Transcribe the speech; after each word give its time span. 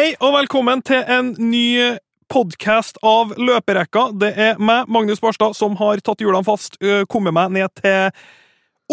Hei 0.00 0.14
og 0.24 0.30
velkommen 0.32 0.80
til 0.80 1.02
en 1.12 1.34
ny 1.36 1.98
podkast 2.32 2.96
av 3.04 3.34
Løperekka. 3.36 4.06
Det 4.16 4.30
er 4.32 4.56
meg, 4.56 4.88
Magnus 4.88 5.20
Barstad, 5.20 5.52
som 5.58 5.74
har 5.76 6.00
tatt 6.00 6.24
hjulene 6.24 6.46
fast, 6.46 6.78
kommet 7.12 7.36
meg 7.36 7.52
ned 7.52 7.68
til 7.82 8.08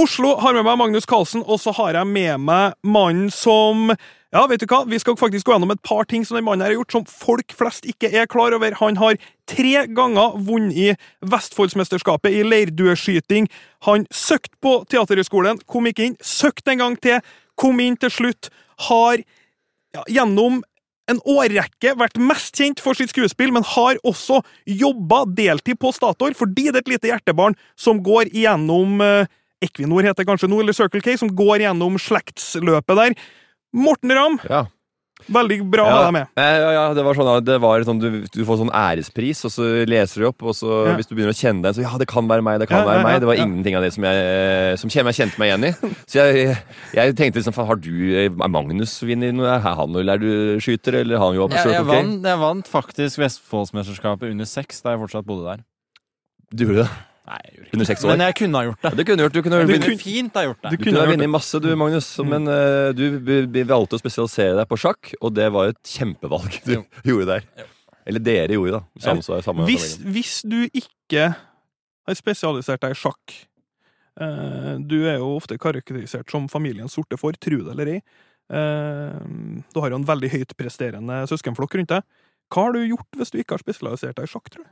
Oslo. 0.04 0.34
Har 0.44 0.58
med 0.58 0.68
meg 0.68 0.76
Magnus 0.82 1.08
Carlsen, 1.08 1.46
og 1.48 1.62
så 1.64 1.72
har 1.80 1.96
jeg 1.96 2.12
med 2.12 2.44
meg 2.50 2.76
mannen 2.84 3.32
som 3.32 3.94
Ja, 4.36 4.44
vet 4.52 4.60
du 4.60 4.68
hva? 4.68 4.82
Vi 4.84 5.00
skal 5.00 5.16
faktisk 5.16 5.48
gå 5.48 5.56
gjennom 5.56 5.72
et 5.72 5.86
par 5.88 6.04
ting 6.12 6.28
som 6.28 6.36
den 6.36 6.44
mannen 6.44 6.68
her 6.68 6.74
har 6.74 6.82
gjort, 6.82 6.98
som 6.98 7.08
folk 7.08 7.56
flest 7.56 7.88
ikke 7.88 8.12
er 8.12 8.28
klar 8.28 8.52
over. 8.60 8.76
Han 8.84 9.00
har 9.00 9.16
tre 9.48 9.88
ganger 9.88 10.36
vunnet 10.44 10.76
i 10.76 10.94
Vestfoldsmesterskapet 11.24 12.36
i 12.36 12.44
leirdueskyting. 12.44 13.48
Han 13.88 14.10
søkte 14.12 14.60
på 14.60 14.82
Teaterhøgskolen, 14.92 15.64
kom 15.72 15.88
ikke 15.88 16.12
inn. 16.12 16.20
Søkte 16.20 16.76
en 16.76 16.84
gang 16.84 17.00
til, 17.00 17.24
kom 17.56 17.80
inn 17.80 17.96
til 17.96 18.12
slutt. 18.12 18.52
Har 18.92 19.24
ja, 19.96 20.04
gjennom 20.12 20.66
en 21.12 21.20
årrekke 21.24 21.94
vært 21.98 22.20
mest 22.20 22.58
kjent 22.60 22.82
for 22.84 22.98
sitt 22.98 23.14
skuespill, 23.14 23.54
men 23.56 23.66
har 23.76 24.00
også 24.08 24.42
jobba 24.68 25.24
deltid 25.38 25.80
på 25.80 25.94
Statoil 25.96 26.36
fordi 26.38 26.70
det 26.70 26.82
er 26.82 26.86
et 26.86 26.94
lite 26.96 27.12
hjertebarn 27.12 27.56
som 27.80 28.02
går 28.04 28.32
igjennom 28.34 29.02
eh, 29.04 29.30
Equinor 29.64 30.06
heter 30.06 30.22
det 30.22 30.30
kanskje 30.30 30.50
nå, 30.52 30.60
eller 30.62 30.76
Circle 30.76 31.02
K, 31.02 31.16
som 31.18 31.32
går 31.34 31.64
gjennom 31.64 31.96
slektsløpet 32.02 33.00
der. 33.00 33.16
Morten 33.74 34.14
Ramm, 34.14 34.36
Ja. 34.46 34.66
Veldig 35.34 35.58
bra 35.72 35.86
å 35.86 35.92
ha 35.92 36.02
deg 36.08 36.14
med. 36.16 36.30
Ja, 36.40 36.48
ja, 36.58 36.70
ja, 36.76 36.84
det 36.98 37.04
var 37.06 37.18
sånn, 37.18 37.30
det 37.46 37.58
var 37.64 37.86
sånn 37.88 38.02
du, 38.02 38.08
du 38.34 38.42
får 38.48 38.60
sånn 38.62 38.72
ærespris, 38.76 39.44
og 39.48 39.54
så 39.54 39.68
leser 39.90 40.24
du 40.24 40.28
opp, 40.30 40.46
og 40.48 40.56
så 40.58 40.72
Ja. 40.88 40.96
hvis 41.00 41.10
du 41.10 41.16
begynner 41.16 41.36
å 41.36 41.38
kjenne 41.38 41.66
deg, 41.66 41.78
så 41.78 41.84
ja, 41.86 41.94
det 42.00 42.08
kan 42.10 42.28
være 42.30 42.46
meg, 42.46 42.60
det 42.64 42.70
kan 42.72 42.86
være 42.88 43.02
ja, 43.02 43.08
meg. 43.08 43.20
Det 43.24 43.30
var 43.30 43.40
ja. 43.40 43.46
ingenting 43.48 43.78
av 43.80 43.86
det 43.86 43.92
som 43.96 44.08
jeg, 44.08 44.80
som 44.84 44.94
jeg 44.94 45.18
kjente 45.20 45.42
meg 45.42 45.52
igjen 45.52 45.68
i. 45.70 45.72
Så 46.08 46.22
jeg, 46.24 46.58
jeg 46.96 47.18
tenkte 47.20 47.42
liksom, 47.42 47.58
har 47.68 47.82
du, 47.84 47.92
er 48.24 48.30
Magnus 48.32 48.98
vinner 49.04 49.34
noe? 49.36 49.50
Er 49.58 49.66
han 49.82 49.96
eller 49.96 50.16
er 50.16 50.24
du 50.24 50.64
skyter, 50.64 51.02
eller 51.02 51.20
har 51.20 51.32
han 51.32 51.40
jo 51.40 51.48
på 51.50 51.58
Jeg, 51.58 51.66
jeg, 51.66 51.82
Circle 51.82 51.92
K? 51.92 51.98
vant, 51.98 52.30
jeg 52.32 52.44
vant 52.44 52.72
faktisk 52.72 53.24
Vestfoldsmesterskapet 53.24 54.32
under 54.32 54.48
seks 54.50 54.82
da 54.86 54.96
jeg 54.96 55.04
fortsatt 55.06 55.28
bodde 55.28 55.48
der. 55.50 55.64
Du 56.54 56.64
gjorde 56.68 56.86
det? 56.86 56.92
Nei, 57.28 57.38
jeg 57.44 57.54
gjorde 57.54 57.66
ikke 57.68 57.76
Under 57.76 57.84
det. 57.84 57.88
seks 57.92 58.04
år? 58.06 58.12
Men 58.14 58.24
jeg 58.24 58.36
kunne 58.40 58.60
ha 58.60 58.68
gjort 58.70 58.82
det. 58.82 58.90
Ja, 58.90 58.98
du 58.98 59.04
kunne 59.08 59.26
gjort. 59.26 59.34
Du 59.38 59.42
kunne, 59.44 59.58
du, 59.68 59.74
kunne 59.84 60.00
fint 60.00 60.38
ha 60.40 60.44
gjort 60.46 60.62
det. 60.64 60.70
Du 60.72 60.84
kunne 60.86 61.02
ha 61.02 61.10
vunnet 61.12 61.32
masse, 61.34 61.60
du, 61.64 61.68
Magnus. 61.80 62.08
Men 62.24 62.48
uh, 62.48 62.92
du 62.96 63.04
vi, 63.28 63.40
vi 63.58 63.64
valgte 63.68 63.98
å 63.98 64.02
spesialisere 64.02 64.54
deg 64.62 64.70
på 64.70 64.78
sjakk, 64.80 65.12
og 65.20 65.34
det 65.36 65.50
var 65.52 65.74
et 65.74 65.82
kjempevalg 65.98 66.62
du 66.64 66.78
Jo. 66.78 66.86
gjorde 67.12 67.28
der. 67.34 67.50
Jo. 67.60 67.68
Eller 68.08 68.24
dere 68.24 68.56
gjorde, 68.56 68.80
da. 68.80 69.04
Samme, 69.04 69.42
samme 69.44 69.68
Hvis, 69.68 69.98
hvis 70.08 70.38
du 70.48 70.62
ikke 70.72 71.26
har 72.08 72.16
spesialisert 72.16 72.86
deg 72.86 72.96
i 72.96 73.00
sjakk 73.02 73.34
eh, 74.24 74.74
Du 74.88 74.96
er 75.02 75.18
jo 75.20 75.34
ofte 75.36 75.58
karakterisert 75.60 76.32
som 76.32 76.48
familiens 76.48 76.96
sorte 76.96 77.20
får, 77.20 77.36
tro 77.44 77.60
det 77.66 77.74
eller 77.76 77.92
ei. 77.98 78.00
Eh, 78.48 79.20
du 79.76 79.82
har 79.84 79.92
jo 79.92 80.00
en 80.00 80.08
veldig 80.08 80.32
høyt 80.38 80.56
presterende 80.56 81.26
søskenflokk 81.28 81.76
rundt 81.82 81.92
deg. 81.98 82.08
Hva 82.48 82.70
har 82.70 82.78
du 82.78 82.86
gjort 82.86 83.20
hvis 83.20 83.34
du 83.34 83.42
ikke 83.42 83.58
har 83.58 83.66
spesialisert 83.66 84.16
deg 84.16 84.30
i 84.30 84.32
sjakk, 84.32 84.48
tror 84.54 84.64
du? 84.64 84.72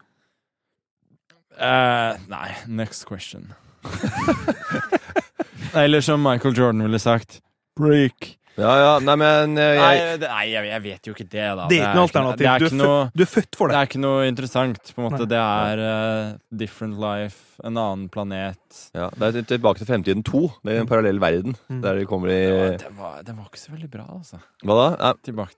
Eh, 1.57 2.17
nei, 2.27 2.55
next 2.67 3.05
question. 3.05 3.53
Eller 5.73 6.01
som 6.01 6.23
Michael 6.23 6.57
Jordan 6.57 6.83
ville 6.83 6.99
sagt 6.99 7.41
break. 7.79 8.37
Ja, 8.57 8.73
ja, 8.79 8.91
nei, 9.03 9.15
men 9.19 9.55
jeg, 9.59 9.77
Nei, 9.81 9.95
jeg, 9.99 10.19
nei 10.23 10.43
jeg, 10.47 10.67
jeg 10.71 10.81
vet 10.85 11.07
jo 11.09 11.13
ikke 11.15 11.25
det, 11.27 11.47
da. 11.59 11.65
Det 11.67 11.79
er 11.81 11.89
ikke 11.89 11.97
noe 11.99 12.05
alternativ. 12.07 12.45
Ikke, 12.45 12.53
er 12.55 12.59
Du, 12.59 12.65
ikke 12.65 12.75
er 12.75 12.85
noe, 12.87 13.09
du 13.15 13.23
er 13.25 13.31
født 13.33 13.57
for 13.59 13.67
det 13.67 13.75
det. 13.75 13.79
er 13.81 13.89
ikke 13.89 14.03
noe 14.05 14.27
interessant. 14.29 14.93
på 14.95 15.01
en 15.01 15.07
måte. 15.09 15.25
Nei. 15.25 15.31
Det 15.33 15.41
er 15.41 15.81
uh, 15.83 16.37
different 16.63 16.95
life, 17.01 17.41
en 17.63 17.77
annen 17.79 18.07
planet. 18.11 18.59
ja, 18.95 19.09
det 19.15 19.27
er 19.41 19.45
Tilbake 19.47 19.79
til 19.79 19.87
fremtiden 19.87 20.23
2. 20.27 20.41
Det 20.63 20.73
er 20.75 20.81
en 20.83 20.87
parallell 20.87 21.19
verden. 21.23 21.55
Mm. 21.71 21.81
Der 21.83 21.99
de 21.99 22.05
kommer 22.07 22.31
i 22.31 22.39
Det 22.79 22.89
var, 22.95 22.95
var, 22.99 23.21
det 23.27 23.35
var 23.37 23.45
ikke 23.51 23.59
så 23.61 23.71
veldig 23.75 23.89
bra, 23.91 24.05
altså. 24.17 24.39
Hva 24.65 24.75
da? 24.79 24.87
Ja. 25.03 25.11
Tilbake, 25.27 25.55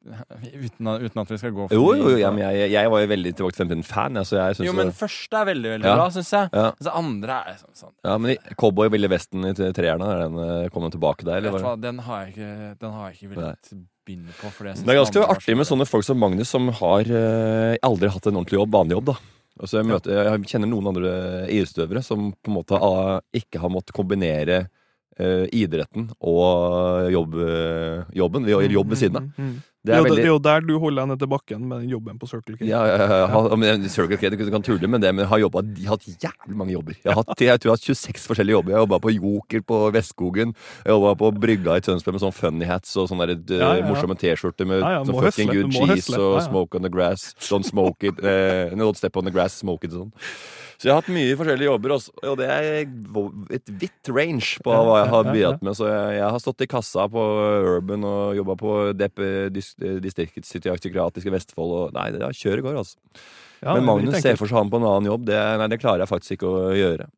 uten, 0.57 0.89
uten 1.05 1.21
at 1.23 1.31
vi 1.31 1.37
skal 1.41 1.53
gå 1.55 1.67
for 1.69 1.77
Jo, 1.77 1.85
jo, 2.01 2.17
ja, 2.17 2.29
men 2.33 2.43
jeg, 2.47 2.71
jeg 2.73 2.91
var 2.93 3.01
jo 3.05 3.09
veldig 3.13 3.33
Tilbake 3.37 3.55
til 3.57 3.63
fremtiden-fan. 3.63 4.17
Altså, 4.23 4.41
Jo, 4.65 4.73
men 4.77 4.89
det- 4.91 4.97
første 4.99 5.37
er 5.41 5.45
veldig, 5.53 5.71
veldig 5.77 5.89
Ja. 5.89 5.95
bra, 6.01 6.09
syns 6.17 6.31
jeg. 6.33 6.49
ja. 6.53 6.65
Altså, 6.73 6.95
andre 6.97 7.39
er 7.45 7.57
sånn, 7.61 7.73
sånn 7.77 7.93
ja, 8.05 8.17
men 8.17 8.31
i- 8.35 8.55
Cowboy 8.57 8.89
Ville 8.89 9.07
Vesten 9.13 9.45
i 9.45 9.53
treerne, 9.53 10.05
er 10.13 10.25
den, 10.27 10.37
eh, 10.65 10.69
kom 10.73 10.81
den 10.89 10.91
tilbake 10.97 11.23
der? 11.25 11.41
Vet 11.41 11.49
Eller? 11.53 11.59
du 11.59 11.65
hva, 11.65 11.75
den 11.81 11.99
har 11.99 12.25
jeg 12.25 12.35
ikke, 12.35 12.79
den 12.79 12.86
har 12.93 13.09
jeg 13.09 13.17
ikke 13.17 13.31
villet 13.35 13.71
begynne 14.07 14.35
på. 14.37 14.51
For 14.55 14.67
det, 14.67 14.77
Det 14.83 14.93
er 14.93 15.01
ganske 15.01 15.25
artig 15.35 15.57
med 15.59 15.67
sånne 15.69 15.87
folk 15.89 16.05
som 16.07 16.19
Magnus, 16.21 16.51
som 16.53 16.69
har 16.79 17.09
eh, 17.09 17.75
aldri 17.83 18.11
hatt 18.13 18.29
en 18.29 18.39
ordentlig 18.39 18.61
jobb, 18.61 18.71
vanlig 18.77 18.97
jobb. 18.97 19.11
da 19.13 19.17
Altså 19.57 19.79
jeg, 19.79 19.87
møter, 19.89 20.19
jeg 20.21 20.49
kjenner 20.51 20.69
noen 20.69 20.89
andre 20.91 21.11
idrettsutøvere 21.49 22.03
som 22.05 22.27
på 22.29 22.51
en 22.51 22.57
måte 22.59 22.77
ah, 22.77 23.15
ikke 23.33 23.61
har 23.63 23.71
måttet 23.73 23.95
kombinere 23.97 24.67
eh, 25.19 25.47
idretten 25.55 26.09
og 26.19 27.11
jobb, 27.13 27.35
uh, 27.41 28.05
jobben. 28.15 28.45
Vi 28.47 28.53
gjør 28.55 28.77
jobb 28.79 28.93
ved 28.93 29.01
siden 29.01 29.19
av. 29.19 29.27
Mm, 29.27 29.33
mm, 29.37 29.49
mm. 29.55 29.65
Det 29.87 29.93
er 29.95 30.01
jo, 30.01 30.05
veldig... 30.07 30.17
det 30.17 30.27
er 30.27 30.33
jo 30.33 30.39
der 30.43 30.65
du 30.67 30.73
holder 30.81 30.99
deg 30.99 31.09
ned 31.11 31.21
til 31.21 31.29
bakken 31.31 31.61
med 31.69 31.83
den 31.83 31.91
jobben 31.93 32.17
på 32.19 32.27
Circle 32.27 32.57
K. 32.57 32.65
ja, 32.67 32.81
ja, 32.89 32.97
ja, 33.07 33.27
ha- 33.31 33.77
Circle 33.93 34.17
K, 34.19 34.31
du 34.33 34.49
kan 34.51 34.65
tulle 34.65 34.89
med 34.91 35.03
det, 35.05 35.13
men 35.15 35.23
jeg 35.23 35.31
har 35.31 35.41
jobbet, 35.45 35.71
jeg 35.77 35.87
har 35.87 35.95
hatt 35.95 36.25
jævlig 36.25 36.57
mange 36.59 36.75
jobber. 36.75 36.97
Jeg 36.97 37.13
har, 37.13 37.21
hatt, 37.21 37.43
jeg 37.45 37.61
tror 37.61 37.71
jeg 37.71 37.73
har 37.73 37.79
hatt 37.79 37.87
26 37.87 38.27
forskjellige 38.31 38.57
jobber. 38.57 38.73
Jeg 38.73 38.77
har 38.79 38.85
jobba 38.85 38.99
på 39.05 39.13
Joker 39.15 39.63
på 39.71 39.79
Vestskogen. 39.95 40.53
Jeg 40.83 40.95
jobba 40.95 41.15
på 41.21 41.31
Brygga 41.45 41.77
i 41.79 41.85
Tønsberg 41.87 42.17
med 42.17 42.25
sånn 42.25 42.35
funny 42.35 42.67
hats 42.67 42.97
og 42.99 43.07
sånne 43.11 43.29
der, 43.31 43.39
eh, 43.39 43.63
Ja, 43.63 43.71
ja, 43.79 43.87
morsomme 43.87 44.17
T-skjorter 44.19 44.67
med 44.67 44.83
sånn 44.83 45.23
fucking 45.29 45.53
good 45.53 45.71
cheese 45.77 46.19
og 46.19 46.41
smoke 46.49 46.75
on 46.75 46.87
the 46.87 46.91
grass. 46.91 47.31
Don't 47.47 47.67
smoke 47.67 48.03
it. 48.03 48.19
Eh, 48.19 48.75
no, 48.75 48.91
don't 48.91 48.99
step 48.99 49.15
on 49.15 49.29
the 49.29 49.31
grass, 49.31 49.61
smoke 49.63 49.87
it 49.87 49.95
sånn. 49.95 50.11
Så 50.77 50.85
jeg 50.85 50.93
har 50.93 50.99
hatt 51.01 51.09
mye 51.09 51.33
forskjellige 51.39 51.71
jobber, 51.71 51.89
også, 51.95 52.11
og 52.29 52.35
det 52.37 52.47
er 52.53 52.85
et 53.57 53.65
vidt 53.81 54.05
range 54.13 54.61
på 54.61 54.69
hva 54.69 55.01
jeg 55.01 55.09
har 55.09 55.25
bidratt 55.31 55.57
med. 55.65 55.73
Så 55.79 55.87
jeg, 55.89 56.19
jeg 56.19 56.29
har 56.35 56.41
stått 56.43 56.61
i 56.61 56.67
kassa 56.69 57.07
på 57.09 57.17
Urban 57.73 58.05
og 58.05 58.37
jobba 58.37 58.53
på 58.61 58.93
distriktspsykiatriske 58.93 61.33
Vestfold 61.33 61.71
og 61.79 61.89
Nei, 61.97 62.13
det, 62.13 62.21
kjøret 62.37 62.61
går, 62.67 62.77
altså. 62.83 62.93
Ja, 63.63 63.73
Men 63.73 63.87
Magnus 63.89 64.21
ser 64.21 64.37
for 64.37 64.45
seg 64.45 64.53
han 64.59 64.69
på 64.69 64.77
en 64.77 64.85
annen 64.85 65.09
jobb. 65.09 65.25
Det, 65.25 65.33
nei, 65.57 65.65
det 65.73 65.81
klarer 65.81 66.05
jeg 66.05 66.11
faktisk 66.11 66.37
ikke 66.37 66.51
å 66.51 66.69
gjøre. 66.77 67.09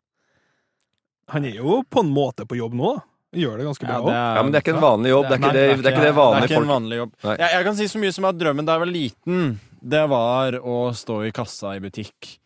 Han 1.35 1.43
er 1.45 1.55
jo 1.59 1.83
på 1.83 1.99
en 2.05 2.11
måte 2.15 2.45
på 2.47 2.55
jobb 2.57 2.73
nå, 2.79 2.95
da. 2.95 3.01
Gjør 3.39 3.59
det 3.59 3.65
ganske 3.67 3.85
bra 3.85 3.93
Ja, 3.93 3.99
òg. 4.01 4.07
Ja, 4.09 4.13
er, 4.17 4.35
Ja, 4.39 4.43
Men 4.43 4.51
det 4.53 4.57
er 4.57 4.63
ikke 4.63 4.73
en 4.73 4.81
vanlig 4.81 5.09
jobb. 5.11 5.25
Det 5.27 5.33
er 5.35 5.39
ikke 5.39 5.51
det, 5.53 5.59
det, 5.59 5.61
er 5.61 5.69
ikke 5.69 5.83
det 5.83 5.91
det 6.15 6.39
er 6.39 6.47
ikke 6.47 6.61
en 6.63 6.71
vanlig 6.71 6.97
jobb. 6.97 7.11
Jeg, 7.27 7.49
jeg 7.53 7.63
kan 7.67 7.75
si 7.77 7.85
så 7.91 7.99
mye 8.01 8.13
som 8.15 8.25
at 8.29 8.39
drømmen 8.39 8.65
da 8.65 8.71
jeg 8.77 8.83
var 8.85 8.89
liten, 8.89 9.43
det 9.93 10.01
var 10.09 10.57
å 10.59 10.77
stå 10.97 11.15
i 11.27 11.31
kassa 11.35 11.75
i 11.77 11.83
butikk. 11.83 12.38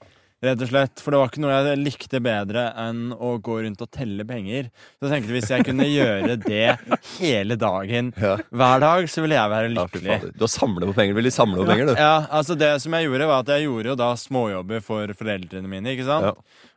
Rett 0.43 0.59
og 0.59 0.67
slett. 0.67 0.99
For 0.99 1.13
det 1.15 1.19
var 1.21 1.29
ikke 1.31 1.41
noe 1.45 1.55
jeg 1.55 1.79
likte 1.79 2.19
bedre 2.23 2.65
enn 2.83 3.13
å 3.15 3.29
gå 3.43 3.61
rundt 3.63 3.83
og 3.85 3.91
telle 3.95 4.25
penger. 4.27 4.67
Så 4.99 5.07
jeg 5.07 5.13
tenkte 5.13 5.35
hvis 5.37 5.51
jeg 5.53 5.65
kunne 5.69 5.87
gjøre 5.87 6.35
det 6.43 6.65
hele 7.21 7.55
dagen, 7.59 8.11
Ja. 8.19 8.35
hver 8.51 8.83
dag, 8.83 9.07
så 9.07 9.23
ville 9.23 9.37
jeg 9.39 9.53
være 9.55 9.71
lykkelig. 9.71 10.19
fader. 10.19 10.35
Du 10.35 10.43
har 10.43 10.51
samlet 10.51 10.89
på 10.91 10.95
penger. 10.99 11.15
Du 11.15 11.21
vil 11.21 11.31
samle 11.31 11.63
på 11.63 11.67
penger, 11.71 11.85
du. 11.87 11.95
Ja, 11.95 12.27
altså 12.29 12.57
Det 12.59 12.73
som 12.83 12.91
jeg 12.97 13.07
gjorde, 13.07 13.27
var 13.31 13.39
at 13.45 13.53
jeg 13.55 13.67
gjorde 13.69 13.93
jo 13.93 13.95
da 14.03 14.11
småjobber 14.19 14.83
for 14.83 15.07
foreldrene 15.15 15.67
mine. 15.71 15.95
ikke 15.95 16.05
sant? 16.11 16.25
Ja. 16.25 16.33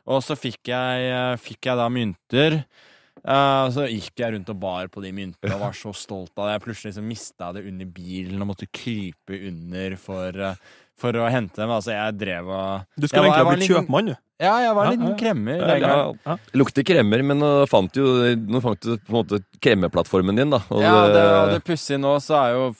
Og 0.07 0.23
så 0.23 0.37
fikk 0.39 0.71
jeg, 0.71 1.11
eh, 1.11 1.35
fikk 1.35 1.67
jeg 1.67 1.75
da 1.77 1.89
mynter. 1.91 2.63
Uh, 3.27 3.67
så 3.73 3.83
gikk 3.91 4.21
jeg 4.21 4.31
rundt 4.37 4.47
og 4.53 4.59
bar 4.61 4.87
på 4.87 5.01
de 5.03 5.09
myntene 5.11 5.55
og 5.57 5.59
var 5.59 5.73
så 5.75 5.91
stolt 5.91 6.31
av 6.37 6.47
det. 6.47 6.53
Jeg 6.53 6.63
plutselig 6.63 6.91
liksom 6.93 7.07
mista 7.09 7.49
det 7.51 7.65
under 7.67 7.85
bilen 7.91 8.39
og 8.39 8.47
måtte 8.53 8.69
krype 8.71 9.35
under 9.49 9.97
for, 9.99 10.29
eh, 10.39 10.55
for 10.97 11.13
å 11.13 11.27
hente 11.29 11.55
dem. 11.61 11.69
Altså, 11.69 11.91
jeg 11.93 12.17
drev 12.17 12.47
og 12.49 12.85
Du 12.97 13.07
skulle 13.07 13.27
egentlig 13.27 13.43
ha 13.45 13.51
blitt 13.51 13.63
liten- 13.65 13.75
kjøpmann, 13.85 14.05
du. 14.11 14.15
Ja, 14.39 14.53
jeg 14.61 14.73
var 14.77 14.85
Ja, 14.85 14.91
en 14.91 14.99
liten 14.99 15.11
ja. 15.13 15.17
kremmer. 15.17 15.57
Ja, 15.57 15.75
ja, 15.81 16.13
ja. 16.27 16.37
Lukter 16.53 16.83
kremmer, 16.85 17.23
men 17.25 17.39
nå 17.41 17.51
fant 17.69 17.91
du, 17.93 18.01
nå 18.37 18.61
fant 18.61 18.79
du 18.81 18.97
på 18.97 19.09
en 19.09 19.17
måte 19.23 19.39
kremmeplattformen 19.61 20.35
din, 20.37 20.49
da. 20.53 20.59
Og 20.69 20.81
Ja, 20.81 21.07
det, 21.07 21.13
det- 21.13 21.37
og 21.41 21.49
det 21.55 21.63
pussige 21.65 21.97
nå, 22.01 22.15
så 22.21 22.35
er 22.45 22.53
jo 22.57 22.75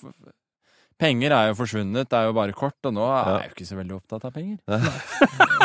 Penger 0.97 1.29
er 1.29 1.47
jo 1.51 1.53
forsvunnet, 1.59 2.07
det 2.09 2.17
er 2.17 2.25
jo 2.25 2.33
bare 2.33 2.53
kort, 2.57 2.73
og 2.89 2.93
nå 2.95 3.03
er 3.05 3.41
jeg 3.41 3.49
jo 3.51 3.53
ikke 3.53 3.65
så 3.69 3.75
veldig 3.77 3.95
opptatt 4.01 4.23
av 4.25 4.31
penger. 4.33 4.57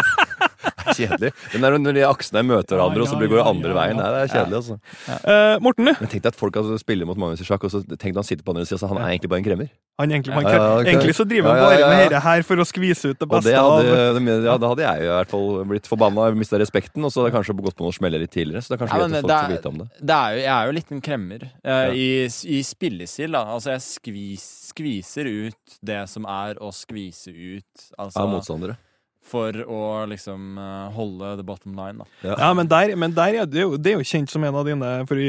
Kjedelig. 0.96 1.32
Men 1.54 1.64
er 1.68 1.78
når 1.78 1.94
de 1.98 2.02
aksene 2.08 2.42
møter 2.46 2.76
hverandre, 2.78 3.02
og 3.04 3.08
så 3.10 3.18
blir- 3.20 3.30
går 3.32 3.40
det 3.42 3.46
andre 3.52 3.74
veien. 3.78 3.96
Nei, 4.00 4.08
det 4.14 4.20
er 4.22 4.32
kjedelig, 4.34 4.56
altså. 4.62 4.78
Uh, 5.22 5.56
Morten, 5.64 5.84
du. 5.88 5.92
Men 6.00 6.08
tenk 6.12 6.22
deg 6.22 6.32
at 6.32 6.38
folk 6.38 6.56
altså, 6.60 6.78
spiller 6.82 7.06
mot 7.08 7.16
Magnus 7.20 7.40
i 7.40 7.46
sjakk, 7.48 7.64
og 7.64 7.70
så 7.74 7.82
tenk 7.86 8.12
deg 8.12 8.20
han 8.22 8.28
sitter 8.28 8.44
på 8.46 8.54
andre 8.54 8.66
sida, 8.68 8.78
så 8.82 8.88
han 8.92 8.98
er 9.02 9.12
egentlig 9.14 9.30
bare 9.32 9.42
en 9.44 9.48
kremmer. 9.48 9.70
Han 10.00 10.08
egentlig, 10.10 10.32
han, 10.34 10.46
Ja, 10.48 10.52
ja, 10.56 10.68
ok. 10.80 10.86
egentlig 10.88 11.14
så 11.14 11.24
driver 11.28 11.52
han 11.52 11.60
bare 11.62 11.88
med 11.92 11.98
dette 12.10 12.20
her 12.24 12.42
for 12.48 12.56
å 12.56 12.64
skvise 12.66 13.10
ut 13.12 13.18
det 13.20 13.26
Og 13.28 13.32
beste 13.36 13.50
det 13.52 13.58
av 13.60 13.82
det, 13.84 14.44
ja, 14.48 14.54
da 14.58 14.70
hadde 14.72 14.82
jeg 14.86 15.04
i 15.04 15.10
hvert 15.12 15.28
fall 15.34 15.48
blitt 15.68 15.86
forbanna, 15.90 16.30
mista 16.34 16.58
respekten, 16.58 17.04
og 17.04 17.12
så 17.12 17.20
hadde 17.22 17.30
jeg 17.30 17.36
kanskje 17.38 17.56
gått 17.62 17.76
på 17.76 17.84
noen 17.86 17.96
smeller 17.98 18.18
litt 18.24 18.32
tidligere. 18.32 18.62
Så 18.64 18.72
det 18.72 18.78
er 18.80 18.82
kanskje 18.86 18.98
Ja, 18.98 19.06
greit 19.06 19.18
at 19.20 19.28
folk 19.28 19.36
får 19.44 19.54
vite 19.56 19.68
om 19.72 19.78
det. 19.82 19.88
Det 20.00 20.16
er 20.16 20.32
jo, 20.32 20.40
jeg 20.42 20.54
er 20.56 20.66
jo 20.66 20.72
litt 20.78 20.92
en 20.96 21.00
kremmer 21.04 21.42
Ja. 21.44 21.76
eh, 21.84 21.92
i, 21.92 22.08
i 22.56 22.62
spillestil. 22.66 23.30
da 23.36 23.44
Altså 23.52 23.74
jeg 23.76 23.84
skvis, 23.84 24.46
skviser 24.72 25.28
ut 25.28 25.76
det 25.84 26.00
som 26.08 26.24
er 26.24 26.54
å 26.56 26.72
skvise 26.72 27.28
ut. 27.28 27.90
Altså 27.98 28.16
Av 28.24 28.28
motstandere. 28.32 28.78
For 29.22 29.54
å 29.54 29.80
liksom 30.10 30.58
eh, 30.58 30.92
holde 30.96 31.36
the 31.38 31.44
bottom 31.46 31.76
line. 31.78 32.02
da 32.22 32.34
Ja, 32.38 32.52
men 32.54 32.68
der, 32.68 32.94
men 32.98 33.14
der 33.14 33.34
er 33.42 33.46
det, 33.46 33.62
jo, 33.62 33.76
det 33.76 33.92
er 33.92 34.00
jo 34.00 34.06
kjent 34.08 34.30
som 34.30 34.44
en 34.44 34.54
av 34.58 34.66
dine 34.66 34.90
for, 35.06 35.20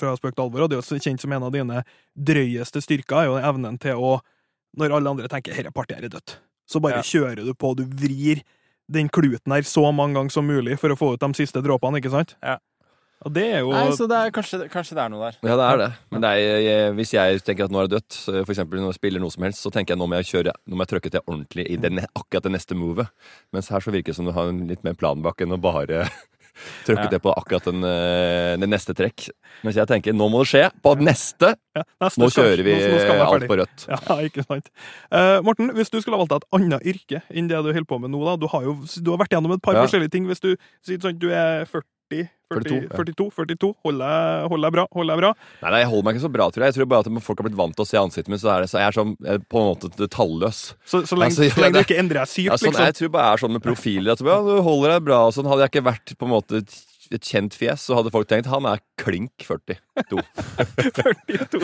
fra 0.00 0.14
spøk 0.16 0.34
til 0.34 0.44
alvor, 0.46 0.64
og 0.64 0.70
det 0.72 0.78
er 0.78 0.82
jo 0.82 1.02
kjent 1.04 1.20
som 1.20 1.32
en 1.36 1.46
av 1.46 1.52
dine 1.54 1.82
drøyeste 2.16 2.82
styrker, 2.84 3.18
er 3.20 3.30
jo 3.30 3.40
evnen 3.40 3.78
til 3.80 3.96
å 4.00 4.20
Når 4.78 4.92
alle 4.94 5.10
andre 5.10 5.26
tenker 5.26 5.50
'herre 5.52 5.72
partiet 5.74 5.98
her 5.98 6.04
er 6.06 6.12
dødt', 6.14 6.36
så 6.70 6.80
bare 6.80 7.02
Ja. 7.02 7.02
kjører 7.02 7.42
du 7.44 7.54
på, 7.54 7.74
du 7.74 7.82
vrir 7.82 8.42
den 8.88 9.08
kluten 9.08 9.50
her 9.52 9.62
så 9.62 9.92
mange 9.92 10.14
ganger 10.14 10.30
som 10.30 10.46
mulig 10.46 10.78
for 10.78 10.90
å 10.90 10.96
få 10.96 11.14
ut 11.14 11.20
de 11.20 11.32
siste 11.34 11.58
dråpene, 11.60 11.98
ikke 11.98 12.10
sant? 12.12 12.36
Ja, 12.40 12.58
det 13.28 13.42
er 13.52 13.58
jo 13.60 13.72
Nei, 13.74 13.90
så 13.92 14.06
det 14.08 14.16
er, 14.16 14.30
kanskje, 14.32 14.62
kanskje 14.72 14.96
det 14.96 15.02
er 15.04 15.10
noe 15.12 15.26
der. 15.28 15.36
Ja, 15.44 15.56
det 15.60 15.66
er 15.68 15.76
det. 15.82 15.88
Men 16.10 16.22
det 16.24 16.30
er, 16.30 16.54
jeg, 16.64 16.94
hvis 16.96 17.12
jeg 17.12 17.42
tenker 17.44 17.66
at 17.68 17.74
nå 17.74 17.82
er 17.82 17.90
det 17.90 17.98
dødt, 18.00 18.16
eksempel 18.48 18.80
når 18.80 18.94
jeg 18.94 19.00
spiller 19.02 19.20
noe 19.20 19.34
som 19.34 19.44
helst, 19.44 19.60
så 19.60 19.70
tenker 19.74 19.92
jeg 19.92 20.00
nå 20.00 20.08
må 20.08 20.16
jeg 20.22 20.30
kjøre, 20.32 20.54
nå 20.64 20.78
må 20.78 20.86
jeg 20.86 20.92
trykke 20.94 21.12
til 21.12 21.20
ordentlig 21.28 21.66
i 21.68 21.76
den, 21.76 22.00
akkurat 22.16 22.48
det 22.48 22.54
neste 22.56 22.78
movet. 22.80 23.12
Mens 23.52 23.68
her 23.68 23.84
så 23.84 23.92
virker 23.92 24.14
det 24.14 24.16
som 24.16 24.24
du 24.24 24.32
har 24.32 24.48
en 24.48 24.64
litt 24.70 24.80
mer 24.88 24.96
plan 24.96 25.20
bak 25.20 25.44
enn 25.44 25.52
å 25.52 25.60
bare 25.60 26.06
trykke 26.88 27.04
Ja. 27.06 27.10
til 27.12 27.20
på 27.24 27.32
akkurat 27.36 27.68
den, 27.70 27.84
den, 28.60 28.70
neste 28.72 28.96
trekk. 28.96 29.28
Mens 29.64 29.76
jeg 29.76 29.88
tenker 29.92 30.16
nå 30.16 30.26
må 30.32 30.40
det 30.42 30.50
skje 30.54 30.64
på 30.84 30.96
neste. 31.04 31.52
ja, 31.76 31.84
neste 32.02 32.20
Nå 32.24 32.28
skal- 32.32 32.48
kjører 32.50 32.64
vi 32.66 32.74
nå- 32.80 33.04
nå 33.20 33.28
alt 33.28 33.46
på 33.52 33.60
rødt. 33.60 33.86
Ja, 33.92 34.16
ikke 34.26 34.44
sant. 34.48 34.72
Uh, 35.12 35.38
Morten, 35.46 35.70
hvis 35.76 35.92
du 35.92 36.00
skulle 36.00 36.16
ha 36.16 36.24
valgt 36.24 36.32
deg 36.34 36.42
et 36.42 36.56
annet 36.58 36.88
yrke 36.96 37.22
enn 37.30 37.48
det 37.52 37.60
du 37.60 37.68
holder 37.72 37.88
på 37.92 38.00
med 38.00 38.10
nå, 38.16 38.24
da. 38.26 38.36
Du 38.40 38.48
har 38.52 38.64
jo 38.64 38.78
du 38.80 39.12
har 39.12 39.20
vært 39.22 39.36
gjennom 39.36 39.52
et 39.56 39.62
par 39.64 39.76
Ja. 39.76 39.84
forskjellige 39.86 40.10
ting. 40.16 40.24
Hvis 40.28 40.40
du 40.40 40.54
sier 40.84 41.00
sånn 41.04 41.20
du 41.20 41.28
er 41.30 41.64
40 41.68 41.84
40, 42.10 42.26
42, 42.50 42.88
42, 42.90 43.30
42. 43.36 43.70
Hold 43.86 44.02
deg, 44.02 44.46
hold 44.50 44.66
deg 44.66 44.74
bra. 44.74 44.84
Hold 44.98 45.12
deg 45.12 45.22
bra. 45.22 45.30
Nei, 45.62 45.70
nei, 45.70 45.80
jeg 45.84 45.90
holder 45.92 46.08
meg 46.08 46.18
ikke 46.18 46.24
så 46.26 46.32
bra, 46.34 46.48
tror 46.50 46.64
jeg. 46.66 46.72
Jeg 46.72 46.78
tror 46.80 46.90
bare 46.90 47.06
at 47.06 47.24
folk 47.28 47.42
har 47.42 47.48
blitt 47.48 47.58
vant 47.60 47.78
til 47.78 47.86
å 47.86 47.90
se 47.90 48.00
ansiktet 48.00 48.32
mitt, 48.34 48.42
så 48.42 48.52
er, 48.56 48.66
det, 48.66 48.72
så 48.72 48.82
er 48.82 48.96
sånn, 48.96 49.16
jeg 49.22 49.38
er 49.40 49.44
på 49.46 49.62
en 49.62 49.70
måte 49.70 50.10
talløs. 50.10 50.62
Så, 50.82 51.04
så 51.06 51.18
lenge, 51.18 51.30
Altså, 51.30 51.46
ja, 51.46 51.54
så 51.54 51.62
lenge 51.62 51.78
du 51.78 51.84
ikke 51.86 52.00
endrer 52.02 52.24
deg 52.24 52.32
sykt, 52.32 52.48
Ja, 52.50 52.58
sånn, 52.58 52.72
liksom. 52.72 52.86
jeg 52.90 52.98
tror 52.98 53.12
bare 53.14 53.26
jeg 53.28 53.38
er 53.38 53.44
sånn 53.44 53.54
med 53.54 53.66
profiler. 53.66 54.16
At 54.16 54.24
ja, 54.26 54.38
du 54.50 54.54
holder 54.66 54.96
deg 54.96 55.04
bra 55.06 55.20
og 55.28 55.36
sånn. 55.36 55.50
Hadde 55.50 55.66
jeg 55.66 55.74
ikke 55.76 55.86
vært 55.92 56.16
på 56.18 56.26
en 56.26 56.34
måte 56.34 56.62
et, 56.64 56.78
kjent 57.26 57.56
fjes, 57.58 57.82
så 57.88 57.96
hadde 57.98 58.12
folk 58.14 58.28
tenkt 58.30 58.46
han 58.46 58.66
er 58.70 58.78
klink 59.00 59.42
42. 59.42 59.74
42. 59.98 60.20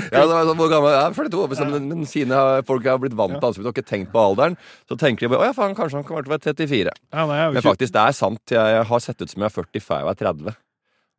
Ja, 0.16 0.24
det 0.24 0.32
var 0.32 0.48
sånn, 0.48 0.58
hvor 0.58 0.70
gammel 0.72 0.90
er 0.90 1.14
42? 1.14 1.44
Men, 1.52 1.70
men, 1.70 1.88
men 2.00 2.08
siden 2.10 2.34
folk 2.66 2.86
har 2.90 2.98
blitt 3.02 3.14
vant 3.18 3.36
til 3.36 3.46
ansiktet 3.46 3.68
og 3.70 3.76
ikke 3.76 3.86
tenkt 3.86 4.10
på 4.14 4.22
alderen, 4.22 4.58
så 4.90 4.98
tenker 4.98 5.26
de 5.26 5.30
bare 5.34 5.46
å 5.46 5.50
ja, 5.50 5.54
faen, 5.54 5.76
kanskje 5.78 6.00
han 6.00 6.06
kommer 6.08 6.26
til 6.26 6.32
å 6.32 6.36
være 6.36 6.50
34. 6.50 6.94
Ja, 7.14 7.26
nei, 7.30 7.38
jeg 7.38 7.46
er 7.46 7.58
Men 7.58 7.66
faktisk, 7.66 7.94
det 7.94 8.02
er 8.02 8.16
sant. 8.18 8.54
Jeg 8.58 8.86
har 8.90 9.04
sett 9.06 9.22
ut 9.22 9.30
som 9.30 9.44
jeg 9.44 9.52
er 9.52 9.54
40 9.54 9.86
fra 9.86 10.00
jeg 10.02 10.08
var 10.10 10.18
30. 10.24 10.56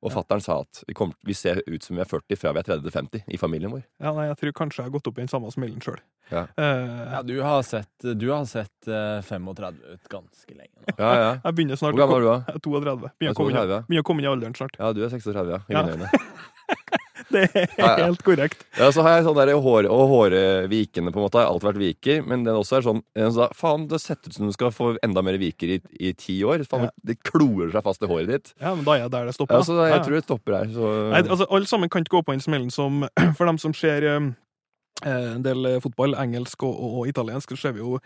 Og 0.06 0.12
fattern 0.14 0.42
sa 0.46 0.60
at 0.62 0.84
vi, 0.86 0.94
kom, 0.94 1.10
vi 1.26 1.34
ser 1.34 1.64
ut 1.66 1.84
som 1.84 1.96
vi 1.98 2.04
er 2.04 2.10
40 2.10 2.38
fra 2.38 2.52
vi 2.54 2.60
er 2.62 2.68
30 2.68 2.84
til 2.86 2.94
50 2.94 3.24
i 3.34 3.38
familien 3.42 3.72
vår. 3.74 3.82
ja, 4.04 4.12
nei, 4.14 4.28
jeg 4.30 4.38
tror 4.38 4.54
kanskje 4.60 4.84
jeg 4.84 4.90
har 4.92 4.94
gått 4.94 5.08
opp 5.10 5.18
i 5.18 5.24
den 5.24 5.32
samme 5.32 5.50
smellen 5.52 5.82
sjøl. 5.82 5.98
Ja. 6.30 6.44
Ja, 6.60 7.22
du 7.26 7.34
har 7.42 7.64
sett, 7.64 7.90
du 8.04 8.28
har 8.30 8.44
sett 8.46 8.90
uh, 8.92 9.24
35 9.26 9.80
ut 9.96 10.10
ganske 10.12 10.54
lenge 10.54 10.76
nå. 10.84 10.94
Ja, 11.00 11.12
ja. 11.18 11.30
jeg 11.44 11.56
begynner 11.58 11.80
snart 11.80 11.96
Hvor 11.96 12.04
gammel 12.04 12.20
er 12.20 12.26
du, 12.26 12.30
da? 12.30 12.38
Jeg 12.52 12.60
er 12.60 12.66
32. 12.68 13.12
Begynner 13.18 13.32
er 13.32 13.34
å 13.34 13.40
komme 13.40 13.50
inn- 13.54 13.58
32, 13.58 13.74
ja. 13.74 13.82
begynner 13.88 14.06
å 14.06 14.08
komme 14.12 14.22
inn 14.22 14.28
i 14.28 14.32
alderen 14.36 14.58
snart. 14.60 14.78
Ja, 14.78 14.92
du 14.94 15.02
er 15.08 15.10
36, 15.16 15.54
ja. 15.56 15.62
I 15.66 15.78
Ja. 15.78 15.84
mine 15.88 15.98
øyne. 15.98 16.12
Det 17.34 17.44
er 17.52 17.66
Ja, 17.78 17.88
ja. 17.88 18.06
helt 18.06 18.22
korrekt. 18.24 18.62
Ja, 18.78 18.88
så 18.96 19.04
har 19.04 19.18
jeg 19.18 19.26
sånn 19.28 19.38
der 19.40 19.52
hår, 19.60 19.88
og 19.92 20.04
hårvikene 20.12 21.12
på 21.12 21.20
en 21.20 21.26
måte 21.26 21.42
har 21.42 21.50
alltid 21.50 21.68
vært 21.70 21.82
viker, 21.82 22.22
men 22.28 22.46
den 22.48 22.56
også 22.56 22.78
er 22.80 22.86
sånn 22.86 23.02
så, 23.18 23.30
sånn, 23.36 23.56
Faen, 23.58 23.88
det 23.92 24.00
ser 24.04 24.20
ut 24.24 24.38
som 24.38 24.48
du 24.48 24.56
skal 24.56 24.72
få 24.76 24.94
enda 25.06 25.24
mer 25.26 25.40
viker 25.42 25.76
i, 25.76 25.80
i 26.00 26.14
ti 26.18 26.38
år. 26.48 26.64
Faen. 26.70 26.88
Det 27.04 27.18
klorer 27.28 27.74
seg 27.76 27.86
fast 27.86 28.06
i 28.06 28.10
håret 28.10 28.32
ditt. 28.32 28.54
Ja, 28.62 28.74
men 28.78 28.86
da 28.88 28.96
er 28.96 29.08
det 29.08 29.16
der 29.18 29.30
det 29.32 29.36
stopper. 29.36 29.60
Ja, 29.60 29.68
så 29.68 29.78
Ja, 29.82 29.90
jeg 29.98 30.06
tror 30.08 30.18
det 30.18 30.24
stopper 30.26 30.58
her. 30.60 30.72
Så 30.74 30.94
Nei, 31.12 31.22
altså, 31.26 31.50
alle 31.52 31.70
sammen 31.70 31.92
kan 31.94 32.06
ikke 32.06 32.18
gå 32.18 32.24
på 32.30 32.38
den 32.38 32.46
smellen 32.46 32.72
som 32.74 33.04
For 33.38 33.46
dem 33.50 33.60
som 33.62 33.76
ser 33.76 34.06
um, 34.16 34.32
en 35.06 35.44
del 35.46 35.66
eh, 35.70 35.82
fotball, 35.84 36.16
engelsk 36.18 36.64
og, 36.66 36.74
og, 36.74 36.96
og 37.02 37.12
italiensk, 37.12 37.52
så 37.54 37.68
ser 37.68 37.76
vi 37.78 37.84
jo 37.84 38.00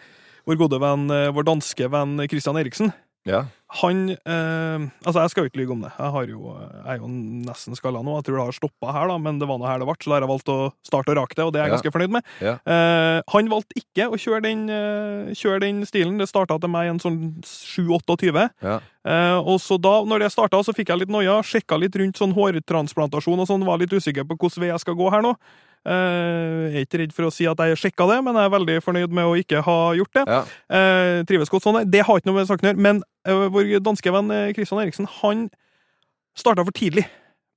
vår 0.49 0.57
gode 0.57 0.79
venn, 0.81 1.05
vår 1.37 1.45
danske 1.45 1.87
venn 1.93 2.17
Christian 2.27 2.57
Eriksen. 2.57 2.89
Ja. 3.29 3.43
Han 3.81 4.09
eh, 4.11 4.81
Altså, 5.05 5.21
jeg 5.21 5.31
skal 5.31 5.45
jo 5.45 5.49
ikke 5.51 5.59
lyve 5.61 5.71
om 5.77 5.83
det. 5.85 5.91
Jeg, 5.95 6.11
har 6.11 6.25
jo, 6.27 6.39
jeg 6.59 6.89
er 6.91 6.97
jo 6.99 7.07
nesten 7.47 7.77
skalla 7.77 8.01
nå. 8.03 8.17
Jeg 8.17 8.25
tror 8.27 8.35
det 8.39 8.45
har 8.49 8.57
stoppa 8.57 8.91
her, 8.97 9.07
da, 9.07 9.15
men 9.21 9.37
det 9.39 9.47
var 9.47 9.59
nå 9.61 9.67
her 9.69 9.79
det 9.79 9.87
ble, 9.87 9.95
så 10.01 10.09
da 10.11 10.15
har 10.17 10.25
jeg 10.25 10.31
valgt 10.33 10.51
å 10.51 10.57
starte 10.89 11.13
å 11.13 11.15
rake 11.21 11.37
det, 11.37 11.45
og 11.45 11.53
det 11.53 11.61
er 11.61 11.63
jeg 11.69 11.71
Ja. 11.71 11.75
ganske 11.77 11.93
fornøyd 11.95 12.15
med. 12.17 12.27
Ja. 12.43 12.55
Eh, 12.65 13.21
han 13.31 13.51
valgte 13.53 13.77
ikke 13.79 14.09
å 14.11 14.19
kjøre 14.19 14.41
den, 14.43 14.65
eh, 14.69 15.31
kjøre 15.39 15.61
den 15.63 15.85
stilen. 15.87 16.17
Det 16.19 16.27
starta 16.27 16.59
til 16.59 16.73
meg 16.73 16.89
en 16.91 16.99
sånn 16.99 17.21
7-28. 17.47 18.49
Ja. 18.61 18.79
Eh, 19.05 19.37
og 19.39 19.61
så 19.63 19.79
da, 19.79 20.01
når 20.03 20.25
det 20.25 20.31
starta, 20.35 20.59
så 20.65 20.75
fikk 20.75 20.91
jeg 20.91 21.05
litt 21.05 21.13
noia. 21.13 21.39
Sjekka 21.45 21.79
litt 21.79 21.95
rundt 21.95 22.19
sånn 22.19 22.35
hårtransplantasjon 22.35 23.39
og 23.39 23.47
sånn. 23.47 23.65
Var 23.65 23.77
litt 23.85 23.95
usikker 23.95 24.27
på 24.27 24.35
hvilken 24.35 24.61
vei 24.65 24.73
jeg 24.73 24.83
skal 24.83 24.95
gå 24.99 25.09
her 25.13 25.21
nå. 25.23 25.35
Eh, 25.81 26.71
jeg 26.71 26.81
er 26.81 26.85
ikke 26.85 26.99
redd 27.01 27.13
for 27.17 27.25
å 27.25 27.31
si 27.33 27.47
at 27.49 27.57
jeg 27.57 27.79
sjekka 27.81 28.05
det, 28.11 28.19
men 28.25 28.37
jeg 28.37 28.45
er 28.49 28.53
veldig 28.53 28.75
fornøyd 28.85 29.15
med 29.17 29.25
å 29.25 29.37
ikke 29.39 29.63
ha 29.65 29.77
gjort 29.97 30.13
det. 30.19 30.25
Ja. 30.29 30.41
Eh, 30.69 31.23
trives 31.29 31.49
godt 31.49 31.65
sånn. 31.65 31.79
Det 31.89 32.03
har 32.05 32.19
ikke 32.21 32.29
noe 32.29 32.37
med 32.41 32.49
saken 32.51 32.67
å 32.67 32.71
gjøre. 32.73 32.83
Men 32.85 33.01
eh, 33.25 33.47
vår 33.55 33.71
danske 33.81 34.13
venn 34.13 34.29
Kristian 34.57 34.83
Eriksen, 34.83 35.09
han 35.21 35.47
starta 36.37 36.63
for 36.67 36.71
tidlig 36.77 37.07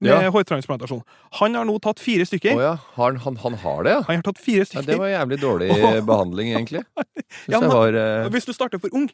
med 0.04 0.10
Ja. 0.10 0.30
hårtransplantasjon. 0.34 1.02
Han 1.40 1.54
har 1.54 1.64
nå 1.68 1.76
tatt 1.80 2.00
fire 2.02 2.24
stykker. 2.26 2.56
stykker. 2.56 2.64
ja. 2.64 2.74
Han, 2.96 3.16
han, 3.22 3.36
han 3.44 3.54
har 3.62 3.84
det, 3.86 3.92
ja? 3.94 4.00
Han 4.08 4.16
har 4.20 4.22
tatt 4.26 4.40
fire 4.42 4.64
stykker. 4.66 4.88
Det 4.88 4.98
var 5.00 5.12
jævlig 5.12 5.38
dårlig 5.40 5.68
behandling, 6.10 6.54
egentlig. 6.56 6.82
Men- 7.48 7.68
var 7.70 7.94
eh, 7.94 8.28
Hvis 8.34 8.44
du 8.48 8.52
starter 8.52 8.80
for 8.82 8.88
ung, 8.92 9.06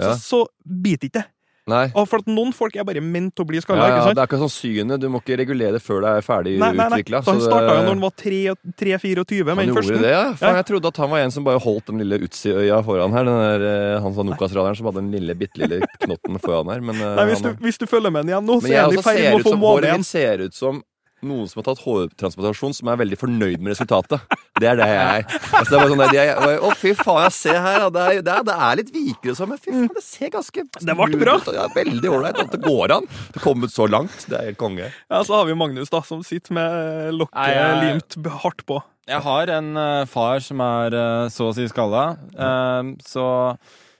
så, 0.00 0.14
så 0.18 0.40
biter 0.66 1.06
ikke 1.10 1.20
det. 1.20 1.26
Nei. 1.66 1.86
Og 1.96 2.04
for 2.10 2.20
at 2.20 2.26
noen 2.28 2.50
folk 2.52 2.74
er 2.76 2.84
bare 2.84 3.00
ment 3.00 3.40
å 3.40 3.44
bli 3.48 3.56
Ja, 3.56 3.62
skalla. 3.64 3.86
ja, 3.88 4.00
sant? 4.04 4.16
det 4.18 4.20
er 4.20 4.28
ikke 4.28 4.40
sånn 4.42 4.52
synet. 4.52 5.00
Du 5.00 5.06
må 5.08 5.22
ikke 5.22 5.38
regulere 5.40 5.72
det 5.78 5.80
før 5.80 6.02
det 6.04 6.10
er 6.18 6.20
ferdig 6.26 6.58
Nei, 6.60 6.72
nei, 6.76 6.88
nei. 6.92 6.98
utvikla. 7.00 7.22
Han 7.24 7.40
starta 7.40 7.70
jo 7.78 7.82
når 7.86 7.94
han 7.94 8.02
var 8.04 8.12
3-24 8.20 9.44
med 9.48 9.56
Han 9.56 9.68
gjorde 9.70 9.80
første. 9.80 10.02
det, 10.02 10.10
ja. 10.12 10.24
For 10.34 10.46
Ja. 10.46 10.54
Jeg 10.60 10.66
trodde 10.68 10.86
at 10.92 10.96
han 11.00 11.10
var 11.10 11.18
en 11.24 11.30
som 11.30 11.44
bare 11.44 11.58
holdt 11.64 11.86
den 11.86 11.98
lille 12.04 12.18
Utsi-øya 12.20 12.82
foran 12.84 13.12
her. 13.16 13.24
Den 13.24 13.40
der, 13.40 13.64
eh, 13.96 14.00
han 14.04 14.12
sa 14.14 14.22
Nokas-radaren 14.28 14.76
som 14.76 14.86
hadde 14.90 15.00
den 15.02 15.12
lille, 15.12 15.34
bitte 15.34 15.56
lille 15.64 15.80
knotten 16.04 16.38
foran 16.40 16.68
her. 16.68 16.80
Men, 16.80 16.96
eh, 17.00 17.16
Nei, 17.16 17.26
hvis, 17.32 17.40
du, 17.42 17.52
hvis 17.64 17.78
du 17.78 17.86
følger 17.86 18.12
med 18.12 18.26
den 18.26 18.34
igjen 18.34 18.44
nå, 18.44 18.60
så 18.60 18.68
er 18.70 18.82
han 18.84 18.92
i 18.92 19.02
ferd 19.02 19.20
med 19.24 19.40
å 19.40 19.44
få 19.48 19.56
målet 19.56 19.64
håret 19.64 19.88
igjen. 19.88 20.04
mitt 20.04 20.06
ser 20.06 20.38
ut 20.44 20.54
som 20.54 20.82
noen 21.28 21.48
som 21.50 21.60
har 21.60 21.66
tatt 21.70 21.82
hårtransplantasjon, 21.84 22.74
som 22.76 22.88
er 22.92 22.98
veldig 23.00 23.18
fornøyd 23.20 23.60
med 23.64 23.72
resultatet. 23.74 24.20
Det 24.60 24.68
er 24.70 24.76
det 24.78 24.86
jeg 24.86 25.02
er. 25.02 25.24
Altså, 25.50 25.66
det 25.70 25.74
er 25.74 25.80
bare 25.82 25.90
sånn 25.90 26.02
der, 26.04 26.12
de 26.14 26.18
er, 26.22 26.60
Å, 26.62 26.70
fy 26.78 26.92
faen, 26.94 27.22
jeg 27.26 27.34
ser 27.34 27.58
her, 27.64 27.78
da. 27.82 27.88
det 27.90 28.04
er, 28.04 28.20
det 28.26 28.34
er, 28.36 28.44
det 28.46 28.56
er 28.68 28.78
litt 28.80 28.92
vikere 28.94 29.34
sånn, 29.38 29.50
men 29.50 29.58
fy 29.64 29.72
faen, 29.74 29.88
det 29.96 30.04
ser 30.06 30.30
ganske 30.34 30.64
Det 30.78 30.96
ble 31.00 31.20
bra. 31.24 31.36
ut, 31.42 31.50
Ja, 31.56 31.64
veldig 31.74 32.12
ålreit. 32.14 32.38
At 32.44 32.52
det 32.54 32.60
går 32.62 32.94
an. 33.00 33.08
Det 33.34 33.40
er 33.40 33.44
kommet 33.48 33.74
så 33.74 33.88
langt. 33.90 34.14
Det 34.30 34.38
er 34.38 34.50
helt 34.52 34.60
konge. 34.60 34.90
Ja, 35.10 35.22
så 35.26 35.40
har 35.40 35.48
vi 35.50 35.56
Magnus, 35.58 35.90
da, 35.90 36.02
som 36.06 36.22
sitter 36.26 36.54
med 36.54 37.14
lokket 37.18 37.34
Nei, 37.40 37.50
jeg- 37.56 37.86
limt 37.88 38.18
hardt 38.44 38.64
på. 38.68 38.80
Jeg 39.10 39.20
har 39.20 39.50
en 39.58 39.66
uh, 39.76 40.04
far 40.08 40.38
som 40.40 40.60
er 40.64 40.94
uh, 40.96 41.26
så 41.28 41.50
å 41.50 41.54
si 41.56 41.66
skalla, 41.68 42.04
uh, 42.38 42.94
så 43.04 43.24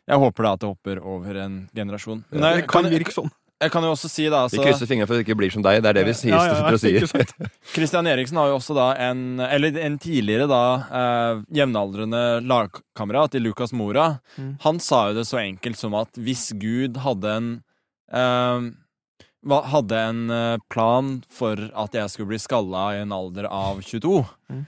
jeg 0.08 0.16
håper 0.20 0.46
da 0.46 0.52
at 0.56 0.62
det 0.62 0.68
hopper 0.70 0.98
over 1.04 1.36
en 1.42 1.58
generasjon. 1.76 2.22
Nei, 2.32 2.54
Det 2.62 2.68
kan 2.70 2.84
kan, 2.86 2.92
virke 2.94 3.12
sånn. 3.12 3.28
Jeg 3.64 3.72
kan 3.74 3.86
jo 3.86 3.90
også 3.94 4.10
si, 4.12 4.26
da 4.28 4.44
Vi 4.44 4.58
altså, 4.58 4.62
krysser 4.62 4.90
fingrene 4.90 5.08
for 5.08 5.16
at 5.16 5.22
det 5.22 5.26
ikke 5.26 5.38
blir 5.40 5.52
som 5.54 5.64
deg. 5.64 5.80
Det 5.84 5.90
er 5.90 5.98
det 5.98 6.04
vi 6.10 6.14
sier. 6.18 6.36
Ja, 6.36 7.24
ja? 7.24 7.50
Christian 7.74 8.08
Eriksen 8.10 8.38
har 8.40 8.52
jo 8.52 8.58
også 8.60 8.76
da 8.76 8.90
en 9.08 9.40
Eller 9.44 9.78
en 9.82 9.98
tidligere 10.02 10.48
da 10.50 10.62
eh, 11.00 11.42
jevnaldrende 11.60 12.22
lagkamerat 12.44 13.34
i 13.34 13.42
Lucas 13.42 13.74
Mora. 13.76 14.18
Mm. 14.36 14.54
Han 14.66 14.80
sa 14.82 15.08
jo 15.10 15.18
det 15.18 15.26
så 15.28 15.40
enkelt 15.42 15.80
som 15.80 15.96
at 15.98 16.12
hvis 16.20 16.50
Gud 16.60 17.00
hadde 17.04 17.36
en 17.40 17.50
eh, 18.12 18.70
hadde 19.74 19.98
en 20.00 20.22
eh, 20.30 20.58
plan 20.72 21.16
for 21.32 21.60
at 21.74 21.96
jeg 21.96 22.12
skulle 22.12 22.32
bli 22.34 22.40
skalla 22.40 22.90
i 22.94 23.02
en 23.04 23.12
alder 23.12 23.50
av 23.50 23.82
22, 23.82 24.24
Mm. 24.44 24.66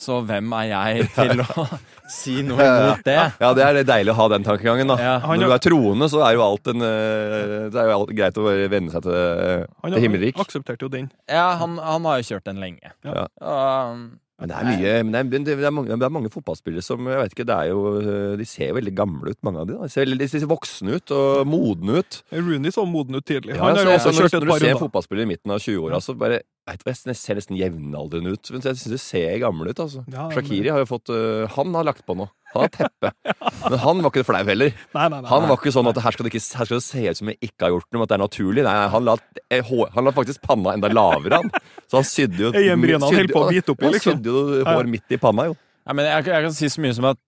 Så 0.00 0.20
hvem 0.24 0.52
er 0.56 0.68
jeg 0.70 1.08
til 1.14 1.42
å 1.44 1.64
si 2.20 2.38
noe 2.46 2.64
imot 2.64 3.02
det? 3.06 3.18
Ja, 3.42 3.50
det 3.56 3.64
er 3.66 3.76
det 3.80 3.84
deilig 3.90 4.14
å 4.14 4.18
ha 4.22 4.28
den 4.32 4.46
tankegangen, 4.46 4.88
da. 4.90 4.96
Ja. 4.96 5.12
Når 5.28 5.44
du 5.44 5.54
er 5.58 5.62
troende, 5.66 6.08
så 6.12 6.22
er 6.26 6.38
jo 6.38 6.44
alt 6.46 6.70
en 6.72 6.86
eh, 6.86 7.68
Det 7.70 7.82
er 7.82 7.90
jo 7.92 7.98
alt 7.98 8.14
greit 8.16 8.40
å 8.40 8.46
bare 8.48 8.70
venne 8.72 8.94
seg 8.94 9.04
til, 9.04 9.66
Han 9.84 9.94
til 9.94 10.06
himmelrik. 10.06 10.40
aksepterte 10.40 10.88
jo 10.88 10.92
den. 10.92 11.10
Ja, 11.30 11.50
han, 11.60 11.76
han 11.84 12.08
har 12.08 12.22
jo 12.22 12.30
kjørt 12.32 12.48
den 12.48 12.62
lenge. 12.64 12.94
Ja. 13.06 13.28
Um, 13.44 14.06
Men 14.40 14.48
det 14.48 14.56
er 14.56 14.68
mye 14.70 14.92
men 15.04 15.12
det 15.12 15.20
er, 15.20 15.56
det 15.60 15.66
er, 15.68 15.74
mange, 15.76 15.96
det 16.00 16.06
er 16.06 16.12
mange 16.14 16.30
fotballspillere 16.32 16.82
som 16.84 17.04
jeg 17.10 17.18
vet 17.20 17.34
ikke, 17.36 17.44
det 17.50 17.56
er 17.56 17.68
jo, 17.74 17.80
eh, 18.00 18.36
De 18.40 18.46
ser 18.48 18.72
veldig 18.72 18.94
gamle 18.96 19.34
ut, 19.34 19.38
mange 19.44 19.60
av 19.60 19.66
de. 19.68 19.74
Da. 19.76 19.82
De 19.84 19.92
ser, 19.92 20.06
veldig- 20.06 20.18
de 20.22 20.28
ser 20.32 20.46
voksne 20.50 20.96
ut 20.96 21.12
og 21.16 21.46
modne 21.46 21.98
ut. 22.00 22.22
Rooney 22.32 22.72
så 22.72 22.86
moden 22.88 23.20
ut 23.20 23.26
tidlig. 23.28 23.54
Ja, 23.56 23.68
altså, 23.68 23.84
har 23.84 23.84
så, 23.84 23.84
jo 23.84 23.90
jeg- 23.90 24.00
også 24.00 24.40
når, 24.40 24.40
når 24.40 24.46
du 24.46 24.64
ser 24.64 24.70
en 24.74 24.82
fotballspiller 24.86 25.22
i 25.22 25.30
midten 25.34 25.50
av 25.52 25.58
20-åra, 25.60 26.00
så 26.00 26.16
bare 26.16 26.40
vet 26.70 26.84
du, 26.84 26.90
jeg 27.10 27.16
ser 27.16 27.34
nesten 27.34 27.56
jevnaldrende 27.58 28.32
ut. 28.32 28.50
Men 28.54 28.60
jeg 28.62 28.76
syns 28.80 28.90
det 28.94 29.00
ser 29.00 29.38
gammel 29.42 29.68
ut. 29.70 29.76
altså. 29.84 30.04
Ja, 30.08 30.28
men- 30.28 30.36
Shakiri 30.38 30.70
har 30.70 30.78
jo 30.78 30.88
fått 30.88 31.10
øh, 31.12 31.48
Han 31.56 31.74
har 31.74 31.84
lagt 31.84 32.06
på 32.06 32.16
noe. 32.16 32.30
Han 32.54 32.62
har 32.66 32.68
teppe. 32.74 33.12
Men 33.70 33.78
han 33.78 34.00
var 34.02 34.10
ikke 34.10 34.24
flau 34.26 34.42
heller. 34.42 34.72
Nei, 34.94 35.08
nei, 35.08 35.20
nei. 35.20 35.28
Han 35.30 35.44
var 35.46 35.56
ikke 35.60 35.70
sånn 35.70 35.86
at 35.86 36.00
her 36.02 36.10
skal, 36.16 36.24
det 36.26 36.32
ikke, 36.32 36.56
her 36.58 36.64
skal 36.66 36.78
det 36.80 36.82
se 36.82 37.02
ut 37.06 37.16
som 37.20 37.28
jeg 37.30 37.38
ikke 37.46 37.62
har 37.68 37.70
gjort 37.76 37.86
noe, 37.94 38.02
at 38.02 38.08
det 38.10 38.16
er 38.16 38.22
naturlig. 38.24 38.64
Nei, 38.66 38.72
han 38.90 39.04
la, 39.06 39.14
eh, 39.14 39.20
han 39.50 40.04
la 40.06 40.12
faktisk 40.14 40.42
panna 40.46 40.72
enda 40.76 40.88
lavere, 40.88 41.40
han. 41.42 41.50
Så 41.90 41.96
han 41.98 42.04
sydde 42.06 42.38
jo 42.44 42.50
Øyenbrynene 42.60 43.02
han 43.08 43.16
holdt 43.18 43.32
på 43.34 43.42
å 43.42 43.48
bite 43.50 43.72
oppi, 43.74 43.84
Han 43.88 43.92
liksom. 43.96 44.18
sydde 44.20 44.30
jo 44.30 44.42
Ja. 44.62 44.76
hår 44.76 44.86
midt 44.92 45.10
i 45.10 45.18
panna, 45.18 45.48
jo. 45.50 45.56
Ja, 45.86 45.92
men 45.96 46.06
jeg, 46.06 46.24
jeg 46.30 46.44
kan 46.46 46.54
si 46.54 46.68
så 46.70 46.80
mye 46.84 46.94
som 46.94 47.08
at 47.10 47.18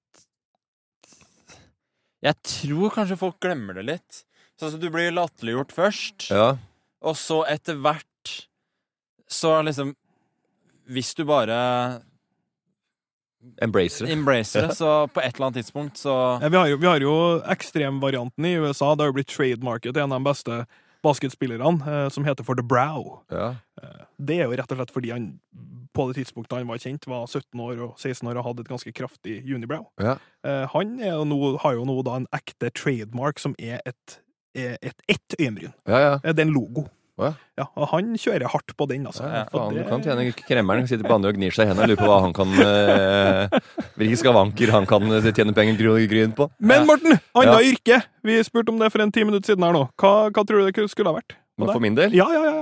Jeg 2.23 2.38
tror 2.47 2.93
kanskje 2.95 3.19
folk 3.19 3.41
glemmer 3.43 3.75
det 3.81 3.87
litt. 3.88 4.21
Sånn 4.61 4.76
at 4.76 4.81
du 4.85 4.88
blir 4.95 5.11
latterliggjort 5.17 5.73
først, 5.75 6.29
Ja. 6.31 6.52
og 7.02 7.17
så 7.19 7.41
etter 7.50 7.75
hvert 7.83 8.07
Så 9.33 9.57
liksom 9.67 9.95
Hvis 10.93 11.14
du 11.19 11.25
bare 11.25 12.02
Embracer 13.61 14.07
det. 14.07 14.12
embracer 14.14 14.69
det, 14.69 14.76
så 14.79 15.09
på 15.11 15.19
et 15.21 15.35
eller 15.35 15.49
annet 15.49 15.59
tidspunkt 15.64 15.99
så 15.99 16.12
Ja, 16.41 16.49
vi, 16.49 16.57
har 16.61 16.69
jo, 16.71 16.76
vi 16.79 16.87
har 16.87 17.00
jo 17.02 17.14
ekstremvarianten 17.50 18.47
i 18.47 18.52
USA. 18.62 18.93
Det 18.95 19.02
har 19.02 19.11
jo 19.11 19.17
blitt 19.17 19.33
trademarket 19.35 19.95
til 19.97 20.02
en 20.05 20.12
av 20.14 20.21
de 20.23 20.29
beste 20.31 20.61
basketspillerne, 21.02 21.82
eh, 21.87 22.09
som 22.14 22.25
heter 22.25 22.44
for 22.47 22.54
The 22.59 22.64
Brow. 22.66 23.21
Ja. 23.30 23.54
Det 24.23 24.37
er 24.40 24.44
jo 24.47 24.56
rett 24.56 24.71
og 24.73 24.78
slett 24.78 24.92
fordi 24.94 25.11
han 25.11 25.40
på 25.92 26.06
det 26.09 26.16
tidspunktet 26.23 26.56
han 26.56 26.68
var 26.71 26.78
kjent, 26.80 27.04
var 27.11 27.26
17 27.26 27.61
år 27.61 27.80
og 27.85 27.99
16 28.00 28.28
år 28.30 28.38
og 28.40 28.44
hadde 28.47 28.62
et 28.64 28.68
ganske 28.71 28.92
kraftig 28.97 29.40
unibrow. 29.54 29.88
Ja. 30.00 30.14
Eh, 30.47 30.66
Han 30.73 30.99
er 31.00 31.16
jo 31.18 31.25
nå, 31.28 31.40
har 31.61 31.75
jo 31.76 31.85
nå 31.85 31.99
da 32.06 32.16
en 32.16 32.26
ekte 32.32 32.71
trademark 32.73 33.38
som 33.42 33.54
er 33.59 33.80
et, 33.85 34.18
et, 34.54 35.02
et 35.09 35.37
øyenbryn. 35.40 35.75
ja, 35.88 35.99
ja. 35.99 36.14
Eh, 36.25 36.32
Det 36.32 36.38
er 36.38 36.49
en 36.49 36.54
logo. 36.54 36.87
Å 37.21 37.26
ja. 37.26 37.33
Ja, 37.61 37.64
og 37.76 37.90
han 37.90 38.14
kjører 38.16 38.49
hardt 38.49 38.73
på 38.78 38.87
den, 38.88 39.04
altså. 39.11 39.26
Ja, 39.28 39.42
faen, 39.52 39.75
det- 39.76 39.83
du 39.85 39.90
kan 39.90 40.00
tjene 40.02 40.25
kremmeren. 40.33 40.87
Sitter 40.88 41.04
på 41.04 41.12
andre 41.19 41.28
og 41.28 41.37
gnir 41.37 41.52
seg 41.52 41.66
i 41.66 41.69
hendene 41.69 41.85
og 41.85 41.90
lurer 41.92 42.00
på 42.00 42.09
hva 42.09 42.21
han 42.25 42.33
kan 42.33 42.54
eh, 42.64 43.59
Hvilke 44.00 44.16
skavanker 44.23 44.73
han 44.73 44.87
kan 44.88 45.04
eh, 45.12 45.28
tjene 45.28 45.52
penger 45.57 45.76
gry- 45.76 46.09
gryn 46.09 46.33
på. 46.38 46.49
Men 46.59 46.87
Morten, 46.88 47.19
annet 47.37 47.52
Ja. 47.52 47.61
yrke! 47.69 48.00
Vi 48.25 48.38
spurte 48.49 48.73
om 48.73 48.78
det 48.81 48.88
for 48.95 49.02
en 49.04 49.12
ti 49.12 49.25
minutter 49.28 49.52
siden 49.52 49.64
her 49.66 49.76
nå. 49.76 49.85
Hva, 50.00 50.31
hva 50.33 50.45
tror 50.47 50.64
du 50.64 50.73
det 50.73 50.88
skulle 50.90 51.12
ha 51.12 51.19
vært? 51.21 51.37
for 51.62 51.78
min 51.85 51.95
del 51.95 52.11
Ja, 52.16 52.25
ja, 52.33 52.42
ja. 52.49 52.52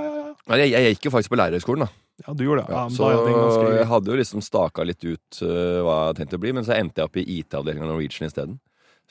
ja. 0.51 0.57
Jeg, 0.57 0.71
jeg 0.75 0.95
gikk 0.95 1.05
jo 1.07 1.11
faktisk 1.15 1.31
på 1.31 1.37
lærerhøgskolen, 1.39 1.85
da. 1.87 2.25
ja 2.27 2.33
du 2.35 2.43
gjorde 2.43 2.65
det. 2.67 2.73
Ja, 2.75 2.83
så 2.91 3.07
da 3.07 3.21
er 3.23 3.37
ganske 3.37 3.77
jeg 3.77 3.87
hadde 3.87 4.11
jo 4.11 4.17
liksom 4.19 4.41
staka 4.43 4.83
litt 4.85 5.03
ut 5.07 5.39
uh, 5.45 5.79
hva 5.85 5.95
jeg 6.11 6.17
tenkte 6.19 6.37
å 6.37 6.41
bli, 6.43 6.51
men 6.57 6.65
så 6.67 6.75
endte 6.75 6.99
jeg 7.01 7.07
opp 7.07 7.17
i 7.17 7.23
IT-avdelingen 7.39 7.87
av 7.87 7.93
Norwegian 7.95 8.27
isteden. 8.27 8.59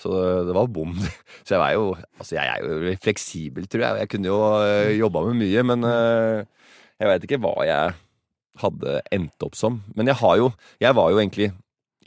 Så 0.00 0.10
det 0.48 0.54
var 0.56 0.70
bom. 0.72 0.94
Så 1.44 1.56
jeg 1.56 1.62
var 1.62 1.74
jo 1.76 1.88
Altså, 2.18 2.36
jeg 2.36 2.46
er 2.46 2.64
jo 2.64 2.94
fleksibel, 3.04 3.66
tror 3.68 3.86
jeg. 3.86 4.04
Jeg 4.04 4.12
kunne 4.14 4.30
jo 4.30 4.38
uh, 4.40 4.92
jobba 4.96 5.24
med 5.28 5.40
mye, 5.42 5.64
men 5.72 5.88
eh, 5.88 6.44
jeg 7.00 7.10
veit 7.10 7.26
ikke 7.26 7.40
hva 7.40 7.54
jeg 7.68 7.98
hadde 8.60 9.00
endt 9.14 9.46
opp 9.46 9.56
som. 9.58 9.80
Men 9.96 10.10
jeg 10.10 10.20
har 10.20 10.38
jo 10.40 10.52
Jeg 10.80 10.96
var 10.96 11.12
jo 11.12 11.20
egentlig 11.20 11.50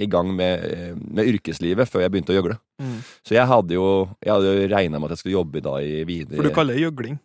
i 0.01 0.07
gang 0.09 0.31
med, 0.33 0.63
eh, 0.65 0.93
med 0.97 1.27
yrkeslivet 1.29 1.85
før 1.89 2.01
jeg 2.01 2.13
begynte 2.13 2.33
å 2.33 2.37
gjøgle. 2.39 2.57
Mm. 2.81 2.97
Så 3.21 3.35
jeg 3.37 3.45
hadde 3.45 3.75
jo 3.77 4.09
Jeg 4.23 4.33
hadde 4.33 4.49
jo 4.49 4.69
regna 4.73 4.99
med 4.99 5.05
at 5.05 5.15
jeg 5.15 5.21
skulle 5.21 5.37
jobbe 5.37 5.61
da 5.61 5.77
i 5.81 6.01
videre 6.03 6.39
For 6.39 6.49
du 6.49 6.55
kaller 6.55 6.77
det 6.77 6.87
gjøgling. 6.87 7.19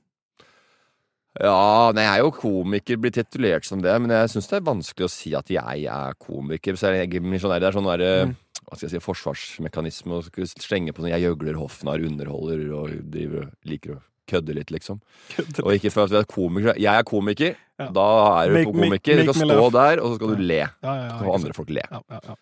Ja, 1.41 1.93
nei, 1.95 2.03
jeg 2.05 2.15
er 2.19 2.25
jo 2.25 2.33
komiker, 2.35 2.99
blir 3.01 3.13
titulert 3.15 3.65
som 3.69 3.81
det, 3.85 3.95
men 4.03 4.11
jeg 4.11 4.33
syns 4.35 4.49
det 4.51 4.57
er 4.59 4.67
vanskelig 4.67 5.07
å 5.07 5.13
si 5.13 5.35
at 5.39 5.49
jeg 5.53 5.85
er 5.87 6.15
komiker. 6.19 6.77
Så 6.79 6.93
jeg 6.95 7.13
er 7.15 7.21
misjonær. 7.25 7.61
Det 7.61 7.69
er 7.71 7.79
sånn 7.79 7.89
der, 7.99 8.27
Mm. 8.27 8.35
hva 8.69 8.77
skal 8.77 8.89
jeg 8.89 8.95
si, 9.01 9.05
forsvarsmekanisme 9.07 10.19
å 10.19 10.23
slenge 10.59 10.93
på 10.93 11.03
sånn 11.05 11.13
jeg 11.15 11.25
gjøgler 11.25 11.55
hoffnarr, 11.61 12.05
underholder 12.05 12.65
og 12.75 12.91
driver 13.11 13.51
liker 13.65 13.95
å 13.97 14.03
kødde 14.29 14.55
litt, 14.59 14.71
liksom. 14.71 15.01
Og 15.65 15.73
ikke 15.79 15.91
for 15.95 16.05
at 16.05 16.11
vi 16.11 16.19
er 16.21 16.29
komikere. 16.29 16.75
Jeg 16.77 16.93
er 16.99 17.03
komiker, 17.09 17.57
Ja. 17.79 17.87
da 17.95 18.05
er 18.43 18.49
du 18.51 18.55
Make- 18.57 18.73
komiker. 18.73 19.21
Du 19.23 19.33
skal 19.33 19.49
stå 19.53 19.71
der, 19.71 20.01
og 20.03 20.11
så 20.11 20.15
skal 20.19 20.33
du 20.35 20.43
le. 20.43 20.57
Ja, 20.67 20.95
ja, 20.99 21.19
Så 21.21 21.35
andre 21.35 21.53
folk 21.55 21.69
le. 21.71 21.83
Ja, 21.91 22.01
ja, 22.11 22.19
ja. 22.27 22.35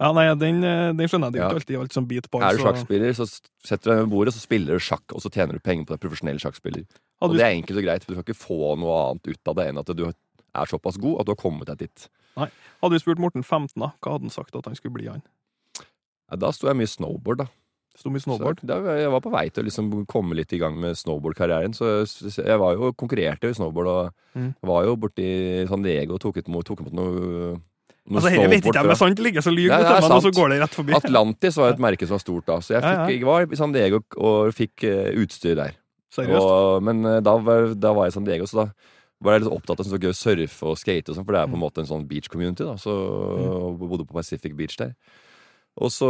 ja, 0.00 0.12
nei, 0.16 0.24
den, 0.40 0.62
eh, 0.64 0.92
den 0.96 1.08
skjønner 1.12 1.28
jeg. 1.28 1.32
Det 1.34 1.40
er 1.42 1.48
ikke 1.50 1.60
alltid 1.60 1.78
alt 1.82 1.92
som 1.92 2.06
biter 2.08 2.28
på. 2.32 2.40
Er 2.40 2.56
du 2.56 2.62
sjakkspiller, 2.64 3.12
så 3.18 3.26
setter 3.68 3.84
du 3.84 3.90
deg 3.90 4.00
ved 4.06 4.10
bordet, 4.14 4.32
så 4.34 4.40
spiller 4.40 4.78
du 4.80 4.80
sjakk, 4.80 5.04
og 5.12 5.20
så 5.20 5.28
tjener 5.30 5.52
du 5.52 5.60
penger 5.60 5.84
på 5.84 5.92
det. 5.92 6.00
Profesjonell 6.00 6.40
sjakkspiller. 6.40 6.86
Og 7.20 7.34
det 7.36 7.44
er 7.44 7.52
enkelt 7.52 7.76
og 7.82 7.84
greit, 7.84 8.04
for 8.06 8.14
du 8.14 8.22
kan 8.22 8.24
ikke 8.24 8.40
få 8.46 8.78
noe 8.80 8.96
annet 9.10 9.28
ut 9.28 9.48
av 9.52 9.54
det 9.60 9.68
enn 9.68 9.78
at 9.82 9.92
du 9.98 10.06
er 10.08 10.66
såpass 10.72 10.96
god 10.96 11.20
at 11.20 11.26
du 11.28 11.32
har 11.34 11.40
kommet 11.42 11.66
deg 11.68 11.78
dit. 11.84 12.08
Nei. 12.38 12.48
Hadde 12.80 12.92
vi 12.96 12.98
spurt 13.02 13.18
Morten 13.18 13.42
15, 13.44 13.74
da, 13.76 13.92
hva 14.00 14.12
hadde 14.14 14.28
han 14.30 14.30
sagt 14.30 14.56
at 14.56 14.64
han 14.70 14.74
skulle 14.78 14.94
bli 14.94 15.08
han? 15.10 15.20
Ja, 16.30 16.36
da 16.36 16.50
sto 16.52 16.68
jeg 16.68 16.76
mye 16.80 16.88
snowboard, 16.88 17.38
da. 17.44 17.46
Sto 17.98 18.10
mye 18.14 18.22
snowboard. 18.22 18.60
Så 18.62 18.66
da, 18.70 18.76
jeg 18.94 19.10
var 19.10 19.20
på 19.24 19.30
vei 19.34 19.48
til 19.50 19.64
å 19.64 19.66
liksom 19.66 19.88
komme 20.06 20.36
litt 20.38 20.52
i 20.54 20.58
gang 20.62 20.76
med 20.78 20.94
snowboardkarrieren. 21.00 21.72
Så 21.74 21.88
jeg 22.38 22.58
var 22.62 22.76
jo 22.78 22.92
konkurrerte 22.94 23.48
jo 23.48 23.54
i 23.54 23.58
snowboard, 23.58 23.88
og 23.90 24.12
Mm. 24.38 24.52
var 24.62 24.84
jo 24.84 24.94
borti 24.96 25.66
San 25.68 25.82
Diego 25.82 26.14
og 26.14 26.20
tok 26.22 26.36
imot, 26.46 26.64
tok 26.68 26.80
imot 26.84 26.92
noe, 26.94 27.10
noe 27.10 27.58
Altså, 28.20 28.30
Dette 28.30 28.50
vet 28.52 28.62
ikke 28.62 28.68
om 28.68 28.72
fra- 28.72 28.82
men 28.86 28.96
sant 28.96 29.18
ligger 29.18 29.42
så 29.42 29.50
lyver 29.50 29.68
Ja, 29.72 29.78
du 29.78 29.82
det 29.82 29.90
er 29.90 30.00
til 30.00 30.08
meg, 30.08 30.16
og 30.16 30.22
så 30.22 30.30
går 30.36 30.48
det 30.52 30.60
rett 30.62 30.76
forbi. 30.78 30.94
Atlantis 30.94 31.56
var 31.56 31.72
et 31.74 31.78
merke 31.82 32.06
som 32.06 32.14
var 32.14 32.22
stort 32.22 32.46
da, 32.46 32.56
så 32.62 32.68
jeg, 32.76 32.82
fikk, 32.82 32.94
ja. 32.94 33.06
jeg 33.08 33.24
var 33.26 33.42
i 33.52 33.56
San 33.56 33.72
Diego 33.72 34.00
og 34.16 34.54
fikk 34.54 34.84
eh, 34.84 35.10
utstyr 35.18 35.56
der. 35.56 35.74
Og, 36.18 36.82
men 36.82 37.04
eh, 37.04 37.20
da 37.20 37.34
var, 37.36 37.74
da 37.74 37.92
var 37.92 38.06
jeg 38.06 38.12
i 38.14 38.16
San 38.16 38.24
Diego, 38.24 38.46
så 38.46 38.62
da 38.62 38.70
var 39.20 39.34
jeg 39.34 39.42
litt 39.42 39.52
opptatt 39.52 39.80
av 39.80 39.84
sånn 39.86 39.98
så 39.98 40.00
gøy 40.00 40.12
å 40.14 40.16
surfe 40.16 40.62
og 40.70 40.78
skate 40.78 41.10
og 41.10 41.16
sånt, 41.18 41.26
for 41.26 41.32
det 41.34 41.40
er 41.42 41.50
på 41.50 41.56
en 41.58 41.58
Mm. 41.58 41.66
måte 41.66 41.78
en 41.82 41.90
sånn 41.90 42.06
beach 42.08 42.28
community, 42.30 42.62
da. 42.64 42.76
Så 42.78 42.88
mm. 42.94 43.78
bodde 43.90 44.06
på 44.06 44.14
Pacific 44.14 44.54
Beach 44.56 44.76
der. 44.78 44.94
Og 45.78 45.92
så 45.94 46.08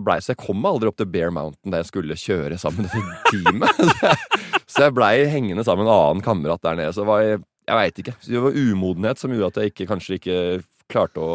blei 0.00 0.18
Så 0.24 0.32
jeg 0.32 0.38
kom 0.40 0.56
meg 0.62 0.72
aldri 0.72 0.88
opp 0.88 0.96
til 0.96 1.08
Bear 1.12 1.32
Mountain 1.34 1.72
der 1.74 1.82
jeg 1.82 1.90
skulle 1.90 2.16
kjøre 2.16 2.56
sammen 2.60 2.86
med 2.88 3.08
teamet. 3.28 3.80
Så 3.92 4.08
jeg, 4.08 4.60
så 4.72 4.84
jeg 4.86 4.94
blei 4.96 5.14
hengende 5.28 5.64
sammen 5.66 5.84
med 5.84 5.92
en 5.92 5.98
annen 6.00 6.22
kamerat 6.24 6.62
der 6.64 6.78
nede. 6.78 6.92
Så 6.96 7.02
det 7.02 7.08
var 7.10 7.20
jeg 7.26 7.40
Jeg 7.68 7.76
veit 7.78 7.98
ikke. 8.02 8.14
Det 8.26 8.40
var 8.42 8.56
umodenhet 8.58 9.20
som 9.20 9.30
gjorde 9.34 9.50
at 9.52 9.58
jeg 9.62 9.70
ikke, 9.72 9.86
kanskje 9.90 10.16
ikke 10.18 10.36
klarte 10.90 11.22
å 11.22 11.34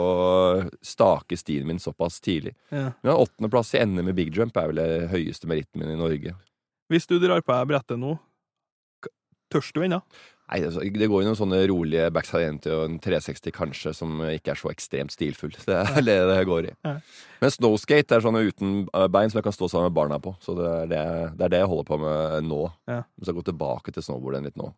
stake 0.86 1.38
stien 1.40 1.64
min 1.70 1.80
såpass 1.80 2.18
tidlig. 2.22 2.52
Ja. 2.70 2.90
Men 3.02 3.14
en 3.14 3.22
åttendeplass 3.24 3.72
i 3.78 3.84
NM 3.86 4.10
i 4.12 4.16
big 4.18 4.34
jump 4.36 4.58
er 4.60 4.68
vel 4.74 4.82
det 4.82 5.08
høyeste 5.14 5.48
meritten 5.50 5.80
min 5.82 5.94
i 5.94 5.98
Norge. 5.98 6.34
Hvis 6.92 7.08
du 7.08 7.16
drar 7.24 7.42
på 7.46 7.56
deg 7.56 7.70
brettet 7.72 7.98
nå, 8.02 8.18
k- 9.06 9.14
tørs 9.54 9.72
du 9.74 9.80
ennå? 9.88 10.02
Nei, 10.48 10.62
altså, 10.64 10.80
Det 10.80 11.10
går 11.12 11.24
jo 11.24 11.28
noen 11.28 11.38
sånne 11.38 11.60
rolige 11.68 12.08
backside 12.16 12.72
og 12.72 12.84
en 12.86 13.00
360 13.04 13.52
kanskje, 13.56 13.92
som 13.98 14.22
ikke 14.30 14.54
er 14.54 14.60
så 14.60 14.72
ekstremt 14.72 15.12
stilfull. 15.12 15.52
Det 15.68 15.76
er 15.76 16.06
det 16.06 16.18
det 16.30 16.46
går 16.48 16.70
i. 16.70 16.74
Ja. 16.88 16.94
Men 17.42 17.54
snowskate 17.54 18.16
er 18.16 18.24
sånn 18.24 18.40
uten 18.40 18.78
eh, 18.88 19.10
bein 19.12 19.30
som 19.30 19.42
jeg 19.42 19.48
kan 19.50 19.58
stå 19.58 19.70
sammen 19.74 19.92
med 19.92 19.98
barna 19.98 20.22
på. 20.24 20.34
Så 20.44 20.56
det 20.58 20.70
er 20.70 20.88
det, 20.94 21.04
det, 21.36 21.44
er 21.46 21.54
det 21.54 21.62
jeg 21.64 21.72
holder 21.74 21.90
på 21.92 22.00
med 22.02 22.48
nå. 22.48 22.62
Ja. 22.90 23.02
Så 23.20 23.32
jeg 23.32 23.40
går 23.42 23.50
tilbake 23.52 23.94
til 23.94 24.08
snowboarden 24.08 24.48
litt 24.48 24.58
nå. 24.60 24.72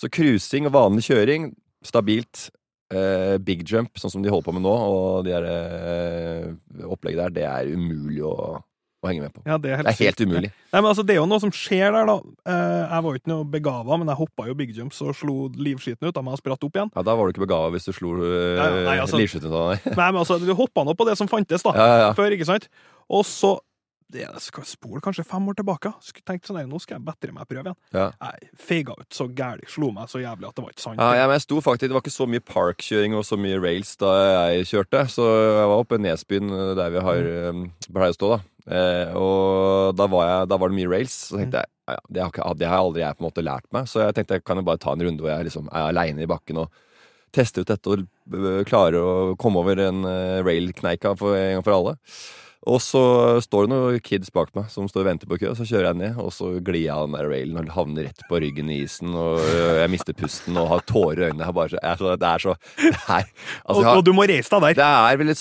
Så 0.00 0.08
cruising 0.08 0.66
og 0.70 0.74
vanlig 0.78 1.04
kjøring, 1.10 1.52
stabilt. 1.84 2.48
Eh, 2.92 3.38
big 3.40 3.62
jump, 3.68 3.96
sånn 3.96 4.12
som 4.16 4.24
de 4.24 4.32
holder 4.32 4.48
på 4.48 4.52
med 4.56 4.64
nå, 4.66 4.72
og 4.72 5.24
de 5.24 5.32
der 5.32 5.46
eh, 5.48 6.82
opplegget 6.84 7.22
der, 7.22 7.36
det 7.38 7.46
er 7.48 7.70
umulig 7.72 8.20
å, 8.28 8.34
å 9.02 9.10
henge 9.10 9.24
med 9.24 9.32
på. 9.34 9.42
Ja, 9.48 9.58
det 9.58 9.72
er 9.72 9.80
helt, 9.80 9.88
Det 9.88 9.94
er 9.94 10.10
helt 10.10 10.22
umulig. 10.22 10.50
Nei, 10.72 10.80
men 10.80 10.88
altså, 10.90 11.04
Det 11.06 11.14
er 11.16 11.20
jo 11.20 11.26
noe 11.30 11.42
som 11.42 11.50
skjer 11.50 11.92
der, 11.94 12.06
da. 12.06 12.16
Eh, 12.46 12.82
jeg 12.92 13.06
var 13.06 13.08
jo 13.10 13.20
ikke 13.22 13.32
noe 13.32 13.48
begava, 13.52 13.98
men 13.98 14.12
jeg 14.12 14.20
hoppa 14.22 14.46
jo 14.48 14.54
big 14.54 14.76
jumps 14.76 15.02
og 15.02 15.16
slo 15.18 15.36
livskiten 15.56 16.08
ut 16.08 16.16
av 16.16 16.24
meg 16.24 16.38
og 16.38 16.42
spratt 16.42 16.62
opp 16.68 16.78
igjen. 16.78 16.92
Ja, 16.94 17.02
Da 17.02 17.16
var 17.18 17.26
du 17.26 17.34
ikke 17.34 17.46
begava 17.46 17.72
hvis 17.74 17.88
du 17.88 17.92
slo 17.96 18.14
uh, 18.20 18.86
nei, 18.86 18.98
altså- 19.02 19.20
livskytten 19.20 19.50
av 19.52 19.74
deg. 19.74 19.90
Nei, 19.96 20.08
men 20.12 20.22
altså, 20.22 20.38
du 20.38 20.54
hoppa 20.54 20.84
nå 20.86 20.94
på 20.94 21.08
det 21.08 21.18
som 21.18 21.28
fantes 21.30 21.62
da, 21.66 21.74
Ja, 21.76 21.86
ja, 21.86 21.98
ja. 22.06 22.12
før, 22.16 22.30
ikke 22.32 22.48
sant? 22.48 22.68
Og 23.10 23.26
så 23.26 23.58
det 24.12 24.26
skal 24.44 24.64
spole 24.68 25.00
kanskje 25.00 25.24
fem 25.24 25.46
år 25.48 25.56
tilbake. 25.56 25.92
Skulle 26.04 26.26
tenkt 26.28 26.48
sånn, 26.48 26.60
Nå 26.68 26.80
skal 26.82 26.98
jeg 26.98 27.04
bedre 27.06 27.32
meg 27.32 27.48
prøve 27.48 27.70
igjen. 27.70 27.78
Ja. 27.96 28.10
Jeg 28.20 28.50
feiga 28.60 28.96
ut 28.98 29.16
så 29.16 29.24
gæli, 29.32 29.64
slo 29.72 29.88
meg 29.94 30.10
så 30.12 30.20
jævlig 30.20 30.50
at 30.50 30.58
det 30.58 30.64
var 30.66 30.74
ikke 30.74 30.84
sant. 30.84 31.00
Ja, 31.00 31.14
ja, 31.16 31.26
men 31.30 31.38
jeg 31.38 31.46
sto 31.46 31.60
faktisk, 31.64 31.88
Det 31.88 31.96
var 31.96 32.04
ikke 32.04 32.12
så 32.18 32.28
mye 32.28 32.44
parkkjøring 32.44 33.16
og 33.16 33.24
så 33.24 33.38
mye 33.40 33.60
rails 33.62 33.94
da 33.96 34.12
jeg 34.52 34.68
kjørte. 34.72 35.04
Så 35.16 35.24
jeg 35.24 35.70
var 35.72 35.78
oppe 35.78 35.96
i 35.96 36.04
Nesbyen, 36.04 36.52
eh, 36.52 36.74
der 36.76 36.92
vi 36.92 37.04
har 37.08 37.30
um, 37.52 37.64
pleier 37.88 38.12
å 38.12 38.18
stå. 38.18 38.32
da 38.36 38.40
eh, 38.68 39.14
Og 39.18 39.96
da 39.98 40.06
var, 40.10 40.28
jeg, 40.28 40.50
da 40.52 40.58
var 40.60 40.72
det 40.72 40.78
mye 40.78 40.92
rails. 40.92 41.16
Så 41.30 41.40
tenkte 41.40 41.64
jeg 41.64 41.70
ja, 41.90 41.98
det, 42.08 42.22
har 42.22 42.30
ikke, 42.30 42.54
det 42.60 42.70
har 42.70 42.84
aldri 42.84 43.02
jeg 43.02 43.18
på 43.18 43.24
en 43.24 43.28
måte 43.28 43.44
lært 43.44 43.68
meg. 43.74 43.90
Så 43.90 44.04
jeg 44.04 44.16
tenkte 44.16 44.38
jeg 44.38 44.46
kan 44.46 44.60
jo 44.60 44.66
bare 44.66 44.82
ta 44.82 44.94
en 44.94 45.04
runde 45.06 45.24
hvor 45.24 45.32
jeg 45.32 45.48
liksom 45.48 45.68
er 45.72 45.90
aleine 45.90 46.24
i 46.24 46.30
bakken 46.30 46.62
og 46.64 46.82
teste 47.32 47.64
ut 47.64 47.72
dette 47.72 47.88
og 47.88 48.04
øh, 48.04 48.62
klare 48.68 49.00
å 49.00 49.12
komme 49.40 49.62
over 49.62 49.80
en 49.80 50.02
uh, 50.04 50.42
rail-kneika 50.44 51.14
for 51.16 51.36
en 51.38 51.56
gang 51.56 51.64
for 51.64 51.78
alle. 51.78 51.94
Og 52.70 52.78
så 52.78 53.00
står 53.42 53.64
det 53.66 53.70
noen 53.72 53.96
kids 54.06 54.30
bak 54.30 54.52
meg 54.54 54.68
som 54.70 54.86
står 54.86 55.02
og 55.02 55.08
venter 55.08 55.26
på 55.26 55.38
kø, 55.40 55.48
og 55.50 55.56
så 55.58 55.64
kjører 55.66 55.88
jeg 55.90 55.98
ned, 55.98 56.18
og 56.22 56.30
så 56.30 56.50
glir 56.62 56.84
jeg 56.84 56.94
av 56.94 57.08
den 57.08 57.16
der 57.18 57.26
railen 57.32 57.58
og 57.58 57.72
havner 57.74 58.06
rett 58.06 58.22
på 58.28 58.38
ryggen 58.44 58.70
i 58.70 58.76
isen, 58.84 59.10
og 59.18 59.40
øh, 59.42 59.80
jeg 59.80 59.90
mister 59.90 60.14
pusten 60.14 60.56
og 60.62 60.68
har 60.70 60.84
tårer 60.86 61.24
i 61.24 61.26
øynene. 61.32 61.48
Jeg 61.48 61.56
bare, 61.58 61.72
så- 61.74 61.82
jeg 61.82 61.98
så, 61.98 62.12
det 62.22 62.28
er 62.30 62.44
så 62.46 62.54
det 62.78 62.92
er, 62.92 63.26
altså, 63.26 63.80
og, 63.80 63.82
har- 63.88 63.96
og 63.98 64.04
du 64.06 64.12
må 64.14 64.28
reise 64.30 64.52
deg 64.54 64.62
der. 64.62 64.78
det 64.78 64.86
er 64.86 65.16
vel 65.24 65.34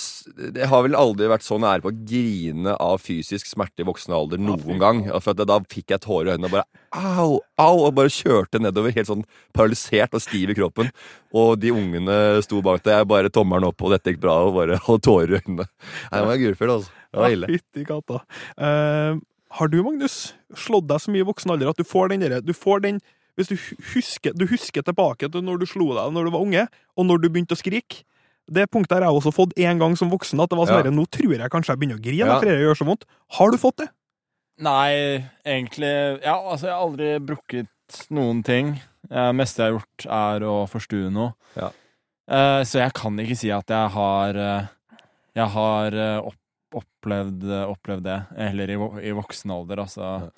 Jeg 0.61 0.67
har 0.73 0.81
vel 0.87 0.95
aldri 0.97 1.29
vært 1.29 1.45
så 1.45 1.59
nære 1.61 1.85
på 1.85 1.91
å 1.93 1.99
grine 2.09 2.73
av 2.81 2.97
fysisk 3.05 3.45
smerte 3.53 3.85
i 3.85 3.89
voksen 3.91 4.13
alder 4.17 4.41
noen 4.41 4.65
noen 4.65 4.79
gang. 4.81 5.03
For 5.21 5.35
at 5.37 5.45
da 5.47 5.59
fikk 5.69 5.93
jeg 5.93 6.01
tårer 6.01 6.31
i 6.31 6.33
øynene 6.37 6.49
og 6.49 6.57
bare 6.57 6.80
au, 6.91 7.39
au, 7.62 7.77
og 7.88 7.93
bare 7.95 8.12
kjørte 8.12 8.60
nedover 8.62 8.91
helt 8.95 9.07
sånn 9.10 9.24
paralysert 9.55 10.13
og 10.17 10.24
stiv 10.24 10.51
i 10.51 10.57
kroppen. 10.57 10.91
Og 11.33 11.55
de 11.62 11.71
ungene 11.71 12.41
sto 12.45 12.62
bak 12.65 12.83
deg, 12.83 12.98
jeg 13.00 13.10
bare 13.12 13.31
tommelen 13.33 13.69
opp, 13.69 13.81
og 13.81 13.93
dette 13.95 14.12
gikk 14.13 14.21
bra, 14.25 14.38
og 14.48 14.55
bare 14.60 14.79
hadde 14.88 15.05
tårer 15.07 15.38
i 15.38 15.39
øynene. 15.41 15.67
Nei, 16.12 16.19
Det 16.19 16.27
var 16.31 16.41
grufull, 16.45 16.75
altså. 16.77 16.91
Det 17.12 17.24
var 17.24 17.33
ille. 17.36 17.48
Fytti 17.51 17.86
katta. 17.88 18.21
Uh, 18.55 19.19
har 19.57 19.67
du, 19.71 19.81
Magnus, 19.83 20.19
slått 20.55 20.88
deg 20.88 21.01
så 21.03 21.12
mye 21.12 21.25
i 21.25 21.27
voksen 21.27 21.51
alder 21.51 21.71
at 21.74 21.79
du 21.79 21.83
får 21.83 22.13
den 22.13 22.21
derre 22.24 22.38
Du 22.39 22.53
får 22.55 22.86
den 22.86 23.01
Hvis 23.36 23.50
du 23.50 23.57
husker, 23.93 24.31
du 24.31 24.45
husker 24.48 24.83
tilbake 24.88 25.27
til 25.31 25.43
når 25.43 25.60
du 25.60 25.65
slo 25.67 25.89
deg 25.95 26.13
når 26.15 26.27
du 26.27 26.31
var 26.31 26.43
unge, 26.45 26.63
og 26.95 27.07
når 27.07 27.19
du 27.24 27.27
begynte 27.31 27.55
å 27.55 27.60
skrike. 27.60 28.03
Det 28.51 28.65
punktet 28.71 28.98
har 28.98 29.05
jeg 29.07 29.17
også 29.21 29.31
fått 29.36 29.53
en 29.60 29.79
gang 29.79 29.93
som 30.00 30.10
voksen. 30.12 30.39
At 30.43 30.51
det 30.51 30.57
var 30.60 30.67
sånn 30.67 30.88
Ja. 30.88 30.91
Nå 30.91 31.05
tror 31.07 31.36
jeg 31.38 31.51
kanskje 31.53 31.71
jeg 31.71 31.79
begynner 31.79 32.00
å 32.00 32.03
grine, 32.03 32.27
Ja. 32.27 32.39
for 32.39 32.48
det 32.48 32.57
gjør 32.60 32.79
så 32.79 32.88
vondt. 32.88 33.05
Har 33.38 33.51
du 33.51 33.57
fått 33.62 33.77
det? 33.83 33.88
Nei, 34.60 35.24
egentlig 35.46 36.22
Ja, 36.24 36.36
altså, 36.38 36.67
jeg 36.67 36.75
har 36.75 36.84
aldri 36.86 37.12
brukket 37.20 38.01
noen 38.13 38.43
ting. 38.43 38.75
Det 39.10 39.24
meste 39.36 39.63
jeg 39.63 39.72
har 39.72 39.79
gjort, 39.79 40.05
er 40.08 40.46
å 40.48 40.55
forstue 40.70 41.10
noe. 41.12 41.34
Ja. 41.58 41.72
Eh, 42.31 42.62
så 42.67 42.79
jeg 42.84 42.93
kan 42.96 43.17
ikke 43.20 43.36
si 43.39 43.50
at 43.51 43.67
jeg 43.74 43.89
har 43.96 44.38
eh, 44.39 44.67
Jeg 45.36 45.48
har 45.55 45.93
eh, 45.98 46.20
opp, 46.29 46.38
opplevd, 46.75 47.43
opplevd 47.67 48.03
det, 48.05 48.20
heller 48.38 48.70
i, 48.72 48.77
i 49.10 49.12
voksen 49.17 49.51
alder, 49.51 49.81
altså. 49.84 50.31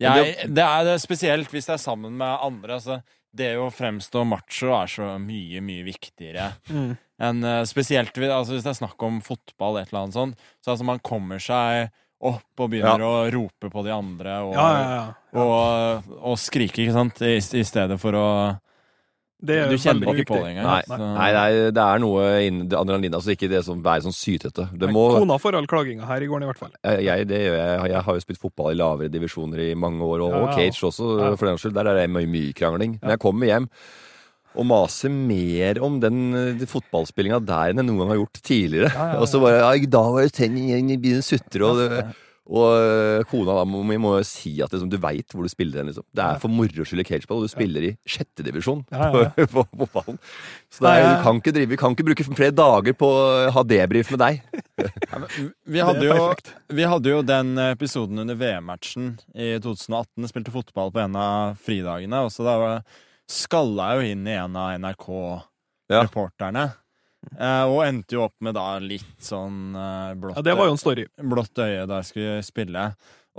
Jeg, 0.00 0.48
det 0.50 0.64
er 0.64 0.84
det 0.88 0.94
spesielt 1.02 1.50
hvis 1.52 1.66
det 1.68 1.74
er 1.76 1.82
sammen 1.82 2.16
med 2.18 2.38
andre. 2.42 2.78
Altså, 2.78 3.00
det 3.34 3.52
å 3.58 3.66
fremstå 3.74 4.22
macho 4.26 4.70
er 4.78 4.86
så 4.90 5.10
mye, 5.20 5.60
mye 5.64 5.84
viktigere 5.86 6.52
Mm. 6.70 6.94
enn 7.20 7.44
Spesielt 7.66 8.14
hvis- 8.16 8.30
altså, 8.32 8.54
hvis 8.54 8.62
det 8.64 8.72
er 8.72 8.78
snakk 8.86 9.02
om 9.02 9.20
fotball, 9.20 9.78
et 9.82 9.88
eller 9.92 10.04
annet 10.04 10.14
sånt. 10.16 10.38
Så 10.64 10.70
altså, 10.72 10.84
man 10.88 10.98
kommer 11.00 11.38
seg 11.42 11.90
opp 12.24 12.60
og 12.64 12.70
begynner 12.72 13.02
å 13.04 13.12
rope 13.34 13.68
på 13.72 13.82
de 13.86 13.92
andre 13.94 14.38
og, 14.46 14.52
Ja, 14.56 14.66
ja, 14.72 14.92
ja. 14.96 15.40
og, 15.42 16.12
og 16.32 16.38
skrike, 16.40 16.82
ikke 16.84 16.94
sant, 16.96 17.20
i, 17.26 17.36
i 17.36 17.64
stedet 17.68 17.98
for 18.00 18.16
å 18.16 18.26
Det 19.44 19.58
er 19.60 19.68
Du 19.68 19.76
kjenner 19.76 20.08
ikke 20.14 20.24
på 20.30 20.38
det 20.40 20.54
engang. 20.54 20.64
Nei, 20.70 20.82
nei, 20.88 21.08
nei 21.18 21.26
det, 21.34 21.42
er, 21.76 21.80
er 21.84 22.00
noe 22.00 22.22
innen 22.46 22.68
det 22.70 22.78
adrenalin. 22.78 23.16
Altså 23.18 23.34
ikke 23.34 23.50
det 23.52 23.60
som 23.66 23.82
er 23.84 24.00
sånn 24.06 24.14
sytete. 24.16 24.68
Det 24.72 24.88
må, 24.88 25.02
Kona 25.18 25.36
får 25.42 25.58
all 25.58 25.68
klaginga 25.68 26.06
her 26.08 26.24
i 26.24 26.28
gården, 26.30 26.46
i 26.46 26.48
hvert 26.48 26.62
fall. 26.62 26.72
jeg, 27.04 27.26
det 27.28 27.42
gjør 27.42 27.58
jeg. 27.60 27.90
jeg 27.92 28.04
har 28.06 28.16
jo 28.16 28.24
spilt 28.24 28.40
fotball 28.40 28.72
i 28.72 28.78
lavere 28.80 29.12
divisjoner 29.12 29.60
i 29.66 29.74
mange 29.76 30.00
år, 30.06 30.24
og, 30.24 30.32
Ja, 30.32 30.40
og 30.46 30.56
cage 30.56 30.88
også, 30.88 31.10
Ja. 31.20 31.34
for 31.36 31.50
den 31.50 31.60
skyld. 31.60 31.76
Der 31.76 31.92
er 31.92 32.00
det 32.00 32.08
mye, 32.14 32.30
mye 32.30 32.56
krangling. 32.56 32.96
Men 33.02 33.16
jeg 33.18 33.20
kommer 33.26 33.50
hjem 33.52 33.68
og 34.54 34.66
mase 34.70 35.10
mer 35.12 35.80
om 35.84 35.96
den 36.02 36.20
eh, 36.38 36.66
fotballspillinga 36.70 37.40
der 37.44 37.72
enn 37.72 37.82
jeg 37.82 37.88
noen 37.90 38.02
gang 38.04 38.12
har 38.14 38.20
gjort 38.22 38.42
tidligere. 38.42 38.92
Ja, 38.92 39.06
ja, 39.08 39.14
ja. 39.16 39.22
Og 39.24 39.30
så 39.30 39.40
bare 39.42 39.64
«Ai, 39.68 39.86
Da 39.90 40.04
var 40.14 40.22
det 40.26 40.36
tenn 40.36 40.56
igjen 40.60 40.92
i 40.94 41.00
bilen 41.00 41.24
sutre, 41.26 41.64
og 41.72 42.14
og 42.44 42.74
øh, 42.76 43.22
kona 43.24 43.54
da 43.56 43.62
må, 43.64 43.78
vi 43.88 43.96
må 43.96 44.10
jo 44.18 44.24
si 44.28 44.50
at 44.60 44.68
liksom, 44.74 44.90
du 44.92 44.98
veit 45.00 45.32
hvor 45.32 45.46
du 45.46 45.48
spiller 45.48 45.80
hen. 45.80 45.86
Liksom. 45.88 46.04
Det 46.12 46.20
er 46.26 46.42
for 46.42 46.52
moro 46.52 46.84
skyld 46.84 47.00
i 47.00 47.06
cageball, 47.08 47.38
og 47.40 47.46
du 47.46 47.52
spiller 47.54 47.86
i 47.88 47.92
sjettedivisjon 48.04 48.82
Ja, 48.92 49.06
ja, 49.14 49.22
ja. 49.38 49.46
på, 49.48 49.62
på 49.80 49.86
fotballen. 49.86 50.18
Så 50.68 50.84
det 50.84 50.90
er, 50.92 51.06
du 51.08 51.22
kan 51.24 51.40
ikke 51.40 51.54
drive, 51.56 51.70
vi 51.72 51.78
kan 51.80 51.96
ikke 51.96 52.04
bruke 52.10 52.26
flere 52.36 52.52
dager 52.52 52.98
på 53.00 53.08
å 53.08 53.24
ha 53.56 53.64
debrief 53.64 54.12
med 54.12 54.20
deg. 54.26 54.44
Ja, 54.84 55.22
Vi 55.64 55.80
hadde, 55.88 56.04
jo, 56.04 56.28
vi 56.76 56.84
hadde 56.92 57.12
jo 57.14 57.22
den 57.24 57.54
episoden 57.70 58.20
under 58.26 58.36
VM-matchen 58.36 59.14
i 59.32 59.54
2018. 59.64 60.28
Spilte 60.28 60.52
fotball 60.52 60.92
på 60.92 61.00
en 61.00 61.16
av 61.16 61.56
fridagene. 61.64 62.26
Og 62.26 62.32
så 62.34 62.44
da 62.44 62.58
var- 62.60 62.82
skalla 63.30 63.94
jo 63.98 64.04
inn 64.12 64.26
i 64.28 64.34
en 64.38 64.56
av 64.60 64.72
NRK-reporterne. 64.80 66.64
Eh, 67.40 67.64
og 67.64 67.78
endte 67.86 68.18
jo 68.18 68.26
opp 68.26 68.34
med 68.44 68.52
da 68.56 68.66
litt 68.84 69.14
sånn 69.24 69.72
eh, 69.74 70.10
blått, 70.20 70.36
Ja, 70.36 70.42
det 70.44 70.54
var 70.58 70.68
jo 70.68 70.74
en 70.76 70.80
story. 70.80 71.06
blått 71.24 71.56
øye 71.64 71.86
da 71.88 72.02
jeg 72.02 72.10
skulle 72.10 72.42
spille. 72.44 72.82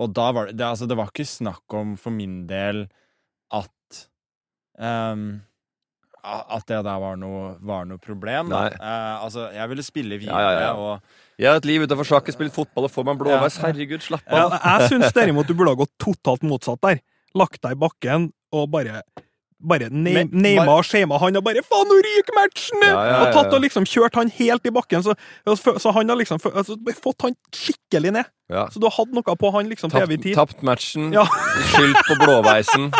Og 0.01 0.10
da 0.18 0.32
var 0.34 0.48
det, 0.50 0.56
det 0.58 0.65
Altså, 0.65 0.88
det 0.89 0.98
var 0.98 1.12
ikke 1.12 1.27
snakk 1.30 1.75
om 1.77 1.94
for 2.01 2.12
min 2.12 2.48
del 2.50 2.88
at 3.54 4.00
um, 4.82 5.27
At 6.25 6.65
det 6.65 6.80
der 6.84 6.98
var 7.00 7.15
noe, 7.22 7.54
var 7.62 7.86
noe 7.86 8.01
problem. 8.01 8.50
Eh, 8.51 9.13
altså, 9.22 9.51
jeg 9.54 9.70
ville 9.70 9.86
spille 9.86 10.18
videre, 10.18 10.42
Ja, 10.42 10.51
ja, 10.51 10.65
ja. 10.65 10.74
og 10.74 11.38
Jeg 11.38 11.51
har 11.51 11.62
et 11.62 11.70
liv 11.70 11.86
utenfor 11.86 12.10
sjakk, 12.10 12.34
spilt 12.34 12.56
fotball 12.58 12.89
og 12.89 12.92
får 12.96 13.06
meg 13.06 13.13
en 13.13 13.22
blåveis. 13.22 13.60
Herregud, 13.62 14.01
slapp 14.01 14.25
Ja, 14.34 14.48
av. 14.50 14.58
jeg 14.65 14.89
syns 14.96 15.13
derimot 15.13 15.46
du 15.48 15.54
burde 15.54 15.75
ha 15.75 15.80
gått 15.86 15.94
totalt 16.01 16.42
motsatt 16.48 16.82
der. 16.82 17.04
Lagt 17.38 17.62
deg 17.62 17.77
i 17.77 17.82
bakken 17.86 18.32
og 18.56 18.65
bare 18.74 19.04
bare 19.67 19.89
Neymar 19.91 20.65
bare- 20.69 20.84
shama 20.88 21.17
han 21.19 21.36
og 21.38 21.43
bare 21.43 21.62
'faen, 21.65 21.88
nå 21.89 21.98
ryker 22.07 22.36
matchen!' 22.38 22.84
Ja, 22.84 23.05
ja, 23.05 23.19
Og 23.25 23.34
tatt 23.34 23.53
og 23.53 23.62
liksom 23.62 23.86
kjørt 23.86 24.15
han 24.15 24.29
helt 24.29 24.65
i 24.65 24.72
bakken. 24.72 25.03
Så, 25.03 25.15
så 25.79 25.91
han 25.93 26.10
har 26.10 26.17
liksom 26.17 26.39
altså, 26.53 26.77
fått 27.01 27.22
han 27.27 27.36
skikkelig 27.53 28.12
ned. 28.13 28.25
Ja. 28.50 28.67
Så 28.69 28.79
du 28.79 28.86
har 28.86 28.93
hatt 28.98 29.12
noe 29.13 29.36
på 29.36 29.51
han 29.51 29.69
liksom 29.69 29.89
til 29.91 30.01
evig 30.01 30.22
tid. 30.22 30.36
tapt 30.36 30.62
matchen, 30.63 31.12
Ja. 31.13 31.25
skyldt 31.74 32.01
på 32.05 32.15
blåveisen. 32.22 32.91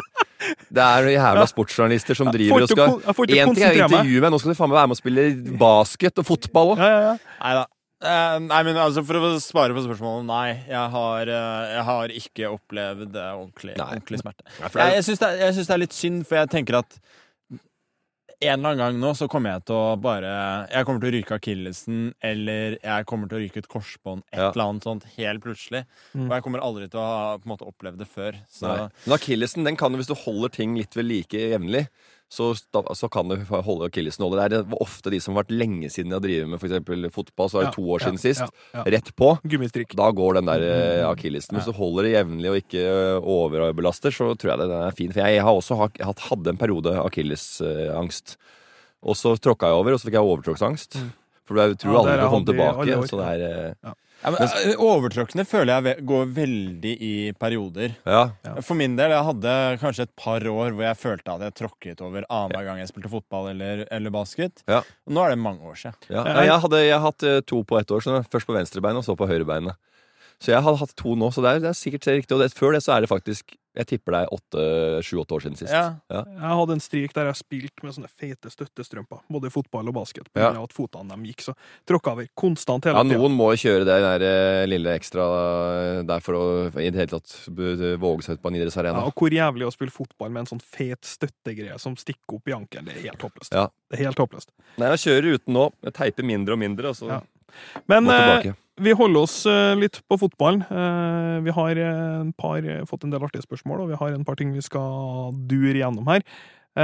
Det 0.70 0.82
er 0.84 1.06
noen 1.06 1.16
jævla 1.16 1.46
sportsjournalister 1.50 2.16
som 2.16 2.28
driver 2.34 2.62
og 2.62 2.70
skal 2.70 3.00
Én 3.00 3.54
ting 3.56 3.64
er 3.64 3.74
å 3.74 3.88
intervjue 3.90 4.22
meg, 4.22 4.32
nå 4.32 4.40
skal 4.40 4.52
du 4.52 4.58
faen 4.58 4.70
meg 4.70 4.78
være 4.78 4.88
med 4.88 4.98
og 4.98 5.02
spille 5.02 5.58
basket 5.58 6.20
og 6.22 6.26
fotball 6.26 6.76
òg. 6.76 6.78
Ja, 6.78 6.90
ja, 6.90 7.18
ja. 7.56 7.66
Eh, 8.04 8.38
nei, 8.44 8.62
men 8.68 8.76
altså, 8.76 9.02
For 9.08 9.18
å 9.24 9.36
svare 9.40 9.76
på 9.76 9.84
spørsmålet 9.86 10.28
nei. 10.28 10.48
Jeg 10.68 10.94
har, 10.96 11.32
uh, 11.32 11.68
jeg 11.72 11.84
har 11.90 12.16
ikke 12.22 12.50
opplevd 12.52 13.14
det 13.16 13.28
ordentlig, 13.32 13.78
ordentlig 13.80 14.20
smerte. 14.22 14.48
Nei, 14.60 14.72
det 14.74 14.82
Jeg, 14.82 14.98
jeg 14.98 15.06
syns 15.10 15.22
det, 15.24 15.30
synes 15.56 15.70
det 15.70 15.78
er 15.78 15.84
litt 15.86 15.96
synd, 15.96 16.26
for 16.28 16.42
jeg 16.42 16.52
tenker 16.52 16.82
at 16.82 17.00
en 18.44 18.60
eller 18.60 18.74
annen 18.74 18.82
gang 18.82 18.98
nå 19.00 19.14
så 19.16 19.30
kommer 19.32 19.54
jeg 19.56 19.64
til 19.70 19.78
å 19.78 19.94
bare 20.02 20.32
Jeg 20.68 20.86
kommer 20.88 21.02
til 21.02 21.08
å 21.08 21.14
ryke 21.16 21.38
akillesen, 21.40 22.02
eller 22.20 22.76
jeg 22.82 23.08
kommer 23.08 23.32
til 23.32 23.40
å 23.40 23.44
ryke 23.46 23.62
et 23.64 23.70
korsbånd, 23.72 24.26
et 24.32 24.40
Ja. 24.42 24.50
eller 24.52 24.66
annet 24.66 24.84
sånt, 24.84 25.06
helt 25.16 25.42
plutselig. 25.44 25.86
Mm. 26.14 26.28
Og 26.28 26.36
jeg 26.36 26.44
kommer 26.44 26.60
aldri 26.60 26.90
til 26.90 27.00
å 27.00 27.06
ha 27.06 27.38
på 27.38 27.48
en 27.48 27.54
måte 27.56 27.70
opplevd 27.70 27.98
det 28.04 28.10
før. 28.12 28.36
Så 28.52 28.68
Nei. 28.68 28.90
Men 29.06 29.18
akillesen 29.18 29.64
den 29.64 29.78
kan 29.80 29.92
du, 29.92 29.98
hvis 29.98 30.12
du 30.12 30.18
holder 30.20 30.50
ting 30.50 30.76
litt 30.76 30.94
ved 30.96 31.08
like 31.08 31.32
jevnlig, 31.32 31.88
så, 32.32 32.50
så 32.58 33.08
kan 33.14 33.30
du 33.30 33.36
holde 33.54 33.86
akillesen 33.88 34.26
holde. 34.26 34.46
Det 34.50 34.58
er 34.60 34.78
ofte 34.82 35.12
de 35.14 35.20
som 35.22 35.36
har 35.36 35.44
vært 35.46 35.54
lenge 35.56 35.90
siden 35.94 36.10
de 36.10 36.18
har 36.18 36.24
drevet 36.24 36.50
med 36.50 36.64
eksempel 36.66 37.06
fotball, 37.14 37.52
så 37.52 37.60
er 37.60 37.68
det 37.68 37.70
Ja, 37.70 37.76
to 37.78 37.84
år 37.86 38.02
ja, 38.02 38.08
siden 38.10 38.20
sist. 38.20 38.56
ja. 38.74 38.84
Rett 38.96 39.12
på. 39.16 39.30
Gummistrikk. 39.46 39.94
Da 39.96 40.10
går 40.12 40.40
den 40.42 40.50
der 40.50 40.66
eh, 40.66 41.04
Mm, 41.06 41.12
akillesen. 41.14 41.56
Hvis 41.56 41.70
du 41.70 41.76
holder 41.78 42.08
det 42.08 42.14
jevnlig 42.16 42.50
og 42.52 42.58
ikke 42.64 42.82
eh, 42.82 43.30
overbelaster, 43.36 44.12
så 44.16 44.32
tror 44.36 44.52
jeg 44.56 44.60
det 44.64 44.70
den 44.74 44.84
er 44.88 44.98
fin. 44.98 45.14
For 45.14 45.22
jeg 45.22 45.44
har 45.46 45.54
også 45.62 45.78
hatt, 45.80 46.26
hadde 46.32 46.50
en 46.56 46.58
periode 46.60 46.96
akillesangst. 47.06 48.36
Og 49.06 49.16
så 49.20 49.36
tråkka 49.38 49.70
jeg 49.70 49.78
over, 49.84 49.94
og 49.94 50.02
så 50.02 50.10
fikk 50.10 50.18
jeg 50.18 50.26
overtråksangst. 50.32 50.98
Mm. 50.98 51.12
For 51.46 51.62
jeg 51.62 51.78
tror 51.78 52.00
aldri 52.02 52.16
det 52.18 52.24
du 52.26 52.30
kommer 52.34 52.50
tilbake. 52.50 53.08
Så 53.12 53.20
det 53.22 53.28
er 53.36 53.46
eh, 53.46 53.94
ja, 54.24 54.32
men, 54.32 54.42
eh, 54.42 54.76
Overtråkkene 54.82 55.46
føler 55.46 55.84
jeg 55.86 56.06
går 56.08 56.26
veldig 56.34 56.94
i 57.02 57.12
perioder. 57.40 57.96
Ja. 58.06 58.22
Ja. 58.46 58.54
For 58.66 58.76
min 58.80 58.96
del, 58.98 59.12
jeg 59.12 59.24
hadde 59.28 59.56
kanskje 59.82 60.08
et 60.08 60.16
par 60.16 60.40
år 60.42 60.72
hvor 60.74 60.84
jeg 60.88 60.98
følte 60.98 61.36
at 61.36 61.42
jeg 61.46 61.56
tråkket 61.62 62.02
over 62.02 62.26
annenhver 62.30 62.66
gang 62.66 62.80
jeg 62.82 62.90
spilte 62.90 63.12
fotball 63.12 63.52
eller, 63.52 63.86
eller 63.92 64.10
basket. 64.16 64.64
Ja. 64.68 64.82
Nå 65.08 65.26
er 65.26 65.36
det 65.36 65.40
mange 65.44 65.62
år 65.68 65.76
siden. 65.76 66.00
Ja, 66.10 66.24
Jeg- 66.24 66.36
ja, 66.36 66.44
jeg, 66.54 66.62
hadde, 66.66 66.84
jeg 66.88 67.02
hatt 67.02 67.24
eh, 67.24 67.42
to 67.42 67.64
på 67.64 67.80
ett 67.80 67.92
år. 67.92 68.02
Så 68.02 68.24
først 68.32 68.48
på 68.48 68.56
venstrebeinet, 68.58 68.98
og 68.98 69.06
så 69.06 69.16
på 69.20 69.28
høyrebeinet. 69.30 69.76
Så 70.42 70.52
jeg 70.52 70.62
har 70.62 70.76
hatt 70.76 70.96
to 71.00 71.16
nå, 71.16 71.30
så 71.32 71.42
det 71.44 71.52
er, 71.56 71.60
det 71.64 71.70
er 71.70 71.78
sikkert 71.80 72.08
riktig. 72.12 72.36
Og 72.36 72.42
det, 72.44 72.54
før 72.58 72.74
det 72.76 72.84
så 72.84 72.96
er 72.98 73.02
det 73.06 73.10
faktisk 73.10 73.56
Jeg 73.76 73.88
tipper 73.90 74.16
det 74.16 74.22
er 74.62 75.02
sju-åtte 75.04 75.36
år 75.36 75.42
siden 75.44 75.58
sist. 75.60 75.74
Ja. 75.74 75.98
Jeg 76.10 76.52
hadde 76.60 76.76
en 76.78 76.80
strik 76.84 77.14
der 77.14 77.26
jeg 77.28 77.36
spilte 77.42 77.84
med 77.84 77.94
sånne 77.96 78.08
feite 78.10 78.50
støttestrømper, 78.54 79.20
både 79.30 79.50
i 79.50 79.54
fotball 79.54 79.90
og 79.92 79.98
basket, 79.98 80.30
på 80.34 80.40
Ja. 80.40 80.54
at 80.64 80.72
fotene 80.74 81.10
dem 81.12 81.26
gikk, 81.28 81.42
så 81.44 81.54
tråkka 81.86 82.14
over 82.16 82.28
konstant 82.40 82.86
hele 82.88 82.96
Ja, 82.96 83.04
tida. 83.04 83.18
noen 83.20 83.36
må 83.36 83.50
kjøre 83.60 83.84
det 83.86 84.00
der 84.06 84.26
eh, 84.30 84.66
lille 84.72 84.96
ekstra 84.96 85.26
eh, 86.00 86.04
der 86.08 86.20
for 86.24 86.34
å 86.40 86.46
i 86.80 86.90
det 86.90 86.96
hele 87.04 87.20
tatt 87.20 87.36
våge 88.00 88.24
seg 88.24 88.38
ut 88.38 88.42
på 88.42 88.48
en 88.54 88.56
idrettsarena. 88.62 89.00
Ja, 89.04 89.06
og 89.12 89.14
hvor 89.20 89.30
jævlig 89.36 89.68
å 89.68 89.74
spille 89.76 89.92
fotball 89.92 90.32
med 90.32 90.46
en 90.46 90.52
sånn 90.56 90.62
fet 90.64 91.04
støttegreie 91.04 91.78
som 91.80 91.96
stikker 92.00 92.40
opp 92.40 92.48
i 92.48 92.56
ankelen. 92.56 92.86
Det 92.86 92.96
er 92.98 93.10
helt 93.12 93.22
håpløst. 93.28 93.52
Ja. 93.54 93.68
Det 93.92 94.00
er 94.00 94.06
helt 94.08 94.18
håpløst. 94.24 94.50
Nei, 94.78 94.90
jeg 94.96 95.04
kjører 95.06 95.34
uten 95.40 95.54
nå. 95.54 95.72
Jeg 95.84 95.94
teiper 96.00 96.24
mindre 96.24 96.54
og 96.56 96.60
mindre, 96.60 96.90
og 96.90 96.96
så 96.96 97.10
Ja. 97.12 97.22
Men 97.88 98.04
må 98.04 98.12
eh, 98.12 98.42
tilbake. 98.42 98.56
Vi 98.82 98.92
holder 98.98 99.22
oss 99.24 99.36
eh, 99.48 99.74
litt 99.80 100.02
på 100.10 100.18
fotballen. 100.20 100.64
Eh, 100.68 101.36
vi 101.46 101.54
har 101.56 101.80
eh, 101.80 102.00
en 102.22 102.34
par, 102.36 102.66
fått 102.90 103.06
en 103.08 103.14
del 103.14 103.24
artige 103.24 103.46
spørsmål, 103.46 103.86
og 103.86 103.94
vi 103.94 104.00
har 104.02 104.16
en 104.16 104.26
par 104.28 104.36
ting 104.40 104.52
vi 104.56 104.64
skal 104.66 105.32
dure 105.50 105.78
gjennom 105.80 106.10
her. 106.12 106.26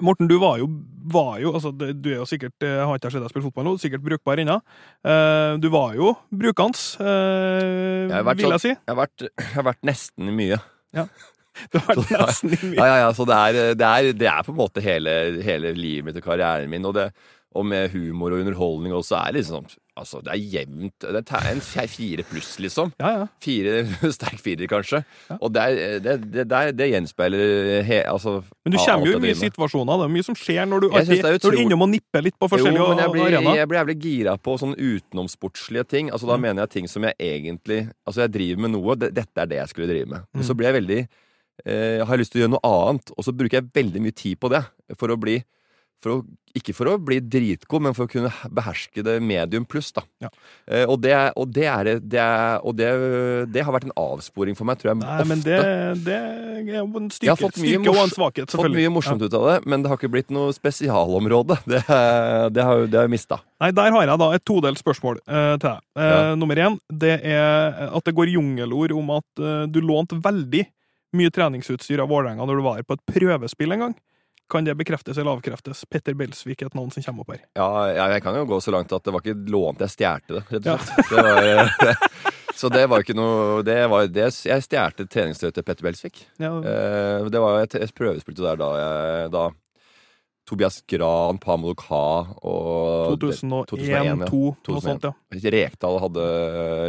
Morten, 0.00 0.28
du 0.30 0.36
var 0.40 0.60
jo, 0.62 0.68
var 1.10 1.40
jo 1.42 1.50
altså, 1.58 1.72
Du 1.74 2.06
er 2.12 2.20
jo 2.20 2.26
sikkert 2.28 2.62
jeg 2.62 2.84
har 2.86 2.96
ikke 2.96 3.10
sett 3.10 3.24
deg 3.24 3.32
spille 3.32 3.48
fotball 3.48 3.66
nå, 3.66 3.72
sikkert 3.82 4.04
brukbar 4.06 4.38
ennå. 4.40 4.60
Du 5.60 5.66
var 5.74 5.96
jo 5.98 6.12
brukende, 6.30 6.78
eh, 7.02 8.06
Jeg 8.06 8.24
vil 8.28 8.44
sånn- 8.46 8.54
jeg 8.54 8.62
si. 8.64 8.72
Jeg 8.72 8.94
har 8.94 9.00
vært, 9.02 9.26
jeg 9.26 9.50
har 9.56 9.66
vært 9.66 9.82
nesten 9.90 10.30
mye. 10.38 10.60
Du 10.94 11.76
har 11.82 11.90
vært 11.90 12.14
nesten 12.14 12.54
mye. 12.54 12.78
Ja, 12.78 12.86
ja, 12.86 12.96
ja, 13.02 13.10
så 13.18 13.26
det 13.28 13.36
er, 13.36 13.74
det 13.76 13.88
er, 13.90 14.12
det 14.22 14.30
er 14.30 14.46
på 14.46 14.54
en 14.54 14.60
måte 14.62 14.80
hele, 14.84 15.18
hele 15.44 15.74
livet 15.76 16.06
mitt 16.06 16.16
og 16.22 16.24
karrieren 16.30 16.70
min. 16.70 16.86
Og, 16.86 16.94
det, 16.96 17.10
og 17.58 17.66
med 17.66 17.90
humor 17.92 18.32
og 18.32 18.44
underholdning 18.46 18.94
også 18.96 19.18
er 19.18 19.34
det 19.34 19.42
liksom 19.42 19.66
Altså, 20.00 20.22
det 20.24 20.32
er 20.32 20.40
jevnt. 20.54 21.04
Det 21.04 21.20
er 21.36 21.48
en 21.52 21.60
fire 21.60 22.24
pluss, 22.24 22.54
liksom. 22.64 22.92
Ja, 22.98 23.10
ja. 23.18 23.26
Fire, 23.44 23.74
sterk 24.16 24.40
firer, 24.40 24.66
kanskje. 24.70 25.02
Ja. 25.28 25.36
Og 25.44 25.52
det, 25.52 25.60
er, 25.66 25.98
det, 26.00 26.14
det, 26.32 26.46
det, 26.48 26.56
er- 26.56 26.72
det 26.78 26.86
gjenspeiler 26.94 27.82
he, 27.84 27.98
altså, 28.08 28.38
Men 28.64 28.72
du 28.72 28.78
kommer 28.80 29.06
jo 29.10 29.18
i 29.18 29.22
mye 29.26 29.36
situasjoner. 29.36 30.00
Det 30.00 30.06
er 30.08 30.14
mye 30.16 30.26
som 30.30 30.38
skjer 30.40 30.64
når 30.70 30.80
du, 30.80 30.88
alltid, 30.90 31.20
er 31.20 31.36
når 31.36 31.44
du 31.44 31.48
er 31.52 31.62
innom 31.66 31.84
og 31.86 31.90
nipper 31.92 32.24
litt 32.24 32.38
på 32.40 32.48
forskjellige 32.48 32.88
men 32.94 33.02
jeg 33.04 33.12
blir, 33.14 33.26
arenaer. 33.28 33.60
jeg 33.60 33.68
blir 33.70 33.80
jævlig 33.82 33.98
gira 34.06 34.36
på 34.40 34.56
sånn 34.64 34.74
utenomsportslige 34.80 35.84
ting. 35.92 36.10
Altså 36.10 36.26
Da 36.30 36.36
Mm. 36.36 36.42
mener 36.48 36.62
jeg 36.64 36.70
ting 36.70 36.88
som 36.88 37.02
jeg 37.04 37.14
egentlig 37.20 37.80
Altså 38.06 38.22
jeg 38.24 38.32
driver 38.32 38.60
med 38.64 38.70
noe, 38.74 38.94
dette 38.96 39.36
er 39.36 39.46
det 39.46 39.56
jeg 39.60 39.68
skulle 39.68 39.88
drive 39.92 40.06
med. 40.08 40.20
Men 40.34 40.42
så 40.42 40.52
Mm. 40.54 40.56
blir 40.56 40.66
jeg 40.72 40.78
veldig 40.82 41.00
eh, 41.66 42.04
Har 42.06 42.16
jeg 42.16 42.20
lyst 42.24 42.32
til 42.32 42.40
å 42.40 42.44
gjøre 42.46 42.54
noe 42.56 42.64
annet, 42.88 43.10
og 43.18 43.24
så 43.24 43.32
bruker 43.36 43.60
jeg 43.60 43.70
veldig 43.74 44.00
mye 44.00 44.14
tid 44.16 44.40
på 44.40 44.48
det. 44.48 44.64
For 44.96 45.08
å 45.12 45.20
bli 45.20 45.42
for 46.02 46.10
å, 46.18 46.20
Ikke 46.56 46.72
for 46.74 46.88
å 46.90 46.96
bli 46.98 47.20
dritgod, 47.22 47.82
men 47.84 47.94
for 47.94 48.08
å 48.08 48.10
kunne 48.10 48.30
beherske 48.50 49.04
det 49.06 49.20
medium 49.22 49.62
pluss. 49.64 49.92
da 49.94 50.02
Ja. 50.24 50.28
eh, 50.66 50.82
Og, 50.90 50.96
det, 51.00 51.12
og, 51.36 51.46
det, 51.54 51.66
er, 51.70 51.84
det, 52.02 52.18
er, 52.18 52.58
og 52.66 52.74
det, 52.74 52.88
det 53.54 53.62
har 53.62 53.72
vært 53.76 53.84
en 53.86 53.94
avsporing 53.94 54.56
for 54.58 54.66
meg, 54.66 54.80
tror 54.80 54.90
jeg. 54.90 54.98
Nei, 54.98 55.12
ofte. 55.20 55.28
men 55.30 55.44
det, 55.44 55.58
det 56.08 56.16
er 56.16 56.80
jo 56.80 56.88
en 56.98 57.06
Jeg 57.06 57.36
styrke, 57.38 57.92
og 57.92 58.00
en 58.02 58.10
svakhet, 58.10 58.48
og 58.50 58.54
en 58.54 58.58
har 58.58 58.66
Fått 58.66 58.76
mye 58.80 58.90
morsomt 58.96 59.22
ut 59.22 59.36
av 59.38 59.46
det, 59.46 59.56
men 59.70 59.82
det 59.84 59.92
har 59.92 60.00
ikke 60.00 60.10
blitt 60.10 60.34
noe 60.34 60.50
spesialområde. 60.56 61.60
Det, 61.70 61.84
det 62.56 62.64
har 62.66 62.86
det 62.90 62.98
har 62.98 63.06
jeg 63.06 63.14
mista. 63.14 63.38
Nei, 63.62 63.70
Der 63.76 63.92
har 63.94 64.02
jeg 64.08 64.18
da 64.24 64.30
et 64.34 64.44
todelt 64.48 64.80
spørsmål 64.82 65.20
eh, 65.28 65.54
til 65.60 65.68
deg. 65.70 65.80
Eh, 66.02 66.10
Ja. 66.10 66.34
Nummer 66.34 66.56
én 66.58 66.78
det 66.90 67.14
er 67.30 67.90
at 67.94 68.04
det 68.10 68.14
går 68.16 68.26
jungelord 68.34 68.92
om 68.96 69.10
at 69.20 69.38
eh, 69.38 69.66
du 69.70 69.78
lånte 69.84 70.18
veldig 70.18 70.66
mye 71.14 71.30
treningsutstyr 71.34 72.02
av 72.02 72.10
Vålerenga 72.10 72.42
når 72.46 72.58
du 72.58 72.62
var 72.66 72.76
her 72.78 72.86
på 72.86 72.94
et 72.98 73.06
prøvespill 73.14 73.72
en 73.74 73.86
gang. 73.86 73.94
Kan 74.50 74.66
det 74.66 74.74
bekreftes 74.78 75.18
eller 75.18 75.36
avkreftes? 75.36 75.84
Petter 75.90 76.16
Belsvik 76.18 76.62
er 76.64 76.70
et 76.70 76.74
navn 76.74 76.90
som 76.90 77.04
kommer 77.06 77.22
opp 77.24 77.32
her. 77.36 77.44
Ja, 77.58 77.68
ja, 77.94 78.08
jeg 78.16 78.24
kan 78.24 78.34
jo 78.34 78.42
gå 78.50 78.58
så 78.64 78.74
langt 78.74 78.92
at 78.92 79.06
det 79.06 79.14
var 79.14 79.22
ikke 79.22 79.36
lånt, 79.54 79.80
jeg 79.84 79.94
stjal 79.94 80.24
det, 80.26 80.42
rett 80.50 80.66
og 80.74 80.84
slett. 80.88 81.10
Det 81.14 81.22
var, 81.22 82.10
så 82.60 82.68
det 82.74 82.82
var 82.90 83.04
ikke 83.04 83.14
noe 83.16 83.62
det 83.64 83.78
var, 83.88 84.08
det, 84.10 84.26
Jeg 84.50 84.66
stjal 84.66 84.96
treningstøyet 85.00 85.54
til 85.56 85.66
Petter 85.66 85.86
Belsvik. 85.86 86.22
Ja, 86.42 86.50
Eh, 86.60 87.28
det 87.30 87.40
var 87.42 87.62
et, 87.62 87.78
et 87.78 87.94
prøvespilte 87.94 88.42
der 88.44 88.58
da, 88.60 88.70
jeg, 88.82 89.30
da 89.32 89.44
Tobias 90.50 90.80
Gran, 90.90 91.38
Pamelo 91.38 91.76
Ka 91.78 92.02
og 92.42 93.14
2001, 93.20 93.70
2001, 93.70 94.24
ja. 94.24 94.26
2002, 94.26 94.72
noe 94.74 94.82
sånt, 94.82 95.06
ja. 95.06 95.14
Rekdal 95.54 96.00
hadde 96.02 96.24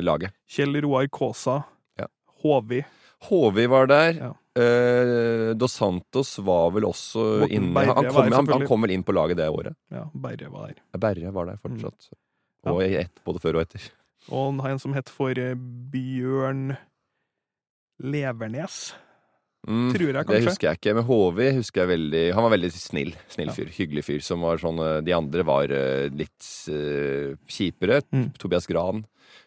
laget. 0.01 0.33
Kjell 0.49 0.81
Roar 0.81 1.05
Kaasa. 1.13 1.59
Ja. 2.01 2.09
Håvi. 2.41 2.81
Håvi 3.29 3.67
var 3.69 3.91
der. 3.91 4.15
Ja. 4.17 4.31
Eh, 4.59 5.53
Dos 5.55 5.77
Santos 5.79 6.33
var 6.43 6.73
vel 6.75 6.83
også 6.89 7.47
inne 7.47 7.85
han 7.87 8.09
kom, 8.09 8.31
han, 8.33 8.49
han 8.51 8.65
kom 8.67 8.83
vel 8.83 8.91
inn 8.97 9.05
på 9.07 9.15
laget 9.15 9.39
det 9.39 9.47
året. 9.47 9.77
Ja, 9.93 10.09
Berre 10.11 10.49
var 10.51 10.73
der. 10.73 10.81
Berre 10.99 11.31
var 11.31 11.47
der 11.47 11.61
fortsatt. 11.63 12.09
Mm. 12.11 12.17
Ja. 12.65 12.73
Og 12.73 12.81
i 12.85 12.95
ett 12.99 13.21
både 13.25 13.41
før 13.41 13.57
og 13.57 13.63
etter. 13.65 13.85
Og 14.29 14.51
han 14.51 14.59
har 14.61 14.75
en 14.75 14.81
som 14.83 14.93
het 14.93 15.09
for 15.09 15.39
eh, 15.39 15.55
Bjørn 15.93 16.75
Levernes. 18.01 18.91
Mm, 19.69 19.91
Tror 19.93 20.07
jeg 20.09 20.25
kanskje. 20.25 20.33
Det 20.41 20.49
husker 20.49 20.67
jeg 20.67 20.79
ikke. 20.79 20.93
Men 20.97 21.05
HV 21.05 21.39
husker 21.59 21.83
jeg 21.83 21.89
veldig 21.91 22.21
Han 22.33 22.45
var 22.47 22.53
veldig 22.55 22.71
snill. 22.73 23.11
Snill 23.29 23.51
Ja. 23.51 23.53
fyr. 23.53 23.69
Hyggelig 23.75 24.03
fyr. 24.07 24.21
Som 24.25 24.41
var 24.41 24.57
sånn 24.57 24.79
eh, 24.81 25.01
De 25.05 25.13
andre 25.13 25.45
var 25.45 25.69
eh, 25.69 26.09
litt 26.09 26.47
uh, 26.73 27.37
kjipere. 27.45 28.01
Mm. 28.11 28.31
Tobias 28.41 28.65
Gran. 28.69 29.05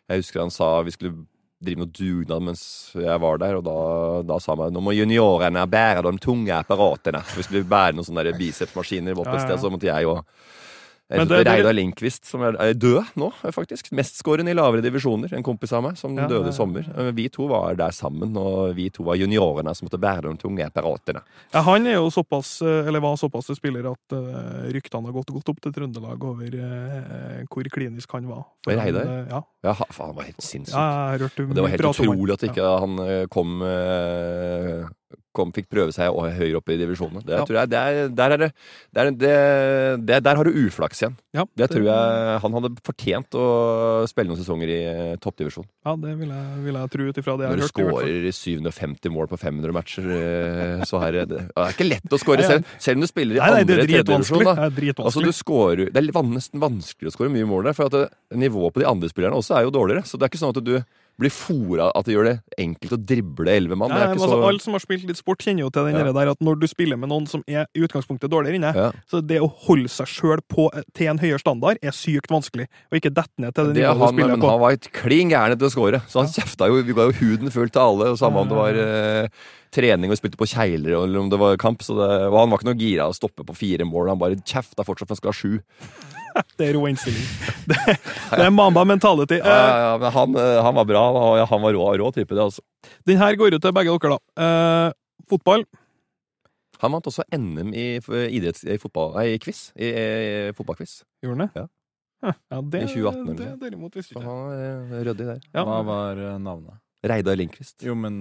Jeg 0.08 0.22
husker 0.22 0.40
han 0.44 0.54
sa 0.54 0.82
vi 0.86 0.94
skulle 0.94 1.26
drive 1.64 1.80
noe 1.82 1.90
dugnad 1.90 2.42
mens 2.50 2.62
jeg 2.94 3.20
var 3.22 3.38
der, 3.42 3.56
og 3.58 3.64
da, 3.66 3.76
da 4.34 4.38
sa 4.42 4.54
man 4.58 4.72
nå 4.74 4.82
må 4.84 4.94
juniorene 4.96 5.64
bære 5.70 6.04
de 6.06 6.12
tunge 6.22 6.52
apparatene. 6.56 7.22
Hvis 7.34 7.50
vi 7.52 7.62
bærer 7.64 7.96
noen 7.96 8.06
sånne 8.06 8.34
bicepsmaskiner 8.38 9.18
opp 9.18 9.32
et 9.34 9.44
sted, 9.46 9.58
så 9.62 9.70
måtte 9.72 9.88
jeg 9.90 10.04
det- 10.06 10.24
Reidar 11.12 11.74
Lindqvist, 11.76 12.24
som 12.24 12.40
er, 12.42 12.56
er 12.64 12.72
død 12.80 13.10
nå, 13.20 13.26
faktisk. 13.52 13.90
Mestskårende 13.92 14.50
i 14.50 14.56
lavere 14.56 14.80
divisjoner. 14.82 15.34
En 15.36 15.44
kompis 15.44 15.72
av 15.76 15.82
meg 15.84 15.98
som 16.00 16.14
Ja, 16.16 16.24
døde 16.30 16.48
i 16.48 16.56
sommer. 16.56 16.86
Eh, 16.96 17.10
Vi 17.12 17.28
to 17.28 17.46
var 17.50 17.74
der 17.76 17.92
sammen, 17.92 18.32
og 18.40 18.72
vi 18.74 18.88
to 18.90 19.04
var 19.04 19.18
juniorene 19.20 19.74
som 19.76 19.86
måtte 19.86 20.00
bære 20.00 20.30
de 20.32 20.36
tunge 20.40 20.64
apparatene. 20.64 21.20
Ja, 21.52 21.60
han 21.62 21.86
er 21.86 21.98
jo 22.00 22.08
såpass, 22.10 22.54
eh, 22.64 22.88
eller 22.88 23.00
var 23.04 23.16
såpass 23.20 23.46
til 23.46 23.56
spiller 23.60 23.90
at 23.92 24.16
eh, 24.16 24.72
ryktene 24.72 25.04
har 25.04 25.12
gått 25.12 25.30
godt 25.36 25.48
opp 25.52 25.60
til 25.60 25.72
Trøndelag 25.76 26.24
over 26.24 26.56
eh, 26.56 27.44
hvor 27.52 27.68
klinisk 27.76 28.10
han 28.16 28.26
var. 28.26 28.46
Han, 28.66 28.80
Reidar? 28.80 29.04
eh, 29.04 29.28
ja, 29.30 29.42
Ja, 29.64 29.74
faen, 29.74 30.06
han 30.08 30.16
var 30.16 30.24
helt 30.24 30.40
sinnssyk. 30.40 30.74
ja, 30.74 31.18
det 31.20 31.60
var 31.60 31.68
helt 31.68 31.84
han. 31.84 31.94
utrolig 31.94 32.32
at 32.32 32.48
ikke 32.48 32.78
han 32.80 32.98
eh, 33.04 33.26
kom, 33.28 33.60
eh, 33.62 34.88
kom 35.34 35.50
Fikk 35.52 35.66
prøve 35.68 35.92
seg 35.94 36.10
å- 36.14 36.28
høyere 36.30 36.56
opp 36.60 36.68
i 36.70 36.76
divisjonene. 36.78 37.24
Det 37.26 37.34
Ja. 37.38 37.44
tror 37.44 37.56
jeg, 37.60 37.70
det 37.70 37.78
er, 37.78 38.08
der, 38.08 38.30
er 38.30 38.36
det, 38.38 38.50
det, 38.94 39.00
er, 39.02 39.96
det, 39.98 40.22
der 40.24 40.36
har 40.36 40.44
du 40.44 40.50
uflaks 40.52 41.02
igjen. 41.02 41.16
Ja, 41.34 41.44
Det 41.56 41.68
tror 41.70 41.84
jeg 41.84 42.40
Han 42.44 42.52
hadde 42.52 42.70
fortjent 42.86 43.34
å 43.34 44.06
spille 44.06 44.28
noen 44.30 44.38
sesonger 44.38 44.68
i 44.70 44.78
eh, 44.84 45.16
toppdivisjon. 45.22 45.66
Ja, 45.84 45.96
det 45.96 46.14
vil 46.18 46.28
jeg, 46.30 46.62
vil 46.64 46.74
jeg 46.78 46.90
tro 46.94 47.08
ut 47.08 47.18
ifra 47.18 47.36
det 47.38 47.44
jeg 47.48 47.50
har 47.50 47.62
hørt. 47.64 47.74
Når 47.74 47.90
du 47.90 48.30
skårer 48.30 48.30
750 48.32 49.10
mål 49.14 49.26
på 49.32 49.38
500 49.42 49.72
matcher, 49.74 50.06
eh, 50.14 50.84
så 50.86 51.00
er 51.02 51.12
det 51.12 51.28
Det 51.34 51.40
er 51.56 51.72
ikke 51.74 51.88
lett 51.88 52.14
å 52.14 52.20
skåre 52.22 52.46
selv, 52.46 52.64
selv 52.78 52.96
om 52.98 53.06
du 53.06 53.10
spiller 53.10 53.36
i 53.36 53.42
Nei, 53.42 53.50
nei, 53.50 53.60
andre 53.64 53.80
tredjedivisjon. 53.84 54.38
Det 54.38 54.46
er 54.46 54.62
Altså, 54.64 54.76
dritvanskelig. 54.80 55.24
du 55.24 55.32
scorer, 55.32 55.84
det 55.92 55.96
er 55.96 56.22
nesten 56.34 56.60
vanskelig 56.62 57.10
å 57.10 57.14
skåre 57.16 57.30
mye 57.34 57.46
mål 57.48 57.64
der, 57.64 57.72
for 57.76 57.86
at 57.90 57.92
det, 57.92 58.04
nivået 58.38 58.72
på 58.74 58.80
de 58.80 58.86
andre 58.88 59.08
spillerne 59.10 59.34
også 59.36 59.58
er 59.58 59.64
jo 59.66 59.70
dårligere. 59.74 60.04
Så 60.06 60.18
det 60.18 60.22
er 60.26 60.30
ikke 60.32 60.42
sånn 60.44 60.56
at 60.56 60.64
du 60.64 60.84
blir 61.20 61.30
fora 61.30 61.90
at 61.94 62.08
det 62.08 62.14
gjør 62.16 62.26
det 62.26 62.34
enkelt 62.58 62.94
å 62.96 62.98
drible 63.06 63.52
elleve 63.54 63.76
mann. 63.78 63.92
Men 63.92 64.02
ikke 64.02 64.16
altså, 64.18 64.28
så 64.32 64.48
Alle 64.48 64.62
som 64.64 64.74
har 64.74 64.82
spilt 64.82 65.04
litt 65.06 65.20
sport, 65.20 65.44
kjenner 65.44 65.62
jo 65.66 65.70
til 65.70 65.86
den 65.86 66.00
Ja. 66.00 66.12
der 66.16 66.30
at 66.32 66.40
når 66.42 66.58
du 66.60 66.66
spiller 66.66 66.98
med 66.98 67.08
noen 67.12 67.28
som 67.30 67.44
er 67.46 67.66
i 67.74 67.84
utgangspunktet 67.86 68.30
dårligere 68.32 68.58
inne, 68.58 68.72
ja. 68.74 68.88
så 69.10 69.20
det 69.22 69.38
å 69.40 69.46
holde 69.68 69.88
seg 69.88 70.10
sjøl 70.10 70.42
til 70.94 71.06
en 71.12 71.18
høyere 71.22 71.38
standard 71.38 71.78
er 71.82 71.94
sykt 71.94 72.30
vanskelig. 72.34 72.66
Og 72.90 72.98
ikke 72.98 73.14
dette 73.14 73.30
ned 73.38 73.54
til 73.54 73.70
det 73.70 73.74
Det 73.78 73.84
nivået 73.84 73.98
han, 73.98 74.14
du 74.14 74.18
spiller 74.18 74.34
men 74.34 74.40
på. 74.42 74.50
han 74.50 74.60
var 74.64 74.72
et 74.78 74.90
klin 74.92 75.30
gæren 75.30 75.58
til 75.58 75.68
å 75.68 75.74
score. 75.74 76.02
Så 76.08 76.24
han 76.24 76.32
kjefta 76.34 76.66
jo. 76.70 76.82
Vi 76.82 76.92
ga 76.98 77.06
jo 77.10 77.14
huden 77.20 77.50
full 77.54 77.70
til 77.70 77.80
alle. 77.84 78.10
Og 78.14 78.18
Samme 78.18 78.42
om 78.42 78.48
det 78.50 78.58
var 78.58 78.74
eh, 78.74 79.28
trening 79.74 80.10
og 80.10 80.18
spilte 80.18 80.38
på 80.38 80.46
kjegler 80.50 80.98
eller 81.04 81.18
om 81.20 81.30
det 81.30 81.38
var 81.38 81.56
kamp. 81.62 81.82
Så 81.82 81.94
det, 81.98 82.10
og 82.26 82.38
han 82.40 82.50
var 82.50 82.58
ikke 82.58 82.70
noe 82.72 82.78
gira 82.82 83.06
å 83.10 83.14
stoppe 83.14 83.46
på 83.46 83.54
fire 83.54 83.86
mål. 83.86 84.10
Han 84.14 84.18
bare 84.18 84.38
kjefta 84.42 84.82
fortsatt 84.86 85.06
for 85.08 85.14
han 85.14 85.22
skal 85.22 85.30
ha 85.30 85.38
sju. 85.38 85.60
Det 86.58 86.66
er 86.68 86.74
rå 86.76 86.84
innstilling. 86.90 87.26
Det, 87.70 87.78
det 87.86 88.42
er 88.44 88.50
Mamba 88.52 88.82
mentality. 88.88 89.38
Ja, 89.38 89.54
ja, 89.54 89.76
ja, 89.84 89.92
men 90.02 90.12
han, 90.12 90.34
eh, 90.40 90.58
han 90.66 90.74
var 90.76 90.84
bra. 90.88 91.04
og 91.20 91.38
Han 91.48 91.62
var 91.62 91.76
rå, 91.76 91.86
rå 92.00 92.10
type, 92.12 92.34
det, 92.34 92.42
altså. 92.42 92.62
Den 93.08 93.20
her 93.22 93.36
går 93.40 93.54
ut 93.56 93.62
til 93.64 93.72
begge 93.76 93.94
dere, 93.94 94.18
da. 94.18 94.44
Eh, 94.44 94.90
fotball. 95.30 95.64
Han 96.82 96.92
vant 96.92 97.06
også 97.08 97.24
NM 97.32 97.70
i 97.72 97.86
idretts... 98.36 98.66
I 98.66 98.76
fotball... 98.82 99.14
Nei, 99.16 99.28
i 99.36 99.38
quiz. 99.40 99.70
I, 99.78 99.88
i 99.94 100.52
fotballquiz. 100.58 100.98
Gjorde 101.24 101.38
han 101.38 101.46
det? 101.46 101.62
Ja. 101.62 101.66
Ja 102.24 102.60
det, 102.60 102.82
I 102.82 102.88
2018 102.88 103.20
eller 103.20 103.38
det 103.38 103.46
noe. 103.46 103.56
derimot 103.60 103.96
visste 103.98 104.14
ikke. 104.16 104.24
han 104.24 104.90
var 104.90 105.02
ryddig 105.08 105.26
der. 105.28 105.40
Ja. 105.52 105.64
Hva 105.68 105.80
var 105.86 106.20
eh, 106.20 106.36
navnet? 106.40 106.80
Reidar 107.04 107.36
Lindqvist. 107.36 107.84
Jo, 107.84 107.96
men 108.00 108.16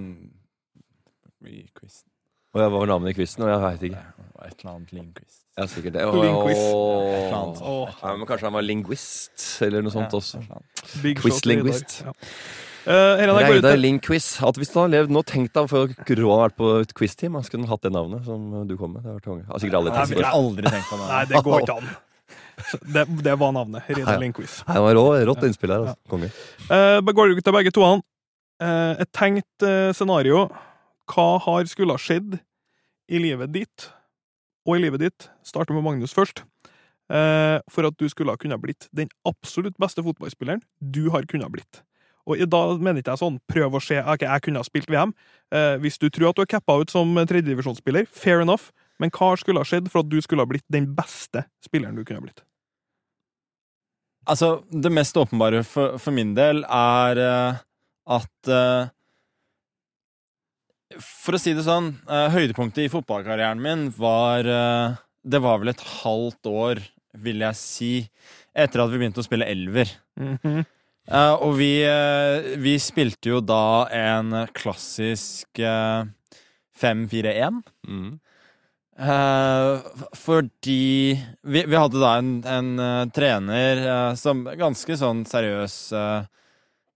i 1.47 1.63
quizen. 1.76 2.08
Og 2.54 2.62
jeg 2.62 2.71
var 2.76 2.89
navnet 2.91 3.13
i 3.13 3.17
quizen, 3.17 3.43
og 3.45 3.49
jeg 3.52 3.62
veit 3.63 3.86
ikke. 3.89 4.02
Et 4.43 4.60
eller 4.60 4.71
annet 4.73 4.91
Lindquist. 4.95 5.42
Ja, 5.53 5.67
sikkert 5.69 5.93
det. 5.93 6.05
Åh. 6.09 7.89
Ja, 8.01 8.15
men 8.17 8.25
kanskje 8.25 8.47
han 8.47 8.55
var 8.57 8.65
lingvist, 8.65 9.37
eller 9.61 9.85
noe 9.85 9.93
sånt 9.93 10.13
også. 10.17 10.41
Quiz-lingvist. 11.21 11.99
Ja. 12.07 12.13
Eh, 12.83 13.21
det 13.21 13.27
Reidar 13.31 13.77
Lingquiz. 13.77 14.41
At 14.43 14.57
hvis 14.59 14.73
du 14.73 14.79
hadde 14.81 14.91
levd 14.91 15.13
nå, 15.15 15.21
tenk 15.27 15.53
deg 15.55 15.69
for 15.71 15.87
rå 15.87 16.31
han 16.33 16.41
vært 16.41 16.57
på 16.57 16.71
et 16.81 16.95
quiz-team. 16.97 17.37
Han 17.39 17.45
skulle 17.47 17.69
hatt 17.69 17.85
det 17.85 17.93
navnet 17.95 18.25
som 18.27 18.65
du 18.67 18.75
kom 18.79 18.97
med. 18.97 19.05
Det 19.05 19.13
har 19.13 19.21
vært 19.21 19.61
sikkert 19.63 19.79
alle 19.79 19.93
tenkt 19.95 20.25
aldri 20.31 20.65
tenkt 20.67 20.89
på 20.89 20.99
det. 20.99 21.07
Nei, 21.11 21.21
det 21.29 21.43
går 21.47 21.63
ikke 21.63 21.77
an. 21.77 21.93
Det, 22.95 23.05
det 23.25 23.37
var 23.39 23.53
navnet. 23.55 23.87
Reidar 23.87 24.19
Lingquiz. 24.19 24.59
Det 24.67 24.83
var 24.83 24.97
rå, 24.99 25.05
rått 25.31 25.47
innspill 25.47 25.73
her. 25.73 25.87
Altså. 25.87 26.11
Konge. 26.11 26.31
Uh, 26.67 27.13
går 27.15 27.37
ut 27.37 27.43
til 27.45 27.55
begge 27.55 27.73
to. 27.75 27.87
Uh, 28.63 28.93
et 28.99 29.11
tenkt 29.15 29.65
uh, 29.65 29.93
scenario. 29.95 30.47
Hva 31.13 31.27
har 31.45 31.71
skulle 31.71 31.95
ha 31.95 32.01
skjedd 32.01 32.35
i 33.11 33.19
livet 33.19 33.51
ditt, 33.55 33.87
og 34.67 34.78
i 34.78 34.84
livet 34.84 35.04
ditt, 35.04 35.30
starter 35.45 35.76
med 35.76 35.86
Magnus 35.86 36.15
først, 36.15 36.43
eh, 37.12 37.60
for 37.71 37.88
at 37.88 37.97
du 37.99 38.08
skulle 38.10 38.34
ha 38.34 38.39
kunnet 38.39 38.62
blitt 38.63 38.88
den 38.95 39.12
absolutt 39.28 39.78
beste 39.82 40.04
fotballspilleren 40.06 40.63
du 40.80 41.10
har 41.13 41.28
kunnet 41.30 41.52
blitt? 41.54 41.84
Og 42.23 42.39
da 42.47 42.62
mener 42.80 43.02
ikke 43.02 43.17
jeg 43.17 43.19
sånn 43.19 43.41
prøv 43.52 43.76
å 43.76 43.82
se 43.84 43.97
ok, 43.99 44.23
jeg 44.23 44.43
kunne 44.45 44.62
ha 44.62 44.67
spilt 44.67 44.88
VM. 44.91 45.12
Eh, 45.52 45.76
hvis 45.84 45.99
du 45.99 46.08
tror 46.08 46.30
at 46.30 46.39
du 46.39 46.45
er 46.45 46.54
cappa 46.54 46.78
ut 46.80 46.93
som 46.93 47.12
tredjedivisjonsspiller, 47.19 48.08
fair 48.08 48.39
enough, 48.45 48.71
men 49.02 49.12
hva 49.12 49.34
skulle 49.39 49.60
ha 49.60 49.67
skjedd 49.67 49.89
for 49.91 50.06
at 50.06 50.12
du 50.12 50.21
skulle 50.23 50.45
ha 50.45 50.47
blitt 50.47 50.65
den 50.71 50.88
beste 50.95 51.43
spilleren 51.65 51.99
du 51.99 52.06
kunne 52.06 52.21
ha 52.21 52.28
blitt? 52.28 52.45
Altså, 54.23 54.62
det 54.71 54.93
mest 54.95 55.17
åpenbare 55.19 55.65
for, 55.67 55.97
for 55.99 56.15
min 56.15 56.32
del 56.38 56.63
er 56.63 57.19
uh, 57.19 57.63
at 58.15 58.52
eh, 58.52 58.91
For 61.01 61.38
å 61.38 61.41
si 61.41 61.53
det 61.56 61.65
sånn, 61.65 61.93
eh, 62.08 62.29
høydepunktet 62.34 62.86
i 62.86 62.91
fotballkarrieren 62.91 63.62
min 63.62 63.88
var 63.97 64.47
eh, 64.47 64.95
Det 65.23 65.39
var 65.43 65.62
vel 65.62 65.71
et 65.71 65.84
halvt 66.03 66.49
år, 66.51 66.82
vil 67.23 67.43
jeg 67.45 67.56
si, 67.60 67.91
etter 68.53 68.84
at 68.84 68.91
vi 68.91 68.99
begynte 68.99 69.21
å 69.23 69.27
spille 69.27 69.47
elver. 69.47 69.91
Mhm. 70.19 70.65
Eh, 71.03 71.34
og 71.43 71.58
vi, 71.60 71.84
vi 72.63 72.77
spilte 72.79 73.32
jo 73.34 73.41
da 73.43 73.88
en 73.91 74.45
klassisk 74.56 75.60
eh, 75.60 76.03
5-4-1. 76.79 77.63
Mm. 77.88 78.12
Fordi 78.93 80.84
vi, 81.17 81.63
vi 81.65 81.79
hadde 81.79 81.99
da 81.99 82.12
en, 82.21 82.29
en 82.45 83.10
trener 83.10 83.82
som 84.19 84.43
ganske 84.45 84.97
sånn 84.99 85.23
seriøs 85.25 85.77
eh, 85.97 86.27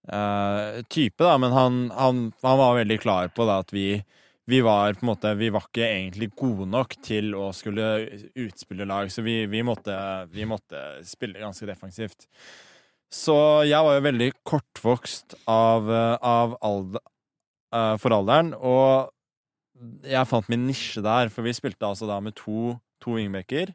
eh, 0.07 0.83
type, 0.89 1.23
da, 1.23 1.35
men 1.41 1.55
han, 1.55 1.81
han, 1.95 2.21
han 2.43 2.59
var 2.59 2.79
veldig 2.79 2.99
klar 3.03 3.33
på 3.35 3.47
da 3.47 3.59
at 3.63 3.73
vi, 3.75 3.89
vi 4.47 4.61
var 4.65 4.95
på 4.95 5.05
en 5.05 5.11
måte 5.11 5.33
Vi 5.39 5.49
var 5.53 5.67
ikke 5.67 5.87
egentlig 5.87 6.31
gode 6.39 6.69
nok 6.71 6.95
til 7.03 7.35
å 7.35 7.49
skulle 7.55 7.89
utspille 8.35 8.87
lag, 8.87 9.11
så 9.11 9.23
vi, 9.25 9.41
vi, 9.51 9.63
måtte, 9.67 9.97
vi 10.31 10.47
måtte 10.47 11.03
spille 11.07 11.43
ganske 11.43 11.67
defensivt. 11.67 12.27
Så 13.13 13.35
jeg 13.67 13.83
var 13.83 13.97
jo 13.97 14.07
veldig 14.07 14.31
kortvokst 14.47 15.37
av, 15.47 15.87
av 16.19 16.57
alder, 16.65 17.03
eh, 17.75 17.95
for 18.01 18.15
alderen, 18.15 18.51
og 18.57 19.13
jeg 20.07 20.27
fant 20.27 20.47
min 20.51 20.65
nisje 20.67 21.03
der, 21.05 21.29
for 21.29 21.45
vi 21.45 21.53
spilte 21.55 21.85
altså 21.87 22.07
da 22.09 22.17
med 22.23 22.35
to, 22.39 22.75
to 23.03 23.17
wingbacker, 23.17 23.73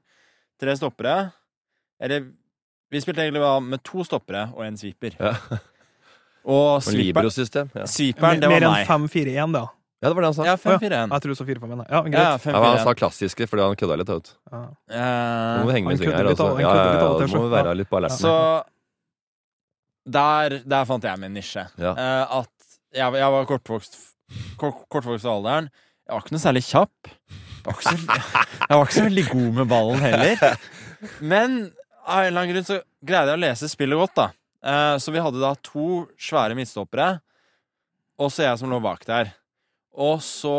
tre 0.58 0.74
stoppere 0.78 1.32
Eller 2.02 2.26
vi 2.92 3.00
spilte 3.00 3.22
egentlig 3.24 3.42
med 3.64 3.80
to 3.86 4.04
stoppere 4.04 4.48
og 4.52 4.66
en 4.66 4.76
sweeper. 4.76 5.14
Ja. 5.20 5.36
Og 6.44 6.82
Og. 6.82 7.68
Ja. 7.74 7.84
sweeperen, 7.86 8.40
det 8.42 8.48
var 8.50 8.58
Mer 8.60 8.66
enn 8.66 8.72
meg. 8.74 8.86
5-4-1, 8.88 9.52
da. 9.54 9.62
ja, 10.02 10.08
det 10.08 10.14
var 10.16 10.22
det 10.24 10.30
han 10.32 10.34
sa. 10.34 10.44
Ja, 10.48 10.56
5-4-1. 10.58 11.12
Jeg 11.14 11.22
tror 11.22 11.34
så 11.38 11.44
4-5-1. 11.46 11.84
Ja, 11.90 12.00
greit. 12.02 12.12
Ja, 12.14 12.22
Ja, 12.22 12.30
han 12.32 12.40
5-4-1. 12.78 12.82
sa 12.84 12.94
klassiske 12.98 13.46
fordi 13.48 13.62
han 13.62 13.76
kødda 13.78 13.96
litt. 14.00 14.08
Vet. 14.10 14.32
Ja. 14.50 14.62
Nå 14.62 15.62
må 15.62 15.66
vi 15.66 15.70
Eh, 15.70 15.74
henge 15.76 15.86
med 15.86 15.92
han 15.92 16.02
i 16.02 16.16
her. 16.16 16.24
litt 16.24 16.38
Altså. 16.40 16.48
han 16.50 16.60
Ja, 16.60 16.74
ja, 16.74 16.84
ja, 16.84 17.08
må 17.38 17.42
vi 17.46 17.48
så. 17.48 17.54
være 17.56 17.76
litt 17.78 17.90
på 17.90 17.96
alerten. 18.00 18.18
Så 18.18 18.64
der, 20.18 20.58
der 20.66 20.84
fant 20.88 21.04
jeg 21.06 21.18
min 21.22 21.34
nisje. 21.36 21.66
Ja. 21.78 21.92
Uh, 21.94 22.40
at 22.42 22.50
jeg, 22.92 23.14
jeg 23.22 23.30
var 23.36 23.46
kortvokst 23.48 23.96
kort, 24.58 24.82
Kortvokst 24.90 25.24
av 25.28 25.38
alderen. 25.38 25.70
Jeg 26.08 26.16
var 26.16 26.24
ikke 26.24 26.34
noe 26.34 26.42
særlig 26.42 26.62
kjapp. 26.66 27.12
Jeg 27.62 27.66
var 27.68 27.76
ikke 27.78 27.86
så, 27.86 27.96
jeg 28.68 28.78
var 28.78 28.84
ikke 28.88 28.98
så 28.98 29.04
veldig 29.06 29.26
god 29.30 29.50
med 29.60 29.68
ballen 29.70 30.02
heller. 30.02 30.56
Men 31.22 31.56
av 32.02 32.24
en 32.24 32.26
eller 32.26 32.40
annen 32.42 32.54
grunn 32.56 32.66
så 32.66 32.80
greide 33.06 33.30
jeg 33.30 33.38
å 33.38 33.42
lese 33.44 33.70
spillet 33.70 34.00
godt, 34.02 34.16
da. 34.18 34.26
Eh, 34.62 34.96
så 35.02 35.12
vi 35.14 35.22
hadde 35.22 35.42
da 35.42 35.52
to 35.64 36.04
svære 36.22 36.54
midtstoppere, 36.58 37.16
og 38.22 38.30
så 38.30 38.44
jeg 38.46 38.60
som 38.60 38.70
lå 38.70 38.78
bak 38.84 39.04
der. 39.08 39.32
Og 39.92 40.20
så 40.24 40.56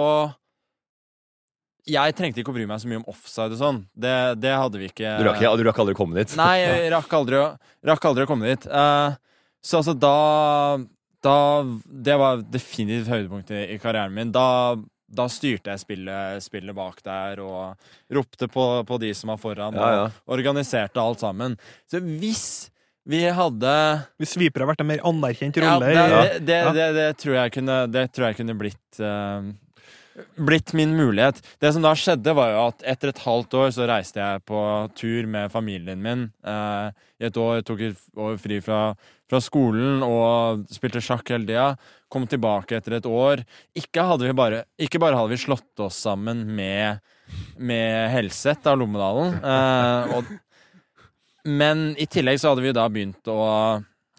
Jeg 1.83 2.15
trengte 2.15 2.39
ikke 2.39 2.53
å 2.53 2.55
bry 2.55 2.63
meg 2.69 2.79
så 2.79 2.87
mye 2.87 3.01
om 3.01 3.09
offside 3.11 3.51
og 3.57 3.59
sånn. 3.59 3.79
Det, 3.91 4.13
det 4.39 4.53
hadde 4.55 4.79
vi 4.79 4.87
ikke. 4.87 5.17
Du 5.19 5.25
rakk, 5.27 5.41
ja, 5.43 5.49
du 5.59 5.63
rakk 5.67 5.81
aldri 5.83 5.95
å 5.95 5.99
komme 5.99 6.15
dit? 6.15 6.31
Nei, 6.39 6.61
jeg 6.63 6.91
rakk 6.93 7.11
aldri, 7.17 7.41
rakk 7.89 8.05
aldri 8.07 8.23
å 8.23 8.29
komme 8.29 8.53
dit. 8.53 8.67
Eh, 8.71 9.17
så 9.63 9.81
altså, 9.81 9.95
da, 9.99 10.77
da 11.23 11.35
Det 12.07 12.15
var 12.19 12.43
definitivt 12.47 13.11
høydepunktet 13.11 13.73
i 13.75 13.79
karrieren 13.83 14.15
min. 14.15 14.31
Da, 14.31 14.77
da 15.11 15.27
styrte 15.31 15.73
jeg 15.75 15.83
spillet, 15.83 16.43
spillet 16.47 16.75
bak 16.77 17.03
der 17.03 17.43
og 17.43 17.75
ropte 18.15 18.47
på, 18.51 18.67
på 18.87 19.01
de 19.03 19.11
som 19.19 19.33
var 19.33 19.43
foran, 19.43 19.75
Ja, 19.75 19.89
ja. 19.97 20.07
og 20.23 20.37
organiserte 20.39 21.03
alt 21.03 21.19
sammen. 21.19 21.59
Så 21.91 21.99
hvis 21.99 22.47
vi 23.09 23.19
hadde 23.35 23.71
Hvis 24.21 24.37
Sviper 24.37 24.63
har 24.63 24.69
vært 24.71 24.83
en 24.83 24.87
mer 24.87 25.01
anerkjent 25.03 25.57
ja, 25.59 25.73
rolle 25.73 25.89
det, 25.91 25.97
det, 26.39 26.45
det, 26.47 26.59
det, 26.77 26.87
det 26.95 27.09
tror 27.19 27.35
jeg 27.35 27.53
kunne, 27.57 27.77
det 27.91 28.03
tror 28.15 28.29
jeg 28.29 28.39
kunne 28.39 28.55
blitt 28.59 29.01
uh, 29.03 29.51
Blitt 30.37 30.73
min 30.77 30.91
mulighet. 30.93 31.39
Det 31.57 31.71
som 31.73 31.81
da 31.81 31.93
skjedde, 31.97 32.35
var 32.37 32.51
jo 32.51 32.59
at 32.67 32.83
etter 32.91 33.09
et 33.09 33.21
halvt 33.23 33.55
år 33.57 33.71
så 33.73 33.87
reiste 33.89 34.21
jeg 34.21 34.43
på 34.45 34.59
tur 34.93 35.25
med 35.25 35.49
familien 35.49 36.03
min. 36.05 36.27
Eh, 36.45 36.91
I 37.17 37.27
et 37.31 37.39
år 37.41 37.63
tok 37.65 37.81
jeg 37.81 37.95
år 38.13 38.37
fri 38.41 38.59
fra, 38.61 38.93
fra 39.29 39.41
skolen 39.41 40.05
og 40.05 40.67
spilte 40.69 41.01
sjakk 41.01 41.33
hele 41.33 41.49
tida. 41.49 41.65
Kom 42.13 42.27
tilbake 42.29 42.77
etter 42.77 42.99
et 42.99 43.09
år. 43.09 43.41
Ikke, 43.73 44.05
hadde 44.05 44.29
vi 44.29 44.37
bare, 44.37 44.61
ikke 44.77 45.01
bare 45.01 45.17
hadde 45.17 45.33
vi 45.33 45.41
slått 45.47 45.81
oss 45.81 45.97
sammen 46.05 46.45
med, 46.45 47.01
med 47.57 48.13
Helseth 48.13 48.69
av 48.69 48.77
Lommedalen, 48.83 49.39
Uh, 49.41 50.19
og, 50.19 50.33
men 51.43 51.91
i 51.99 52.07
tillegg 52.07 52.39
så 52.41 52.53
hadde 52.53 52.63
vi 52.65 52.73
da 52.75 52.87
begynt 52.91 53.29
å 53.31 53.39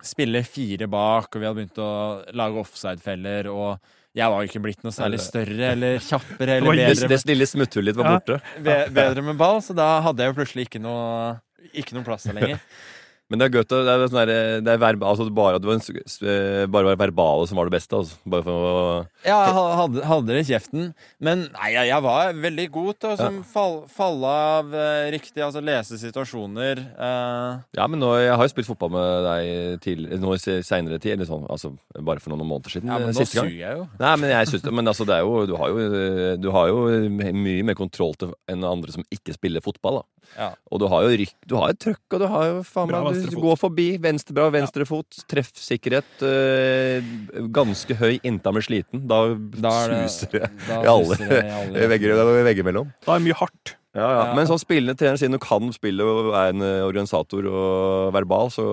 spille 0.05 0.43
fire 0.47 0.89
bak, 0.91 1.31
og 1.33 1.41
vi 1.41 1.49
hadde 1.49 1.61
begynt 1.63 1.81
å 1.81 1.91
lage 2.37 2.61
offside-feller, 2.61 3.49
og 3.53 3.79
jeg 4.15 4.31
var 4.31 4.43
jo 4.43 4.51
ikke 4.51 4.63
blitt 4.63 4.85
noe 4.87 4.95
særlig 4.95 5.19
større 5.25 5.71
eller 5.73 5.97
kjappere 6.05 6.61
eller 6.61 6.79
bedre. 6.79 7.09
Det, 7.09 7.17
det 7.19 7.33
lille 7.33 7.49
smutthullet 7.51 7.91
ditt 7.91 7.99
var 7.99 8.13
borte. 8.13 8.37
Ja, 8.61 8.85
bedre 8.95 9.25
med 9.27 9.41
ball, 9.41 9.59
så 9.65 9.75
da 9.77 9.89
hadde 10.05 10.23
jeg 10.23 10.31
jo 10.31 10.37
plutselig 10.39 10.69
ikke 10.69 10.83
noe, 10.85 11.33
ikke 11.73 11.97
noe 11.97 12.07
plass 12.07 12.29
der 12.29 12.39
lenger. 12.39 12.61
Men 13.33 13.41
det 13.41 13.47
er 13.47 13.63
å- 13.63 13.65
det 13.65 13.89
er, 13.89 14.03
sånn 14.13 14.21
der, 14.29 14.61
det 14.61 14.69
er 14.75 14.81
verba, 14.83 15.09
altså 15.09 15.25
bare, 15.33 15.59
det 15.59 15.65
var 15.65 15.79
en, 15.79 16.71
bare 16.71 16.85
var 16.91 16.99
verbale 17.01 17.47
som 17.49 17.57
var 17.57 17.71
det 17.71 17.73
beste. 17.81 17.97
Altså. 17.97 18.19
Bare 18.29 18.45
for 18.45 18.53
å 18.53 19.07
Ja, 19.25 19.39
jeg 19.47 19.55
hadde, 19.81 20.03
hadde 20.05 20.27
det 20.29 20.43
i 20.43 20.49
kjeften. 20.53 20.91
Men 21.25 21.47
nei, 21.55 21.71
jeg, 21.73 22.03
var 22.05 22.35
veldig 22.37 22.67
god 22.75 22.99
til 23.01 23.15
å 23.15 23.17
ja. 23.17 23.31
fall, 23.49 23.77
falle 23.89 24.27
av 24.29 24.75
eh, 24.77 25.09
riktig, 25.17 25.41
altså 25.41 25.63
lese 25.65 25.97
situasjoner. 26.03 26.85
eh, 26.85 27.65
Ja, 27.81 27.87
men 27.89 27.99
nå, 28.05 28.13
jeg 28.21 28.37
har 28.37 28.45
jo 28.45 28.53
spilt 28.53 28.69
fotball 28.69 28.93
med 28.93 29.25
deg 29.31 29.81
til, 29.81 30.05
nå 30.21 30.35
i 30.37 30.61
seinere 30.63 31.01
tid. 31.01 31.17
Eller 31.17 31.31
sånn, 31.31 31.49
altså, 31.49 31.73
bare 32.05 32.21
for 32.21 32.35
noen 32.35 32.45
måneder 32.45 32.77
siden. 32.77 32.93
ja, 32.93 32.99
men 33.01 33.09
eh, 33.09 33.17
nå 33.17 33.25
suger 33.25 33.57
jeg 33.57 33.79
jo. 33.81 33.89
Nei, 34.05 34.15
men 34.21 34.35
jeg 34.37 34.53
synes 34.53 34.69
det, 34.69 34.75
men 34.77 34.93
altså, 34.93 35.09
det 35.09 35.17
er 35.17 35.25
jo, 35.25 35.47
du 35.49 35.57
har 35.57 35.73
jo, 35.73 36.37
du 36.45 36.51
har 36.53 36.69
jo 36.69 36.85
mye 37.09 37.65
mer 37.65 37.79
kontroll 37.79 38.13
til 38.21 38.37
enn 38.53 38.69
andre 38.69 38.93
som 38.93 39.09
ikke 39.15 39.33
spiller 39.33 39.65
fotball. 39.65 40.03
da. 40.03 40.11
Ja. 40.39 40.49
Og 40.73 40.81
du 40.81 40.87
har 40.91 41.05
jo 41.05 41.17
rykk, 41.21 41.35
du 41.47 41.55
har 41.61 41.73
jo 41.73 41.81
trøkk, 41.85 42.05
og 42.17 42.23
du 42.23 42.27
har 42.33 42.47
jo 42.49 42.63
faen 42.67 42.91
meg 42.91 43.14
Du 43.15 43.21
venstrefot. 43.21 43.43
går 43.47 43.61
forbi. 43.63 43.87
Venstre, 44.03 44.49
venstrefot, 44.59 45.23
treffsikkerhet, 45.31 46.11
Øh, 46.25 47.15
ganske 47.55 47.95
høy 47.99 48.19
inntil 48.23 48.51
blir 48.59 48.67
sliten. 48.67 49.07
Da, 49.09 49.23
Da 49.35 49.73
er 49.85 49.89
det- 49.95 50.11
suser 50.11 50.31
det 50.39 50.51
i 50.69 50.87
alle, 50.91 51.17
vegger, 51.95 52.13
er 52.19 52.45
vegger 52.51 52.65
mellom. 52.65 52.93
Da 53.07 53.15
er 53.15 53.19
det 53.23 53.27
mye 53.31 53.41
hardt. 53.41 53.77
Ja, 53.95 54.03
ja. 54.11 54.23
Ja. 54.27 54.35
Men 54.35 54.49
sånn 54.51 54.59
spillende 54.59 54.97
trener, 54.99 55.15
siden 55.21 55.37
du 55.37 55.39
kan 55.39 55.69
spille 55.71 56.03
og 56.03 56.33
er 56.35 56.49
en 56.51 56.61
eh, 56.67 56.81
organisator 56.83 57.47
og 57.47 58.09
verbal, 58.17 58.49
så 58.51 58.65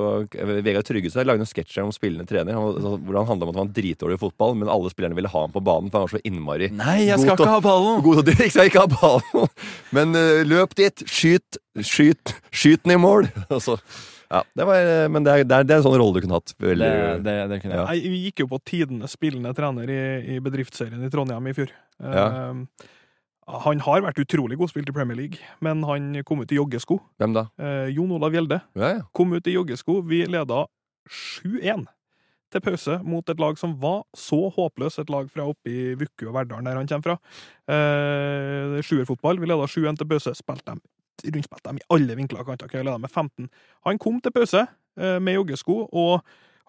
Vegard 0.66 0.88
har 1.22 1.28
lagde 1.30 1.46
en 1.46 1.50
sketsj 1.52 1.78
om 1.84 1.92
spillende 1.94 2.26
trener. 2.26 2.58
Hvor 2.58 3.20
han 3.20 3.28
handla 3.30 3.46
om 3.46 3.52
at 3.54 3.60
han 3.62 3.68
var 3.70 3.76
dritdårlig 3.78 4.18
i 4.18 4.22
fotball, 4.24 4.56
men 4.58 4.72
alle 4.74 4.90
spillerne 4.90 5.14
ville 5.14 5.30
ha 5.30 5.44
ham 5.46 5.54
på 5.54 5.62
banen, 5.62 5.92
for 5.94 6.02
han 6.02 6.08
var 6.10 6.16
så 6.18 6.24
innmari 6.26 6.72
Nei, 6.74 7.06
jeg 7.06 7.20
skal 7.22 7.38
ikke 7.38 7.52
ha 7.54 7.60
ballen! 7.62 8.02
god 8.08 8.26
til 8.26 8.34
å 8.34 8.50
skal 8.50 8.72
ikke 8.72 8.82
ha 8.82 8.90
ballen. 8.98 9.54
Men 10.00 10.16
eh, 10.18 10.42
løp 10.50 10.74
dit, 10.82 11.06
skyt, 11.06 11.62
skyt, 11.86 12.34
skyt 12.50 12.82
den 12.88 12.96
i 12.98 12.98
mål! 13.06 13.30
Og 13.54 13.62
så, 13.62 13.78
ja, 14.32 14.41
det 14.56 14.65
var, 14.70 14.89
men 15.12 15.26
det 15.28 15.34
er, 15.34 15.44
det, 15.44 15.58
er, 15.58 15.67
det 15.67 15.76
er 15.76 15.82
en 15.82 15.86
sånn 15.86 15.98
rolle 16.00 16.15
du 16.15 16.24
kunne 16.24 16.39
hatt. 16.39 16.54
Det, 16.56 16.72
Veldig, 16.72 16.89
det, 17.26 17.36
det 17.52 17.60
kunne 17.63 17.76
jeg. 17.76 17.84
Ja. 17.84 17.86
Jeg 17.98 18.13
vi 18.13 18.24
gikk 18.30 18.44
jo 18.46 18.50
på 18.54 18.62
tidenes 18.72 19.15
spillende 19.17 19.54
trener 19.58 19.91
i, 19.91 20.02
i 20.38 20.39
bedriftsserien 20.44 21.04
i 21.04 21.12
Trondheim 21.13 21.52
i 21.52 21.56
fjor. 21.58 21.74
Ja. 22.00 22.26
Uh, 22.56 22.89
han 23.62 23.82
har 23.84 24.04
vært 24.06 24.22
utrolig 24.22 24.56
god 24.60 24.72
spilt 24.72 24.89
i 24.89 24.96
Premier 24.96 25.17
League, 25.17 25.41
men 25.65 25.82
han 25.88 26.13
kom 26.28 26.44
ut 26.44 26.52
i 26.54 26.60
joggesko. 26.60 27.02
Hvem 27.20 27.36
da? 27.36 27.50
Uh, 27.60 27.89
Jon 27.91 28.13
Olav 28.15 28.36
Gjelde 28.38 28.62
Ja, 28.80 28.94
ja. 28.96 29.02
kom 29.17 29.34
ut 29.36 29.50
i 29.50 29.58
joggesko. 29.58 30.00
Vi 30.08 30.24
leda 30.30 30.63
7-1 31.12 31.89
til 32.52 32.63
pause 32.63 32.98
mot 33.08 33.28
et 33.32 33.39
lag 33.39 33.60
som 33.60 33.74
var 33.80 34.04
så 34.17 34.50
håpløst, 34.54 35.00
et 35.02 35.12
lag 35.12 35.30
fra 35.32 35.48
oppe 35.48 35.72
i 35.72 35.94
Vukku 36.00 36.28
og 36.28 36.36
Verdalen, 36.36 36.67
der 36.67 36.80
han 36.80 36.89
kommer 36.89 37.13
fra. 37.13 37.17
Eh, 37.72 38.80
Sjuerfotball. 38.84 39.39
Vi 39.39 39.48
leda 39.50 39.67
7-1 39.72 40.02
til 40.02 40.10
pause. 40.10 40.34
Spilte 40.36 40.74
dem, 40.74 40.82
rundspilte 41.26 41.70
dem 41.70 41.78
i 41.78 41.86
alle 41.94 42.16
vinkler 42.18 42.40
og 42.42 42.48
kanter. 42.48 42.68
Vi 42.72 42.84
leda 42.84 42.98
med 42.98 43.10
15. 43.12 43.50
Han 43.86 43.98
kom 44.02 44.20
til 44.22 44.32
pause 44.32 44.64
eh, 44.98 45.20
med 45.20 45.36
joggesko 45.38 45.90
og 45.92 46.22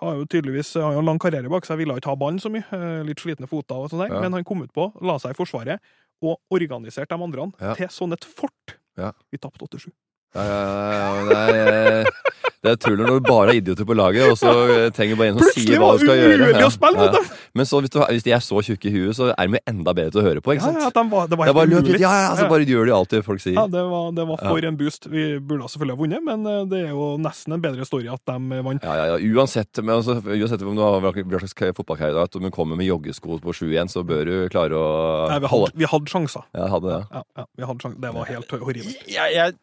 har 0.02 0.16
jo 0.18 0.24
tydeligvis 0.26 0.74
har 0.82 0.92
jo 0.96 0.98
en 0.98 1.06
lang 1.06 1.18
karriere 1.22 1.48
bak 1.48 1.64
seg, 1.64 1.78
ville 1.78 1.94
ikke 1.96 2.10
ha 2.10 2.16
ballen 2.18 2.40
så 2.42 2.50
mye. 2.50 2.64
eh, 2.74 3.02
Litt 3.06 3.20
slitne 3.22 3.46
foter 3.48 3.76
og 3.84 3.90
sånn, 3.92 4.08
Ja. 4.10 4.20
men 4.20 4.32
han 4.32 4.44
kom 4.44 4.62
ut 4.62 4.72
på, 4.74 4.90
la 5.00 5.16
seg 5.22 5.30
i 5.30 5.38
Forsvaret 5.38 5.78
og 6.22 6.38
organiserte 6.50 7.08
de 7.16 7.22
andre 7.22 7.52
Ja. 7.60 7.74
til 7.74 7.86
sånn 7.88 8.12
et 8.12 8.24
fort. 8.24 8.76
Ja. 8.98 9.12
Vi 9.30 9.38
tapte 9.38 9.62
8-7. 9.64 9.90
Ja, 10.32 10.42
ja, 10.48 10.60
ja, 10.64 10.92
ja, 10.96 11.24
det, 11.28 11.38
er, 11.38 12.02
eh, 12.06 12.40
det 12.62 12.70
er 12.70 12.76
utrolig 12.78 13.04
når 13.04 13.18
du 13.20 13.26
bare 13.26 13.50
er 13.52 13.58
idioter 13.58 13.84
på 13.84 13.94
laget, 13.98 14.30
og 14.32 14.38
så 14.40 14.52
eh, 14.72 14.86
trenger 14.96 15.18
bare 15.20 15.32
en 15.32 15.36
som 15.36 15.42
Plutselig 15.44 15.66
sier 15.66 15.82
hva 15.82 15.90
du 15.92 16.04
skal 16.06 16.20
gjøre. 16.22 16.46
Ja, 16.56 16.68
å 16.68 16.72
spille! 16.72 17.22
Men 17.52 17.68
så 17.68 17.80
hvis, 17.84 17.92
du, 17.92 17.98
hvis 18.08 18.24
de 18.24 18.32
er 18.32 18.40
så 18.40 18.62
tjukke 18.64 18.88
i 18.88 18.92
huet, 18.94 19.12
så 19.18 19.26
er 19.34 19.50
de 19.52 19.60
enda 19.68 19.92
bedre 19.98 20.14
til 20.14 20.22
å 20.22 20.24
høre 20.24 20.40
på, 20.44 20.54
ikke 20.54 20.62
Ja, 20.64 20.70
sant? 20.70 20.80
ja, 20.86 20.88
de 20.96 21.02
var, 21.12 21.26
det 21.28 21.36
var 21.36 21.50
er 21.50 21.56
bare 21.58 21.68
helt 21.68 21.74
løp 21.74 21.90
umulig. 21.90 22.00
ja, 22.00 22.12
ja, 22.22 22.30
så 22.38 22.46
bare 22.48 22.68
gjør 22.70 22.88
de 22.88 22.94
alt 22.96 23.12
det 23.12 23.20
folk 23.26 23.42
sier. 23.44 23.58
Ja, 23.58 23.66
det 23.74 23.82
var, 23.90 24.06
det 24.16 24.24
var 24.30 24.40
for 24.46 24.68
en 24.70 24.78
boost. 24.80 25.10
Vi 25.12 25.26
burde 25.36 25.68
selvfølgelig 25.68 25.96
ha 25.98 26.00
vunnet, 26.00 26.24
men 26.30 26.48
eh, 26.48 26.62
det 26.72 26.80
er 26.86 26.94
jo 26.94 27.10
nesten 27.20 27.56
en 27.58 27.64
bedre 27.66 27.88
story 27.90 28.08
at 28.14 28.22
de 28.32 28.62
vant. 28.70 28.86
Ja, 28.88 28.94
ja, 29.02 29.10
ja. 29.12 29.18
Uansett, 29.36 29.82
men 29.84 29.92
altså, 29.98 30.16
uansett 30.24 30.64
om 30.64 30.78
du 30.80 30.84
har 30.86 30.96
hva 31.04 31.12
slags 31.44 31.76
fotballkarriere, 31.76 32.24
at 32.24 32.40
om 32.40 32.48
du 32.48 32.52
kommer 32.54 32.80
med 32.80 32.88
joggesko 32.88 33.36
på 33.44 33.52
7-1, 33.60 33.92
så 33.92 34.06
bør 34.06 34.24
du 34.30 34.34
klare 34.54 34.80
å 34.80 34.88
Nei, 35.28 35.42
vi, 35.44 35.52
hadde, 35.52 35.70
vi 35.82 35.90
hadde 35.92 36.14
sjanser. 36.16 36.48
Ja, 36.56 36.70
hadde 36.72 36.88
det. 36.94 37.02
Ja, 37.12 37.22
ja, 37.42 37.46
vi 37.60 37.68
hadde 37.68 37.84
sjanser. 37.84 38.00
Det 38.06 38.14
var 38.16 38.32
helt 38.32 38.56
horribelt. 38.62 39.04
Jeg, 39.12 39.36
jeg, 39.36 39.58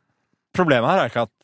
problemet 0.60 0.92
her 0.92 1.04
er 1.06 1.12
ikke 1.14 1.26
at 1.28 1.36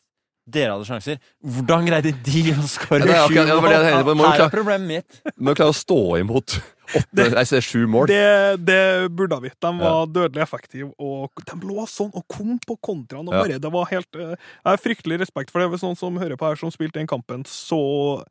dere 0.46 0.76
hadde 0.76 0.86
sjanser. 0.86 1.16
Hvordan 1.42 1.88
greide 1.88 2.12
de 2.22 2.42
å 2.54 2.62
skåre 2.70 3.02
Ja, 3.02 3.24
det 3.26 3.32
sju 3.32 3.34
mål? 3.34 3.72
ja, 3.72 3.80
det 3.82 4.14
Her 4.22 4.44
er 4.44 4.52
problemet 4.52 4.86
mitt. 4.86 5.16
Må 5.42 5.56
klare 5.58 5.74
å 5.74 5.76
stå 5.76 5.96
imot 6.20 6.54
åtte, 6.94 7.24
jeg 7.32 7.48
ser 7.50 7.64
sju 7.66 7.80
mål. 7.90 8.06
Det, 8.12 8.62
det 8.62 8.78
burde 9.18 9.40
vi. 9.42 9.50
De 9.58 9.72
var 9.80 10.06
dødelig 10.06 10.44
effektive, 10.44 10.92
og 11.02 11.42
de 11.50 11.56
lå 11.66 11.82
sånn 11.90 12.12
og 12.14 12.22
kom 12.30 12.54
på 12.62 12.76
kontraen. 12.78 13.26
Og 13.26 13.34
Ja. 13.34 13.42
bare, 13.42 13.58
det 13.58 13.72
var 13.74 13.90
helt, 13.90 14.06
eh, 14.14 14.36
jeg 14.38 14.70
har 14.70 14.78
fryktelig 14.84 15.18
respekt 15.24 15.50
for 15.50 15.64
det. 15.64 15.68
Hvis 15.74 15.82
noen 15.82 15.98
som 15.98 16.14
hører 16.22 16.38
på 16.38 16.46
her, 16.46 16.54
som 16.62 16.70
spilte 16.70 17.00
den 17.02 17.10
kampen, 17.10 17.42
så 17.50 18.22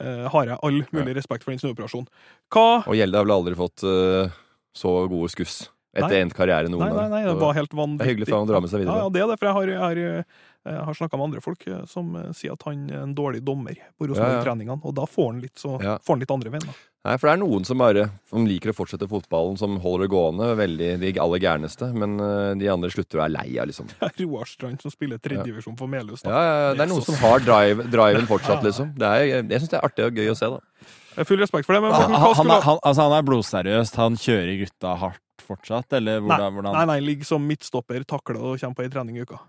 eh, 0.00 0.24
har 0.32 0.46
jeg 0.54 0.58
all 0.62 0.80
mulig 0.96 1.18
respekt 1.20 1.44
for 1.44 1.52
den 1.52 1.60
snuoperasjonen. 1.60 2.08
Hva 2.48 2.68
Og 2.88 2.96
Gjelde 2.96 3.18
har 3.20 3.28
vel 3.28 3.36
aldri 3.36 3.58
fått 3.60 3.84
eh, 3.84 4.32
så 4.72 4.94
gode 5.10 5.28
skuss 5.36 5.66
etter 6.02 6.20
endt 6.22 6.36
karriere 6.38 6.70
noen 6.72 6.84
Nei, 6.86 6.92
nei, 6.96 7.08
nei, 7.14 7.22
det 7.28 7.38
var 7.40 7.56
helt 7.58 7.72
det 7.74 7.86
er 8.04 8.10
hyggelig 8.12 8.28
for 8.30 8.38
han 8.38 8.46
å 8.48 8.52
dra 8.52 8.60
med 8.64 8.70
seg 8.72 8.84
videre. 8.84 9.00
ja, 9.02 9.08
det 9.14 9.22
er 9.24 9.32
det, 9.32 9.38
for 9.40 9.50
jeg 9.50 9.56
har, 9.58 9.72
jeg 9.74 9.82
har, 9.84 10.02
jeg 10.68 10.84
har 10.90 10.98
snakka 11.00 11.16
med 11.20 11.28
andre 11.30 11.40
folk 11.44 11.66
eh, 11.70 11.80
som 11.88 12.12
eh, 12.18 12.28
sier 12.36 12.52
at 12.54 12.62
han 12.68 12.86
er 12.90 13.02
en 13.06 13.16
dårlig 13.16 13.42
dommer 13.46 13.74
på 13.76 14.06
Ja, 14.06 14.12
ja. 14.12 14.12
Rosenborg-treningene, 14.12 14.80
og 14.84 14.94
da 14.98 15.06
får 15.08 15.32
han 15.32 15.42
litt, 15.44 15.56
så, 15.58 15.76
Ja. 15.82 15.96
får 16.04 16.16
han 16.18 16.24
litt 16.24 16.34
andre 16.34 16.52
veien. 16.54 16.66
da. 16.68 16.76
Nei, 17.08 17.14
for 17.16 17.28
det 17.30 17.32
er 17.36 17.40
noen 17.40 17.64
som 17.64 17.78
bare 17.80 18.02
som 18.28 18.44
liker 18.44 18.72
å 18.72 18.76
fortsette 18.76 19.06
fotballen, 19.08 19.56
som 19.56 19.76
holder 19.80 20.04
det 20.04 20.10
gående. 20.12 20.48
Veldig 20.58 20.88
de 21.00 21.12
aller 21.22 21.40
gærneste. 21.40 21.88
Men 21.94 22.18
eh, 22.20 22.54
de 22.60 22.68
andre 22.68 22.90
slutter 22.92 23.20
og 23.20 23.24
er 23.24 23.32
lei 23.36 23.46
av, 23.62 23.68
liksom. 23.70 23.88
Roar 24.20 24.50
Strand 24.50 24.82
som 24.82 24.92
spiller 24.92 25.22
tredjedivisjon 25.22 25.78
for 25.78 25.88
Melhus. 25.88 26.24
Da. 26.26 26.34
ja, 26.34 26.42
ja, 26.66 26.74
det 26.74 26.84
er 26.84 26.90
noen 26.92 27.06
som 27.06 27.16
har 27.22 27.40
drive, 27.46 27.86
driven 27.88 28.28
fortsatt, 28.28 28.60
liksom. 28.66 28.92
Det 28.98 29.08
er, 29.08 29.24
jeg 29.38 29.62
syns 29.62 29.72
det 29.72 29.78
er 29.80 29.86
artig 29.88 30.08
og 30.10 30.20
gøy 30.20 30.34
å 30.34 30.36
se, 30.36 30.50
da. 30.58 30.60
Full 31.24 31.40
respekt 31.42 31.66
for 31.66 31.74
det, 31.74 31.80
men 31.82 31.94
Han, 31.96 32.12
Morten, 32.12 32.20
hva 32.20 32.34
han, 32.38 32.46
du 32.46 32.66
han, 32.68 32.82
altså, 32.86 33.06
han 33.08 33.16
er 33.16 33.24
blodseriøst. 33.30 33.96
Han 34.02 34.18
kjører 34.20 34.52
gutta 34.60 34.92
hardt 35.00 35.22
fortsatt, 35.44 35.92
eller 35.98 36.22
hvordan? 36.24 36.60
Nei, 36.62 36.72
Nei, 36.72 36.84
nei, 36.92 36.98
ligger 37.12 37.28
som 37.28 37.44
midtstopper, 37.46 38.04
takler 38.08 38.40
og 38.40 38.58
kommer 38.60 38.78
på 38.78 38.86
ei 38.86 38.92
trening 38.92 39.18
i 39.18 39.24
uka. 39.26 39.40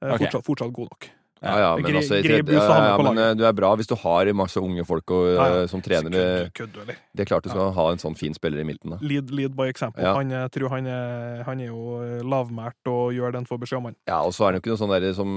Okay. 0.00 0.26
Fortsatt, 0.26 0.44
fortsatt 0.46 0.74
god 0.76 0.92
nok. 0.92 1.08
Ja, 1.44 1.58
ja, 1.60 1.70
men 1.76 1.96
altså, 2.00 2.16
jeg, 2.24 2.44
med 2.48 2.54
ja, 2.56 2.96
men 2.96 3.18
eh, 3.20 3.34
du 3.36 3.42
er 3.44 3.52
bra 3.52 3.74
hvis 3.76 3.86
du 3.90 3.94
har 4.00 4.30
masse 4.32 4.56
unge 4.56 4.82
folk 4.88 5.10
og, 5.12 5.26
Ja, 5.34 5.46
ja. 5.52 5.58
eh, 5.62 5.66
som 5.68 5.82
trenere. 5.84 6.22
Eller? 6.56 6.96
Det 7.12 7.26
er 7.26 7.28
klart 7.28 7.44
du 7.44 7.50
skal 7.52 7.74
ha 7.76 7.84
en 7.92 8.00
sånn 8.00 8.16
fin 8.16 8.32
spiller 8.34 8.62
i 8.62 8.64
Milton, 8.64 8.94
da. 8.96 8.98
Lead, 9.04 9.30
lead 9.30 9.52
by 9.58 9.66
example. 9.68 10.00
Ja. 10.02 10.14
Han, 10.16 10.32
jeg 10.32 10.50
tror 10.56 10.72
han 10.72 10.88
er, 10.88 11.42
han 11.44 11.60
er 11.60 11.68
jo 11.68 11.98
eh, 12.00 12.22
lavmælt 12.24 12.88
og 12.88 13.12
gjør 13.12 13.36
den 13.36 13.44
for 13.46 13.60
beskjed 13.60 13.82
om, 13.82 13.90
han. 13.90 13.98
Ja, 14.08 14.22
og 14.24 14.32
så 14.32 14.46
er 14.48 14.56
det 14.56 14.62
jo 14.62 14.64
ikke 14.64 14.72
noe 14.74 14.82
sånn 14.86 14.94
der 14.96 15.06
som 15.18 15.36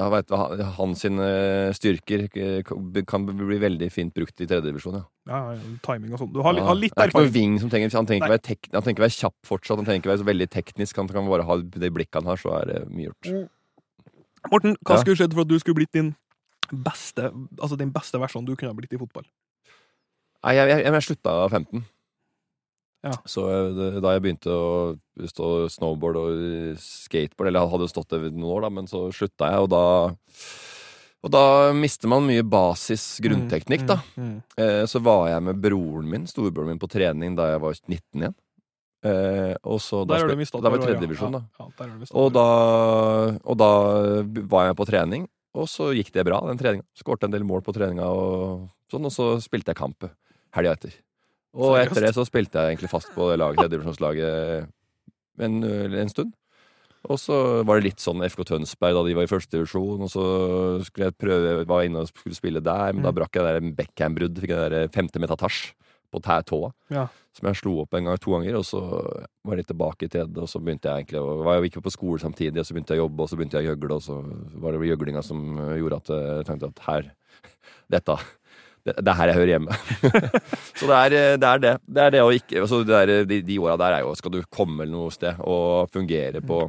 ja, 0.00 0.08
vet, 0.16 0.32
han- 0.40 0.64
Hans 0.80 1.04
sine 1.04 1.28
styrker 1.76 2.26
eh, 2.32 3.04
kan 3.04 3.28
bli 3.28 3.60
veldig 3.60 3.90
fint 3.92 4.14
brukt 4.16 4.40
i 4.40 4.48
tredjedivisjon, 4.48 5.00
ja. 5.02 5.04
Ja, 5.30 5.40
timing 5.84 6.16
og 6.16 6.24
sånn. 6.24 6.32
Du 6.32 6.40
har, 6.42 6.56
Ja, 6.56 6.64
har 6.64 6.74
litt 6.80 6.94
det 6.96 7.04
er 7.04 7.12
ikke 7.12 7.20
noe 7.20 7.28
erfaring. 7.28 7.36
ving 7.36 7.60
som 7.60 7.70
trenger 7.70 7.92
Han 7.92 8.06
trenger 8.08 8.24
ikke 8.24 8.32
å 8.32 8.36
være, 8.38 8.46
tek, 8.48 8.68
han 8.72 8.82
trenger 8.82 9.04
være 9.04 9.18
kjapp 9.20 9.36
fortsatt, 9.46 9.76
han 9.76 9.84
trenger 9.86 10.00
ikke 10.02 10.10
være 10.16 10.22
så 10.24 10.30
veldig 10.32 10.48
teknisk. 10.50 10.96
Han 10.96 11.08
kan 11.12 11.28
bare 11.28 11.44
ha 11.46 11.60
det 11.60 11.92
blikket 11.94 12.22
han 12.24 12.30
har, 12.32 12.40
så 12.40 12.56
er 12.62 12.64
det 12.72 12.78
mye 12.88 13.10
gjort. 13.12 13.50
Morten, 14.48 14.76
hva 14.80 14.96
Ja. 14.96 15.02
skulle 15.04 15.18
skjedd 15.20 15.34
for 15.36 15.44
at 15.44 15.50
du 15.50 15.58
skulle 15.60 15.76
blitt 15.82 15.92
din 15.92 16.14
beste, 16.70 17.30
altså 17.58 17.76
din 17.76 17.92
beste 17.92 18.18
versjon 18.18 18.46
du 18.46 18.54
kunne 18.56 18.72
ha 18.72 18.78
blitt 18.78 18.94
i 18.94 19.00
fotball? 19.00 19.26
Nei, 20.44 20.54
jeg, 20.56 20.68
jeg, 20.70 20.84
jeg 20.86 21.04
slutta 21.04 21.34
av 21.44 21.50
15. 21.50 21.84
Ja. 23.04 23.14
Så 23.28 23.44
eh, 23.48 24.00
da 24.00 24.14
jeg 24.14 24.24
begynte 24.24 24.52
å 24.52 24.96
stå 25.28 25.68
snowboard 25.72 26.18
og 26.20 26.80
skateboard, 26.80 27.48
eller 27.48 27.64
jeg 27.64 27.72
hadde 27.74 27.92
stått 27.92 28.16
det 28.16 28.32
noen 28.32 28.50
år, 28.56 28.66
da, 28.66 28.72
men 28.80 28.90
så 28.90 29.06
slutta 29.12 29.52
jeg, 29.52 29.64
og 29.64 29.72
da 29.72 29.84
og 31.20 31.32
da 31.34 31.72
mister 31.76 32.08
man 32.08 32.24
mye 32.24 32.44
basis 32.48 33.18
grunnteknikk, 33.20 33.82
da. 33.88 33.98
Mm, 34.16 34.24
mm. 34.24 34.36
mm. 34.56 34.86
Så 34.88 35.02
var 35.04 35.26
jeg 35.28 35.44
med 35.44 35.58
broren 35.60 36.06
min, 36.08 36.24
storebroren 36.28 36.72
min, 36.72 36.80
på 36.80 36.88
trening 36.88 37.34
da 37.36 37.50
jeg 37.50 37.60
var 37.60 37.76
19 37.76 38.22
igjen. 38.22 38.36
Eh, 39.02 39.54
og 39.64 39.78
så 39.80 40.02
da, 40.04 40.18
Da 40.20 40.68
var 40.68 40.76
år, 40.78 40.82
tredjedivisjon, 40.84 41.32
da. 41.32 41.40
Ja, 41.58 41.68
Og 42.12 42.32
da, 42.36 42.46
og 43.40 43.56
da 43.56 43.70
var 44.52 44.66
jeg 44.68 44.76
på 44.76 44.86
trening, 44.90 45.28
og 45.56 45.68
så 45.72 45.90
gikk 45.96 46.12
det 46.12 46.26
bra, 46.28 46.40
den 46.46 46.58
treninga. 46.60 46.84
Skårte 47.00 47.24
en 47.24 47.32
del 47.32 47.46
mål 47.48 47.62
på 47.64 47.72
treninga, 47.72 48.04
og 48.12 48.68
sånn, 48.92 49.06
og 49.08 49.14
så 49.14 49.30
spilte 49.40 49.72
jeg 49.72 49.80
kamp 49.80 50.04
helga 50.52 50.74
etter. 50.76 50.92
Og 51.56 51.72
Seriøst? 51.74 51.90
etter 51.90 52.06
det 52.06 52.12
så 52.14 52.26
spilte 52.28 52.60
jeg 52.60 52.76
egentlig 52.76 52.90
fast 52.92 53.08
på 53.16 53.30
laget, 53.34 53.58
tredjedivisjonslaget 53.64 54.68
en, 55.40 55.64
en 55.64 56.12
stund. 56.12 56.34
Og 57.08 57.16
så 57.16 57.64
var 57.64 57.80
det 57.80 57.86
litt 57.88 58.02
sånn 58.04 58.20
FK 58.28 58.44
Tønsberg 58.44 58.92
da 58.98 59.02
de 59.06 59.14
var 59.16 59.24
i 59.24 59.30
første 59.30 59.56
divisjon, 59.56 60.02
og 60.04 60.10
så 60.12 60.24
skulle 60.84 61.08
jeg 61.08 61.16
prøve, 61.16 61.64
var 61.64 61.86
inne 61.88 62.02
og 62.04 62.10
skulle 62.12 62.36
spille 62.36 62.60
der, 62.60 62.92
men 62.92 63.00
da 63.02 63.08
Mm. 63.10 63.16
brakk 63.16 63.32
jeg 63.40 63.46
det 63.62 63.70
Beckham-brudd, 63.78 64.36
fikk 64.44 64.52
jeg 64.52 64.70
det 64.74 64.82
femte 64.92 65.18
metatasj 65.18 65.72
på 66.12 66.20
tæ- 66.22 66.42
tåa 66.44 66.72
Ja. 66.90 67.06
som 67.32 67.46
jeg 67.48 67.56
slo 67.60 67.80
opp 67.82 67.94
en 67.94 68.04
gang 68.04 68.18
to 68.18 68.32
ganger, 68.34 68.56
og 68.58 68.64
så 68.66 68.80
var 69.46 69.56
jeg 69.56 69.66
tilbake 69.66 70.08
til 70.10 70.26
det. 70.26 70.38
og 70.42 70.48
så 70.48 70.58
begynte 70.60 70.88
jeg 70.90 71.04
egentlig 71.06 71.20
å 71.22 71.44
var 71.44 71.60
jeg 71.60 71.70
ikke 71.70 71.82
på 71.86 71.92
skole 71.94 72.18
samtidig, 72.18 72.58
og 72.58 72.66
så 72.66 72.74
begynte 72.74 72.94
jeg 72.94 73.00
å 73.00 73.04
jobbe, 73.08 73.22
og 73.22 73.28
så 73.30 73.36
begynte 73.38 73.60
jeg 73.60 73.66
å 73.66 73.70
gjøgle, 73.74 73.94
og 73.94 74.02
så 74.02 74.16
var 74.60 74.72
det 74.72 74.90
gjøglinga 74.90 75.22
som 75.24 75.56
gjorde 75.78 75.96
at 76.02 76.08
jeg 76.14 76.46
tenkte 76.50 76.68
at 76.74 76.84
her 76.88 77.10
Dette 77.90 78.16
det, 78.84 78.94
det 78.96 79.08
er 79.12 79.16
her 79.18 79.28
jeg 79.28 79.36
hører 79.36 79.50
hjemme. 79.52 79.74
så 80.80 80.86
det 80.88 80.96
er, 80.96 81.36
det 81.36 81.44
er 81.50 81.58
det. 81.60 81.72
Det 81.84 82.02
er 82.04 82.10
det 82.14 82.20
å 82.24 82.30
ikke 82.32 82.62
altså 82.62 82.78
det 82.88 82.96
er, 82.96 83.24
De, 83.28 83.40
de 83.44 83.58
åra 83.60 83.76
der 83.76 83.98
er 83.98 84.00
jo 84.06 84.14
Skal 84.16 84.32
du 84.32 84.38
komme 84.48 84.86
noe 84.88 85.10
sted 85.12 85.36
og 85.44 85.90
fungere 85.92 86.40
på 86.40 86.62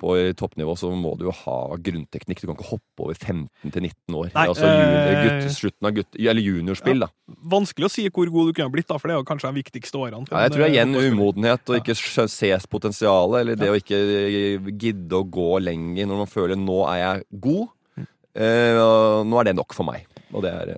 på 0.00 0.12
toppnivå 0.36 0.74
så 0.78 0.90
må 0.92 1.14
du 1.18 1.26
jo 1.28 1.34
ha 1.44 1.56
grunnteknikk. 1.80 2.42
Du 2.42 2.48
kan 2.48 2.56
ikke 2.56 2.68
hoppe 2.70 3.04
over 3.06 3.16
15 3.16 3.72
til 3.72 3.86
19 3.86 4.16
år. 4.18 4.30
Nei, 4.34 4.46
altså 4.50 4.68
junior, 4.68 4.98
eh, 5.10 5.20
gutt, 5.24 5.54
slutten 5.56 5.88
av 5.88 5.94
gutt, 5.96 6.18
eller 6.20 6.44
juniorspill, 6.44 7.04
da. 7.06 7.08
Vanskelig 7.56 7.88
å 7.88 7.92
si 7.92 8.04
hvor 8.10 8.32
god 8.32 8.50
du 8.50 8.56
kunne 8.56 8.68
ha 8.68 8.74
blitt, 8.74 8.88
da, 8.90 8.98
for 9.00 9.08
det 9.08 9.16
er 9.16 9.22
jo 9.22 9.28
kanskje 9.28 9.52
de 9.52 9.60
viktigste 9.62 10.00
årene. 10.02 10.28
Ja, 10.28 10.42
jeg 10.44 10.54
tror 10.54 10.64
det 10.64 10.66
er 10.66 10.72
eh, 10.72 10.76
igjen 10.76 11.14
umodenhet 11.16 11.72
og 11.72 11.78
ikke 11.80 11.96
ses 12.28 12.68
potensialet, 12.70 13.38
eller 13.40 13.60
det 13.60 13.70
å 13.72 13.78
ikke 13.78 14.02
eh, 14.02 14.68
gidde 14.76 15.20
å 15.20 15.24
gå 15.24 15.48
lenger 15.64 16.10
når 16.10 16.22
man 16.24 16.32
føler 16.32 16.60
'nå 16.60 16.78
er 16.92 16.98
jeg 17.02 17.24
god'. 17.46 17.70
Mm. 17.96 18.10
Eh, 18.36 18.82
og 18.82 19.26
nå 19.30 19.40
er 19.40 19.48
det 19.48 19.56
nok 19.56 19.72
for 19.76 19.88
meg. 19.88 20.04
Og 20.32 20.44
det 20.44 20.52
er 20.52 20.76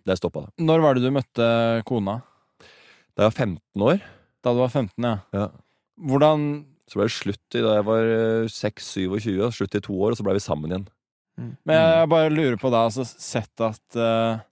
Det 0.00 0.16
stoppa 0.16 0.40
da. 0.40 0.48
Når 0.58 0.80
var 0.80 0.94
det 0.94 1.02
du 1.04 1.10
møtte 1.12 1.84
kona? 1.86 2.22
Da 3.14 3.26
jeg 3.26 3.30
var 3.30 3.36
15 3.36 3.82
år, 3.84 4.00
Da 4.42 4.54
du 4.54 4.58
var 4.58 4.70
15, 4.72 5.04
ja. 5.04 5.18
Ja. 5.36 5.50
Hvordan 6.00 6.64
så 6.90 6.98
ble 6.98 7.06
det 7.06 7.14
slutt 7.14 7.54
i 7.54 7.62
da 7.62 7.76
jeg 7.76 7.86
var 7.86 8.08
eh, 8.10 8.48
6-27, 8.50 9.28
og 9.46 9.54
slutt 9.54 9.76
i 9.78 9.82
to 9.84 9.94
år, 9.94 10.12
og 10.12 10.18
så 10.18 10.26
ble 10.26 10.34
vi 10.34 10.42
sammen 10.42 10.72
igjen. 10.72 10.88
Men 11.64 11.76
jeg 11.78 12.08
bare 12.10 12.32
lurer 12.32 12.56
på 12.60 12.70
da, 12.72 12.82
altså 12.88 13.06
sett 13.06 13.62
at 13.64 13.96
uh, 13.96 14.42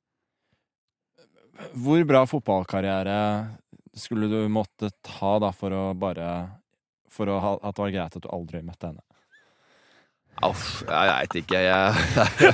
Hvor 1.76 2.04
bra 2.08 2.22
fotballkarriere 2.30 3.18
skulle 3.98 4.30
du 4.30 4.38
måtte 4.48 4.88
ta 5.04 5.34
da 5.42 5.50
for 5.52 5.74
å 5.74 5.82
bare 5.98 6.30
For 7.12 7.28
å 7.28 7.36
ha, 7.42 7.52
at 7.60 7.76
det 7.76 7.84
var 7.84 7.92
greit 7.92 8.16
at 8.16 8.24
du 8.24 8.30
aldri 8.32 8.62
møtte 8.64 8.92
henne? 8.92 9.04
Uff, 10.46 10.84
jeg 10.86 11.08
veit 11.10 11.36
ikke. 11.40 11.60
Jeg 11.66 11.94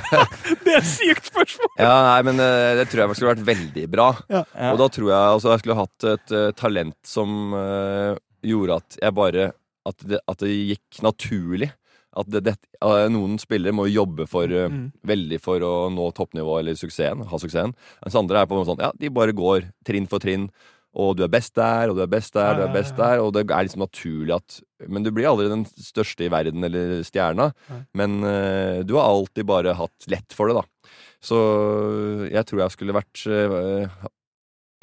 Det 0.65 0.71
er 0.73 0.79
et 0.79 0.87
sykt 0.89 1.27
spørsmål! 1.29 1.69
Ja, 1.77 1.91
nei, 2.07 2.21
men 2.25 2.41
eh, 2.41 2.71
det 2.79 2.87
tror 2.89 3.03
jeg 3.03 3.19
skulle 3.19 3.35
vært 3.35 3.45
veldig 3.45 3.83
bra. 3.93 4.07
Ja. 4.25 4.41
Og 4.71 4.79
da 4.81 4.87
tror 4.89 5.11
jeg 5.11 5.19
altså, 5.35 5.51
jeg 5.53 5.61
skulle 5.61 5.77
hatt 5.83 6.07
et 6.15 6.33
uh, 6.33 6.47
talent 6.57 6.97
som 7.05 7.53
uh, 7.53 8.17
gjorde 8.41 8.79
at 8.81 8.97
jeg 9.03 9.15
bare 9.21 9.45
At 9.85 10.05
det, 10.05 10.21
at 10.27 10.41
det 10.41 10.51
gikk 10.51 11.01
naturlig. 11.05 11.71
At 12.15 12.29
det, 12.31 12.45
det, 12.45 12.53
eh, 12.79 13.07
noen 13.11 13.35
spillere 13.41 13.75
må 13.75 13.89
jobbe 13.91 14.27
for, 14.27 14.47
eh, 14.47 14.69
Mm. 14.71 14.91
veldig 15.05 15.39
for 15.41 15.59
å 15.59 15.73
nå 15.91 16.13
toppnivå 16.15 16.59
eller 16.59 16.73
suksessen, 16.79 17.25
ha 17.27 17.37
suksessen. 17.37 17.75
Mens 18.05 18.15
andre 18.15 18.41
er 18.41 18.47
på 18.47 18.57
en 18.59 18.65
sånn 18.65 18.79
Ja, 18.79 18.91
de 18.97 19.09
bare 19.09 19.35
går 19.35 19.71
trinn 19.83 20.07
for 20.07 20.19
trinn. 20.19 20.49
Og 20.95 21.17
du 21.17 21.25
er 21.25 21.27
best 21.27 21.53
der, 21.55 21.89
og 21.89 21.97
du 21.97 22.03
er 22.03 22.07
best 22.07 22.31
der, 22.33 22.55
du 22.55 22.61
er 22.63 22.71
best 22.71 22.95
ja. 22.95 23.03
der. 23.03 23.19
Og 23.19 23.33
det 23.35 23.43
er 23.51 23.65
liksom 23.67 23.83
naturlig 23.83 24.33
at 24.33 24.61
Men 24.87 25.03
du 25.03 25.11
blir 25.11 25.27
aldri 25.27 25.49
den 25.51 25.65
største 25.65 26.23
i 26.23 26.31
verden 26.31 26.63
eller 26.63 27.03
stjerna. 27.03 27.49
Ja. 27.67 27.81
Men 27.93 28.23
uh, 28.23 28.81
du 28.83 28.95
har 28.95 29.09
alltid 29.09 29.45
bare 29.45 29.75
hatt 29.75 30.07
lett 30.07 30.31
for 30.31 30.47
det, 30.47 30.55
da. 30.55 30.63
Så 31.19 32.29
jeg 32.31 32.45
tror 32.45 32.61
jeg 32.63 32.71
skulle 32.71 32.95
vært 32.95 33.25
uh, 33.27 34.07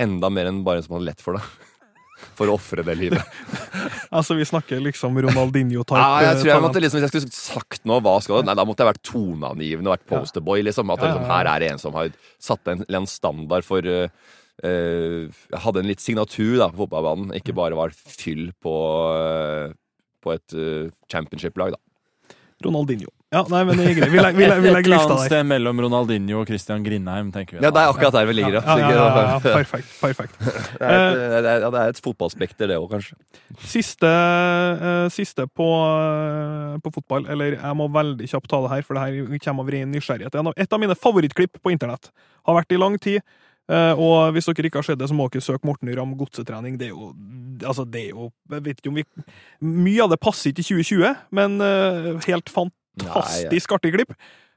enda 0.02 0.28
mer 0.28 0.50
enn 0.50 0.62
bare 0.66 0.82
en 0.82 0.86
som 0.86 0.98
hadde 0.98 1.08
lett 1.08 1.24
for 1.24 1.38
det. 1.38 1.44
For 2.38 2.50
å 2.50 2.56
ofre 2.58 2.84
det 2.86 2.96
livet. 3.00 3.22
Altså, 4.12 4.34
vi 4.36 4.44
snakker 4.44 4.76
liksom 4.84 5.14
Ronaldinho-type. 5.24 5.96
Ja, 5.96 6.18
jeg 6.26 6.42
tror 6.42 6.50
jeg 6.50 6.62
måtte 6.66 6.80
liksom, 6.84 7.00
Hvis 7.00 7.06
jeg 7.06 7.22
skulle 7.22 7.32
sagt 7.32 7.86
noe, 7.88 8.02
hva 8.04 8.18
skal 8.20 8.42
det 8.42 8.50
Nei, 8.50 8.56
da 8.58 8.66
måtte 8.68 8.84
jeg 8.84 8.90
vært 8.90 9.06
toneangivende 9.08 9.88
og 9.88 9.94
vært 9.94 10.04
posterboy, 10.10 10.64
liksom. 10.66 10.92
At 10.92 11.00
liksom, 11.06 11.24
her 11.30 11.48
er 11.48 11.62
det 11.62 11.70
en 11.72 11.80
som 11.80 11.96
har 11.96 12.10
satt 12.36 12.68
en, 12.68 12.84
en 12.84 13.08
standard 13.08 13.64
for 13.64 13.88
uh, 13.88 14.04
uh, 14.68 15.40
Hadde 15.64 15.80
en 15.80 15.88
litt 15.88 16.04
signatur 16.04 16.58
da 16.60 16.68
på 16.74 16.82
fotballbanen, 16.82 17.32
ikke 17.40 17.56
bare 17.56 17.78
var 17.78 17.96
fyll 17.96 18.50
på, 18.60 18.76
uh, 19.16 19.72
på 20.20 20.36
et 20.36 20.58
championship-lag, 21.08 21.72
da. 21.78 22.36
Ronaldinho. 22.68 23.08
Ja, 23.32 23.40
nei, 23.48 23.62
men 23.64 23.78
det 23.80 23.84
er 23.88 23.94
greit. 23.96 24.10
Vi 24.12 24.18
legger, 24.20 24.36
vi 24.36 24.44
legger, 24.44 24.60
vi 24.60 24.68
Et 24.68 24.74
legger 24.76 24.90
eller 24.92 25.04
annet 25.08 25.22
sted 25.30 25.46
mellom 25.48 25.78
Ronaldinho 25.80 26.42
og 26.42 26.50
Christian 26.50 26.82
Grindheim, 26.84 27.30
tenker 27.32 27.56
vi. 27.56 27.62
Ja, 27.64 27.70
det 27.72 27.80
er 27.80 27.92
akkurat 27.94 28.12
der 28.18 28.26
vi 28.28 28.34
ligger, 28.36 28.58
Ja, 28.58 28.74
ja, 28.76 28.90
ja, 28.92 29.06
ja, 29.30 29.38
perfekt. 29.40 29.88
perfekt. 30.02 30.34
Det 30.82 30.90
er 30.90 30.98
et, 30.98 31.16
det 31.46 31.52
er, 31.54 31.64
det 31.72 31.80
er 31.80 31.94
et 31.94 32.00
fotballspekter, 32.04 32.68
det 32.68 32.76
òg, 32.76 32.90
kanskje. 32.92 33.16
Siste, 33.64 34.10
eh, 34.10 35.06
siste 35.14 35.46
på, 35.48 35.68
eh, 36.02 36.76
på 36.84 36.92
fotball, 36.98 37.24
eller 37.32 37.56
jeg 37.56 37.78
må 37.80 37.86
veldig 37.94 38.28
kjapt 38.34 38.50
ta 38.52 38.60
det 38.66 38.72
her, 38.74 38.84
for 38.84 38.98
det 39.00 39.06
her 39.06 39.40
kommer 39.46 39.64
av 39.64 39.72
ren 39.78 39.96
nysgjerrighet. 39.96 40.36
Et 40.66 40.76
av 40.76 40.82
mine 40.84 40.98
favorittklipp 40.98 41.56
på 41.62 41.72
internett 41.72 42.12
har 42.44 42.60
vært 42.60 42.76
i 42.76 42.80
lang 42.84 43.00
tid. 43.00 43.22
eh, 43.70 43.94
og 43.96 44.34
hvis 44.36 44.50
dere 44.50 44.68
ikke 44.68 44.82
har 44.82 44.88
sett 44.90 44.98
det, 45.00 45.08
så 45.08 45.16
må 45.16 45.30
dere 45.32 45.40
søke 45.40 45.64
Morten 45.64 45.88
Ramm 45.96 46.12
godsetrening. 46.20 46.76
Det 46.76 46.90
er 46.90 46.92
jo 46.92 47.14
Altså, 47.62 47.84
det 47.86 48.08
er 48.08 48.10
jo 48.10 48.30
Jeg 48.50 48.62
vet 48.64 48.80
ikke 48.80 48.90
om 48.90 48.96
vi 48.96 49.04
Mye 49.62 50.02
av 50.02 50.10
det 50.10 50.18
passer 50.18 50.50
ikke 50.50 50.64
i 50.64 50.82
2020, 50.82 51.16
men 51.30 51.60
helt 51.60 52.26
helt 52.26 52.50
fantastisk 52.98 53.72
artig 53.72 53.92
klipp. 53.94 54.14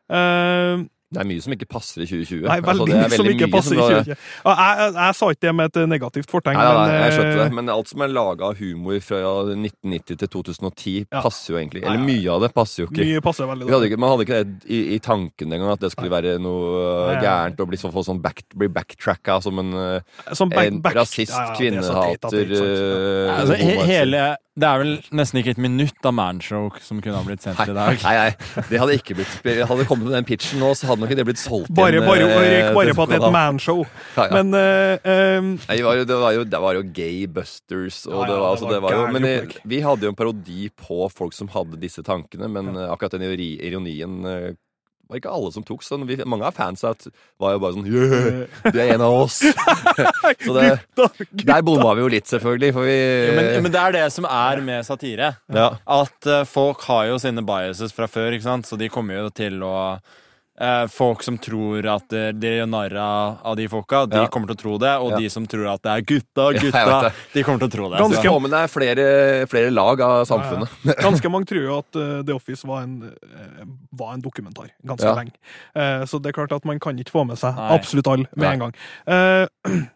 Eh, 0.10 0.86
Det 1.14 1.22
er 1.22 1.28
mye 1.30 1.42
som 1.46 1.54
ikke 1.54 1.68
passer 1.70 2.02
i 2.02 2.06
2020. 2.10 2.42
Nei, 2.50 2.56
Altså, 2.56 2.66
veldig 2.72 2.86
det 2.90 2.96
er 2.96 3.10
mye 3.12 3.18
som 3.20 3.28
ikke 3.30 3.46
mye 3.46 3.54
passer 3.54 3.76
i 3.76 3.78
som 3.78 3.86
i 3.86 3.94
2020. 3.94 4.16
Jeg, 4.16 4.56
jeg, 4.58 4.94
jeg 4.96 5.16
sa 5.20 5.28
ikke 5.32 5.44
det 5.46 5.52
med 5.56 5.66
et 5.78 5.90
negativt 5.92 6.32
fortegn, 6.34 6.58
Nei, 6.58 6.66
nei, 6.66 6.88
nei, 6.90 6.96
jeg 7.06 7.14
skjønte 7.16 7.36
det. 7.38 7.46
eh, 7.46 7.54
Men 7.60 7.70
alt 7.76 7.92
som 7.92 8.02
er 8.02 8.08
laga 8.16 8.48
av 8.50 8.56
humor 8.60 9.00
fra 9.06 9.20
1990 9.54 10.18
til 10.24 10.28
2010, 10.34 10.96
Ja. 11.14 11.22
passer 11.22 11.54
jo 11.54 11.60
egentlig. 11.62 11.84
Eller 11.86 12.02
nei. 12.02 12.08
mye 12.10 12.32
av 12.34 12.42
det 12.42 12.54
passer 12.58 12.84
jo 12.84 12.88
ikke. 12.90 13.06
mye 13.06 13.22
passer 13.22 13.46
veldig 13.52 13.70
hadde 13.76 13.90
ikke 13.92 14.00
man 14.02 14.10
hadde 14.16 14.26
ikke 14.26 14.40
det 14.44 14.66
i, 14.66 14.80
i 14.96 15.00
tanken 15.00 15.54
engang, 15.54 15.72
at 15.76 15.80
det 15.86 15.92
skulle 15.94 16.10
være 16.12 16.40
noe 16.42 16.64
uh, 16.74 17.14
Nei, 17.14 17.22
gærent 17.22 17.62
å 17.62 17.68
bli, 17.70 17.78
så, 17.78 17.92
sånn 17.94 18.22
back, 18.26 18.42
bli 18.56 18.68
backtracka 18.68 19.38
som 19.46 19.60
en, 19.62 19.74
uh, 19.74 20.34
Som 20.34 20.50
back- 20.50 20.68
en 20.74 20.82
back- 20.82 20.96
rasist, 20.96 21.32
det 21.32 21.38
er 21.38 21.54
det 21.54 21.60
kvinnehater 21.62 22.42
er 22.42 22.56
sant. 22.56 22.66
uh, 22.66 23.40
Altså, 23.46 23.56
he 23.62 23.78
hele, 23.86 24.24
det 24.56 24.64
er 24.70 24.78
vel 24.80 24.94
nesten 25.12 25.42
ikke 25.42 25.52
et 25.52 25.58
minutt 25.60 26.06
av 26.08 26.14
Manshow 26.16 26.70
som 26.82 27.02
kunne 27.04 27.18
ha 27.20 27.24
blitt 27.28 27.44
sendt 27.44 27.60
i 27.60 27.74
dag. 27.76 28.00
nei, 28.04 28.16
nei, 28.16 28.62
det 28.70 28.80
hadde 28.80 28.96
ikke 28.96 29.18
blitt 29.20 29.34
Hadde 29.68 29.82
det 29.84 29.88
kommet 29.90 30.08
med 30.08 30.16
den 30.16 30.24
pitchen 30.30 30.60
nå, 30.64 30.72
så 30.80 30.88
hadde 30.88 30.95
nok 31.02 31.12
ikke 31.12 31.20
det 31.20 31.28
blitt 31.28 31.42
solgt 31.42 31.72
Bare, 31.76 32.00
igjen, 32.00 32.08
bare, 32.08 32.28
bare, 32.32 32.50
røyk 32.54 32.80
bare 32.80 32.96
på 32.98 33.06
at 33.06 33.14
det 33.14 33.18
er 33.20 33.28
et 33.28 33.36
manshow. 33.36 33.86
Ja, 34.16 34.28
ja. 34.28 34.32
Men 34.38 34.54
uh, 34.56 35.14
eh, 35.14 35.48
Nei, 35.52 35.78
det 35.78 35.86
var, 35.88 36.00
jo, 36.00 36.10
det, 36.10 36.20
var 36.22 36.36
jo, 36.38 36.44
det 36.56 36.62
var 36.66 36.80
jo 36.80 36.84
gay 36.96 37.26
busters, 37.28 38.04
og 38.10 38.14
Ja, 38.14 38.20
ja, 38.20 38.28
det 38.32 38.38
var, 38.40 38.50
altså, 38.52 38.70
det 38.70 38.76
det 38.76 38.84
var 38.84 38.98
jo 38.98 39.08
Men 39.16 39.30
jeg, 39.30 39.64
vi 39.64 39.82
hadde 39.86 40.08
jo 40.08 40.14
en 40.14 40.20
parodi 40.20 40.70
på 40.76 41.10
folk 41.14 41.36
som 41.38 41.50
hadde 41.54 41.80
disse 41.82 42.04
tankene, 42.06 42.50
men 42.52 42.76
eh, 42.76 42.92
akkurat 42.92 43.18
den 43.18 43.26
ironien 43.30 44.22
eh, 44.30 44.54
var 45.10 45.20
ikke 45.20 45.32
alle 45.32 45.52
som 45.54 45.66
tok. 45.66 45.84
Så 45.86 45.98
vi, 46.08 46.18
mange 46.26 46.48
av 46.48 46.56
fansa 46.58 46.94
var 47.42 47.56
jo 47.56 47.62
bare 47.64 47.78
sånn 47.78 47.90
Yeah, 47.90 48.46
du 48.74 48.80
er 48.82 48.96
en 48.96 49.06
av 49.06 49.16
oss! 49.26 49.42
så 49.44 50.56
det, 50.58 50.68
der 51.46 51.66
bomma 51.66 51.94
vi 51.98 52.06
jo 52.06 52.12
litt, 52.12 52.30
selvfølgelig, 52.32 52.72
for 52.76 52.90
vi 52.90 52.98
ja, 52.98 53.36
men, 53.38 53.52
men 53.68 53.76
det 53.76 53.82
er 53.82 53.98
det 54.00 54.06
som 54.16 54.28
er 54.30 54.64
med 54.66 54.88
satire. 54.88 55.36
ja. 55.54 55.72
At 55.86 56.30
uh, 56.30 56.44
folk 56.50 56.84
har 56.90 57.10
jo 57.12 57.20
sine 57.22 57.44
biases 57.46 57.94
fra 57.96 58.10
før, 58.10 58.36
ikke 58.36 58.48
sant? 58.48 58.70
så 58.70 58.80
de 58.80 58.90
kommer 58.92 59.20
jo 59.20 59.32
til 59.36 59.62
å 59.66 59.76
eh, 59.96 60.14
Folk 60.90 61.22
som 61.24 61.36
tror 61.38 61.84
at 61.92 62.14
eh, 62.16 62.30
de 62.32 62.48
gjør 62.62 62.70
narr 62.72 62.94
av 62.96 63.56
de 63.60 63.66
folka, 63.68 64.06
de 64.08 64.22
Ja. 64.24 64.28
kommer 64.32 64.48
til 64.48 64.56
å 64.56 64.62
tro 64.62 64.78
det. 64.80 64.94
Og 65.04 65.12
Ja. 65.12 65.18
de 65.20 65.30
som 65.30 65.46
tror 65.46 65.68
at 65.74 65.82
det 65.84 65.92
er 65.92 66.02
gutta, 66.02 66.46
gutta, 66.64 66.84
ja, 66.88 67.10
de 67.34 67.44
kommer 67.44 67.60
til 67.60 67.68
å 67.68 67.72
tro 67.74 67.90
det. 67.92 68.00
Ganske- 68.00 68.24
Du 68.24 68.30
får 68.30 68.42
med 68.42 68.52
deg 68.52 68.70
flere, 68.72 69.48
flere 69.52 69.72
lag 69.72 70.00
av 70.02 70.26
samfunnet. 70.26 70.70
Ganske 71.08 71.30
mange 71.32 71.46
tror 71.46 71.62
jo 71.62 71.78
at 71.80 71.96
eh, 72.00 72.22
The 72.24 72.34
Office 72.34 72.64
var 72.66 72.84
en, 72.84 73.12
eh, 73.12 73.66
var 73.92 74.14
en 74.14 74.22
dokumentar 74.22 74.70
ganske 74.86 75.04
Ja. 75.04 75.16
lenge. 75.16 75.34
Eh, 75.76 76.06
så 76.06 76.22
det 76.22 76.30
er 76.30 76.40
klart 76.40 76.52
at 76.56 76.64
man 76.64 76.80
kan 76.80 76.96
ikke 76.98 77.12
få 77.12 77.26
med 77.28 77.38
seg 77.38 77.54
Nei. 77.56 77.72
absolutt 77.78 78.08
alle 78.08 78.26
med 78.36 78.48
Nei. 78.48 78.54
en 78.54 78.60
gang. 78.60 78.74
Eh, 79.08 79.48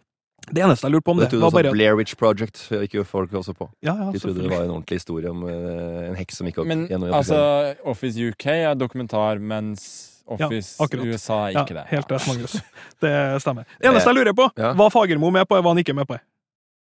det 0.52 0.64
eneste 0.64 0.82
jeg 0.88 0.92
lurte 0.92 1.06
på 1.06 1.12
om 1.12 1.20
Det 1.20 1.30
det, 1.30 1.40
var 1.40 1.52
bare 1.52 1.72
Blair 1.72 1.96
Witch 1.96 2.16
Project 2.18 2.68
gikk 2.70 2.96
jo 3.00 3.04
folk 3.06 3.32
også 3.32 3.54
på. 3.56 3.70
Ja, 3.84 3.94
ja, 3.96 4.12
De 4.12 4.20
trodde 4.20 4.42
det 4.42 4.50
var 4.50 4.64
en 4.66 4.72
ordentlig 4.82 5.00
historie 5.00 5.30
om 5.30 5.44
eh, 5.48 6.08
en 6.10 6.16
heks 6.16 6.38
som 6.42 6.48
gikk 6.48 6.58
opp 6.64 6.68
Men 6.68 6.88
gjennom 6.90 7.14
altså, 7.14 7.76
Office 7.86 8.18
UK 8.18 8.48
er 8.48 8.76
dokumentar, 8.76 9.40
mens 9.40 10.09
Office 10.30 10.78
ja, 10.80 11.04
USA 11.04 11.38
er 11.48 11.52
Ja, 11.58 11.64
ikke 11.66 11.74
det. 11.80 11.86
helt 11.90 12.12
rett, 12.12 12.28
Magnus. 12.30 12.58
Det 13.02 13.14
stemmer. 13.42 13.66
Det 13.82 13.88
eneste 13.90 14.10
jeg 14.14 14.20
lurer 14.22 14.34
på, 14.38 14.50
Ja. 14.58 14.74
var 14.74 14.90
Fagermo 14.94 15.32
med 15.34 15.48
på, 15.50 15.56
eller 15.58 15.64
var 15.66 15.74
han 15.76 15.82
ikke 15.84 15.96
med 15.98 16.08
på? 16.08 16.20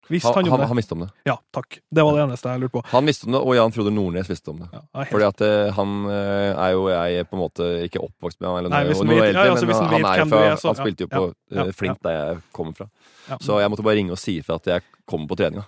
Visst 0.08 0.22
Han, 0.30 0.46
han 0.46 0.60
han, 0.62 0.76
visste 0.78 0.94
om 0.94 1.00
det. 1.02 1.08
Ja, 1.26 1.34
takk. 1.50 1.80
Det 1.90 2.02
var 2.06 2.14
det 2.14 2.20
eneste 2.28 2.46
jeg 2.52 2.60
lurte 2.62 2.76
på. 2.76 2.82
Han 2.92 3.06
visste 3.10 3.26
om 3.26 3.32
det, 3.34 3.40
og 3.42 3.56
Jan 3.58 3.72
Frode 3.74 3.90
Nordnes 3.90 4.28
visste 4.30 4.52
om 4.52 4.60
det. 4.62 4.68
Ja, 4.70 4.82
helt- 5.00 5.10
Fordi 5.10 5.24
at 5.26 5.40
eh, 5.42 5.72
han 5.74 5.94
eh, 6.06 6.52
er 6.62 6.70
jo 6.76 6.84
jeg 6.92 7.26
på 7.26 7.34
en 7.34 7.42
måte 7.42 7.66
ikke 7.88 7.98
oppvokst 8.04 8.38
med 8.40 8.46
han, 8.48 8.58
eller 8.60 8.70
Nei, 8.70 8.84
noe, 8.86 9.02
noe 9.02 9.16
vet- 9.18 9.32
eldre, 9.32 9.46
ja, 9.48 9.50
altså, 9.56 9.66
men 9.66 9.74
han 9.74 9.88
han, 9.90 10.04
er 10.12 10.18
jo 10.22 10.28
fra, 10.30 10.42
er, 10.46 10.54
så- 10.62 10.70
han 10.70 10.78
spilte 10.78 11.02
jo 11.02 11.08
ja, 11.10 11.16
på 11.18 11.24
ja, 11.58 11.64
eh, 11.66 11.72
Flint, 11.74 11.98
der 12.06 12.14
jeg 12.20 12.38
kommer 12.54 12.76
fra. 12.78 12.86
ja. 13.32 13.38
Så 13.42 13.58
jeg 13.58 13.70
måtte 13.74 13.82
bare 13.82 13.98
ringe 13.98 14.14
og 14.14 14.18
si 14.22 14.36
ifra 14.38 14.60
at 14.62 14.70
jeg 14.76 14.86
kommer 15.10 15.26
på 15.26 15.40
treninga. 15.42 15.66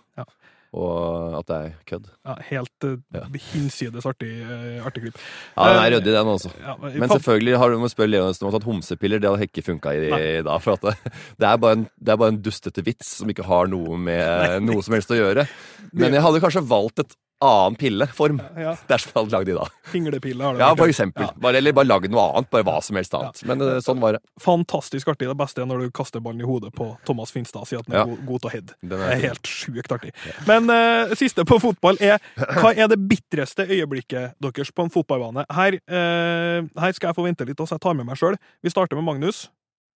Og 0.76 1.38
at 1.38 1.48
det 1.48 1.58
er 1.58 1.76
kødd. 1.88 2.08
Ja, 2.28 2.34
helt 2.50 2.86
uh, 2.86 2.96
Ja. 3.14 3.22
hinsides 3.52 4.06
artig, 4.08 4.32
uh, 4.44 4.84
artig 4.86 5.06
klipp. 5.06 5.20
Ja, 5.56 5.68
den 5.68 5.78
er 5.82 5.94
ryddig, 5.96 6.12
den 6.16 6.32
også. 6.34 6.52
Ja, 6.60 6.74
Men 6.82 7.08
selvfølgelig 7.08 7.58
har 7.62 7.70
du 7.72 7.78
må 7.80 7.88
spørre 7.92 8.12
Leonis 8.12 8.42
om 8.42 8.52
tatt 8.52 8.66
homsepiller. 8.68 9.22
Det 9.22 9.30
hadde 9.30 9.48
ikke 9.48 9.64
funka 9.70 9.94
i, 9.96 10.04
i 10.10 10.42
dag. 10.44 10.60
For 10.64 10.76
det, 10.82 10.96
det, 11.40 11.48
er 11.48 11.70
en, 11.72 11.86
det 11.98 12.12
er 12.12 12.20
bare 12.20 12.34
en 12.34 12.42
dustete 12.42 12.84
vits 12.84 13.16
som 13.22 13.30
ikke 13.32 13.46
har 13.48 13.70
noe 13.72 13.96
med 13.96 14.58
noe 14.68 14.84
som 14.84 14.98
helst 14.98 15.14
å 15.14 15.18
gjøre. 15.18 15.48
Men 15.92 16.12
jeg 16.12 16.24
hadde 16.26 16.42
kanskje 16.44 16.66
valgt 16.68 17.04
et 17.04 17.16
annen 17.44 17.76
pilleform 17.78 18.40
ja, 18.58 18.72
dersom 18.90 19.12
jeg 19.12 19.18
hadde 19.18 19.34
lagd 19.36 19.46
de 19.46 19.52
i 19.52 19.56
dag. 19.58 19.74
Pinglepille 19.92 20.42
har 20.44 20.56
det 20.56 20.62
Ja, 20.64 20.68
for 20.74 20.90
eksempel. 20.90 21.22
Ja. 21.28 21.36
Bare, 21.44 21.60
eller 21.60 21.72
bare 21.76 21.86
lagd 21.86 22.10
noe 22.10 22.24
annet. 22.34 22.48
Bare 22.50 22.66
hva 22.66 22.78
som 22.82 22.98
helst 22.98 23.14
annet. 23.14 23.42
Men 23.46 23.62
eh, 23.62 23.78
sånn 23.84 24.00
var 24.02 24.16
det. 24.16 24.22
Fantastisk 24.42 25.08
artig. 25.12 25.28
Det 25.30 25.36
beste 25.38 25.62
er 25.62 25.68
når 25.70 25.84
du 25.86 25.92
kaster 25.94 26.22
ballen 26.24 26.42
i 26.42 26.48
hodet 26.48 26.72
på 26.74 26.88
Thomas 27.06 27.30
Finstad 27.34 27.62
og 27.62 27.70
sier 27.70 27.82
at 27.84 27.86
den 27.86 27.94
er 27.94 28.02
Ja. 28.02 28.08
god, 28.10 28.24
god 28.26 28.42
til 28.44 28.50
å 28.50 28.54
heade. 28.56 28.76
Det 28.94 29.00
er 29.12 29.22
helt 29.28 29.52
sjukt 29.54 29.94
artig. 29.94 30.12
Men 30.50 30.66
uh, 30.72 31.14
siste 31.18 31.46
på 31.48 31.60
fotball 31.62 32.00
er 32.02 32.18
Hva 32.58 32.74
er 32.74 32.90
det 32.90 32.98
bitreste 33.08 33.68
øyeblikket 33.70 34.34
deres 34.42 34.74
på 34.74 34.88
en 34.88 34.92
fotballbane? 34.94 35.46
Her, 35.54 35.78
uh, 35.88 36.66
her 36.82 36.92
skal 36.98 37.12
jeg 37.12 37.18
få 37.22 37.26
vente 37.30 37.46
litt, 37.48 37.58
så 37.62 37.78
jeg 37.78 37.86
tar 37.86 37.94
med 37.98 38.10
meg 38.10 38.18
sjøl. 38.18 38.36
Vi 38.66 38.70
starter 38.74 38.98
med 38.98 39.06
Magnus. 39.12 39.46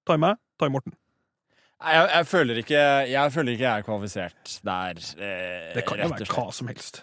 Tar 0.06 0.18
meg, 0.18 0.38
ta 0.58 0.70
Morten. 0.70 0.94
Nei, 1.82 1.92
Jeg, 1.96 2.08
jeg, 2.14 2.26
føler 2.30 2.58
ikke, 2.62 2.82
jeg 3.10 3.32
føler 3.34 3.52
ikke 3.56 3.64
jeg 3.66 3.82
er 3.82 3.86
kvalifisert 3.86 4.52
der. 4.66 5.00
Eh, 5.18 5.72
Det 5.74 5.82
kan 5.88 5.98
jo 5.98 6.10
være 6.12 6.28
hva 6.30 6.44
som 6.54 6.70
helst. 6.70 7.02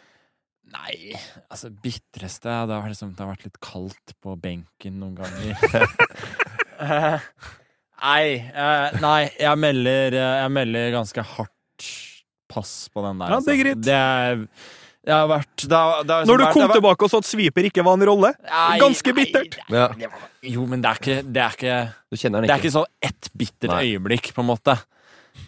Nei, 0.70 1.13
altså 1.49 1.70
bitreste 1.82 2.51
det 2.70 2.76
har, 2.78 2.88
liksom, 2.91 3.15
det 3.17 3.24
har 3.26 3.32
vært 3.34 3.45
litt 3.47 3.59
kaldt 3.63 4.13
på 4.22 4.36
benken 4.39 4.99
noen 5.01 5.15
ganger. 5.17 5.55
Eh, 6.80 7.20
nei, 7.99 8.26
eh, 8.55 8.93
nei, 9.03 9.26
jeg 9.36 9.59
melder, 9.59 10.13
eh, 10.15 10.36
jeg 10.45 10.51
melder 10.55 10.93
ganske 10.93 11.24
hardt 11.36 11.88
pass 12.47 12.72
på 12.93 13.03
den 13.03 13.20
der. 13.20 13.34
Ja, 13.34 13.39
det 13.43 13.51
er 13.51 13.51
altså. 13.51 13.57
greit. 13.65 13.82
Det, 13.84 13.97
er- 13.97 14.45
det 15.09 15.11
har 15.15 15.28
vært 15.28 15.65
det 15.65 15.76
har, 15.82 16.03
det 16.07 16.15
har 16.15 16.26
Når 16.30 16.38
du 16.39 16.43
vært- 16.45 16.53
kom 16.55 16.63
vært- 16.63 16.78
tilbake 16.80 17.03
og 17.03 17.11
så 17.11 17.17
at 17.20 17.28
sviper 17.28 17.67
ikke 17.67 17.84
var 17.84 17.97
en 17.99 18.05
rolle. 18.07 18.32
Nei, 18.47 18.80
Ganske 18.80 19.11
nei, 19.11 19.17
bittert. 19.26 19.57
Ja. 19.67 19.88
det 19.91 20.07
var- 20.13 20.30
Jo, 20.53 20.65
men 20.72 20.80
det 20.82 20.89
er 20.93 20.95
ikke 21.03 21.17
Det 21.34 21.41
er 21.43 21.51
ikke, 21.57 21.93
Du 22.09 22.15
kjenner 22.15 22.41
det 22.41 22.49
er 22.49 22.55
ikke. 22.55 22.63
ikke 22.70 22.78
sånn 22.80 22.86
ett 23.01 23.30
bittert 23.36 23.74
Nei. 23.76 23.84
øyeblikk, 23.91 24.32
på 24.34 24.39
en 24.39 24.47
måte. 24.55 24.78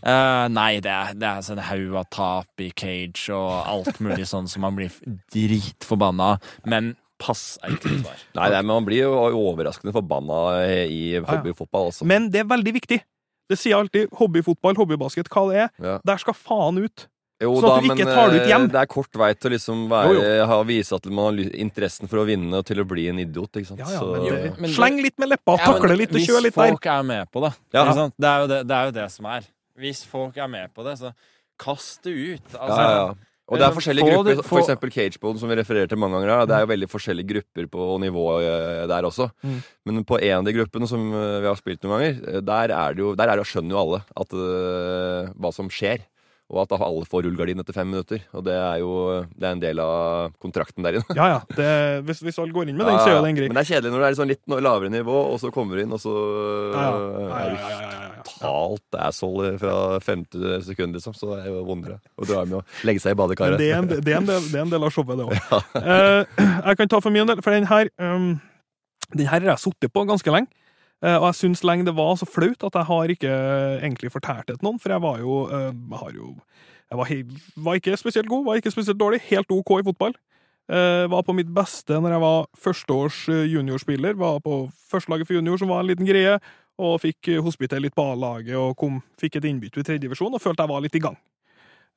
Eh, 0.04 0.48
nei, 0.50 0.80
det 0.82 0.90
er, 0.92 1.14
det 1.14 1.28
er 1.30 1.44
sånn 1.46 1.62
haug 1.68 1.96
av 2.02 2.08
tap 2.10 2.64
i 2.64 2.72
cage 2.74 3.30
og 3.36 3.52
alt 3.70 4.00
mulig 4.02 4.26
sånn 4.30 4.48
som 4.50 4.62
man 4.66 4.76
blir 4.80 4.90
dritforbanna. 5.34 6.36
Men 6.66 6.96
pass 7.22 7.60
er 7.62 7.76
ikke 7.78 8.00
svar. 8.02 8.18
Nei, 8.40 8.50
nei, 8.50 8.62
men 8.64 8.72
man 8.74 8.88
blir 8.88 9.04
jo 9.04 9.14
overraskende 9.38 9.94
forbanna 9.94 10.42
i 10.90 11.20
hobbyfotball, 11.22 11.92
også. 11.94 12.08
Men 12.10 12.30
det 12.34 12.42
er 12.44 12.50
veldig 12.50 12.74
viktig. 12.80 13.02
Det 13.52 13.58
sier 13.60 13.78
alltid 13.78 14.10
hobbyfotball, 14.18 14.78
hobbybasket, 14.80 15.30
hva 15.30 15.44
det 15.52 15.58
er. 15.68 15.72
Ja. 15.84 15.98
Der 16.08 16.22
skal 16.24 16.34
faen 16.38 16.80
ut. 16.82 17.08
Jo 17.42 17.56
Sånn 17.58 17.72
at 17.74 17.82
du 17.82 17.88
ikke 17.96 18.06
tar 18.06 18.30
det 18.30 18.36
ut 18.38 18.44
eh, 18.46 18.52
hjem. 18.52 18.66
det 18.70 18.78
er 18.84 18.90
kort 18.90 19.18
vei 19.18 19.32
til 19.34 19.50
å 19.50 19.54
liksom 19.56 19.80
være, 19.90 20.26
Ha, 20.46 20.58
vise 20.70 20.94
at 20.94 21.08
man 21.10 21.40
har 21.40 21.56
interessen 21.58 22.10
for 22.10 22.22
å 22.22 22.26
vinne 22.30 22.54
og 22.60 22.68
til 22.70 22.78
å 22.84 22.86
bli 22.86 23.08
en 23.10 23.18
idiot. 23.24 23.50
ikke 23.58 23.72
sant? 23.72 23.82
Ja, 23.82 23.88
ja, 23.90 23.98
Så- 24.00 24.12
men 24.14 24.26
jo, 24.30 24.36
men 24.62 24.70
Sleng 24.76 25.00
litt 25.02 25.18
med 25.18 25.30
leppa, 25.34 25.56
Ja, 25.58 25.72
takle 25.74 25.98
litt 25.98 26.14
og 26.14 26.22
kjør 26.22 26.42
litt 26.46 26.54
Hvis 26.54 26.62
der. 26.62 26.70
folk 26.76 26.86
er 26.86 27.02
med 27.04 27.32
på 27.34 27.42
det, 27.42 27.52
Ja. 27.74 27.86
ikke 27.86 27.96
sant? 27.98 28.14
Det, 28.20 28.30
er 28.30 28.40
jo 28.42 28.48
det, 28.54 28.60
det 28.68 28.76
er 28.78 28.86
jo 28.86 28.92
det 29.00 29.08
som 29.12 29.26
er. 29.26 29.42
Hvis 29.80 30.06
folk 30.06 30.38
er 30.38 30.48
med 30.52 30.74
på 30.76 30.84
det, 30.88 30.98
så 31.00 31.14
kast 31.62 32.04
det 32.04 32.14
ut. 32.16 32.56
Altså, 32.58 32.82
ja, 32.82 32.90
ja, 32.90 33.04
ja. 33.12 33.28
Og 33.52 33.60
det 33.60 33.66
er 33.68 33.74
forskjellige 33.76 34.06
Få 34.08 34.12
grupper. 34.24 34.36
det- 34.36 34.46
For 34.48 34.60
eksempel 34.62 34.92
Cagebone, 34.96 35.40
som 35.40 35.50
vi 35.50 35.56
refererer 35.60 35.88
til 35.90 35.98
mange 36.00 36.16
ganger. 36.16 36.46
Det 36.48 36.56
er 36.56 36.62
jo 36.62 36.70
veldig 36.72 36.88
forskjellige 36.90 37.28
grupper 37.34 37.66
på 37.68 38.00
nivå 38.00 38.26
eh, 38.40 38.88
der 38.88 39.04
også. 39.04 39.30
Mm. 39.44 39.58
Men 39.86 40.06
på 40.06 40.22
en 40.22 40.38
av 40.38 40.46
de 40.46 40.54
gruppene 40.54 40.88
som 40.88 41.02
eh, 41.14 41.42
vi 41.42 41.48
har 41.48 41.56
spilt 41.60 41.84
noen 41.84 42.00
ganger, 42.00 42.36
eh, 42.36 42.40
der 42.40 42.72
er 42.72 42.94
det 42.96 43.04
jo, 43.04 43.14
der 43.16 43.28
er 43.28 43.36
det, 43.36 43.46
skjønner 43.46 43.76
jo 43.76 43.82
alle 43.82 44.00
at, 44.16 44.32
uh, 44.34 45.34
hva 45.36 45.52
som 45.54 45.68
skjer. 45.68 46.00
Og 46.52 46.64
at 46.64 46.74
alle 46.82 47.06
får 47.08 47.24
rullegardin 47.24 47.60
etter 47.60 47.74
fem 47.74 47.88
minutter. 47.88 48.24
Og 48.36 48.44
det 48.44 48.56
er 48.56 48.80
jo 48.80 49.24
det 49.36 49.44
er 49.48 49.52
en 49.52 49.60
del 49.60 49.80
av 49.80 50.32
kontrakten 50.40 50.84
der 50.84 51.00
inne. 51.00 51.16
Ja, 51.16 51.28
ja. 51.28 51.40
Det, 51.48 52.04
hvis, 52.08 52.20
hvis 52.24 52.40
alle 52.40 52.52
går 52.52 52.68
inn 52.72 52.78
med 52.80 52.88
den, 52.88 53.00
så 53.00 53.08
er 53.08 53.16
jo 53.20 53.26
den 53.26 53.36
grei. 53.36 53.48
Men 53.48 53.56
det 53.60 53.64
er 53.64 53.72
kjedelig 53.76 53.92
når 53.92 54.04
det 54.04 54.10
er 54.10 54.20
sånn 54.20 54.32
litt 54.32 54.44
lavere 54.48 54.92
nivå, 54.92 55.18
og 55.32 55.40
så 55.40 55.52
kommer 55.52 55.76
du 55.76 55.84
inn, 55.84 55.92
og 55.96 56.00
så 56.04 56.16
Ja, 56.76 56.88
ja. 56.88 57.91
Eh, 58.42 58.48
Ja, 58.48 58.52
er 58.52 58.62
ja, 58.62 58.62
ja, 58.62 58.62
ja, 58.62 58.78
ja, 58.78 59.00
ja. 59.00 59.08
asshole 59.08 59.52
fra 59.62 60.00
femte 60.04 60.62
sekund, 60.66 60.96
liksom. 60.98 61.16
Så 61.18 61.30
det 61.34 61.44
er 61.46 61.52
jo 61.52 61.66
vondere 61.68 62.00
å 62.18 62.28
dra 62.28 62.42
hjem 62.42 62.58
og 62.60 62.80
legge 62.88 63.04
seg 63.04 63.16
i 63.16 63.20
badekaret. 63.20 63.60
det 63.62 63.70
er, 63.72 63.82
en, 63.82 63.90
det, 63.92 64.00
er 64.02 64.26
del, 64.26 64.48
det 64.50 64.58
er 64.58 64.66
en 64.66 64.74
del 64.74 64.88
av 64.88 64.96
showet, 64.96 65.20
det 65.20 65.28
òg. 65.28 65.36
jeg 66.70 66.80
kan 66.80 66.92
ta 66.92 67.04
for 67.04 67.14
min 67.14 67.30
del, 67.30 67.44
for 67.44 67.56
den 67.56 67.70
her 67.70 67.92
um, 68.02 68.34
Den 69.12 69.28
her 69.28 69.40
har 69.40 69.54
jeg 69.54 69.66
sittet 69.66 69.94
på 69.94 70.06
ganske 70.08 70.34
lenge. 70.34 70.52
Eh, 71.02 71.18
og 71.18 71.32
jeg 71.32 71.40
syns 71.40 71.64
lenge 71.66 71.88
det 71.88 71.96
var 71.98 72.14
så 72.20 72.28
flaut 72.30 72.62
at 72.68 72.76
jeg 72.78 72.86
har 72.86 73.10
ikke 73.10 73.30
egentlig 73.82 74.12
fortalt 74.14 74.46
det 74.46 74.60
til 74.60 74.68
noen, 74.68 74.78
for 74.78 74.94
jeg 74.94 75.02
var 75.02 75.18
jo, 75.18 75.38
eh, 75.50 75.72
har 75.98 76.12
jo 76.14 76.36
Jeg 76.92 77.00
var, 77.00 77.08
var 77.66 77.80
ikke 77.80 77.98
spesielt 77.98 78.28
god, 78.28 78.46
var 78.46 78.60
ikke 78.60 78.72
spesielt 78.72 79.00
dårlig. 79.00 79.22
Helt 79.30 79.50
OK 79.50 79.80
i 79.80 79.86
fotball. 79.88 80.14
Eh, 80.72 81.06
var 81.12 81.24
på 81.24 81.34
mitt 81.36 81.50
beste 81.52 81.98
når 82.00 82.14
jeg 82.16 82.22
var 82.24 82.46
førsteårs 82.64 83.22
eh, 83.32 83.48
juniorspiller. 83.52 84.16
Var 84.20 84.40
på 84.44 84.70
førstelaget 84.92 85.28
for 85.28 85.36
junior, 85.36 85.58
som 85.60 85.72
var 85.72 85.82
en 85.82 85.90
liten 85.90 86.08
greie. 86.08 86.38
Og 86.80 86.96
fikk 87.04 87.34
eh, 87.34 87.42
hospitere 87.44 87.84
litt 87.84 87.96
på 87.98 88.06
A-laget 88.14 88.56
og 88.58 88.78
kom, 88.80 89.02
fikk 89.20 89.40
et 89.40 89.48
innbytte 89.50 89.82
i 89.82 89.88
tredje 89.88 90.06
divisjon 90.06 90.34
og 90.34 90.42
følte 90.42 90.64
jeg 90.64 90.72
var 90.72 90.84
litt 90.86 90.98
i 90.98 91.04
gang. 91.04 91.18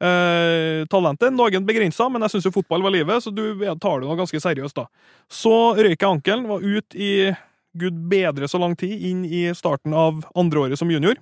Eh, 0.03 0.83
talentet 0.91 1.33
noe 1.33 1.61
begrensa, 1.63 2.09
men 2.11 2.23
jeg 2.27 2.33
syns 2.35 2.47
jo 2.49 2.57
fotball 2.57 2.83
var 2.83 2.93
livet, 2.95 3.23
så 3.23 3.31
du 3.31 3.45
tar 3.81 4.01
det 4.01 4.09
nå 4.09 4.15
ganske 4.19 4.41
seriøst, 4.43 4.77
da. 4.77 4.85
Så 5.31 5.75
røyk 5.79 6.01
jeg 6.01 6.11
ankelen, 6.11 6.49
var 6.51 6.61
ut 6.65 6.95
i 6.99 7.33
gud 7.79 7.95
bedre 8.11 8.49
så 8.51 8.59
lang 8.63 8.75
tid, 8.79 9.03
inn 9.07 9.25
i 9.25 9.55
starten 9.55 9.95
av 9.95 10.25
andreåret 10.39 10.79
som 10.79 10.91
junior. 10.91 11.15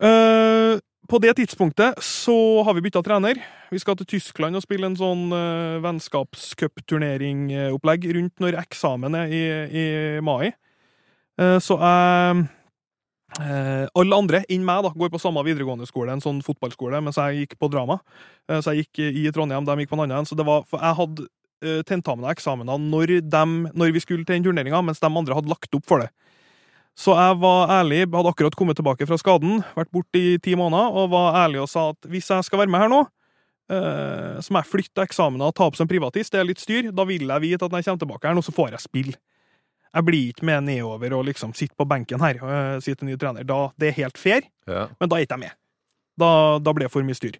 Eh, 0.00 0.78
på 1.04 1.18
det 1.20 1.34
tidspunktet 1.36 2.00
så 2.02 2.62
har 2.64 2.74
vi 2.74 2.80
bytta 2.86 3.02
trener. 3.04 3.34
Vi 3.70 3.78
skal 3.82 3.96
til 3.98 4.06
Tyskland 4.14 4.56
og 4.56 4.62
spille 4.64 4.86
en 4.88 4.96
sånn 4.96 5.32
uh, 5.34 5.82
vennskapscupturnering-opplegg 5.84 8.00
rundt 8.16 8.40
når 8.40 8.56
eksamen 8.62 9.14
er 9.18 9.26
i, 9.28 9.44
i 9.68 9.84
mai. 10.24 10.56
Eh, 11.40 11.58
så 11.62 11.78
jeg 11.80 12.44
Eh, 13.42 13.86
alle 13.98 14.14
andre 14.14 14.44
enn 14.46 14.62
meg 14.62 14.84
da, 14.86 14.92
går 14.94 15.10
på 15.10 15.18
samme 15.18 15.42
videregående 15.42 15.88
skole, 15.88 16.12
en 16.14 16.22
sånn 16.22 16.42
fotballskole, 16.46 17.00
mens 17.02 17.16
jeg 17.18 17.40
gikk 17.40 17.56
på 17.58 17.70
drama. 17.72 17.98
Eh, 18.46 18.60
så 18.62 18.74
jeg 18.74 18.84
gikk 18.84 19.00
i 19.10 19.24
Trondheim, 19.34 19.66
de 19.66 19.74
gikk 19.80 19.90
på 19.90 19.98
en 19.98 20.04
annen. 20.06 20.28
Så 20.28 20.38
det 20.38 20.46
var, 20.46 20.62
for 20.70 20.82
jeg 20.82 20.98
hadde 21.00 21.26
tentamene 21.64 21.86
tentamen 21.88 22.24
og 22.26 22.32
eksamener 22.34 22.80
når, 22.82 23.10
når 23.72 23.92
vi 23.94 24.00
skulle 24.02 24.26
til 24.26 24.36
den 24.36 24.44
turneringa, 24.44 24.82
mens 24.84 25.00
de 25.00 25.08
andre 25.08 25.34
hadde 25.38 25.48
lagt 25.48 25.72
opp 25.72 25.86
for 25.88 26.02
det. 26.02 26.10
Så 26.94 27.14
jeg 27.16 27.38
var 27.40 27.72
ærlig, 27.72 28.02
hadde 28.12 28.32
akkurat 28.34 28.54
kommet 28.58 28.76
tilbake 28.76 29.06
fra 29.08 29.16
skaden, 29.16 29.62
vært 29.74 29.90
borte 29.94 30.20
i 30.20 30.34
ti 30.44 30.54
måneder, 30.60 30.92
og 30.92 31.08
var 31.14 31.38
ærlig 31.46 31.62
og 31.62 31.70
sa 31.72 31.88
at 31.94 32.10
hvis 32.10 32.28
jeg 32.30 32.44
skal 32.44 32.60
være 32.60 32.74
med 32.74 32.84
her 32.84 32.92
nå, 32.92 33.00
så 34.44 34.52
må 34.52 34.60
jeg 34.60 34.70
flytte 34.74 35.06
eksamener 35.08 35.48
og 35.48 35.56
ta 35.56 35.64
opp 35.70 35.78
som 35.78 35.88
privatist. 35.88 36.34
Det 36.34 36.42
er 36.42 36.50
litt 36.50 36.60
styr. 36.60 36.90
Da 36.92 37.08
vil 37.08 37.24
jeg 37.32 37.44
vite 37.46 37.64
at 37.64 37.72
når 37.72 37.80
jeg 37.80 37.88
kommer 37.88 38.04
tilbake 38.04 38.28
her 38.28 38.36
nå, 38.36 38.44
så 38.44 38.52
får 38.52 38.76
jeg 38.76 38.84
spille. 38.84 39.16
Jeg 39.94 40.04
blir 40.08 40.30
ikke 40.32 40.46
med 40.48 40.64
nedover 40.66 41.12
og 41.14 41.24
liksom 41.28 41.52
sitter 41.54 41.76
på 41.78 41.86
benken 41.86 42.20
her 42.20 42.40
og 42.42 42.48
uh, 42.50 42.78
sier 42.82 42.96
til 42.98 43.06
ny 43.08 43.14
trener. 43.20 43.44
Da, 43.46 43.68
det 43.78 43.92
er 43.92 43.98
helt 44.02 44.18
fair, 44.18 44.42
Ja. 44.66 44.88
men 44.98 45.08
da 45.08 45.16
er 45.20 45.26
ikke 45.26 45.36
jeg 45.38 45.44
med. 45.46 45.54
Da, 46.18 46.28
da 46.62 46.72
ble 46.74 46.86
det 46.86 46.92
for 46.94 47.02
mye 47.06 47.14
styr. 47.18 47.36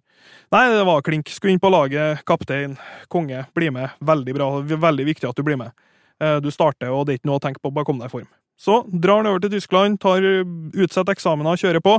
Nei, 0.51 0.65
det 0.71 0.81
var 0.87 1.03
klink. 1.05 1.29
Skulle 1.31 1.53
inn 1.55 1.61
på 1.63 1.69
laget, 1.71 2.23
kaptein, 2.27 2.73
konge, 3.11 3.45
bli 3.55 3.69
med. 3.71 3.93
Veldig 4.03 4.33
bra. 4.35 4.47
Veldig 4.67 5.05
viktig 5.07 5.29
at 5.29 5.37
du 5.39 5.43
blir 5.47 5.55
med. 5.61 5.71
Eh, 6.19 6.39
Du 6.43 6.49
starter, 6.51 6.91
og 6.91 7.05
det 7.05 7.13
er 7.13 7.19
ikke 7.21 7.29
noe 7.29 7.39
å 7.39 7.43
tenke 7.43 7.61
på, 7.63 7.71
bare 7.71 7.87
kom 7.87 7.99
deg 8.01 8.09
i 8.11 8.15
form. 8.17 8.27
Så 8.59 8.81
drar 8.91 9.21
han 9.21 9.27
over 9.31 9.39
til 9.43 9.53
Tyskland, 9.55 9.99
tar 10.03 10.23
utsatt 10.23 11.07
eksamener, 11.11 11.55
kjører 11.59 11.83
på. 11.83 11.97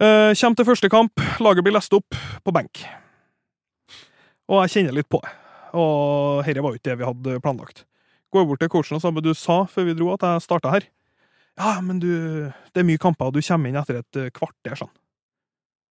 Uh, 0.00 0.32
Kjem 0.36 0.54
til 0.56 0.64
første 0.68 0.88
kamp, 0.92 1.12
laget 1.40 1.64
blir 1.64 1.74
lest 1.76 1.92
opp 1.96 2.16
på 2.44 2.52
benk. 2.54 2.84
Og 4.48 4.62
jeg 4.64 4.74
kjenner 4.76 4.96
litt 4.96 5.08
på 5.12 5.20
det. 5.24 5.32
Og 5.76 6.44
dette 6.46 6.62
var 6.64 6.72
jo 6.72 6.80
ikke 6.80 6.88
det 6.92 6.98
vi 7.00 7.08
hadde 7.08 7.40
planlagt. 7.44 7.84
Går 8.34 8.44
bort 8.48 8.60
til 8.60 8.68
coachen 8.72 8.98
og 8.98 9.02
sier 9.04 9.24
du 9.24 9.32
sa 9.34 9.62
før 9.70 9.86
vi 9.88 9.94
dro 9.96 10.10
at 10.12 10.24
jeg 10.26 10.44
starta 10.44 10.72
her. 10.74 10.86
Ja, 11.58 11.78
men 11.82 11.98
du, 12.02 12.08
det 12.74 12.82
er 12.82 12.86
mye 12.86 13.00
kamper, 13.02 13.30
og 13.30 13.34
du 13.34 13.40
kommer 13.42 13.70
inn 13.72 13.78
etter 13.80 14.02
et 14.02 14.18
eh, 14.20 14.28
kvarter, 14.34 14.76
sånn. 14.78 14.92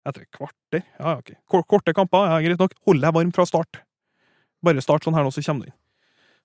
Etter 0.08 0.24
et 0.24 0.32
kvarter? 0.32 0.86
Ja, 1.00 1.18
ok. 1.20 1.34
Korte 1.68 1.94
kamper, 1.98 2.30
ja, 2.32 2.38
greit 2.46 2.62
nok. 2.62 2.76
Hold 2.88 3.04
deg 3.04 3.16
varm 3.18 3.34
fra 3.36 3.46
start. 3.50 3.82
Bare 4.64 4.84
start 4.84 5.04
sånn 5.04 5.18
her 5.18 5.26
nå, 5.28 5.34
så 5.36 5.44
kommer 5.44 5.66
du 5.68 5.72
inn. 5.74 5.78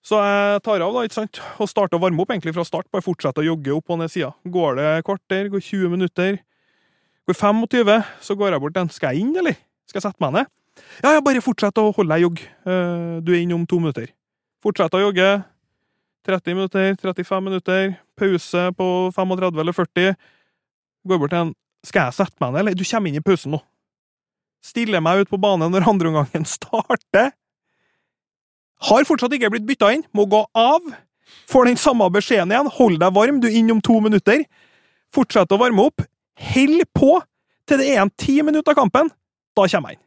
Så 0.05 0.19
jeg 0.21 0.59
tar 0.67 0.83
av, 0.85 0.97
da, 0.99 1.05
ikke 1.07 1.17
sant, 1.17 1.39
og 1.63 1.69
starter 1.71 1.97
å 1.97 2.03
varme 2.03 2.21
opp 2.21 2.33
egentlig 2.35 2.53
fra 2.57 2.65
start. 2.67 2.91
Bare 2.93 3.05
fortsetter 3.07 3.41
å 3.45 3.47
jogge 3.55 3.73
opp 3.79 3.95
og 3.95 4.03
ned 4.03 4.13
sida. 4.13 4.33
Går 4.57 4.77
det 4.81 4.89
kvarter, 5.07 5.49
går 5.55 5.63
20 5.65 5.95
minutter, 5.95 6.41
går 7.31 7.39
25, 7.39 7.95
så 8.27 8.37
går 8.37 8.53
jeg 8.57 8.65
bort 8.67 8.77
til. 8.77 8.91
Skal 8.99 9.15
jeg 9.15 9.25
inn, 9.25 9.33
eller? 9.41 9.57
Skal 9.89 10.01
jeg 10.03 10.09
sette 10.11 10.21
meg 10.27 10.35
ned? 10.41 10.51
Ja, 11.07 11.15
ja, 11.15 11.23
bare 11.25 11.41
fortsett 11.45 11.79
å 11.81 11.87
holde 11.95 12.11
deg 12.19 12.27
jogg. 12.27 12.43
Eh, 12.67 13.17
Du 13.25 13.31
er 13.33 13.41
inne 13.45 13.57
om 13.57 13.65
to 13.71 13.79
minutter. 13.81 14.11
Fortsett 14.65 14.93
å 14.99 15.01
jogge. 15.07 15.31
30 16.25 16.57
minutter, 16.57 16.95
35 17.01 17.45
minutter, 17.45 17.95
pause 18.17 18.65
på 18.79 18.89
35 19.15 19.61
eller 19.61 19.77
40. 19.77 20.15
Går 21.09 21.21
bort 21.21 21.35
til 21.35 21.43
en. 21.43 21.55
Skal 21.85 22.07
jeg 22.09 22.17
sette 22.17 22.41
meg 22.41 22.55
ned, 22.55 22.61
eller? 22.63 22.77
Du 22.79 22.85
kommer 22.89 23.11
inn 23.11 23.21
i 23.21 23.25
pausen 23.25 23.53
nå. 23.53 23.61
Stiller 24.65 25.03
meg 25.05 25.25
ut 25.25 25.33
på 25.33 25.41
banen 25.41 25.73
når 25.75 25.85
andreomgangen 25.91 26.47
starter. 26.57 27.35
Har 28.89 29.05
fortsatt 29.09 29.37
ikke 29.37 29.53
blitt 29.53 29.69
bytta 29.69 29.93
inn. 29.93 30.07
Må 30.17 30.25
gå 30.33 30.41
av. 30.57 30.81
Får 31.51 31.69
den 31.69 31.81
samme 31.81 32.09
beskjeden 32.13 32.53
igjen. 32.53 32.73
Hold 32.79 32.99
deg 33.03 33.15
varm, 33.17 33.41
du 33.41 33.51
er 33.51 33.59
inne 33.61 33.77
om 33.77 33.85
to 33.85 33.99
minutter. 34.05 34.47
Fortsett 35.15 35.53
å 35.53 35.61
varme 35.61 35.85
opp. 35.91 36.05
Hell 36.41 36.81
på 36.97 37.19
til 37.69 37.81
det 37.81 37.93
er 37.93 38.03
en 38.03 38.13
ti 38.21 38.41
minutter 38.45 38.73
av 38.75 38.81
kampen. 38.81 39.13
Da 39.57 39.69
kommer 39.69 39.93
jeg 39.93 39.99
inn. 40.01 40.04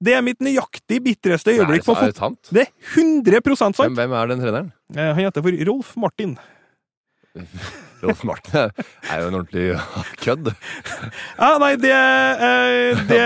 Det 0.00 0.14
er 0.16 0.22
mitt 0.24 0.40
nøyaktig 0.40 1.00
bitreste 1.04 1.52
øyeblikk 1.52 1.84
på 1.84 1.92
er 1.92 2.08
det 2.08 2.16
fotball. 2.16 2.36
Det 2.56 2.62
er 2.64 2.70
100 2.96 3.56
sant! 3.60 3.76
Hvem, 3.76 3.98
hvem 3.98 4.12
er 4.16 4.30
den 4.32 4.40
treneren? 4.40 4.70
Eh, 4.96 5.10
Han 5.14 5.24
heter 5.26 5.44
for 5.44 5.58
Rolf 5.68 5.90
Martin. 6.00 6.36
Rolf 8.02 8.22
Martin 8.24 8.70
er 9.10 9.20
jo 9.20 9.28
en 9.28 9.36
ordentlig 9.42 9.66
kødd. 10.24 10.48
Ja, 11.36 11.50
nei, 11.60 11.74
det, 11.82 11.92
eh, 11.92 13.02
det 13.10 13.20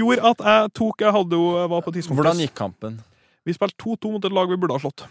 gjorde 0.00 0.32
at 0.32 0.42
jeg 0.48 0.72
tok 0.80 1.04
Jeg 1.06 1.14
hadde 1.14 1.38
jo 1.38 1.52
var 1.70 1.84
på 1.86 1.94
tidspunktet 1.94 2.18
Hvordan 2.24 2.42
gikk 2.42 2.56
kampen? 2.58 2.98
Vi 3.46 3.54
spilte 3.54 3.78
2-2 3.86 4.10
mot 4.16 4.26
et 4.26 4.34
lag 4.34 4.50
vi 4.50 4.58
burde 4.58 4.74
ha 4.74 4.82
slått. 4.82 5.06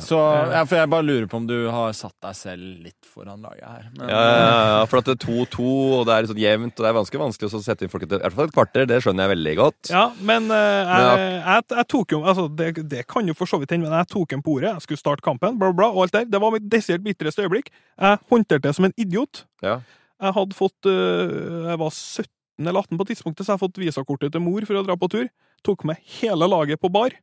Så, 0.00 0.16
ja, 0.16 0.62
for 0.64 0.78
Jeg 0.78 0.88
bare 0.88 1.04
lurer 1.04 1.26
på 1.28 1.36
om 1.36 1.44
du 1.46 1.66
har 1.70 1.92
satt 1.94 2.14
deg 2.24 2.34
selv 2.34 2.84
litt 2.86 3.06
foran 3.06 3.42
laget 3.44 3.66
her. 3.68 3.82
Men, 3.98 4.08
Ja, 4.08 4.22
ja, 4.24 4.46
ja, 4.72 4.86
for 4.88 5.02
at 5.02 5.10
det 5.10 5.18
er 5.18 5.26
2-2, 5.26 5.66
og 5.98 6.06
det 6.08 6.14
er 6.14 6.28
sånn 6.30 6.40
jevnt, 6.40 6.72
og 6.72 6.80
det 6.80 6.88
er 6.88 6.96
ganske 6.96 7.20
vanskelig 7.20 7.50
å 7.52 7.60
sette 7.62 7.84
inn 7.84 7.92
folk 7.92 8.06
etter 8.06 8.18
i 8.18 8.24
hvert 8.24 8.38
fall 8.38 8.48
et 8.48 8.56
kvarter. 8.56 8.88
Det 8.88 8.98
skjønner 9.04 9.28
jeg 9.28 9.32
veldig 9.34 9.54
godt. 9.60 9.92
Ja, 9.92 10.06
men 10.24 10.48
uh, 10.48 10.56
Men 10.56 11.06
jeg, 11.06 11.28
jeg, 11.44 11.68
jeg 11.76 11.88
tok 11.92 12.16
jo 12.16 12.22
altså, 12.24 12.48
det, 12.48 12.70
det 12.88 13.04
kan 13.06 13.28
jo 13.28 13.36
for 13.36 13.52
så 13.52 13.60
vidt 13.60 13.76
hende, 13.76 13.86
men 13.86 13.98
jeg 14.00 14.10
tok 14.16 14.32
en 14.32 14.42
på 14.42 14.56
ordet. 14.56 14.72
Jeg 14.72 14.86
skulle 14.88 15.04
starte 15.04 15.26
kampen, 15.28 15.60
bla, 15.60 15.70
bla, 15.76 15.92
og 15.92 16.06
alt 16.06 16.16
der. 16.16 16.28
Det 16.32 16.40
var 16.40 16.56
mitt 16.56 16.68
desidert 16.72 17.04
bitreste 17.04 17.44
øyeblikk. 17.44 17.68
Jeg 18.00 18.22
håndterte 18.32 18.66
det 18.70 18.76
som 18.80 18.88
en 18.88 18.96
idiot. 18.96 19.44
Ja. 19.62 19.78
Jeg 20.22 20.36
hadde 20.40 20.56
fått 20.56 20.88
uh, 20.88 21.68
Jeg 21.68 21.78
var 21.84 21.90
17 21.92 22.28
eller 22.62 22.84
18 22.84 22.98
på 23.00 23.10
tidspunktet, 23.12 23.44
så 23.44 23.52
jeg 23.52 23.58
hadde 23.58 23.66
fått 23.68 23.82
visakortet 23.84 24.32
til 24.34 24.42
mor 24.44 24.64
for 24.68 24.80
å 24.80 24.86
dra 24.86 24.96
på 24.96 25.08
tur. 25.12 25.28
Tok 25.66 25.84
med 25.88 26.00
hele 26.20 26.48
laget 26.48 26.80
på 26.80 26.90
bar, 26.92 27.14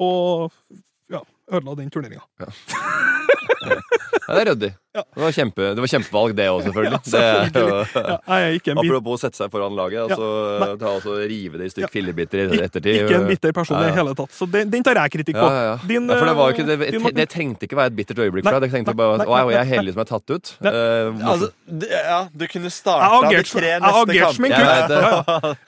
og 0.00 0.52
ødela 1.52 1.74
den 1.78 1.90
turneringa. 1.90 2.22
Ja, 2.40 2.46
det 4.34 4.40
er 4.42 4.50
ryddig. 4.52 4.72
Ja. 4.90 5.04
Det, 5.14 5.22
var 5.22 5.30
kjempe, 5.30 5.66
det 5.74 5.82
var 5.84 5.86
kjempevalg, 5.86 6.32
det 6.34 6.46
òg, 6.50 6.64
selvfølgelig. 6.66 6.98
Ja, 7.00 7.10
selvfølgelig. 7.10 7.50
Det 7.54 8.00
Ja, 8.10 8.38
jeg 8.40 8.46
er 8.46 8.56
ikke 8.58 8.72
en, 8.72 8.78
bit, 8.80 8.88
Apropos 8.90 9.12
å 9.14 9.20
sette 9.22 9.38
seg 9.38 9.52
foran 9.52 9.76
laget, 9.78 10.00
Ja, 10.00 10.06
altså, 10.08 10.76
ta 10.80 10.94
og 10.98 11.20
rive 11.30 11.60
det 11.60 11.68
i 11.68 11.68
Ja. 11.68 11.74
stykk 11.76 11.92
fillebiter 11.94 12.54
i 12.56 12.58
ettertid. 12.64 12.96
ikke 13.04 13.20
en 13.20 13.26
bitter 13.28 13.54
person 13.54 13.76
Ja, 13.78 13.84
i 13.84 13.90
det 13.92 13.98
hele 14.00 14.14
tatt. 14.18 14.32
Så 14.34 14.48
den, 14.50 14.70
den 14.72 14.82
tar 14.82 14.98
jeg 14.98 15.12
kritikk 15.14 15.38
på. 15.38 15.46
ja, 15.46 15.60
ja. 15.68 15.76
Din, 15.86 16.08
ja, 16.10 16.16
for 16.18 16.26
det, 16.26 16.34
var 16.40 16.50
jo 16.50 16.56
ikke, 16.56 16.66
det, 16.66 16.76
eh, 16.88 16.96
din, 16.96 17.06
det 17.20 17.28
trengte 17.30 17.68
ikke 17.68 17.78
være 17.78 17.92
et 17.92 17.96
bittert 18.00 18.18
øyeblikk 18.24 18.48
for 18.48 18.58
deg. 18.58 18.66
Det 18.66 18.72
tenkte 18.74 18.90
nei, 18.90 18.98
bare 18.98 19.20
nei, 19.20 19.28
at 19.30 19.52
jeg 19.54 19.60
er 19.60 19.70
heldig 19.70 19.94
som 19.94 20.02
er 20.02 20.10
tatt 20.10 20.34
ut. 20.34 20.52
Eh. 20.58 21.22
Altså, 21.30 21.50
ja, 21.94 22.18
du 22.34 22.44
kunne 22.50 22.70
Jeg 22.70 22.76
starta 22.80 23.30
de 23.30 23.44
tre 23.46 23.72
neste 23.86 24.18
kampene. 24.18 24.60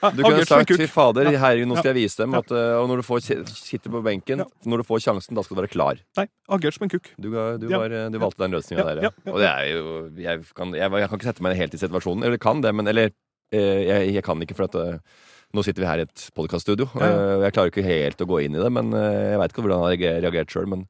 Jeg 0.03 0.19
Du 0.19 0.23
kunne 0.27 0.45
sagt 0.51 0.75
fy 0.83 0.89
fader, 0.91 1.31
herregud, 1.31 1.71
nå 1.71 1.79
skal 1.79 1.93
jeg 1.93 1.99
vise 2.01 2.19
dem 2.25 2.35
at 2.35 2.51
eh, 2.51 2.75
Og 2.81 2.91
når 2.91 2.99
du 2.99 3.07
får 3.07 3.23
sitter 3.23 3.87
på 3.87 4.03
benken, 4.03 4.43
når 4.67 4.83
du 4.83 4.87
får 4.91 5.07
sjansen, 5.07 5.31
da 5.39 5.47
skal 5.47 5.55
du 5.55 5.63
være 5.63 5.71
klar. 5.71 6.03
Nei, 6.19 6.27
agert 6.51 6.75
som 6.75 6.83
en 6.89 6.91
kuk. 6.91 7.07
Du, 7.15 7.31
du, 7.31 7.67
var, 7.71 7.87
du 8.11 8.19
valgte 8.19 8.43
den 8.43 8.59
løsninga 8.59 8.83
der, 8.91 9.05
ja. 9.07 9.12
Og 9.29 9.37
det 9.41 9.49
er 9.49 9.67
jo 9.71 9.83
jeg 10.19 10.47
kan, 10.57 10.73
jeg, 10.77 10.89
jeg 11.03 11.09
kan 11.11 11.19
ikke 11.19 11.29
sette 11.29 11.45
meg 11.45 11.59
helt 11.59 11.77
i 11.77 11.81
situasjonen. 11.81 12.25
Eller 12.27 12.41
kan 12.41 12.63
det, 12.63 12.73
men 12.75 12.89
Eller 12.91 13.13
eh, 13.53 13.83
jeg, 13.87 14.13
jeg 14.17 14.25
kan 14.25 14.41
ikke, 14.43 14.57
for 14.57 14.69
at 14.69 14.79
eh, 14.81 15.21
nå 15.53 15.63
sitter 15.65 15.83
vi 15.83 15.89
her 15.89 16.01
i 16.01 16.07
et 16.07 16.25
podkaststudio. 16.37 16.89
Ja, 16.97 17.09
ja. 17.09 17.37
Jeg 17.45 17.55
klarer 17.55 17.73
ikke 17.73 17.85
helt 17.85 18.23
å 18.25 18.29
gå 18.29 18.41
inn 18.45 18.57
i 18.57 18.61
det, 18.63 18.71
men 18.73 18.93
eh, 18.97 19.33
jeg 19.33 19.41
veit 19.41 19.53
ikke 19.53 19.65
hvordan 19.65 19.85
jeg 19.93 20.03
har 20.03 20.23
reagert 20.25 20.53
sjøl. 20.55 20.69
Men 20.71 20.87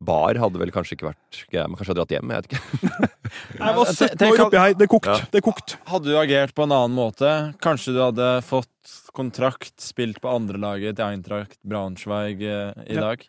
bar 0.00 0.38
hadde 0.40 0.60
vel 0.60 0.72
kanskje 0.72 0.96
ikke 0.96 1.10
vært 1.10 1.40
greia, 1.50 1.66
men 1.68 1.76
kanskje 1.76 1.92
hadde 1.92 2.00
dratt 2.00 2.14
hjem. 2.14 2.30
Jeg 2.32 2.40
vet 2.40 2.48
ikke. 2.50 3.08
Jeg 3.60 3.76
var 3.76 3.90
17 3.92 4.24
år 4.26 4.42
oppi 4.46 4.60
her. 4.60 4.76
Det 4.80 4.88
kokt 4.90 5.10
Ja. 5.10 5.16
Det 5.34 5.42
kokte. 5.44 5.76
Hadde 5.90 6.08
du 6.08 6.16
agert 6.18 6.54
på 6.56 6.64
en 6.64 6.72
annen 6.74 6.96
måte, 6.96 7.32
kanskje 7.62 7.94
du 7.94 8.00
hadde 8.02 8.30
fått 8.46 8.94
kontrakt, 9.14 9.74
spilt 9.82 10.20
på 10.22 10.30
andrelaget 10.32 10.96
til 10.98 11.04
Eintracht 11.04 11.58
Braunschweig 11.66 12.40
eh, 12.42 12.72
i 12.88 12.96
Ja. 12.96 13.10
dag. 13.10 13.26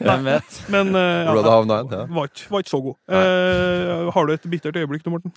Hvem 0.00 0.24
vet? 0.30 0.58
Men 0.72 0.94
uh. 0.96 1.26
Ja. 1.92 2.06
var, 2.16 2.30
ikke, 2.32 2.48
var 2.50 2.64
ikke 2.64 2.72
så 2.74 2.82
god. 2.88 2.96
Uh, 3.12 4.10
har 4.16 4.26
du 4.26 4.32
et 4.38 4.50
bittert 4.50 4.80
øyeblikk 4.80 5.04
nå, 5.06 5.16
Morten? 5.18 5.34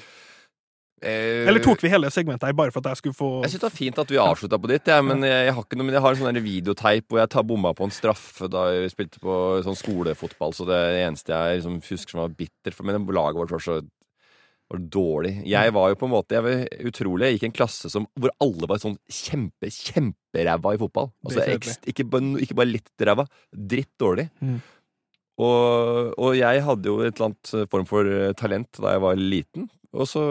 Eh, 1.00 1.48
Eller 1.48 1.64
tok 1.64 1.80
vi 1.84 1.92
hele 1.92 2.10
segmentet 2.12 2.50
her 2.50 2.56
bare 2.58 2.74
for 2.76 2.84
at 2.84 2.92
jeg 2.92 3.00
skulle 3.00 3.16
få 3.16 3.30
Jeg 3.46 3.54
syns 3.54 3.62
det 3.62 3.68
var 3.70 3.76
fint 3.78 4.02
at 4.02 4.10
vi 4.12 4.20
avslutta 4.20 4.58
på 4.60 4.72
ditt, 4.72 4.90
ja, 4.92 4.98
men 5.06 5.24
jeg, 5.24 5.46
jeg 5.48 5.56
har 5.56 5.64
ikke 5.64 5.78
noe 5.80 5.88
Men 5.88 5.96
jeg 5.96 6.04
har 6.04 6.18
en 6.18 6.20
sånn 6.20 6.42
videoteip 6.44 7.06
hvor 7.08 7.22
jeg 7.22 7.32
tar 7.36 7.46
bomma 7.48 7.72
på 7.78 7.88
en 7.88 7.96
straffe 7.96 8.50
da 8.52 8.66
jeg 8.76 8.92
spilte 8.92 9.22
på 9.24 9.38
sånn 9.64 9.80
skolefotball, 9.80 10.56
så 10.58 10.68
det 10.68 10.82
eneste 11.06 11.32
jeg 11.32 11.62
liksom 11.62 11.80
husker 11.86 12.16
som 12.18 12.24
var 12.26 12.36
bitter 12.36 12.76
For 12.76 12.88
men 12.90 13.08
laget 13.16 13.40
vårt 13.40 13.56
var 13.56 13.64
så 13.64 13.80
var 14.70 14.82
dårlig. 14.94 15.32
Jeg 15.50 15.74
var 15.74 15.90
jo 15.90 15.98
på 15.98 16.06
en 16.06 16.14
måte 16.14 16.36
jeg 16.38 16.46
var 16.46 16.90
utrolig. 16.90 17.26
Jeg 17.26 17.38
gikk 17.38 17.46
i 17.46 17.50
en 17.50 17.56
klasse 17.58 17.90
som, 17.90 18.06
hvor 18.20 18.34
alle 18.44 18.70
var 18.70 18.82
sånn 18.82 19.00
kjempe, 19.10 19.72
kjemperæva 19.74 20.76
i 20.76 20.82
fotball. 20.82 21.10
Altså, 21.26 21.46
ekst, 21.56 21.88
ikke, 21.90 22.06
ikke 22.46 22.58
bare 22.60 22.70
litt 22.70 23.08
ræva, 23.10 23.26
dritt 23.50 23.90
dårlig. 24.02 24.28
Mm. 24.46 24.60
Og, 25.40 26.14
og 26.20 26.36
jeg 26.36 26.64
hadde 26.68 26.92
jo 26.92 27.00
et 27.02 27.16
eller 27.16 27.32
annet 27.32 27.72
form 27.72 27.88
for 27.90 28.14
talent 28.38 28.82
da 28.84 28.94
jeg 28.94 29.04
var 29.08 29.20
liten. 29.20 29.70
Og 29.90 30.06
så, 30.06 30.22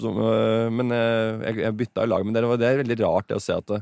så 0.00 0.10
øh, 0.10 0.70
Men 0.72 0.92
øh, 0.92 1.42
jeg, 1.44 1.58
jeg 1.66 1.76
bytta 1.76 2.06
lag. 2.08 2.24
Men 2.24 2.36
det, 2.36 2.46
var, 2.48 2.60
det 2.60 2.70
er 2.70 2.80
veldig 2.80 3.00
rart 3.02 3.28
det 3.28 3.36
å 3.36 3.42
se 3.44 3.56
at 3.56 3.74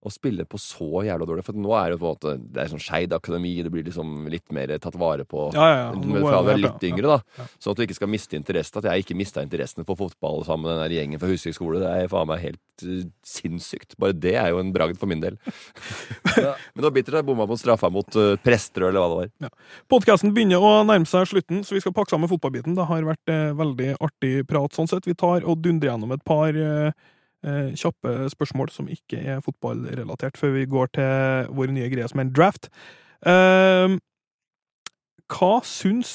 å 0.00 0.08
spille 0.12 0.46
på 0.48 0.56
så 0.60 1.02
jævla 1.04 1.26
dårlig 1.28 1.44
For 1.44 1.56
nå 1.60 1.72
er 1.76 1.90
det 1.90 1.98
jo 1.98 2.00
på 2.00 2.08
en 2.08 2.14
måte 2.14 2.30
Det 2.40 2.62
er 2.62 2.70
sånn 2.72 2.80
Skeid 2.80 3.12
akademi, 3.12 3.52
det 3.64 3.72
blir 3.72 3.84
liksom 3.84 4.30
litt 4.32 4.46
mer 4.56 4.72
tatt 4.80 4.96
vare 5.00 5.26
på. 5.28 5.50
Ja, 5.52 5.66
ja, 5.68 5.82
ja. 5.90 6.20
Fra 6.24 6.40
du 6.46 6.52
er 6.54 6.62
litt 6.62 6.86
yngre, 6.88 7.18
da. 7.18 7.48
Sånn 7.60 7.74
at 7.74 7.80
du 7.80 7.84
ikke 7.84 7.98
skal 7.98 8.10
miste 8.12 8.38
interessen. 8.38 8.80
At 8.80 8.88
jeg 8.88 9.04
ikke 9.04 9.18
mista 9.18 9.44
interessen 9.44 9.84
for 9.88 10.00
fotball 10.00 10.46
sammen 10.48 10.68
med 10.68 10.72
den 10.74 10.82
der 10.86 10.96
gjengen 10.96 11.20
fra 11.20 11.28
Husvik 11.28 11.56
skole. 11.56 11.82
Det 11.82 11.90
er 11.90 12.08
faen 12.12 12.30
meg 12.30 12.40
helt 12.46 12.62
øh, 12.86 13.04
sinnssykt. 13.26 13.96
Bare 14.00 14.16
det 14.16 14.34
er 14.40 14.50
jo 14.52 14.60
en 14.62 14.72
bragd 14.74 14.98
for 15.00 15.10
min 15.10 15.22
del. 15.22 15.38
Ja. 16.40 16.54
Men 16.72 16.80
det 16.80 16.86
var 16.86 16.94
bittert. 16.94 17.16
Jeg 17.18 17.26
bomma 17.26 17.44
på 17.48 17.56
straffa 17.58 17.90
mot 17.92 18.16
uh, 18.16 18.36
Presterød, 18.40 18.92
eller 18.92 19.02
hva 19.02 19.24
det 19.26 19.48
var. 19.48 19.54
Podkasten 19.90 20.32
begynner 20.34 20.62
å 20.62 20.70
nærme 20.86 21.08
seg 21.08 21.26
slutten, 21.28 21.64
så 21.66 21.74
vi 21.76 21.82
skal 21.82 21.94
pakke 21.96 22.14
sammen 22.14 22.30
fotballbiten. 22.30 22.76
Det 22.78 22.86
har 22.88 23.06
vært 23.06 23.32
eh, 23.32 23.50
veldig 23.56 23.94
artig 24.02 24.32
prat 24.48 24.76
sånn 24.76 24.88
sett. 24.90 25.08
Vi 25.08 25.16
tar 25.18 25.44
og 25.44 25.60
dundrer 25.64 25.92
gjennom 25.92 26.14
et 26.14 26.24
par 26.26 26.56
eh, 26.56 26.92
eh, 27.44 27.70
kjappe 27.78 28.30
spørsmål 28.32 28.72
som 28.74 28.90
ikke 28.90 29.20
er 29.20 29.42
fotballrelatert, 29.44 30.38
før 30.40 30.54
vi 30.56 30.68
går 30.70 30.92
til 30.98 31.50
vår 31.56 31.74
nye 31.76 31.90
greie 31.92 32.10
som 32.10 32.22
er 32.22 32.28
en 32.28 32.36
draft. 32.36 32.70
Eh, 33.26 33.96
hva 35.30 35.54
syns 35.66 36.14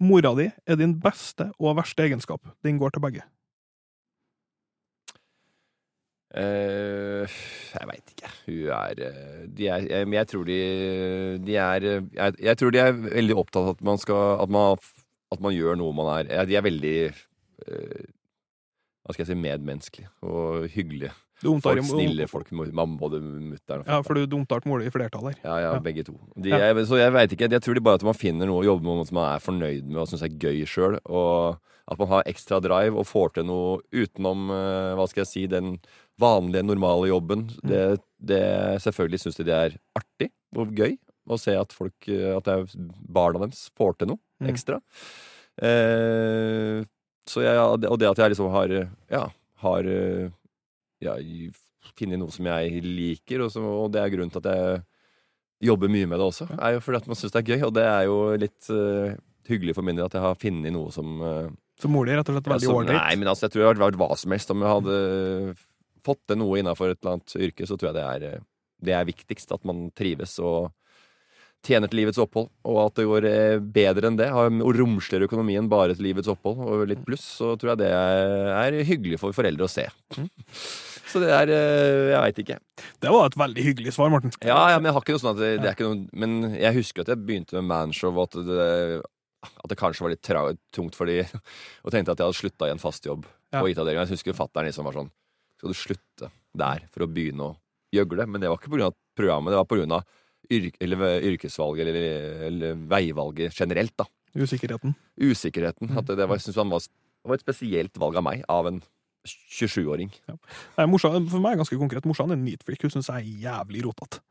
mora 0.00 0.32
di 0.36 0.48
er 0.50 0.80
din 0.80 0.96
beste 1.00 1.50
og 1.58 1.78
verste 1.80 2.08
egenskap? 2.08 2.42
Den 2.64 2.80
går 2.80 2.96
til 2.96 3.04
begge. 3.04 3.26
Eh, 6.30 7.26
jeg 7.74 7.88
veit 7.90 8.12
ikke. 8.12 8.28
Hun 8.46 8.68
er 8.70 9.00
eh, 9.02 9.46
er 9.66 9.86
jeg, 9.90 10.10
jeg 10.14 10.28
tror 10.30 10.44
de 10.46 10.58
De 11.42 11.56
er 11.58 11.86
jeg, 11.88 12.36
jeg 12.38 12.58
tror 12.60 12.70
de 12.70 12.78
er 12.84 12.92
veldig 13.02 13.34
opptatt 13.40 13.64
av 13.64 13.70
at 13.74 13.80
man 13.88 13.98
skal 13.98 14.36
At 14.44 14.52
man, 14.54 14.78
at 15.34 15.42
man 15.42 15.56
gjør 15.56 15.80
noe 15.80 15.96
man 15.96 16.12
er 16.28 16.46
De 16.46 16.54
er 16.54 16.62
veldig 16.62 16.94
uh, 17.10 18.04
Hva 19.02 19.16
skal 19.16 19.24
jeg 19.24 19.32
si 19.32 19.38
medmenneskelige 19.42 20.12
og 20.22 20.68
hyggelige. 20.70 21.10
Folk, 21.40 21.80
snille 21.88 22.26
folk. 22.28 22.50
Mamma, 22.52 22.84
både 23.00 23.18
mutter'n 23.24 23.80
og 23.82 23.88
Ja, 23.88 23.98
for 24.04 24.14
du 24.14 24.26
dumtar 24.28 24.60
mora 24.68 24.84
i 24.84 24.92
flertall 24.92 25.30
her. 25.32 25.38
ja, 25.42 25.54
ja, 25.64 25.72
Ja. 25.72 25.80
begge 25.82 26.04
to. 26.04 26.14
De, 26.36 26.50
Ja. 26.52 26.58
jeg, 26.68 26.84
så 26.86 26.98
jeg 27.00 27.12
veit 27.16 27.32
ikke, 27.32 27.48
jeg 27.50 27.62
tror 27.64 27.74
de 27.74 27.80
bare 27.80 27.98
at 27.98 28.04
man 28.04 28.14
finner 28.14 28.46
noe 28.46 28.60
å 28.62 28.66
jobbe 28.68 28.84
med 28.84 29.08
som 29.08 29.16
man 29.18 29.34
er 29.34 29.40
fornøyd 29.42 29.88
med 29.88 30.02
og 30.04 30.06
syns 30.12 30.22
er 30.22 30.36
gøy 30.36 30.62
sjøl. 30.68 30.98
Og 31.08 31.58
at 31.90 31.98
man 31.98 32.08
har 32.12 32.22
ekstra 32.28 32.60
drive 32.60 32.94
og 32.94 33.08
får 33.08 33.32
til 33.34 33.48
noe 33.48 33.80
utenom 33.90 34.46
hva 34.94 35.08
skal 35.08 35.24
jeg 35.24 35.32
si, 35.32 35.46
den 35.50 35.80
vanlige, 36.20 36.64
normale 36.68 37.08
jobben. 37.10 37.46
Det, 37.66 37.84
det 38.20 38.42
Selvfølgelig 38.84 39.22
syns 39.24 39.40
de 39.40 39.46
det 39.48 39.56
er 39.56 39.78
artig 39.98 40.30
og 40.58 40.74
gøy 40.76 40.96
å 41.30 41.36
se 41.38 41.54
at 41.54 41.72
folk, 41.76 42.08
eh, 42.10 42.32
at 42.36 42.48
barna 43.06 43.44
deres 43.44 43.68
får 43.78 43.98
til 44.00 44.14
noe 44.14 44.20
Mm. 44.40 44.48
ekstra. 44.54 44.78
Eh, 45.60 46.80
så 47.28 47.42
jeg, 47.44 47.56
og 47.60 47.98
det 48.00 48.08
at 48.08 48.22
jeg 48.22 48.32
liksom 48.32 48.50
har 48.54 48.72
Ja, 49.10 49.26
har 49.60 49.84
eh, 49.84 50.30
ja, 51.04 51.16
funnet 51.96 52.18
noe 52.20 52.32
som 52.32 52.46
jeg 52.48 52.80
liker, 52.84 53.44
og, 53.44 53.50
så, 53.52 53.60
og 53.60 53.90
det 53.92 54.00
er 54.00 54.12
grunnen 54.14 54.32
til 54.32 54.40
at 54.40 54.48
jeg 54.54 54.82
jobber 55.68 55.92
mye 55.92 56.08
med 56.08 56.18
det 56.18 56.26
også. 56.30 56.46
er 56.56 56.76
jo 56.78 56.80
fordi 56.80 56.96
at 57.02 57.08
man 57.10 57.18
syns 57.20 57.34
det 57.34 57.42
er 57.42 57.50
gøy, 57.52 57.64
og 57.68 57.74
det 57.76 57.84
er 57.84 58.04
jo 58.08 58.16
litt 58.40 58.70
uh, 58.72 59.12
hyggelig 59.50 59.74
for 59.76 59.84
min 59.84 59.98
del 59.98 60.06
at 60.08 60.16
jeg 60.16 60.24
har 60.24 60.38
funnet 60.40 60.72
noe 60.72 60.92
som 60.94 61.20
uh, 61.20 61.50
Som 61.80 61.96
er 62.00 62.16
rett 62.16 62.28
og 62.28 62.36
slett 62.38 62.48
veldig 62.48 62.70
ålreit. 62.72 62.96
Nei, 62.96 63.16
men 63.20 63.28
altså, 63.28 63.46
jeg 63.46 63.52
tror 63.52 63.62
det 63.62 63.68
hadde 63.70 63.84
vært 63.84 64.00
hva 64.00 64.16
som 64.16 64.32
helst. 64.32 64.50
Om 64.52 64.64
jeg 64.64 64.74
hadde 64.78 64.96
fått 66.06 66.22
til 66.28 66.40
noe 66.40 66.58
innafor 66.60 66.92
et 66.92 67.00
eller 67.02 67.18
annet 67.18 67.36
yrke, 67.48 67.66
så 67.68 67.76
tror 67.78 67.90
jeg 67.90 67.98
det 68.00 68.04
er, 68.08 68.28
eh, 68.34 68.44
det 68.80 68.94
er 68.96 69.08
viktigst. 69.08 69.52
At 69.56 69.64
man 69.68 69.88
trives 69.96 70.38
og 70.42 70.70
tjener 71.66 71.90
til 71.92 72.00
livets 72.00 72.20
opphold. 72.22 72.48
Og 72.68 72.78
at 72.86 72.96
det 72.96 73.04
går 73.08 73.26
eh, 73.28 73.58
bedre 73.60 74.08
enn 74.08 74.16
det, 74.16 74.30
har 74.32 74.48
og 74.48 74.76
romsligere 74.78 75.28
økonomi 75.28 75.58
enn 75.60 75.68
bare 75.68 75.96
til 75.96 76.06
livets 76.08 76.30
opphold, 76.32 76.62
og 76.64 76.86
litt 76.88 77.02
pluss, 77.04 77.26
så 77.40 77.52
tror 77.60 77.74
jeg 77.74 77.82
det 77.82 77.90
er, 77.92 78.78
hyggelig 78.88 79.20
for 79.20 79.36
foreldre 79.36 79.66
å 79.68 79.70
se. 79.70 79.84
Så 81.10 81.20
det 81.22 81.30
er 81.34 81.50
eh, 81.50 82.10
Jeg 82.14 82.20
veit 82.22 82.40
ikke. 82.44 82.58
Det 83.02 83.12
var 83.12 83.28
et 83.28 83.38
veldig 83.40 83.64
hyggelig 83.66 83.94
svar, 83.96 84.12
Morten. 84.12 84.32
Ja, 84.46 84.60
ja, 84.72 84.78
men 84.78 84.88
jeg 84.88 84.96
har 84.96 85.04
ikke 85.04 85.16
noe 85.16 85.22
sånn 85.24 85.34
at 85.34 85.40
det, 85.42 85.52
det 85.60 85.68
er 85.70 85.76
ikke 85.76 85.88
noe 85.90 86.22
Men 86.22 86.54
jeg 86.54 86.76
husker 86.78 87.02
at 87.04 87.10
jeg 87.12 87.24
begynte 87.26 87.56
med 87.58 87.68
Manshow, 87.70 88.14
og 88.14 88.28
at 88.28 88.38
det, 88.46 88.68
at 89.50 89.72
det 89.72 89.78
kanskje 89.80 90.04
var 90.06 90.14
litt 90.14 90.30
tungt 90.72 90.96
for 90.96 91.10
de 91.10 91.20
Og 91.84 91.92
tenkte 91.92 92.14
at 92.14 92.20
jeg 92.20 92.28
hadde 92.28 92.38
slutta 92.40 92.68
i 92.70 92.74
en 92.76 92.82
fast 92.82 93.04
jobb 93.08 93.26
Ja. 93.50 93.58
på 93.58 93.66
IT-avdelinga. 93.72 94.04
Jeg 94.06 94.14
husker 94.14 94.36
fatter'n 94.38 94.68
liksom 94.68 94.86
var 94.86 94.94
sånn 94.94 95.10
Skal 95.60 95.74
du 95.74 95.76
slutte 95.76 96.30
der 96.56 96.86
for 96.88 97.04
å 97.04 97.10
begynne 97.10 97.50
å 97.50 97.56
gjøgle? 97.92 98.24
Men 98.26 98.40
det 98.40 98.48
var 98.48 98.56
ikke 98.60 98.72
pga. 98.72 98.88
programmet, 99.18 99.52
det 99.52 99.60
var 99.60 99.68
pga. 99.68 100.00
Yrk, 100.50 100.78
eller 100.82 101.26
yrkesvalget 101.28 101.86
eller, 101.86 102.06
eller 102.48 102.78
veivalget 102.90 103.54
generelt. 103.54 103.92
da 104.00 104.08
Usikkerheten. 104.34 104.94
Usikkerheten. 105.20 105.92
At 105.98 106.08
det, 106.08 106.16
det 106.18 106.26
var, 106.30 106.40
synes 106.42 106.56
han 106.58 106.72
var, 106.72 106.80
det 106.80 107.30
var 107.30 107.38
et 107.38 107.44
spesielt 107.44 108.00
valg 108.00 108.18
av 108.18 108.24
meg, 108.26 108.42
av 108.50 108.70
en 108.70 108.80
27-åring. 109.28 110.10
Ja. 110.30 110.36
for 110.80 111.38
meg 111.42 111.52
er 111.52 111.58
det 111.58 111.60
ganske 111.60 111.78
konkret. 111.78 112.08
Morsan 112.08 112.32
er 112.32 112.38
en 112.38 112.46
neat 112.46 112.64
freak. 112.64 112.82
Hun 112.82 112.94
syns 112.94 113.10
jeg 113.12 113.20
er 113.20 113.42
jævlig 113.50 113.84
rotete. 113.84 114.22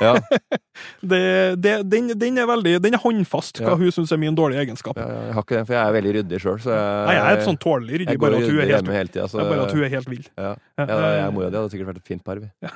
Ja, 0.00 0.12
Det, 1.00 1.56
det, 1.64 1.70
den, 1.88 2.10
den 2.20 2.38
er 2.38 2.44
veldig 2.50 2.74
Den 2.84 2.96
er 2.98 3.00
håndfast, 3.00 3.62
hva 3.62 3.72
Ja. 3.72 3.76
hun 3.80 3.92
syns 3.94 4.12
er 4.12 4.18
min 4.20 4.34
dårlige 4.36 4.60
egenskap. 4.66 4.98
ja, 5.00 5.06
jeg 5.28 5.32
har 5.36 5.42
ikke 5.46 5.56
den, 5.56 5.66
for 5.68 5.76
jeg 5.76 5.82
er 5.88 5.94
veldig 5.96 6.12
ryddig 6.18 6.40
sjøl. 6.42 6.58
Nei, 6.68 7.14
jeg 7.16 7.22
er 7.24 7.38
et 7.38 7.46
sånn 7.48 7.60
tålelig 7.62 8.00
ryddig, 8.02 8.18
bare 8.20 8.36
at 8.36 8.50
helt, 8.50 8.90
hele 8.98 9.08
tida. 9.14 9.28
Så 9.32 9.40
bare 9.40 9.64
at 9.64 9.72
hun 9.72 9.84
er 9.86 9.92
helt 9.94 10.10
vill. 10.12 10.26
ja. 10.36 10.52
Ja, 10.76 10.84
jeg 11.16 11.26
og 11.30 11.34
mora 11.38 11.48
di 11.48 11.56
hadde 11.56 11.72
sikkert 11.72 11.88
vært 11.94 12.02
et 12.02 12.10
fint 12.12 12.24
par. 12.26 12.42
Vi. 12.42 12.50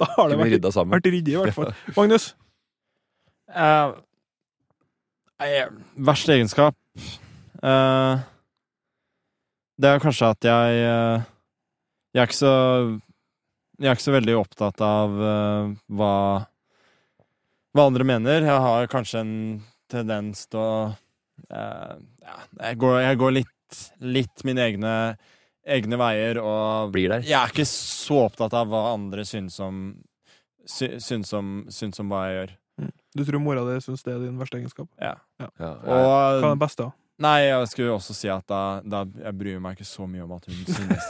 Da 0.00 0.08
har 0.16 0.28
det 0.28 0.36
vært, 0.40 0.66
vært 0.90 1.06
ryddig, 1.06 1.32
i 1.32 1.38
hvert 1.38 1.54
fall. 1.56 1.72
Magnus? 1.96 2.34
Eh, 3.54 3.90
eh, 5.46 5.68
verste 6.08 6.34
egenskap 6.34 6.74
uh, 7.62 8.16
Det 9.78 9.90
er 9.90 10.00
kanskje 10.02 10.30
at 10.32 10.48
jeg 10.48 10.80
uh, 10.88 11.22
Jeg 12.16 12.22
er 12.24 12.28
ikke 12.28 12.38
så 12.40 12.54
Jeg 13.80 13.90
er 13.90 13.96
ikke 13.96 14.06
så 14.06 14.14
veldig 14.14 14.34
opptatt 14.38 14.82
av 14.86 15.14
uh, 15.18 15.70
hva 15.98 16.14
Hva 17.74 17.86
andre 17.88 18.06
mener. 18.06 18.44
Jeg 18.46 18.64
har 18.66 18.90
kanskje 18.92 19.22
en 19.24 19.34
tendens 19.90 20.44
til 20.46 20.60
å 20.62 20.74
uh, 21.50 21.94
ja, 22.22 22.36
jeg, 22.60 22.78
går, 22.80 22.98
jeg 23.02 23.20
går 23.20 23.34
litt, 23.40 23.78
litt 24.06 24.44
mine 24.46 24.62
egne, 24.68 24.92
egne 25.66 25.98
veier 26.00 26.38
og 26.42 26.92
Blir 26.94 27.16
der. 27.16 27.26
Jeg 27.26 27.38
er 27.40 27.50
ikke 27.54 27.66
så 27.68 28.24
opptatt 28.28 28.54
av 28.56 28.70
hva 28.70 28.86
andre 28.94 29.26
syns 29.28 29.58
om 29.64 29.86
sy, 30.64 30.94
syns 31.02 31.34
om, 31.36 31.56
syns 31.72 31.98
om 32.00 32.12
hva 32.14 32.26
jeg 32.28 32.38
gjør. 32.38 32.54
Du 33.14 33.22
tror 33.26 33.42
mora 33.42 33.62
di 33.68 33.76
syns 33.82 34.02
det 34.06 34.14
er 34.14 34.22
din 34.24 34.38
verste 34.38 34.58
egenskap? 34.58 34.88
Ja. 34.98 35.16
Ja, 35.42 35.50
Hva 35.58 35.98
er 35.98 36.38
Og 36.40 36.46
den 36.48 36.62
beste? 36.62 36.88
da? 36.88 37.03
Nei, 37.22 37.44
jeg 37.46 37.68
skulle 37.70 37.92
også 37.94 38.14
si 38.16 38.26
at 38.32 38.42
da, 38.50 38.80
da 38.82 39.04
jeg 39.06 39.36
bryr 39.38 39.60
meg 39.62 39.76
ikke 39.76 39.86
så 39.86 40.02
mye 40.10 40.24
om 40.24 40.32
at 40.34 40.48
hun 40.50 40.64
synes 40.66 41.04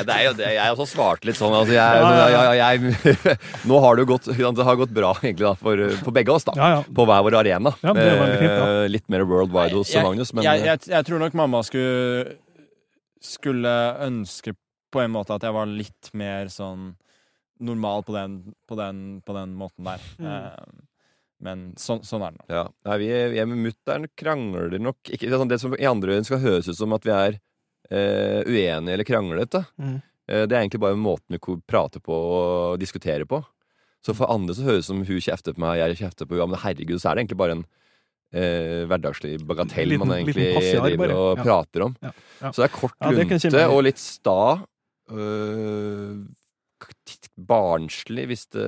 det. 0.00 0.14
Er 0.16 0.22
jo 0.24 0.32
det. 0.38 0.46
Jeg 0.56 0.72
også 0.72 0.86
svarte 0.94 1.28
litt 1.28 1.36
sånn. 1.36 1.52
Altså, 1.58 1.74
jeg, 1.76 2.06
jeg, 2.32 2.56
jeg, 2.56 2.94
jeg, 3.26 3.36
nå 3.68 3.80
har 3.84 3.98
det 3.98 4.06
jo 4.06 4.10
gått, 4.14 4.30
det 4.32 4.66
har 4.70 4.78
gått 4.80 4.94
bra 4.96 5.10
egentlig 5.20 5.44
da, 5.44 5.52
for, 5.60 5.82
for 6.00 6.16
begge 6.16 6.32
oss, 6.32 6.46
da. 6.48 6.54
Ja, 6.56 6.70
ja. 6.76 6.80
På 6.96 7.04
hver 7.08 7.20
vår 7.26 7.36
arena. 7.42 7.74
Ja, 7.84 7.92
det 7.96 8.06
fint, 8.40 8.56
Eh, 8.56 8.82
Litt 8.96 9.06
mer 9.12 9.26
worldwide 9.28 9.76
hos 9.76 9.92
Jeg- 9.92 10.04
Magnus, 10.06 10.32
men 10.32 10.46
jeg, 10.48 10.64
jeg, 10.64 10.80
jeg 10.94 11.04
tror 11.10 11.20
nok 11.20 11.36
mamma 11.36 11.60
skulle, 11.66 12.36
skulle 13.22 13.74
ønske 14.08 14.56
på 14.92 15.02
en 15.04 15.12
måte 15.12 15.36
at 15.36 15.44
jeg 15.44 15.52
var 15.56 15.68
litt 15.68 16.10
mer 16.16 16.48
sånn 16.52 16.94
normal 17.60 18.04
på 18.08 18.12
den, 18.16 18.40
på 18.68 18.76
den, 18.80 19.04
på 19.26 19.36
den 19.36 19.52
måten 19.58 19.84
der. 19.88 20.02
Mm. 20.16 20.86
Men 21.44 21.74
sånn, 21.76 22.00
sånn 22.06 22.22
er 22.24 22.32
det 22.32 22.38
nå. 22.40 22.46
ja. 22.48 22.62
Nei, 22.88 22.94
vi, 23.02 23.08
vi 23.34 23.38
er 23.42 23.48
med 23.50 23.58
mutter'n 23.66 24.06
krangler 24.16 24.78
nok 24.80 24.96
ikke, 25.12 25.26
det, 25.26 25.34
er 25.34 25.40
sånn, 25.42 25.50
det 25.52 25.58
som 25.60 25.74
i 25.76 25.84
andre 25.88 26.14
øyne 26.16 26.24
skal 26.24 26.40
høres 26.40 26.68
ut 26.70 26.78
som 26.78 26.94
at 26.96 27.04
vi 27.04 27.12
er 27.12 27.36
eh, 27.90 28.40
uenige 28.48 28.94
eller 28.94 29.04
kranglete. 29.04 29.60
Mm. 29.76 29.98
Eh, 30.30 30.46
det 30.48 30.56
er 30.56 30.62
egentlig 30.62 30.80
bare 30.80 30.96
måten 30.96 31.36
vi 31.36 31.56
prater 31.68 32.00
på 32.00 32.16
og 32.16 32.78
diskuterer 32.80 33.28
på. 33.28 33.42
Så 34.06 34.14
for 34.16 34.30
andre 34.32 34.54
så 34.56 34.64
høres 34.64 34.86
det 34.86 34.88
som 34.88 35.02
hun 35.04 35.20
kjefter 35.20 35.52
på 35.56 35.60
meg, 35.60 35.80
jeg 35.82 35.98
kjefter 36.00 36.28
på 36.30 36.38
henne. 36.38 36.54
Men 36.54 36.62
herregud, 36.62 37.00
så 37.02 37.10
er 37.10 37.18
det 37.18 37.24
egentlig 37.26 37.40
bare 37.42 37.56
en 37.58 37.64
eh, 38.32 38.86
hverdagslig 38.88 39.34
bagatell 39.46 39.88
Liten- 39.92 40.06
man 40.08 40.16
egentlig 40.16 40.48
driver 40.56 41.12
og 41.16 41.28
Ja. 41.36 41.42
prater 41.44 41.84
om. 41.90 41.96
Ja. 42.02 42.12
Ja. 42.40 42.50
Så 42.52 42.62
det 42.62 42.70
er 42.70 42.74
kort, 42.80 42.96
lunte 43.12 43.66
og 43.68 43.82
litt 43.84 43.98
sta. 44.00 44.38
øh, 45.12 46.24
barnslig 47.36 48.24
hvis 48.30 48.46
det 48.54 48.66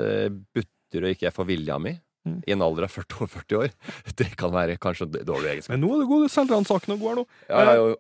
butter 0.55 1.05
og 1.07 1.15
ikke 1.15 1.27
jeg 1.29 1.35
får 1.37 1.47
vilja 1.49 1.79
mi. 1.81 1.95
Mm. 2.29 2.43
I 2.47 2.55
en 2.55 2.63
alder 2.67 2.87
av 2.89 2.93
40 2.95 3.23
år, 3.25 3.31
40 3.35 3.59
år. 3.63 3.73
Det 4.21 4.29
kan 4.41 4.53
være 4.55 4.77
kanskje 4.83 5.09
dårlig 5.25 5.55
egenskap. 5.55 5.75
Men 5.75 5.83
nå 5.87 5.91
er 5.97 6.05
du 6.05 6.07
god, 6.13 6.29
selvransakende 6.35 6.97
og 6.99 7.03
god 7.03 7.11
her 7.13 7.19
nå. 7.23 7.27
Ja, 7.49 7.65
ja, 7.65 7.75
jo. 7.81 7.97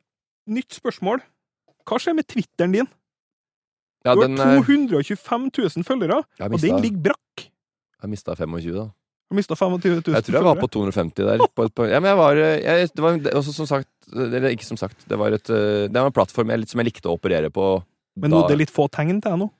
Nytt 0.58 0.76
spørsmål. 0.78 1.24
Hva 1.88 1.98
skjer 2.02 2.16
med 2.18 2.28
Twitteren 2.28 2.72
din? 2.76 2.88
ja 4.06 4.14
Du 4.14 4.22
har 4.22 4.30
er 4.30 4.62
225 4.62 5.50
000 5.58 5.84
følgere, 5.84 6.22
mistet, 6.38 6.54
og 6.54 6.60
den 6.62 6.82
ligger 6.84 7.02
brakk. 7.10 7.48
jeg 8.02 8.10
mista 8.12 8.34
25, 8.38 8.72
da. 8.76 8.86
Du 9.28 9.36
mista 9.36 9.56
25 9.58 9.98
000 10.06 10.14
Jeg 10.14 10.24
tror 10.24 10.36
jeg 10.38 10.44
var 10.46 10.56
på 10.56 10.68
250 10.72 11.26
der. 11.26 11.42
På, 11.52 11.66
på, 11.68 11.84
ja, 11.90 11.98
men 12.00 12.08
jeg 12.08 12.16
var 12.16 12.38
jeg, 12.38 12.88
Det 12.94 13.02
var 13.04 13.18
også 13.36 13.52
som 13.52 13.66
sagt 13.68 13.88
Eller 14.14 14.54
ikke 14.54 14.64
som 14.64 14.78
sagt. 14.80 15.02
Det 15.04 15.18
var, 15.20 15.34
et, 15.36 15.44
det 15.44 15.92
var 15.92 16.06
en 16.08 16.14
plattform 16.16 16.48
jeg, 16.54 16.68
som 16.70 16.80
jeg 16.80 16.88
likte 16.88 17.10
å 17.10 17.18
operere 17.18 17.50
på. 17.52 17.66
Men 18.16 18.32
nå 18.32 18.38
da- 18.40 18.46
er 18.46 18.54
det 18.54 18.62
litt 18.62 18.72
få 18.72 18.86
tegn 18.88 19.20
til 19.20 19.26
deg 19.28 19.36
nå. 19.42 19.50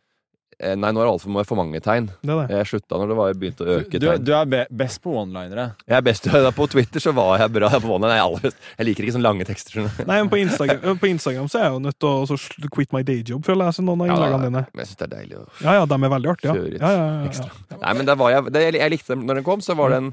Eh, 0.58 0.74
Nei, 0.74 0.90
nå 0.90 0.98
er 0.98 1.06
det 1.06 1.12
altfor 1.12 1.44
for 1.46 1.58
mange 1.60 1.78
tegn. 1.82 2.08
Det 2.18 2.34
det. 2.34 2.46
Jeg 2.50 2.66
slutta 2.72 2.98
når 2.98 3.12
det 3.12 3.16
var 3.20 3.36
begynte 3.38 3.62
å 3.62 3.76
øke 3.76 4.00
Du, 4.02 4.06
tegn. 4.08 4.24
du 4.26 4.32
er 4.34 4.48
be 4.50 4.62
best 4.80 5.00
på 5.04 5.12
one-linere. 5.20 5.68
Jeg 5.86 5.96
er 6.00 6.06
best 6.08 6.26
På 6.58 6.66
Twitter 6.70 7.02
så 7.04 7.12
var 7.14 7.38
jeg 7.38 7.52
bra. 7.54 7.70
På 7.78 7.94
One, 7.94 8.10
jeg, 8.10 8.52
jeg 8.80 8.88
liker 8.88 9.06
ikke 9.06 9.14
sånne 9.14 9.28
lange 9.28 9.46
tekster. 9.46 9.86
Nei, 10.02 10.18
men 10.18 10.32
på 10.32 10.40
Instagram, 10.42 10.98
på 10.98 11.10
Instagram 11.12 11.46
så 11.52 11.60
er 11.60 11.68
jeg 11.68 11.76
jo 11.76 11.84
nødt 11.86 11.98
til 12.02 12.10
å 12.10 12.26
så 12.26 12.70
quit 12.74 12.90
my 12.96 13.04
day 13.06 13.22
job 13.22 13.46
for 13.46 13.54
å 13.54 13.60
lese 13.62 13.84
noen 13.86 14.02
av 14.02 14.10
innleggene 14.10 14.48
dine. 14.50 14.64
men 14.72 14.82
jeg 14.82 14.90
synes 14.90 14.98
det 15.04 15.06
er 15.06 15.14
deilig 15.14 15.38
å 15.38 15.46
Ja, 15.62 15.76
ja, 15.78 15.86
de 15.86 16.00
er 16.02 16.12
veldig 16.16 16.34
artige. 16.34 16.56
Ja, 16.58 16.90
ja, 16.90 16.90
ja, 16.90 17.06
ja, 17.22 17.46
ja. 17.46 17.78
Nei, 17.78 17.94
men 18.00 18.12
jeg, 18.34 18.52
det, 18.58 18.66
jeg 18.80 18.94
likte 18.96 19.14
den 19.14 19.26
når 19.30 19.40
den 19.40 19.46
kom, 19.46 19.62
så 19.64 19.78
var 19.78 19.94
det 19.94 20.02
en 20.02 20.12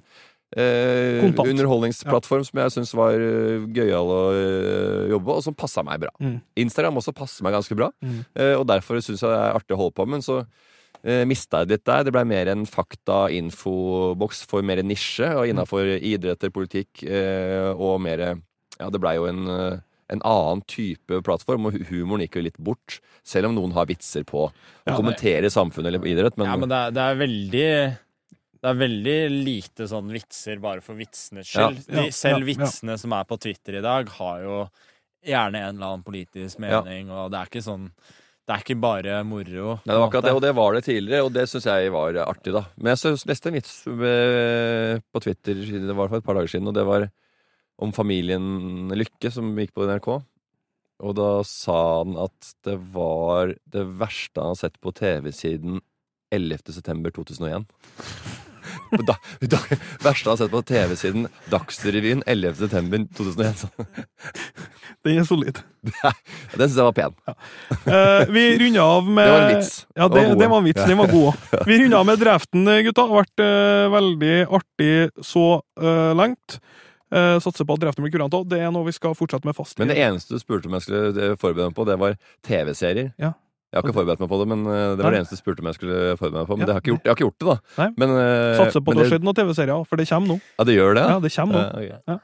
eh, 0.53 1.23
underholdningsplattform 1.25 1.49
underholdningsplattform 1.55 2.45
som 2.45 2.59
jeg 2.61 2.73
syns 2.75 2.93
var 2.97 3.17
uh, 3.17 3.65
gøyal 3.75 4.11
å 4.13 4.21
jobbe 4.35 5.11
jobbe 5.15 5.35
og 5.39 5.43
som 5.43 5.55
passa 5.57 5.83
meg 5.83 5.99
bra. 6.05 6.11
Mm. 6.19 6.37
Instagram 6.65 7.01
også 7.01 7.13
passer 7.15 7.43
meg 7.43 7.53
ganske 7.55 7.75
bra, 7.77 7.91
Mm. 8.01 8.21
eh, 8.35 8.53
og 8.59 8.67
derfor 8.67 8.99
syns 9.01 9.21
jeg 9.21 9.29
det 9.31 9.39
er 9.41 9.55
artig 9.57 9.75
å 9.75 9.81
holde 9.81 9.95
på. 9.95 10.05
Men 10.07 10.21
så 10.21 10.41
uh, 10.45 11.23
mista 11.25 11.63
jeg 11.63 11.67
det 11.67 11.79
litt 11.79 11.85
der. 11.85 12.03
Det 12.03 12.13
blei 12.13 12.25
mer 12.25 12.47
en 12.53 12.65
fakta-infoboks 12.65 14.45
for 14.49 14.61
mer 14.65 14.81
nisje, 14.83 15.27
og 15.37 15.49
innafor 15.49 15.87
idretter, 15.99 16.51
politikk 16.53 17.03
eh, 17.07 17.71
og 17.73 17.99
mer 18.01 18.37
Ja, 18.75 18.89
det 18.91 18.99
blei 18.99 19.15
jo 19.15 19.27
en 19.29 19.45
eh, 19.47 19.77
en 20.13 20.21
annen 20.21 20.61
type 20.69 21.17
plattform, 21.25 21.65
og 21.65 21.77
humoren 21.89 22.21
gikk 22.21 22.35
jo 22.37 22.43
litt 22.45 22.57
bort. 22.61 22.99
Selv 23.25 23.49
om 23.49 23.55
noen 23.57 23.71
har 23.73 23.87
vitser 23.89 24.21
på 24.27 24.43
å 24.45 24.51
Ja, 24.85 24.93
kommentere 24.93 25.49
samfunnet 25.49 25.89
eller 25.89 26.05
idrett. 26.05 26.37
Men, 26.37 26.45
Ja, 26.45 26.57
men 26.61 26.69
det 26.69 26.77
er, 26.77 26.91
det 26.93 27.01
er 27.01 27.15
veldig 27.23 27.69
det 28.65 28.71
er 28.71 28.79
veldig 28.81 29.15
lite 29.45 29.85
sånn 29.91 30.09
vitser 30.09 30.57
bare 30.63 30.81
for 30.81 30.97
vitsenes 30.97 31.45
skyld. 31.53 31.83
Ja, 31.85 31.95
ja, 31.99 32.03
De, 32.07 32.11
selv 32.17 32.41
ja, 32.41 32.43
ja. 32.43 32.49
vitsene 32.49 32.95
som 32.97 33.13
er 33.13 33.27
på 33.29 33.37
Twitter 33.43 33.77
i 33.77 33.83
dag, 33.85 34.09
har 34.17 34.41
jo 34.41 34.59
gjerne 35.25 35.61
en 35.61 35.75
eller 35.75 35.91
annen 35.91 36.05
politisk 36.05 36.57
Ja. 36.61 36.81
mening, 36.81 37.11
og 37.13 37.29
det 37.33 37.39
er 37.43 37.51
ikke 37.51 37.65
sånn 37.65 37.91
Det 38.45 38.53
er 38.53 38.61
ikke 38.61 38.75
bare 38.79 39.13
moro. 39.25 39.79
Nei, 39.81 39.89
det 39.89 39.95
var 39.97 40.03
akkurat 40.07 40.23
det, 40.27 40.33
og 40.37 40.41
det 40.43 40.51
var 40.53 40.73
det 40.75 40.83
tidligere, 40.85 41.25
og 41.25 41.31
det 41.33 41.47
syns 41.49 41.65
jeg 41.65 41.89
var 41.91 42.13
artig, 42.27 42.51
da. 42.53 42.61
Men 42.77 42.91
jeg 42.93 42.97
så- 43.01 43.25
leste 43.25 43.47
en 43.49 43.55
vits 43.57 43.87
eh, 43.87 44.99
på 45.13 45.21
Twitter 45.23 45.55
det 45.55 45.95
var 45.97 46.07
for 46.09 46.17
et 46.17 46.23
par 46.23 46.35
dager 46.35 46.51
siden, 46.53 46.67
og 46.67 46.75
det 46.75 46.85
var 46.85 47.07
om 47.81 47.91
familien 47.91 48.91
Lykke 48.93 49.31
som 49.33 49.49
gikk 49.57 49.73
på 49.73 49.87
NRK. 49.89 50.23
Og 51.01 51.15
da 51.17 51.41
sa 51.43 52.03
han 52.03 52.15
at 52.21 52.53
det 52.63 52.77
var 52.93 53.47
det 53.67 53.85
verste 53.97 54.37
han 54.39 54.53
har 54.53 54.61
sett 54.61 54.79
på 54.79 54.93
TV 54.93 55.31
siden 55.33 55.81
11. 56.31 56.71
september 56.71 57.09
2001. 57.09 57.65
Da, 58.91 59.15
da, 59.53 59.59
verste 60.03 60.27
jeg 60.27 60.31
har 60.31 60.39
sett 60.39 60.53
på 60.53 60.61
TV 60.67 60.95
siden 60.99 61.27
Dagsrevyen 61.51 62.23
11. 62.29 62.59
september 62.63 63.05
2001. 63.17 63.63
Så, 63.63 63.87
Den 65.05 65.21
er 65.21 65.27
solid. 65.27 65.61
Den 66.57 66.67
syns 66.67 66.77
jeg 66.77 66.87
var 66.87 66.95
pen. 66.97 67.17
Eh, 67.85 68.31
vi 68.33 68.45
runder 68.61 68.81
av 68.83 69.09
med 69.09 69.27
Det 69.27 69.33
var 69.33 69.43
en 69.45 69.51
vits. 69.55 69.73
Ja, 69.95 70.09
det, 70.09 70.23
det 70.39 70.49
var 70.51 70.63
en 70.63 70.69
vits. 70.69 70.85
Den 70.85 71.01
var 71.01 71.11
god 71.11 71.27
òg. 71.31 71.67
Vi 71.69 71.81
runder 71.81 71.99
av 71.99 72.09
med 72.09 72.23
draften, 72.23 72.71
gutta. 72.87 72.95
Det 72.95 73.11
har 73.11 73.21
vært 73.21 73.45
eh, 73.45 73.91
veldig 73.95 74.35
artig 74.59 74.95
så 75.25 75.45
uh, 75.81 76.11
langt. 76.17 76.59
Uh, 77.13 77.37
satser 77.39 77.67
på 77.67 77.75
at 77.77 77.83
draften 77.83 78.03
blir 78.03 78.11
kurant 78.15 78.33
òg. 78.33 78.47
Det 78.49 78.59
er 78.59 78.71
noe 78.73 78.87
vi 78.87 78.95
skal 78.95 79.13
fortsette 79.17 79.47
med 79.47 79.55
fast. 79.57 79.77
Men 79.79 79.91
det 79.91 79.99
eneste 80.01 80.35
du 80.35 80.41
spurte 80.41 80.69
om 80.69 80.75
jeg 80.75 80.87
skulle 80.87 81.27
eh, 81.29 81.35
forberede 81.39 81.69
meg 81.69 81.77
på, 81.77 81.85
det 81.87 81.97
var 82.01 82.17
TV-serier. 82.47 83.11
Ja. 83.21 83.35
Jeg 83.75 83.81
har 83.83 83.89
ikke 83.89 83.97
forberedt 83.97 84.21
meg 84.23 84.29
på 84.31 84.37
det, 84.39 84.45
men 84.47 84.61
eh, 84.71 84.81
det 84.95 85.03
var 85.03 85.11
Nei. 85.11 85.17
det 85.17 85.19
eneste 85.19 85.35
du 85.35 85.39
spurte 85.41 85.59
om 85.59 85.67
jeg 85.67 85.75
skulle 85.75 85.95
forberede 86.15 86.39
meg 86.39 86.47
på. 86.47 86.55
Men 86.55 86.63
Ja. 86.63 86.65
det 86.65 86.73
har 86.75 86.77
jeg, 86.79 86.83
ikke 86.85 86.91
gjort, 86.93 87.01
jeg 87.03 87.11
har 87.11 87.17
ikke 87.17 87.25
gjort 87.25 87.39
det, 87.41 87.47
da. 87.49 87.55
Nei. 87.75 87.87
Men, 87.99 88.13
uh, 88.15 88.59
Satser 88.61 88.83
på 88.85 88.93
at 88.93 88.95
det 88.95 89.03
har 89.03 89.09
skjedd 89.11 89.25
noen 89.27 89.35
TV-serier, 89.35 89.81
for 89.89 89.99
det 89.99 90.05
kommer 90.07 90.31
nå. 90.31 90.37
Ja, 90.55 90.65
det 90.69 90.75
gjør 90.77 90.95
det? 90.95 91.03
Ja, 91.11 91.17
det 91.25 91.31
kommer 91.35 91.57
nå. 91.59 91.81
Ja, 91.83 91.97
ok. 92.07 92.21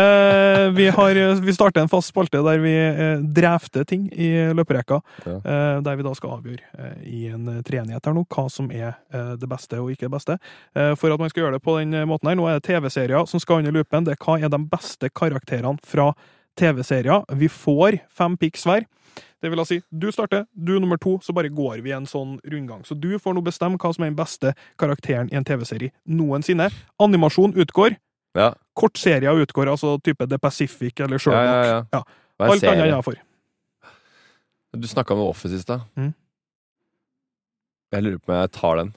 Eh, 0.00 0.68
vi, 0.78 0.86
har, 0.96 1.20
vi 1.44 1.56
starter 1.58 1.84
en 1.84 1.92
fast 1.92 2.08
spalte 2.08 2.40
der 2.46 2.62
vi 2.64 2.72
uh, 2.72 3.20
drafter 3.36 3.84
ting 3.84 4.06
i 4.16 4.30
løperekka. 4.56 5.02
Ja. 5.28 5.36
der 5.84 5.96
vi 5.98 6.06
da 6.06 6.14
skal 6.16 6.38
avgjøre 6.38 6.88
i 7.04 7.26
en 7.34 7.48
treenighet 7.66 8.08
her 8.08 8.16
nå 8.16 8.24
hva 8.32 8.46
som 8.52 8.70
er 8.72 8.96
det 9.12 9.48
beste 9.50 9.76
og 9.82 9.92
ikke 9.92 10.06
det 10.06 10.14
beste. 10.14 10.36
For 10.72 11.12
at 11.12 11.20
man 11.20 11.30
skal 11.32 11.44
gjøre 11.44 11.58
det 11.58 11.64
på 11.64 11.76
den 11.80 11.92
måten 12.08 12.30
her, 12.30 12.38
nå 12.38 12.48
er 12.48 12.58
det 12.58 12.66
TV-serier 12.68 13.28
som 13.28 13.42
skal 13.42 13.60
under 13.60 13.74
loopen. 13.76 14.06
Det 14.06 14.16
er 14.16 14.24
hva 14.24 14.38
er 14.40 14.52
de 14.52 14.60
beste 14.72 15.10
karakterene 15.12 15.76
fra 15.84 16.12
TV-serier. 16.58 17.24
Vi 17.34 17.50
får 17.50 18.00
fem 18.14 18.36
pics 18.40 18.64
hver. 18.68 18.86
Det 19.42 19.50
vil 19.52 19.62
si, 19.68 19.80
du 19.90 20.08
starter, 20.12 20.46
du 20.52 20.74
er 20.76 20.80
nummer 20.82 20.98
to, 21.00 21.18
så 21.22 21.34
bare 21.36 21.52
går 21.52 21.82
vi 21.84 21.92
en 21.96 22.08
sånn 22.08 22.38
rundgang. 22.50 22.84
Så 22.88 22.96
du 22.98 23.14
får 23.20 23.36
nå 23.36 23.42
bestemme 23.44 23.78
hva 23.80 23.92
som 23.94 24.06
er 24.06 24.12
den 24.12 24.18
beste 24.18 24.54
karakteren 24.80 25.30
i 25.32 25.38
en 25.38 25.46
TV-serie 25.46 25.92
noensinne. 26.08 26.70
Animasjon 27.02 27.54
utgår. 27.60 27.98
Ja. 28.34 28.52
Kortserier 28.74 29.44
utgår, 29.44 29.70
altså 29.70 29.96
type 30.02 30.26
The 30.30 30.38
Pacific 30.42 31.00
eller 31.00 31.22
Sherlock. 31.22 31.46
ja, 31.46 31.64
ja. 31.70 31.80
Ja. 31.92 32.02
Er 32.40 32.50
Alt 32.50 32.64
annet 32.66 32.88
innafor. 32.90 33.20
Du 34.74 34.88
snakka 34.90 35.14
om 35.14 35.20
Office 35.28 35.54
i 35.54 35.62
stad. 35.62 35.84
Mm. 35.94 36.10
Jeg 37.94 38.02
lurer 38.02 38.18
på 38.18 38.32
om 38.32 38.38
jeg 38.40 38.50
tar 38.56 38.80
den. 38.80 38.94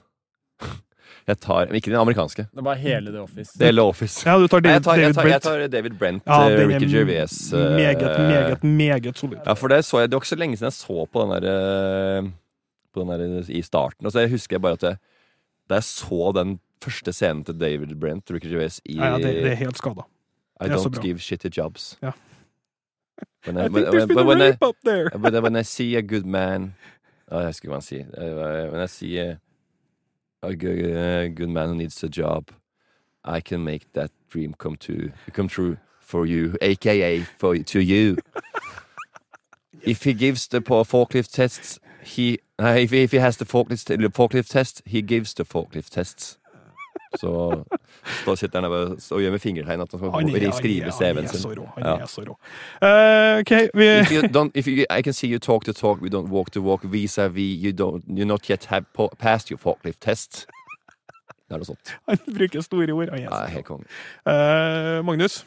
Jeg 1.28 1.38
tar 1.40 1.66
Ikke 1.76 1.90
den 1.90 1.98
amerikanske. 2.00 2.46
Det 2.56 2.64
bare 2.64 2.76
hele 2.76 3.10
The 3.12 3.20
Office. 3.20 3.58
Det 3.58 3.66
hele 3.66 3.82
Office. 3.82 4.22
Ja, 4.28 4.38
du 4.38 4.46
tar 4.48 4.60
David, 4.60 4.74
jeg, 4.74 4.82
tar, 4.84 4.96
jeg, 4.96 5.14
tar, 5.14 5.26
jeg 5.26 5.42
tar 5.42 5.66
David 5.68 5.98
Brent, 5.98 6.22
Ja, 6.26 6.50
eh, 6.50 6.68
Ricky 6.68 6.88
Gervais. 6.92 7.52
eh, 7.52 7.58
Meget, 7.58 8.00
meget, 8.00 8.64
meget 8.64 9.18
solid. 9.18 9.38
Ja, 9.46 9.52
for 9.52 9.68
det 9.68 9.84
så 9.84 9.98
jeg 9.98 10.08
Det 10.10 10.14
var 10.16 10.20
ikke 10.20 10.28
så 10.28 10.36
lenge 10.36 10.56
siden 10.56 10.66
jeg 10.66 10.72
så 10.72 11.06
på 11.12 11.22
den 11.22 11.30
der, 11.42 12.18
eh, 12.18 12.30
på 12.94 13.00
den 13.00 13.08
der 13.08 13.50
i 13.50 13.62
starten. 13.62 14.06
Og 14.06 14.12
så 14.12 14.20
jeg 14.20 14.30
husker 14.30 14.56
jeg 14.56 14.62
bare 14.62 14.72
at 14.72 14.82
jeg, 14.82 14.96
da 15.70 15.74
jeg 15.74 15.84
så 15.84 16.32
den 16.36 16.60
første 16.84 17.12
scenen 17.12 17.44
til 17.44 17.60
David 17.60 17.94
Brent, 18.00 18.30
Ricky 18.30 18.46
Gervais, 18.46 18.80
i 18.84 18.96
Ja, 18.96 19.04
ja, 19.04 19.16
det, 19.16 19.24
det 19.44 19.50
er 19.52 19.54
helt 19.54 19.76
skada. 19.78 20.00
I 20.60 20.64
don't 20.68 21.00
give 21.02 21.18
shitty 21.18 21.48
jobs. 21.56 21.98
Ja. 22.02 22.10
When 23.46 23.56
I 23.56 23.60
I, 23.60 23.62
think 23.68 23.74
when, 23.74 23.84
there's 23.84 24.06
been 24.06 24.16
when, 24.16 24.26
a 24.26 24.28
when, 24.28 24.40
I, 24.42 24.50
rape 24.50 24.66
up 24.66 24.74
there. 24.84 25.10
when, 25.14 25.34
I, 25.34 25.38
when 25.40 25.56
I 25.56 25.62
see 25.62 25.96
a 25.96 26.00
good 26.02 26.24
man 26.24 26.74
Jeg 27.30 27.46
husker 27.46 27.68
hva 27.68 27.74
han 27.74 27.82
sier. 27.82 28.06
When 28.72 28.82
I 28.84 28.86
see 28.86 29.18
a, 29.20 29.36
a 30.42 30.54
good, 30.54 31.48
man 31.48 31.68
who 31.68 31.74
needs 31.74 32.02
a 32.02 32.08
job, 32.08 32.50
I 33.24 33.40
can 33.40 33.64
make 33.64 33.92
that 33.92 34.10
dream 34.28 34.54
come, 34.54 34.76
to, 34.76 35.12
come 35.32 35.48
true 35.48 35.78
for 36.00 36.26
you, 36.26 36.56
aka 36.60 37.20
for, 37.38 37.58
to 37.58 37.80
you. 37.80 38.18
If 39.82 40.04
he 40.04 40.14
gives 40.14 40.48
the 40.48 40.60
forklift 40.60 41.32
tests, 41.32 41.78
he 42.02 42.40
uh, 42.60 42.76
if, 42.78 42.92
if 42.92 43.12
he 43.12 43.18
has 43.18 43.36
the 43.36 43.44
forklift, 43.44 43.84
the 43.86 44.08
forklift 44.08 44.48
test, 44.48 44.82
he 44.84 45.02
gives 45.02 45.34
the 45.34 45.44
forklift 45.44 45.90
tests. 45.90 46.38
Så 47.18 47.32
da 48.26 48.34
sitter 48.36 48.60
han 48.60 48.70
der 48.70 48.94
og 49.14 49.22
gjør 49.22 49.32
med 49.34 49.42
fingertegn 49.42 49.80
at 49.84 49.90
han 49.92 50.00
skal 50.00 50.12
Han 50.12 50.28
er, 50.28 50.50
skrive 50.52 50.92
CV-en 50.92 51.28
sin. 51.28 51.64
Han 51.74 51.84
Ja. 51.84 51.94
er 52.04 52.06
så 52.06 52.24
rå. 52.26 52.36
Eh, 52.82 53.40
OK, 53.40 53.52
vi 53.74 53.88
if 54.00 54.12
you 54.12 54.22
don't, 54.28 54.50
if 54.54 54.66
you, 54.68 54.84
I 54.90 55.02
can 55.02 55.12
see 55.12 55.28
you 55.30 55.38
talk 55.38 55.64
to 55.64 55.72
talk, 55.72 56.00
we 56.02 56.08
don't 56.08 56.28
walk 56.28 56.50
to 56.52 56.60
walk, 56.60 56.84
vis-à-vis, 56.84 57.58
you 57.64 57.72
don't, 57.72 58.02
you 58.08 58.24
not 58.24 58.48
yet 58.50 58.64
have 58.66 58.84
passed 59.18 59.50
your 59.50 59.58
forklift 59.58 60.00
test. 60.00 60.46
Det 61.48 61.56
er 61.56 61.62
noe 61.62 61.64
sånt. 61.70 61.94
Han 62.08 62.18
bruker 62.34 62.60
store 62.60 62.92
ord. 62.92 63.08
Han 63.14 63.24
er 63.24 63.54
helt 63.54 63.64
konge. 63.66 63.88
Uh, 64.28 65.00
Magnus? 65.08 65.44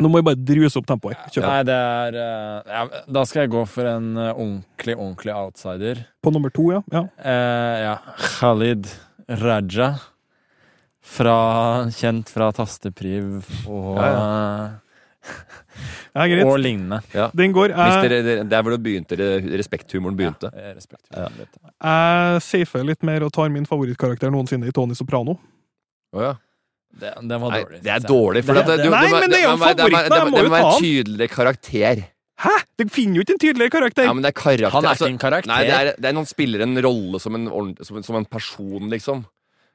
Nå 0.00 0.08
må 0.10 0.18
vi 0.18 0.26
bare 0.26 0.40
druse 0.42 0.80
opp 0.80 0.88
tempoet. 0.88 1.20
Kjøp. 1.30 1.44
Nei, 1.44 1.60
det 1.68 1.74
er 1.76 2.16
eh, 2.18 2.72
ja, 2.72 3.02
Da 3.14 3.22
skal 3.30 3.44
jeg 3.44 3.52
gå 3.52 3.60
for 3.70 3.86
en 3.86 4.16
ordentlig, 4.18 4.96
ordentlig 4.96 5.34
outsider. 5.36 6.00
På 6.24 6.32
nummer 6.34 6.50
to, 6.50 6.64
ja. 6.72 6.80
ja. 6.90 7.04
Uh, 7.20 7.76
ja. 7.84 7.92
Khalid 8.40 8.88
Raja. 9.28 9.94
Fra, 11.04 11.84
kjent 11.92 12.30
fra 12.32 12.46
Tastepriv 12.56 13.42
og, 13.68 13.98
ja 16.14 16.24
greit. 16.30 16.44
og 16.48 16.56
lignende. 16.60 17.00
Den 17.36 17.52
går. 17.52 17.74
Hvis 17.76 18.08
det- 18.08 18.48
det 18.48 18.52
er 18.56 18.62
hvor 18.62 18.70
det 18.72 18.82
begynte, 18.82 19.16
respekthumoren 19.58 20.16
begynte. 20.16 20.48
Ja, 20.54 20.68
jeg 20.72 20.76
respekterer 20.76 21.28
Ja. 21.28 21.28
jeg 22.32 22.42
safer 22.42 22.84
litt 22.84 23.02
mer 23.02 23.22
og 23.24 23.32
tar 23.32 23.48
min 23.50 23.66
favorittkarakter 23.66 24.30
noensinne 24.32 24.66
i 24.66 24.72
Tony 24.72 24.94
Soprano. 24.94 25.36
Oh, 26.14 26.22
ja. 26.22 26.34
Det, 26.98 27.12
den 27.20 27.40
var 27.40 27.50
Nei, 27.50 27.64
dårlig. 27.64 27.82
det 27.82 27.90
er 27.92 28.00
dårlig. 28.00 28.44
For 28.44 28.54
Det- 28.54 28.66
det, 28.66 28.76
det- 28.78 28.84
du, 28.84 28.90
Nei, 28.90 29.10
men 29.10 29.30
det 29.30 29.38
er 29.38 29.42
jo 29.42 29.48
må- 29.48 29.58
må- 29.58 29.68
jo 29.68 29.74
ta 29.74 30.24
den. 30.24 30.32
det 30.32 30.32
må 30.32 30.50
være 30.50 30.74
en 30.74 30.82
tydelig 30.82 31.30
karakter. 31.30 32.04
Hæ?! 32.42 32.50
Det 32.78 32.88
finner 32.90 33.20
jo 33.20 33.22
ikke 33.22 33.34
en 33.36 33.38
tydeligere 33.38 33.70
karakter! 33.70 34.04
Ja, 34.08 34.12
men 34.12 34.22
det 34.24 34.32
er 34.32 34.40
karakter. 34.40 34.70
Han 34.74 34.84
er 34.84 34.88
altså- 34.90 35.06
ikke 35.06 35.14
en 35.14 35.18
karakter. 35.22 35.48
Nei, 35.52 35.62
det 35.68 35.74
er, 35.74 35.92
det 36.00 36.08
er 36.10 36.12
noen 36.16 36.26
spiller 36.26 36.62
en 36.62 36.74
rolle 36.82 37.20
som 37.22 37.34
en, 37.38 37.46
som, 37.84 37.96
en- 37.96 38.02
som 38.02 38.16
en 38.16 38.24
person, 38.26 38.90
liksom. 38.90 39.24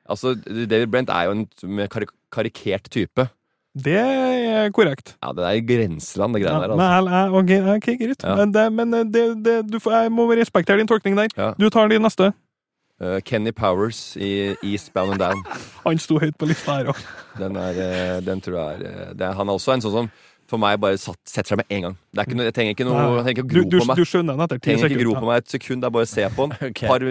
Altså, 0.10 0.34
David 0.44 0.90
Brent 0.92 1.10
er 1.10 1.26
jo 1.30 1.32
en 1.32 1.88
karik 1.88 2.10
karikert 2.34 2.90
type. 2.90 3.30
Det 3.80 3.96
er 3.96 4.70
korrekt. 4.74 5.16
Ja, 5.24 5.32
det 5.34 5.46
er 5.46 5.60
grenseland, 5.62 6.34
det 6.36 6.42
Ja, 6.42 6.60
der. 6.60 6.68
men, 6.76 6.80
Altså. 6.80 7.10
jeg- 7.10 7.32
ok, 7.32 7.78
ok, 7.78 7.98
greit. 8.00 8.24
Ja. 8.24 8.36
Men, 8.36 8.52
det, 8.52 8.74
men 8.74 8.92
det, 9.14 9.44
det, 9.46 9.72
du 9.72 9.80
jeg 9.90 10.12
må 10.12 10.28
respektere 10.36 10.78
din 10.78 10.88
tolkning 10.88 11.16
der. 11.16 11.28
Ja. 11.38 11.54
Du 11.58 11.70
tar 11.70 11.88
din 11.88 12.02
neste. 12.02 12.34
Uh, 13.02 13.20
Kenny 13.22 13.52
Powers 13.52 14.18
i 14.18 14.56
Eastbound 14.62 15.12
and 15.14 15.20
Down. 15.20 15.44
Han 15.86 15.98
sto 15.98 16.20
høyt 16.20 16.36
på 16.38 16.46
lista 16.50 16.76
her 16.82 16.90
òg. 16.92 16.98
Den, 17.40 17.56
eh, 17.56 18.20
den 18.20 18.42
tror 18.42 18.58
jeg 18.60 18.82
er, 18.92 19.14
det 19.14 19.22
er 19.22 19.34
Han 19.34 19.48
er 19.48 19.54
også 19.54 19.74
en 19.74 19.82
sånn 19.82 19.92
som 19.94 20.12
for 20.50 20.62
meg 20.62 20.80
bare 20.82 20.98
satt, 21.02 21.20
setter 21.30 21.54
seg 21.54 21.62
med 21.62 21.76
en 21.76 21.86
gang. 21.88 21.98
Det 22.10 22.22
er 22.24 22.30
ikke 22.30 22.40
noe, 22.40 22.48
jeg 22.48 22.56
trenger 22.58 22.76
ikke 22.76 22.88
noe 22.88 23.04
jeg 23.04 23.26
trenger 23.28 23.36
ikke 23.36 23.46
Du, 23.50 23.60
å 23.60 23.64
du, 23.64 23.76
gro 23.76 23.84
på 23.84 23.90
meg. 23.92 24.00
du 24.00 24.10
skjønner 24.10 24.40
den 24.40 24.46
etter 24.48 24.62
ti 24.62 24.72
trenger 24.72 24.90
ikke 24.90 25.04
gro 25.04 25.14
på 25.20 25.30
meg 25.30 25.44
et 25.44 25.54
sekund. 25.54 25.84
Det 25.84 25.90
er 25.90 25.96
bare 25.98 26.08
å 26.08 26.12
se 26.14 26.26
på 26.36 26.48
den. 26.48 26.58
okay. 26.72 26.90
par 26.90 27.06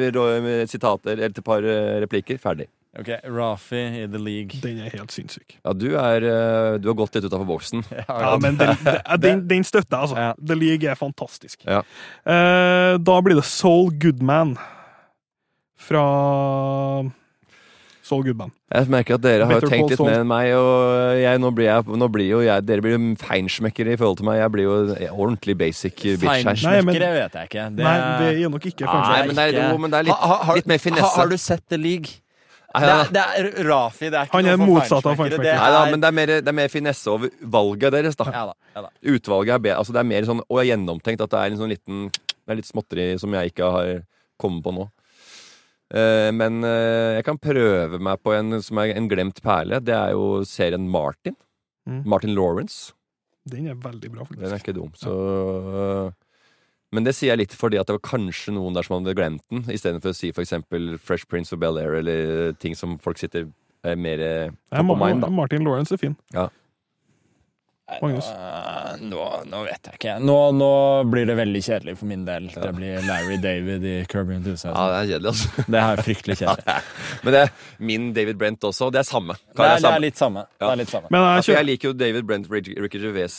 sitater 0.72 1.14
eller 1.14 1.30
et 1.30 1.40
par 1.46 1.70
eh, 1.76 1.94
replikker. 2.04 2.42
Ferdig. 2.42 2.68
Ok, 2.98 3.10
Rafi 3.30 3.82
i 4.02 4.06
The 4.10 4.18
League. 4.18 4.58
Den 4.62 4.80
er 4.82 4.90
helt 4.96 5.12
sinnssyk. 5.14 5.58
Ja, 5.60 5.74
du 5.76 5.92
er 6.00 6.24
eh, 6.24 6.78
Du 6.82 6.88
har 6.90 6.96
gått 6.98 7.14
litt 7.14 7.28
utafor 7.28 7.46
boksen. 7.46 7.84
Ja, 8.08 8.32
men 8.40 8.58
den, 8.58 8.74
den, 8.82 8.98
den, 9.22 9.44
den 9.52 9.66
støtter 9.66 9.92
jeg, 9.92 10.08
altså. 10.08 10.18
Ja. 10.18 10.32
The 10.40 10.56
League 10.58 10.90
er 10.90 10.98
fantastisk. 10.98 11.62
Ja. 11.68 11.84
Eh, 12.26 12.96
da 12.98 13.20
blir 13.22 13.38
det 13.38 13.46
Soul 13.46 13.92
Goodman 14.02 14.56
fra 15.78 16.04
Goodman. 18.24 18.50
Jeg 18.72 18.88
merker 18.88 19.14
at 19.18 19.22
dere 19.24 19.44
har 19.48 19.60
jo 19.60 19.68
tenkt 19.68 19.90
litt 19.92 20.00
mer 20.00 20.20
enn 20.22 20.26
meg, 20.30 20.52
og 20.56 21.18
jeg, 21.20 21.40
nå, 21.40 21.50
blir 21.54 21.66
jeg, 21.68 21.84
nå 22.02 22.08
blir 22.12 22.28
jo 22.30 22.38
jeg 22.44 22.64
Dere 22.68 22.80
blir 22.84 22.94
jo 22.96 23.00
feinschmeckere 23.20 23.92
i 23.92 23.96
forhold 24.00 24.16
til 24.20 24.26
meg. 24.30 24.38
Jeg 24.40 24.52
blir 24.54 24.64
jo 24.64 24.76
ordentlig 25.12 25.56
basic 25.58 25.94
bitch 25.96 26.24
her. 26.24 26.42
Feinschmeckere 26.48 27.10
vet 27.18 27.36
jeg 27.40 27.50
ikke. 27.50 27.66
Det, 27.76 27.84
Nei, 27.84 27.96
det 28.22 28.30
er 28.44 28.48
nok 28.56 28.66
ikke 28.72 28.84
Nei, 28.88 29.20
men 29.26 29.36
det 29.36 29.44
er, 29.44 29.60
jo, 29.70 29.78
men 29.84 29.90
det 29.92 29.98
er 30.00 30.08
litt, 30.08 30.14
Ha- 30.16 30.40
ha- 30.48 30.54
litt 30.56 30.66
mer 30.72 30.78
finesse. 30.78 31.04
Ha, 31.04 31.20
har 31.22 31.28
du 31.28 31.36
sett 31.36 31.64
The 31.68 31.76
League? 31.78 32.16
Det 32.78 32.84
er, 32.84 33.08
det 33.12 33.22
er 33.24 33.46
Rafi. 33.64 34.10
Det 34.12 34.18
er 34.18 34.26
ikke 34.28 34.36
Han 34.36 34.46
er 34.46 34.56
motsatt 34.60 34.98
av 35.06 35.14
feinschmeckere, 35.16 35.16
feinschmecker. 35.16 35.42
det 35.42 35.54
Nei 35.58 35.70
da, 35.72 35.84
er- 35.86 35.90
men 35.90 36.00
det 36.00 36.08
er, 36.08 36.12
mer, 36.20 36.26
det 36.44 36.48
er 36.48 36.56
mer 36.58 36.68
finesse 36.68 37.08
over 37.10 37.30
valget 37.42 37.92
deres, 37.96 38.16
da. 38.16 38.24
Ja 38.34 38.42
da. 38.50 38.54
Ja 38.76 38.82
da. 38.84 38.90
Utvalget 39.14 39.54
er, 39.54 39.58
bedre. 39.64 39.78
altså 39.80 39.92
det 39.96 40.00
er 40.04 40.08
mer 40.10 40.22
sånn 40.28 40.42
Og 40.48 40.60
gjennomtenkt 40.68 41.20
at 41.24 41.30
det 41.32 41.38
er 41.40 41.54
en 41.54 41.58
sånn 41.62 41.72
liten 41.72 42.10
Det 42.12 42.52
er 42.52 42.58
litt 42.60 42.68
småtteri 42.68 43.06
som 43.18 43.32
jeg 43.34 43.52
ikke 43.54 43.70
har 43.72 43.94
kommet 44.38 44.62
på 44.64 44.72
nå. 44.76 44.84
Eh, 45.88 46.28
men 46.36 46.60
eh, 46.68 47.16
jeg 47.16 47.24
kan 47.24 47.40
prøve 47.40 48.00
meg 48.02 48.20
på 48.20 48.34
en 48.36 48.58
som 48.64 48.80
er 48.82 48.92
en 48.94 49.08
glemt 49.08 49.40
perle. 49.44 49.80
Det 49.80 49.94
er 49.96 50.14
jo 50.16 50.42
serien 50.48 50.88
Martin. 50.92 51.36
Mm. 51.88 52.02
Martin 52.04 52.34
Lawrence. 52.36 52.92
Den 53.48 53.70
er 53.72 53.78
veldig 53.80 54.10
bra, 54.12 54.26
faktisk. 54.28 54.42
Den 54.42 54.52
er 54.52 54.60
ikke 54.60 54.76
dum. 54.76 54.90
Så 54.98 55.12
Men 56.92 57.04
det 57.04 57.14
sier 57.16 57.32
jeg 57.32 57.42
litt 57.42 57.54
fordi 57.56 57.78
at 57.80 57.88
det 57.88 57.96
var 57.98 58.04
kanskje 58.04 58.52
noen 58.56 58.76
der 58.76 58.84
som 58.84 58.98
hadde 58.98 59.16
glemt 59.16 59.44
den, 59.52 59.64
istedenfor 59.72 60.12
å 60.12 60.16
si 60.16 60.30
for 60.32 60.44
eksempel 60.44 60.96
Fresh 61.00 61.28
Prince 61.28 61.52
of 61.52 61.60
Bel-Air 61.60 61.98
eller 62.00 62.54
ting 62.60 62.76
som 62.76 62.96
folk 63.00 63.20
sitter 63.20 63.46
eh, 63.84 63.96
mer 63.96 64.20
eh, 64.24 64.54
top 64.72 64.94
of 64.94 65.00
mind. 65.00 65.24
Martin 65.32 65.64
Lawrence 65.68 65.92
er 65.92 66.00
fin. 66.00 66.16
Nei, 66.36 66.48
Magnus? 68.02 68.26
Nå, 69.00 69.08
nå, 69.10 69.22
nå 69.48 69.60
vet 69.64 69.88
jeg 69.88 69.96
ikke. 69.98 70.14
Nå, 70.20 70.34
nå 70.56 70.68
blir 71.08 71.28
det 71.30 71.36
veldig 71.38 71.62
kjedelig 71.64 71.94
for 72.00 72.10
min 72.10 72.24
del. 72.26 72.48
Det 72.52 72.72
blir 72.76 73.00
Larry 73.08 73.38
David 73.42 73.86
i 73.88 73.94
Kirby 74.10 74.36
Enthusiasm. 74.36 74.74
Ja, 74.76 74.84
det 74.92 74.98
er 74.98 75.08
kjedelig, 75.14 75.32
altså. 75.32 75.64
Det 75.74 75.80
er 75.84 76.02
fryktelig 76.04 76.36
kjedelig. 76.42 76.76
Men 77.24 77.36
det 77.36 77.40
er 77.46 77.54
min 77.90 78.10
David 78.16 78.38
Brent 78.42 78.68
også. 78.68 78.90
Det 78.94 79.00
er 79.00 79.08
samme. 79.08 79.38
Det 79.56 79.64
er, 79.64 79.80
det 79.84 79.92
er 79.94 80.04
litt 80.04 80.20
samme. 80.20 80.44
Det 80.60 80.68
er 80.68 80.82
litt 80.82 80.92
samme. 80.92 81.10
Men 81.14 81.26
jeg 81.38 81.56
jeg 81.56 81.68
liker 81.70 81.90
jo 81.90 81.96
David 82.04 82.28
Brent 82.28 82.52
Ricky 82.52 83.00
Gervais 83.00 83.38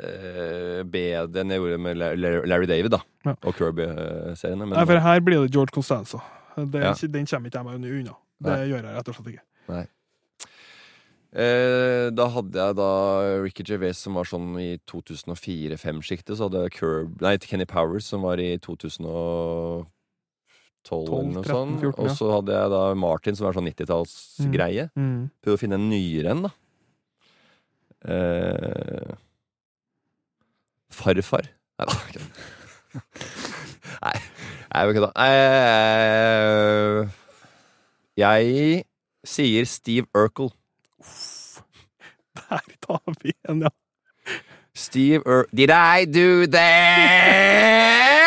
eh, 0.00 0.80
bedre 0.88 1.44
enn 1.44 1.52
jeg 1.54 1.60
gjorde 1.62 1.80
med 1.84 2.00
Larry 2.00 2.66
David 2.70 2.96
da 2.96 3.02
Ja. 3.28 3.36
og 3.44 3.52
Kirby-seriene. 3.58 4.64
Nei, 4.72 4.84
for 4.88 5.04
her 5.04 5.20
blir 5.20 5.44
det 5.44 5.52
George 5.52 5.76
Constance 5.76 6.16
Den, 6.56 6.82
Ja. 6.82 6.94
den 6.96 7.26
kommer 7.28 7.50
ikke 7.52 7.60
jeg 7.60 7.64
meg 7.68 7.90
unna. 8.00 8.16
Det 8.40 8.58
gjør 8.72 8.80
jeg 8.80 8.94
rett 8.96 9.08
og 9.12 9.14
slett 9.20 9.34
ikke. 9.36 9.86
Eh, 11.30 12.08
da 12.10 12.26
hadde 12.34 12.58
jeg 12.58 12.74
da 12.74 12.90
Ricky 13.38 13.62
Gervais 13.66 14.00
som 14.02 14.16
var 14.18 14.26
sånn 14.26 14.50
i 14.58 14.70
2004-2005-sjiktet. 14.90 16.34
Så 16.34 16.48
hadde 16.48 16.64
jeg 16.64 16.74
Curb, 16.80 17.20
nei, 17.22 17.36
Kenny 17.44 17.66
Powers 17.70 18.08
som 18.10 18.26
var 18.26 18.42
i 18.42 18.56
2012 18.58 19.86
eller 20.90 21.36
noe 21.36 21.44
13, 21.44 21.46
sånt. 21.46 21.78
14, 21.78 21.86
ja. 21.86 21.92
Og 22.02 22.10
så 22.18 22.32
hadde 22.34 22.56
jeg 22.56 22.74
da 22.74 22.82
Martin 22.98 23.38
som 23.38 23.46
var 23.46 23.58
sånn 23.58 23.68
90-tallsgreie. 23.70 24.88
Mm. 24.98 25.30
Prøvde 25.44 25.58
å 25.58 25.62
finne 25.62 25.78
en 25.78 25.88
nyere 25.92 26.34
en, 26.34 26.48
da. 26.48 26.52
Eh, 28.10 29.16
farfar? 30.90 31.50
Nei 31.78 31.86
da. 31.86 31.94
Nei, 34.00 34.16
jeg 34.72 34.94
vil. 34.96 35.06
Eh, 35.20 37.18
jeg 38.18 38.84
sier 39.28 39.68
Steve 39.68 40.08
Urkel. 40.16 40.50
Der 42.48 42.60
tar 42.80 43.14
vi 43.22 43.32
en, 43.48 43.62
ja. 43.62 43.68
Steve 44.74 45.22
Ur... 45.26 45.46
Did 45.52 45.70
I 45.70 46.04
do 46.06 46.46
that? 46.46 48.19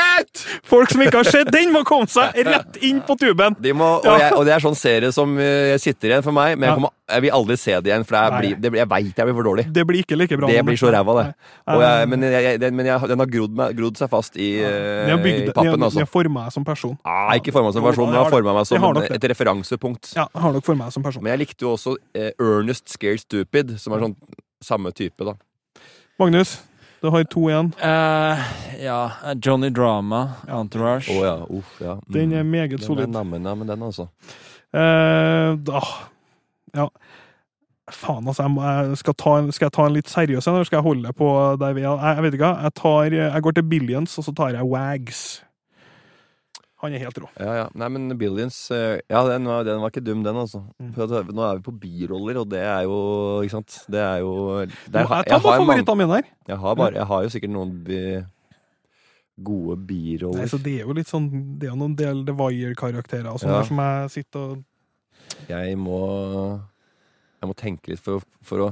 Folk 0.66 0.90
som 0.90 1.02
ikke 1.06 1.20
har 1.22 1.28
sett 1.30 1.52
den, 1.54 1.72
må 1.74 1.84
komme 1.88 2.08
seg 2.10 2.34
rett 2.48 2.78
inn 2.82 3.02
på 3.06 3.16
tuben! 3.22 3.56
De 3.62 3.74
må, 3.78 3.86
og, 4.02 4.08
jeg, 4.20 4.34
og 4.34 4.46
det 4.48 4.56
er 4.56 4.64
sånn 4.64 4.78
serie 4.78 5.12
som 5.14 5.36
jeg 5.40 5.82
sitter 5.84 6.14
igjen 6.16 6.26
for 6.26 6.34
meg, 6.36 6.56
men 6.58 6.70
jeg, 6.70 6.78
kommer, 6.80 6.94
jeg 7.14 7.26
vil 7.26 7.36
aldri 7.38 7.58
se 7.62 7.76
det 7.84 7.92
igjen, 7.92 8.06
for 8.08 8.18
det 8.18 8.24
er, 8.24 8.36
blir, 8.40 8.56
det, 8.64 8.72
jeg 8.82 8.90
veit 8.96 9.22
jeg 9.22 9.28
blir 9.30 9.38
for 9.38 9.50
dårlig. 9.50 9.66
Det 9.76 9.86
blir 9.90 10.02
ikke 10.02 10.18
like 10.18 10.40
bra. 10.40 10.50
Det 10.50 10.66
blir 10.66 10.80
så 10.82 10.92
ræva, 10.94 11.18
det. 11.20 11.28
Jeg, 11.30 11.82
Eh, 11.84 12.06
men 12.10 12.24
jeg, 12.26 12.44
jeg, 12.44 12.60
den, 12.64 12.76
men 12.76 12.88
jeg, 12.90 13.08
den 13.14 13.22
har 13.24 13.30
grodd, 13.30 13.54
meg, 13.60 13.76
grodd 13.78 14.00
seg 14.00 14.10
fast 14.12 14.38
i, 14.42 14.50
ja. 14.60 14.72
eh, 15.14 15.14
bygd- 15.22 15.50
i 15.52 15.54
pappen, 15.54 15.84
altså. 15.86 16.02
Har 16.04 16.10
forma 16.12 16.44
meg 16.48 16.56
som 16.56 16.66
person. 16.68 16.98
Nei, 17.06 17.38
ikke 17.40 17.54
forma 17.56 17.72
som 17.76 17.86
person, 17.86 18.10
men 18.10 18.18
har 18.18 18.28
har 18.28 18.34
forma 18.34 18.58
meg 18.58 18.68
som 18.70 18.90
det. 18.98 19.06
et 19.18 19.30
referansepunkt. 19.34 20.14
Ja, 20.18 20.28
har 20.34 20.54
nok 20.56 20.66
forma 20.66 20.88
meg 20.88 20.96
som 20.96 21.06
person. 21.06 21.24
Men 21.24 21.36
jeg 21.36 21.44
likte 21.46 21.68
jo 21.68 21.74
også 21.78 21.96
eh, 22.18 22.32
Ernest 22.42 22.90
Scared 22.94 23.22
Stupid, 23.24 23.76
som 23.80 23.94
er 23.96 24.08
sånn 24.08 24.18
samme 24.64 24.94
type, 24.96 25.28
da. 25.28 25.36
Magnus, 26.22 26.58
du 27.04 27.10
har 27.12 27.24
to 27.28 27.42
igjen. 27.50 27.74
Uh, 27.84 28.40
ja, 28.80 29.12
Johnny 29.36 29.70
Drama, 29.70 30.22
Entourage. 30.48 31.12
Oh, 31.12 31.26
ja, 31.26 31.36
uff, 31.50 31.82
ja. 31.82 31.98
Mm. 32.08 32.14
Den 32.16 32.34
er 32.34 32.44
meget 32.44 32.72
Den 32.72 32.80
er 32.80 32.86
solid. 32.86 33.08
nammen, 33.12 33.44
ja, 33.44 33.56
men 33.56 33.68
den, 33.68 33.84
altså. 33.84 34.08
Uh, 34.74 35.60
da, 35.60 35.82
ja. 36.74 36.88
Faen, 37.92 38.28
altså. 38.28 38.44
Jeg, 38.44 38.52
må, 38.52 38.64
jeg 38.64 38.98
skal, 38.98 39.14
ta 39.20 39.52
skal 39.52 39.66
jeg 39.66 39.76
ta 39.76 39.88
en 39.88 39.98
litt 39.98 40.10
seriøs 40.10 40.48
en, 40.48 40.54
eller 40.56 40.70
skal 40.70 40.80
jeg 40.80 40.88
holde 40.88 41.14
på 41.14 41.28
der 41.60 41.76
vi 41.76 41.84
er? 41.84 41.92
Jeg, 41.92 42.16
jeg 42.16 42.24
vet 42.24 42.38
ikke. 42.40 42.54
Jeg, 42.64 42.74
tar, 42.80 43.18
jeg 43.20 43.44
går 43.44 43.58
til 43.60 43.68
Billions, 43.76 44.18
og 44.18 44.24
så 44.24 44.36
tar 44.40 44.56
jeg 44.56 44.72
Wags. 44.72 45.44
Han 46.84 46.94
er 46.98 47.00
helt 47.06 47.18
rå. 47.24 47.30
Ja, 47.40 47.54
ja. 47.62 47.66
Nei, 47.80 47.88
men 47.96 48.10
Billions 48.20 48.58
eh, 48.76 49.00
Ja, 49.10 49.22
den 49.30 49.46
var, 49.48 49.64
den 49.64 49.80
var 49.80 49.90
ikke 49.94 50.04
dum, 50.04 50.22
den, 50.26 50.36
altså. 50.36 50.60
Mm. 50.84 50.90
For 50.98 51.08
at, 51.08 51.30
nå 51.32 51.46
er 51.48 51.62
vi 51.62 51.64
på 51.70 51.74
biroller, 51.80 52.42
og 52.42 52.50
det 52.52 52.60
er 52.60 52.84
jo 52.90 52.98
Ikke 53.46 53.56
sant? 53.58 53.78
Det 53.88 54.02
er 54.04 54.20
jo 54.26 54.34
det 54.68 54.68
Jeg 54.92 55.06
er, 55.06 55.08
bare 55.08 55.40
har 55.40 55.46
favorittene 55.64 55.96
mine 56.04 56.18
her. 56.20 56.28
jeg, 56.52 56.58
har 56.66 56.76
bare, 56.82 56.98
jeg 57.00 57.08
har 57.14 57.24
jo 57.24 57.32
sikkert 57.38 57.54
noen 57.56 57.72
bi, 57.88 58.02
gode 59.48 59.78
Nei, 59.80 59.86
biroller. 59.90 60.52
så 60.52 60.60
det 60.62 60.76
er 60.82 60.86
jo 60.90 60.94
litt 61.00 61.10
sånn 61.10 61.30
Det 61.62 61.72
er 61.72 61.78
noen 61.80 61.96
del 61.98 62.22
The 62.28 62.36
Wire-karakterer 62.38 63.32
og 63.32 63.40
sånn 63.42 63.50
Ja. 63.54 63.62
der 63.64 63.70
som 63.72 63.80
jeg 63.82 64.12
sitter 64.18 64.40
og 64.44 65.50
Jeg 65.50 65.78
må 65.80 66.02
Jeg 67.42 67.50
må 67.50 67.56
tenke 67.60 67.94
litt 67.96 68.04
for, 68.04 68.22
for 68.46 68.68
å 68.68 68.70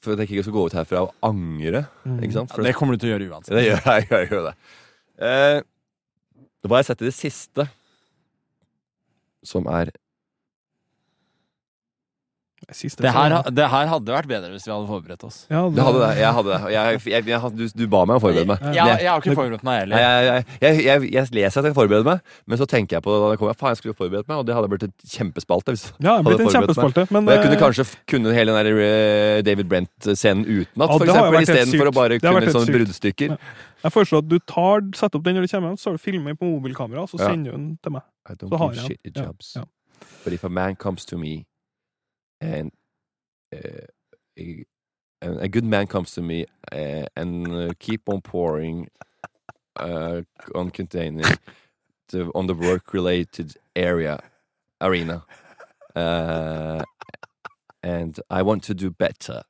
For 0.00 0.16
at 0.16 0.22
jeg 0.24 0.30
ikke 0.32 0.48
skal 0.48 0.56
gå 0.56 0.64
ut 0.70 0.72
herfra 0.80 1.02
og 1.04 1.12
angre. 1.28 1.84
Mm. 2.08 2.18
Ikke 2.24 2.32
sant? 2.38 2.50
For 2.56 2.64
Det 2.64 2.72
kommer 2.76 2.96
du 2.96 3.02
til 3.04 3.10
å 3.10 3.18
gjøre 3.18 3.28
uansett. 3.34 3.52
det 3.52 3.66
gjør 3.66 3.82
jeg. 3.84 4.06
jeg 4.08 4.30
gjør 4.30 4.46
det. 4.48 4.52
Eh, 5.20 5.60
hva 6.68 6.76
har 6.76 6.84
jeg 6.84 6.90
sett 6.92 7.02
i 7.02 7.08
det 7.08 7.16
siste 7.16 7.68
som 9.46 9.66
er 9.72 9.92
Siste 12.70 13.02
Det 13.02 13.10
her, 13.10 13.32
det 13.50 13.66
her 13.72 13.88
hadde 13.90 14.12
vært 14.14 14.28
bedre 14.30 14.50
hvis 14.52 14.66
vi 14.68 14.70
hadde 14.70 14.86
forberedt 14.86 15.24
oss. 15.26 15.38
ja, 15.50 15.62
Det 15.74 15.82
hadde 15.82 16.00
det. 16.04 16.10
Jeg 16.20 16.34
hadde 16.36 16.50
det. 16.52 16.58
Jeg, 16.70 17.00
jeg, 17.10 17.24
jeg, 17.32 17.50
du, 17.56 17.64
du 17.80 17.84
ba 17.90 18.02
meg 18.06 18.20
å 18.20 18.22
forberede 18.22 18.46
meg. 18.46 18.60
Jeg, 18.76 19.00
jeg 19.00 19.08
har 19.10 19.24
ikke 19.24 19.34
forberedt 19.34 19.64
meg 19.66 19.78
heller. 19.80 20.02
jeg, 20.04 20.28
jeg, 20.28 20.44
jeg, 20.60 20.84
jeg, 20.84 21.08
jeg 21.16 21.32
leser 21.34 21.64
at 21.64 21.66
jeg 21.70 21.74
forbereder 21.74 21.80
forberede 21.80 22.06
meg, 22.12 22.36
men 22.46 22.60
så 22.60 22.68
tenker 22.70 22.98
jeg 22.98 23.04
på 23.06 23.14
det 23.14 23.22
da 23.24 23.30
det 23.32 23.40
kommer. 23.40 23.56
Faen, 23.58 23.74
jeg 23.74 23.80
skulle 23.80 23.96
forberedt 23.98 24.28
meg, 24.30 24.42
og 24.42 24.46
det 24.46 24.54
hadde 24.58 24.70
blitt 24.70 24.86
et 24.86 25.16
kjempespalte. 25.16 25.74
Hvis, 25.74 25.86
Ja, 25.96 26.12
det 26.12 26.14
er 26.20 26.28
blitt 26.28 26.44
en 26.44 26.46
hadde 26.46 26.58
kjempespalte. 26.60 27.06
Men 27.10 27.26
og 27.26 27.34
jeg 27.34 27.42
kunne 27.46 27.58
eh, 27.58 27.64
kanskje 27.64 27.88
kunne 28.14 28.36
hele 28.36 28.54
den 28.54 28.70
der 28.70 28.84
eh, 28.86 29.40
David 29.48 29.72
Brent-scenen 29.72 30.46
utenat, 30.46 30.84
Ja, 30.84 30.92
for 30.92 31.08
det 31.08 31.16
eksempel, 31.16 31.40
istedenfor 31.48 31.90
å 31.90 31.96
bare 31.96 32.20
Det 32.20 32.22
kunne 32.28 32.54
sånne 32.54 32.78
bruddstykker. 32.78 33.34
Ja. 33.34 33.40
Jeg 33.82 33.92
foreslår 33.92 34.18
at 34.24 34.30
du 34.30 34.38
tar, 34.38 34.82
setter 34.96 35.18
opp 35.18 35.24
den 35.24 35.38
når 35.38 35.46
du 35.46 35.52
kommer 35.52 35.70
hjem, 35.70 35.76
så 35.80 35.90
har 35.90 35.96
du 35.98 36.02
filmer 36.02 36.34
på 36.34 36.48
mobilkamera, 36.48 37.06
så 37.06 37.18
sender 37.18 37.52
du 37.52 37.56
den 37.56 37.68
til 37.82 37.94
meg. 37.96 38.06
I 38.28 38.32
don't 38.32 38.48
Så 38.48 38.56
har 38.56 38.74
give 38.74 38.86
shit 38.86 39.16
jobs. 39.16 39.54
Ja. 39.56 39.64
But 40.24 40.32
if 40.32 40.44
a 40.44 40.48
man 40.48 40.76
comes 40.76 41.04
to 41.06 41.18
me 41.18 41.46
and 42.40 42.70
uh, 43.52 43.86
a, 45.22 45.48
good 45.48 45.64
man 45.64 45.86
comes 45.86 46.12
to 46.12 46.22
me 46.22 46.46
uh, 46.72 47.06
and 47.16 47.48
uh, 47.48 47.70
keep 47.78 48.08
on 48.08 48.20
pouring 48.20 48.88
uh, 49.76 50.22
on 50.54 50.70
containing 50.70 51.24
the, 52.08 52.30
on 52.34 52.46
the 52.46 52.54
work 52.54 52.94
related 52.94 53.56
area 53.76 54.18
arena 54.80 55.22
uh, 55.96 56.82
and 57.82 58.20
I 58.30 58.42
want 58.42 58.62
to 58.64 58.74
do 58.74 58.90
better. 58.90 59.42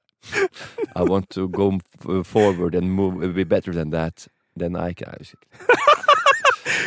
I 0.96 1.02
want 1.02 1.30
to 1.30 1.48
go 1.48 1.78
forward 2.24 2.74
and 2.74 2.90
move 2.92 3.34
be 3.34 3.44
better 3.44 3.72
than 3.72 3.90
that. 3.90 4.26
Then 4.56 4.76
I 4.76 4.92
can 4.94 5.14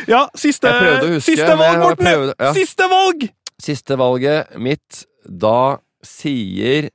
Ja, 0.08 0.26
siste, 0.36 0.68
Jeg 0.68 0.80
prøvde 0.82 1.06
å 1.06 1.12
huske, 1.14 1.30
siste 1.32 1.48
valg, 1.56 1.72
jeg 1.72 1.80
Morten! 1.80 2.06
prøvde- 2.06 2.34
ja. 2.40 2.52
Siste 2.54 2.88
valg! 2.90 3.24
Siste 3.64 3.96
valget 3.98 4.56
mitt, 4.60 5.04
da 5.24 5.78
sier 6.04 6.90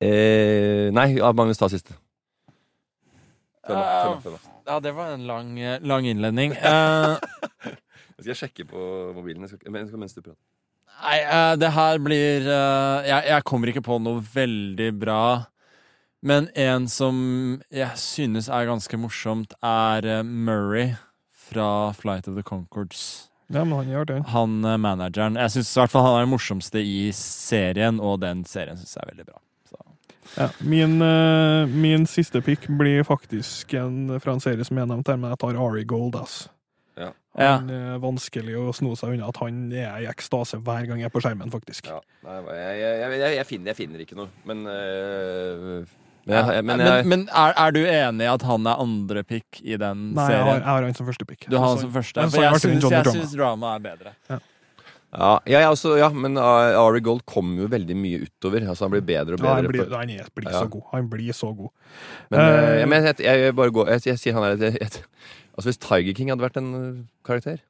eh, 0.00 0.90
Nei, 0.92 1.06
ja, 1.16 1.30
Magnus, 1.32 1.56
ta 1.60 1.68
siste. 1.72 1.94
Følg 3.64 3.80
følg 3.80 4.20
følg. 4.26 4.38
Ja, 4.68 4.78
det 4.80 4.92
var 4.96 5.14
en 5.14 5.26
lang, 5.28 5.54
eh, 5.60 5.78
lang 5.82 6.06
innledning. 6.06 6.52
Eh, 6.64 8.22
Skal 8.24 8.30
jeg 8.30 8.38
sjekke 8.38 8.64
på 8.70 8.78
mobilen 9.16 9.42
jeg 9.44 9.50
skal, 9.56 9.72
men- 9.74 9.88
mens 10.00 10.14
du 10.14 10.20
prater? 10.22 10.38
Nei, 11.02 11.18
eh, 11.22 11.56
det 11.60 11.72
her 11.74 11.98
blir 12.02 12.46
eh, 12.48 13.08
jeg, 13.08 13.26
jeg 13.28 13.44
kommer 13.48 13.70
ikke 13.70 13.84
på 13.84 13.98
noe 14.02 14.22
veldig 14.34 14.90
bra. 15.00 15.24
Men 16.24 16.48
en 16.56 16.86
som 16.88 17.16
jeg 17.74 18.00
synes 18.00 18.48
er 18.48 18.70
ganske 18.70 18.98
morsomt, 19.00 19.52
er 19.60 20.08
eh, 20.08 20.22
Murray 20.24 20.94
fra 21.44 21.92
Flight 21.92 22.28
of 22.30 22.38
the 22.38 22.44
Concords. 22.46 23.28
Ja, 23.52 23.60
men 23.66 23.76
han 23.82 23.90
gjør 23.92 24.06
det. 24.08 24.20
Han 24.32 24.62
manageren. 24.80 25.36
Jeg 25.36 25.52
syns 25.52 25.74
i 25.74 25.80
hvert 25.82 25.92
fall 25.92 26.06
han 26.06 26.14
er 26.16 26.24
den 26.24 26.32
morsomste 26.32 26.80
i 26.80 27.10
serien, 27.14 28.00
og 28.00 28.22
den 28.22 28.40
serien 28.48 28.80
syns 28.80 28.96
jeg 28.96 29.04
er 29.04 29.10
veldig 29.12 29.26
bra. 29.28 29.36
Så. 29.68 29.82
Ja, 30.38 30.48
min, 30.64 30.96
min 31.76 32.08
siste 32.08 32.40
pick 32.42 32.64
blir 32.80 33.04
faktisk 33.04 33.76
en, 33.76 34.16
fra 34.24 34.32
en 34.32 34.40
serie 34.42 34.64
som 34.64 34.80
jeg 34.80 34.88
nevnte 34.88 35.12
her, 35.12 35.20
men 35.20 35.34
jeg 35.34 35.42
tar 35.44 35.60
Ari 35.60 35.84
Gold, 35.92 36.16
ass. 36.22 36.46
Ja. 37.34 37.56
Han 37.58 37.70
er 37.74 37.98
vanskelig 37.98 38.54
å 38.60 38.68
sno 38.76 38.92
seg 38.94 39.16
unna 39.16 39.26
at 39.32 39.38
han 39.42 39.56
er 39.74 40.04
i 40.04 40.06
ekstase 40.06 40.60
hver 40.62 40.86
gang 40.86 41.00
jeg 41.02 41.08
er 41.10 41.14
på 41.14 41.22
skjermen, 41.24 41.50
faktisk. 41.50 41.88
Ja, 41.90 41.98
nei, 42.22 42.36
jeg, 42.54 42.78
jeg, 43.02 43.34
jeg, 43.40 43.46
finner, 43.48 43.72
jeg 43.72 43.78
finner 43.80 44.04
ikke 44.04 44.18
noe, 44.20 44.28
men 44.46 44.62
øh, 44.70 45.84
Men, 46.24 46.38
jeg, 46.38 46.64
men 46.64 46.78
men, 46.78 46.86
jeg, 46.86 47.06
men 47.10 47.24
er, 47.28 47.52
er 47.66 47.74
du 47.74 47.80
enig 47.84 48.24
i 48.24 48.30
at 48.32 48.44
han 48.48 48.64
er 48.70 48.78
andre 48.80 49.24
pick 49.28 49.58
i 49.60 49.74
den 49.76 50.06
Nei, 50.16 50.28
jeg 50.32 50.40
har, 50.46 50.60
jeg 50.62 50.68
har 50.70 50.86
han 50.86 50.94
som 50.96 51.08
første 51.10 51.26
pick. 51.28 51.44
Du 51.52 51.58
har 51.58 51.66
han 51.74 51.82
som 51.82 51.90
første? 51.92 52.24
For 52.32 52.40
jeg 52.46 52.54
Martin 52.54 52.70
syns, 52.78 52.86
jeg 52.88 53.04
Drama. 53.04 53.18
syns 53.18 53.34
drama 53.36 53.74
er 53.76 53.82
bedre. 53.90 54.14
ja, 55.18 55.34
jeg 55.52 55.68
også, 55.74 55.92
ja, 56.00 56.08
men 56.14 56.38
uh, 56.40 56.78
Ari 56.80 57.02
Gold 57.04 57.26
kommer 57.28 57.66
jo 57.66 57.68
veldig 57.74 57.96
mye 57.98 58.22
utover. 58.24 58.64
Altså 58.72 58.86
Han 58.88 58.94
blir 58.96 59.04
bedre 59.10 59.36
og 59.36 59.44
Ja, 59.44 59.58
han 59.58 59.68
blir, 59.68 59.84
for- 59.84 59.98
han 60.00 60.14
er, 60.16 60.30
blir 60.34 60.48
Ja. 60.54 60.62
så 60.64 60.70
god. 60.72 60.86
Han 60.94 61.10
blir 61.12 61.32
så 61.36 61.52
god. 61.58 61.70
Men, 62.30 62.40
uh, 62.40 62.72
jeg, 62.78 62.88
men 62.94 63.04
jeg, 63.10 63.20
jeg, 63.26 63.44
jeg 63.48 63.56
bare 63.60 63.70
går 63.76 63.92
Jeg, 63.98 64.06
jeg 64.14 64.18
sier 64.24 64.38
han 64.38 64.48
er 64.48 64.56
et, 64.70 64.80
et 64.88 65.02
Altså 65.54 65.70
Hvis 65.70 65.78
Tiger 65.78 66.14
King 66.18 66.30
hadde 66.32 66.42
vært 66.42 66.58
en 66.60 66.74
uh, 66.74 66.98
karakter 67.26 67.60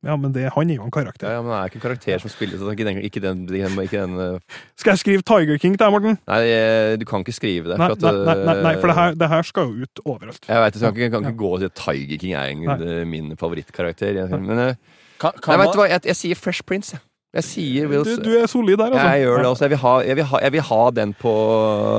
Ja, 0.00 0.14
men 0.16 0.32
det, 0.32 0.46
han 0.54 0.70
er 0.72 0.78
jo 0.78 0.86
en 0.86 0.92
karakter. 0.94 1.28
Ja, 1.28 1.34
ja, 1.36 1.40
men 1.44 1.52
han 1.52 1.58
er 1.60 1.68
ikke 1.68 1.76
en 1.76 1.82
karakter 1.84 2.22
som 2.22 2.32
spiller 2.32 2.56
så 2.56 2.70
ikke 2.72 2.86
den, 2.88 3.02
ikke 3.04 3.20
den, 3.20 3.42
ikke 3.44 3.66
den, 3.68 3.82
ikke 3.84 4.00
den 4.00 4.14
uh, 4.16 4.60
Skal 4.80 4.94
jeg 4.94 5.02
skrive 5.02 5.24
Tiger 5.28 5.58
King 5.60 5.74
til 5.76 5.82
deg, 5.84 5.92
Morten? 5.92 6.16
Nei, 6.30 6.38
eh, 6.48 6.94
du 6.96 7.04
kan 7.04 7.20
ikke 7.20 7.34
skrive 7.36 7.68
det. 7.68 7.76
Nei, 7.76 7.90
for 7.92 7.98
at, 7.98 8.06
nei, 8.06 8.14
nei, 8.24 8.46
nei, 8.48 8.54
nei, 8.64 8.72
for 8.80 8.88
det 8.88 8.96
her, 8.96 9.18
det 9.20 9.28
her 9.34 9.44
skal 9.50 9.68
jo 9.68 9.84
ut 9.84 10.02
overalt. 10.06 10.48
Jeg 10.48 10.64
vet, 10.64 10.80
jeg 10.80 10.86
kan 10.88 10.96
ikke, 11.02 11.10
kan 11.18 11.28
Ja. 11.28 11.34
ikke 11.34 11.42
gå 11.44 11.50
og 11.52 11.60
si 11.60 11.68
at 11.68 11.76
Tiger 11.82 12.22
King 12.24 12.32
er 12.40 12.54
en, 12.54 13.10
min 13.12 13.36
favorittkarakter. 13.36 14.22
i 14.24 14.40
Men 14.40 14.64
uh, 14.70 14.72
Kan, 15.20 15.36
nei, 15.36 15.58
vet 15.60 15.74
du 15.76 15.80
hva, 15.82 15.90
jeg, 15.92 16.00
jeg 16.08 16.16
sier 16.16 16.38
Fresh 16.40 16.64
Prince. 16.64 16.96
Jeg, 16.96 17.09
jeg 17.30 17.44
sier 17.46 17.86
Will 17.90 18.02
Du, 18.02 18.16
du 18.24 18.30
er 18.40 18.46
solid 18.50 18.76
der, 18.80 18.90
altså. 18.90 19.06
Jeg 19.14 19.22
gjør 19.22 19.36
det 19.38 19.46
også. 19.46 19.62
Jeg 19.66 19.70
vil 19.70 19.78
ha, 19.84 19.92
jeg 20.02 20.16
vil 20.18 20.24
ha, 20.32 20.38
jeg 20.42 20.52
vil 20.56 20.64
ha 20.66 20.80
den 20.96 21.12
på, 21.14 21.34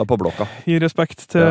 på 0.09 0.17
blokka. 0.19 0.47
Gi 0.67 0.79
respekt 0.84 1.23
til 1.32 1.45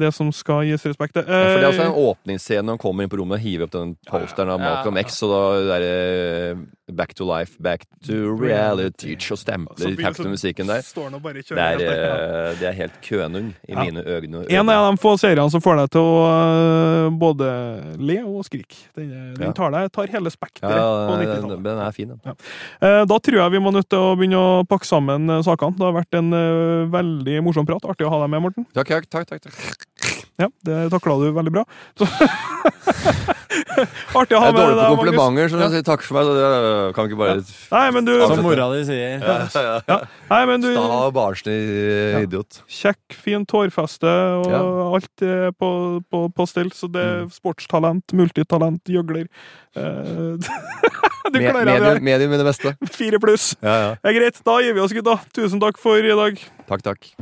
det 0.00 0.12
som 0.16 0.30
skal 0.32 0.64
gis 0.70 0.86
respekt 0.88 1.18
til. 1.18 1.26
Ja, 1.28 1.42
for 1.52 1.60
det 1.60 1.66
er 1.66 1.70
også 1.74 1.84
Eh, 1.84 1.90
en 1.90 1.98
åpningsscene 2.10 2.64
når 2.64 2.78
han 2.78 2.82
kommer 2.86 3.04
inn 3.04 3.12
på 3.12 3.20
rommet 3.20 3.36
og 3.40 3.44
hiver 3.44 3.66
opp 3.68 3.74
den 3.76 3.92
posteren 4.08 4.54
av 4.54 4.60
Ja. 4.60 4.70
Malcolm 4.70 4.96
X, 5.04 5.20
og 5.26 5.34
da 5.68 5.78
det 5.84 5.90
er 5.90 6.62
Back 6.96 7.14
to 7.14 7.24
life, 7.28 7.56
back 7.62 7.84
to 8.06 8.34
reality 8.36 9.14
Og 9.30 9.38
stempler 9.38 9.76
blir 9.76 9.96
det 9.96 10.04
tapte 10.04 10.28
musikken 10.28 10.66
der. 10.66 10.82
Det 10.82 11.56
er. 11.56 11.80
Ja. 11.80 12.14
eh, 12.50 12.58
det 12.60 12.68
er 12.68 12.72
helt 12.72 13.00
kønung 13.04 13.52
i 13.68 13.72
Ja. 13.72 13.84
mine 13.84 14.02
øyne. 14.04 14.44
En 14.50 14.68
av 14.68 14.90
de 14.90 15.00
få 15.00 15.16
seriene 15.20 15.50
som 15.50 15.60
får 15.60 15.76
deg 15.82 15.90
til 15.90 16.00
å 16.00 16.14
uh, 16.26 17.10
både 17.10 17.50
le 17.98 18.18
og 18.24 18.44
skrike. 18.44 18.76
Den, 18.96 19.34
den 19.38 19.52
tar, 19.56 19.70
deg, 19.74 19.90
tar 19.92 20.06
hele 20.12 20.30
spekteret 20.30 20.76
ja, 20.76 20.88
på 21.06 21.16
den, 21.18 21.28
90-tallet. 21.28 21.62
den 21.64 21.78
er 21.78 21.90
fin, 21.96 22.08
den. 22.08 22.36
Eh, 22.80 23.04
Da 23.10 23.18
tror 23.18 23.40
jeg 23.42 23.52
vi 23.52 23.62
må 23.62 23.72
nødt 23.74 23.88
til 23.90 23.98
å 23.98 24.14
begynne 24.18 24.40
å 24.40 24.64
pakke 24.68 24.86
sammen 24.88 25.28
eh, 25.30 25.42
sakene. 25.46 25.76
Det 25.78 25.86
har 25.86 25.96
vært 25.96 26.18
en 26.20 26.32
eh, 26.32 26.88
veldig 26.92 27.40
morsom 27.46 27.66
prat. 27.68 27.84
Artig 27.84 28.06
å 28.08 28.12
ha 28.14 28.22
deg 28.24 28.30
med, 28.34 28.42
Morten. 28.48 28.66
Takk, 28.74 28.92
takk, 29.10 29.26
takk, 29.28 29.42
takk. 29.48 29.86
Ja, 30.40 30.48
Det 30.64 30.76
takla 30.92 31.18
du 31.20 31.26
veldig 31.36 31.52
bra. 31.52 31.64
Så 32.00 32.06
Artig 34.14 34.36
å 34.36 34.40
Jeg 34.40 34.50
er 34.50 34.56
dårlig 34.56 34.74
på 34.76 34.80
Magnus. 34.80 34.98
komplimenter, 35.00 35.48
så 35.52 35.58
jeg 35.60 35.72
sier 35.74 35.84
takk 35.86 36.02
for 36.04 36.16
meg. 36.18 36.28
Så 36.28 36.34
det 36.36 36.94
kan 36.96 37.08
ikke 37.08 37.18
bare 37.20 37.36
Nei, 37.40 37.84
men 37.96 38.06
du, 38.06 38.12
som 38.20 38.42
mora 38.44 38.66
di 38.74 38.80
sier. 38.88 39.22
ja, 39.24 39.76
ja. 39.88 39.98
nei, 40.30 40.40
men 40.50 40.64
du 40.64 40.68
Sta 40.74 40.84
og 41.06 41.14
barnslig 41.16 41.56
Ja. 42.14 42.20
idiot. 42.26 42.60
Kjekk, 42.70 43.16
fin 43.24 43.46
tårfeste, 43.48 44.10
og 44.40 44.50
Ja. 44.52 44.60
alt 44.96 45.24
er 45.26 45.52
på, 45.52 45.70
på, 46.10 46.22
på 46.36 46.48
stell. 46.48 46.70
Så 46.76 46.90
det 46.92 47.00
er 47.04 47.18
Mm. 47.24 47.30
sportstalent, 47.34 48.12
multitalent, 48.16 48.80
gjøgler. 48.88 49.26
Eh, 49.76 50.36
du 51.32 51.38
klarer 51.38 51.64
det 51.66 52.02
Medium, 52.02 52.32
i 52.32 52.36
det 52.40 52.46
beste. 52.46 52.76
Fire 52.90 53.18
pluss. 53.22 53.54
Ja, 53.62 53.74
ja. 53.74 53.90
Det 54.02 54.08
er 54.14 54.18
greit. 54.20 54.40
Da 54.46 54.58
gir 54.60 54.74
vi 54.74 54.80
oss, 54.80 54.92
gutta. 54.96 55.18
Tusen 55.36 55.60
takk 55.60 55.78
for 55.78 55.96
i 55.98 56.14
dag. 56.16 56.38
Takk, 56.68 56.82
takk. 56.86 57.12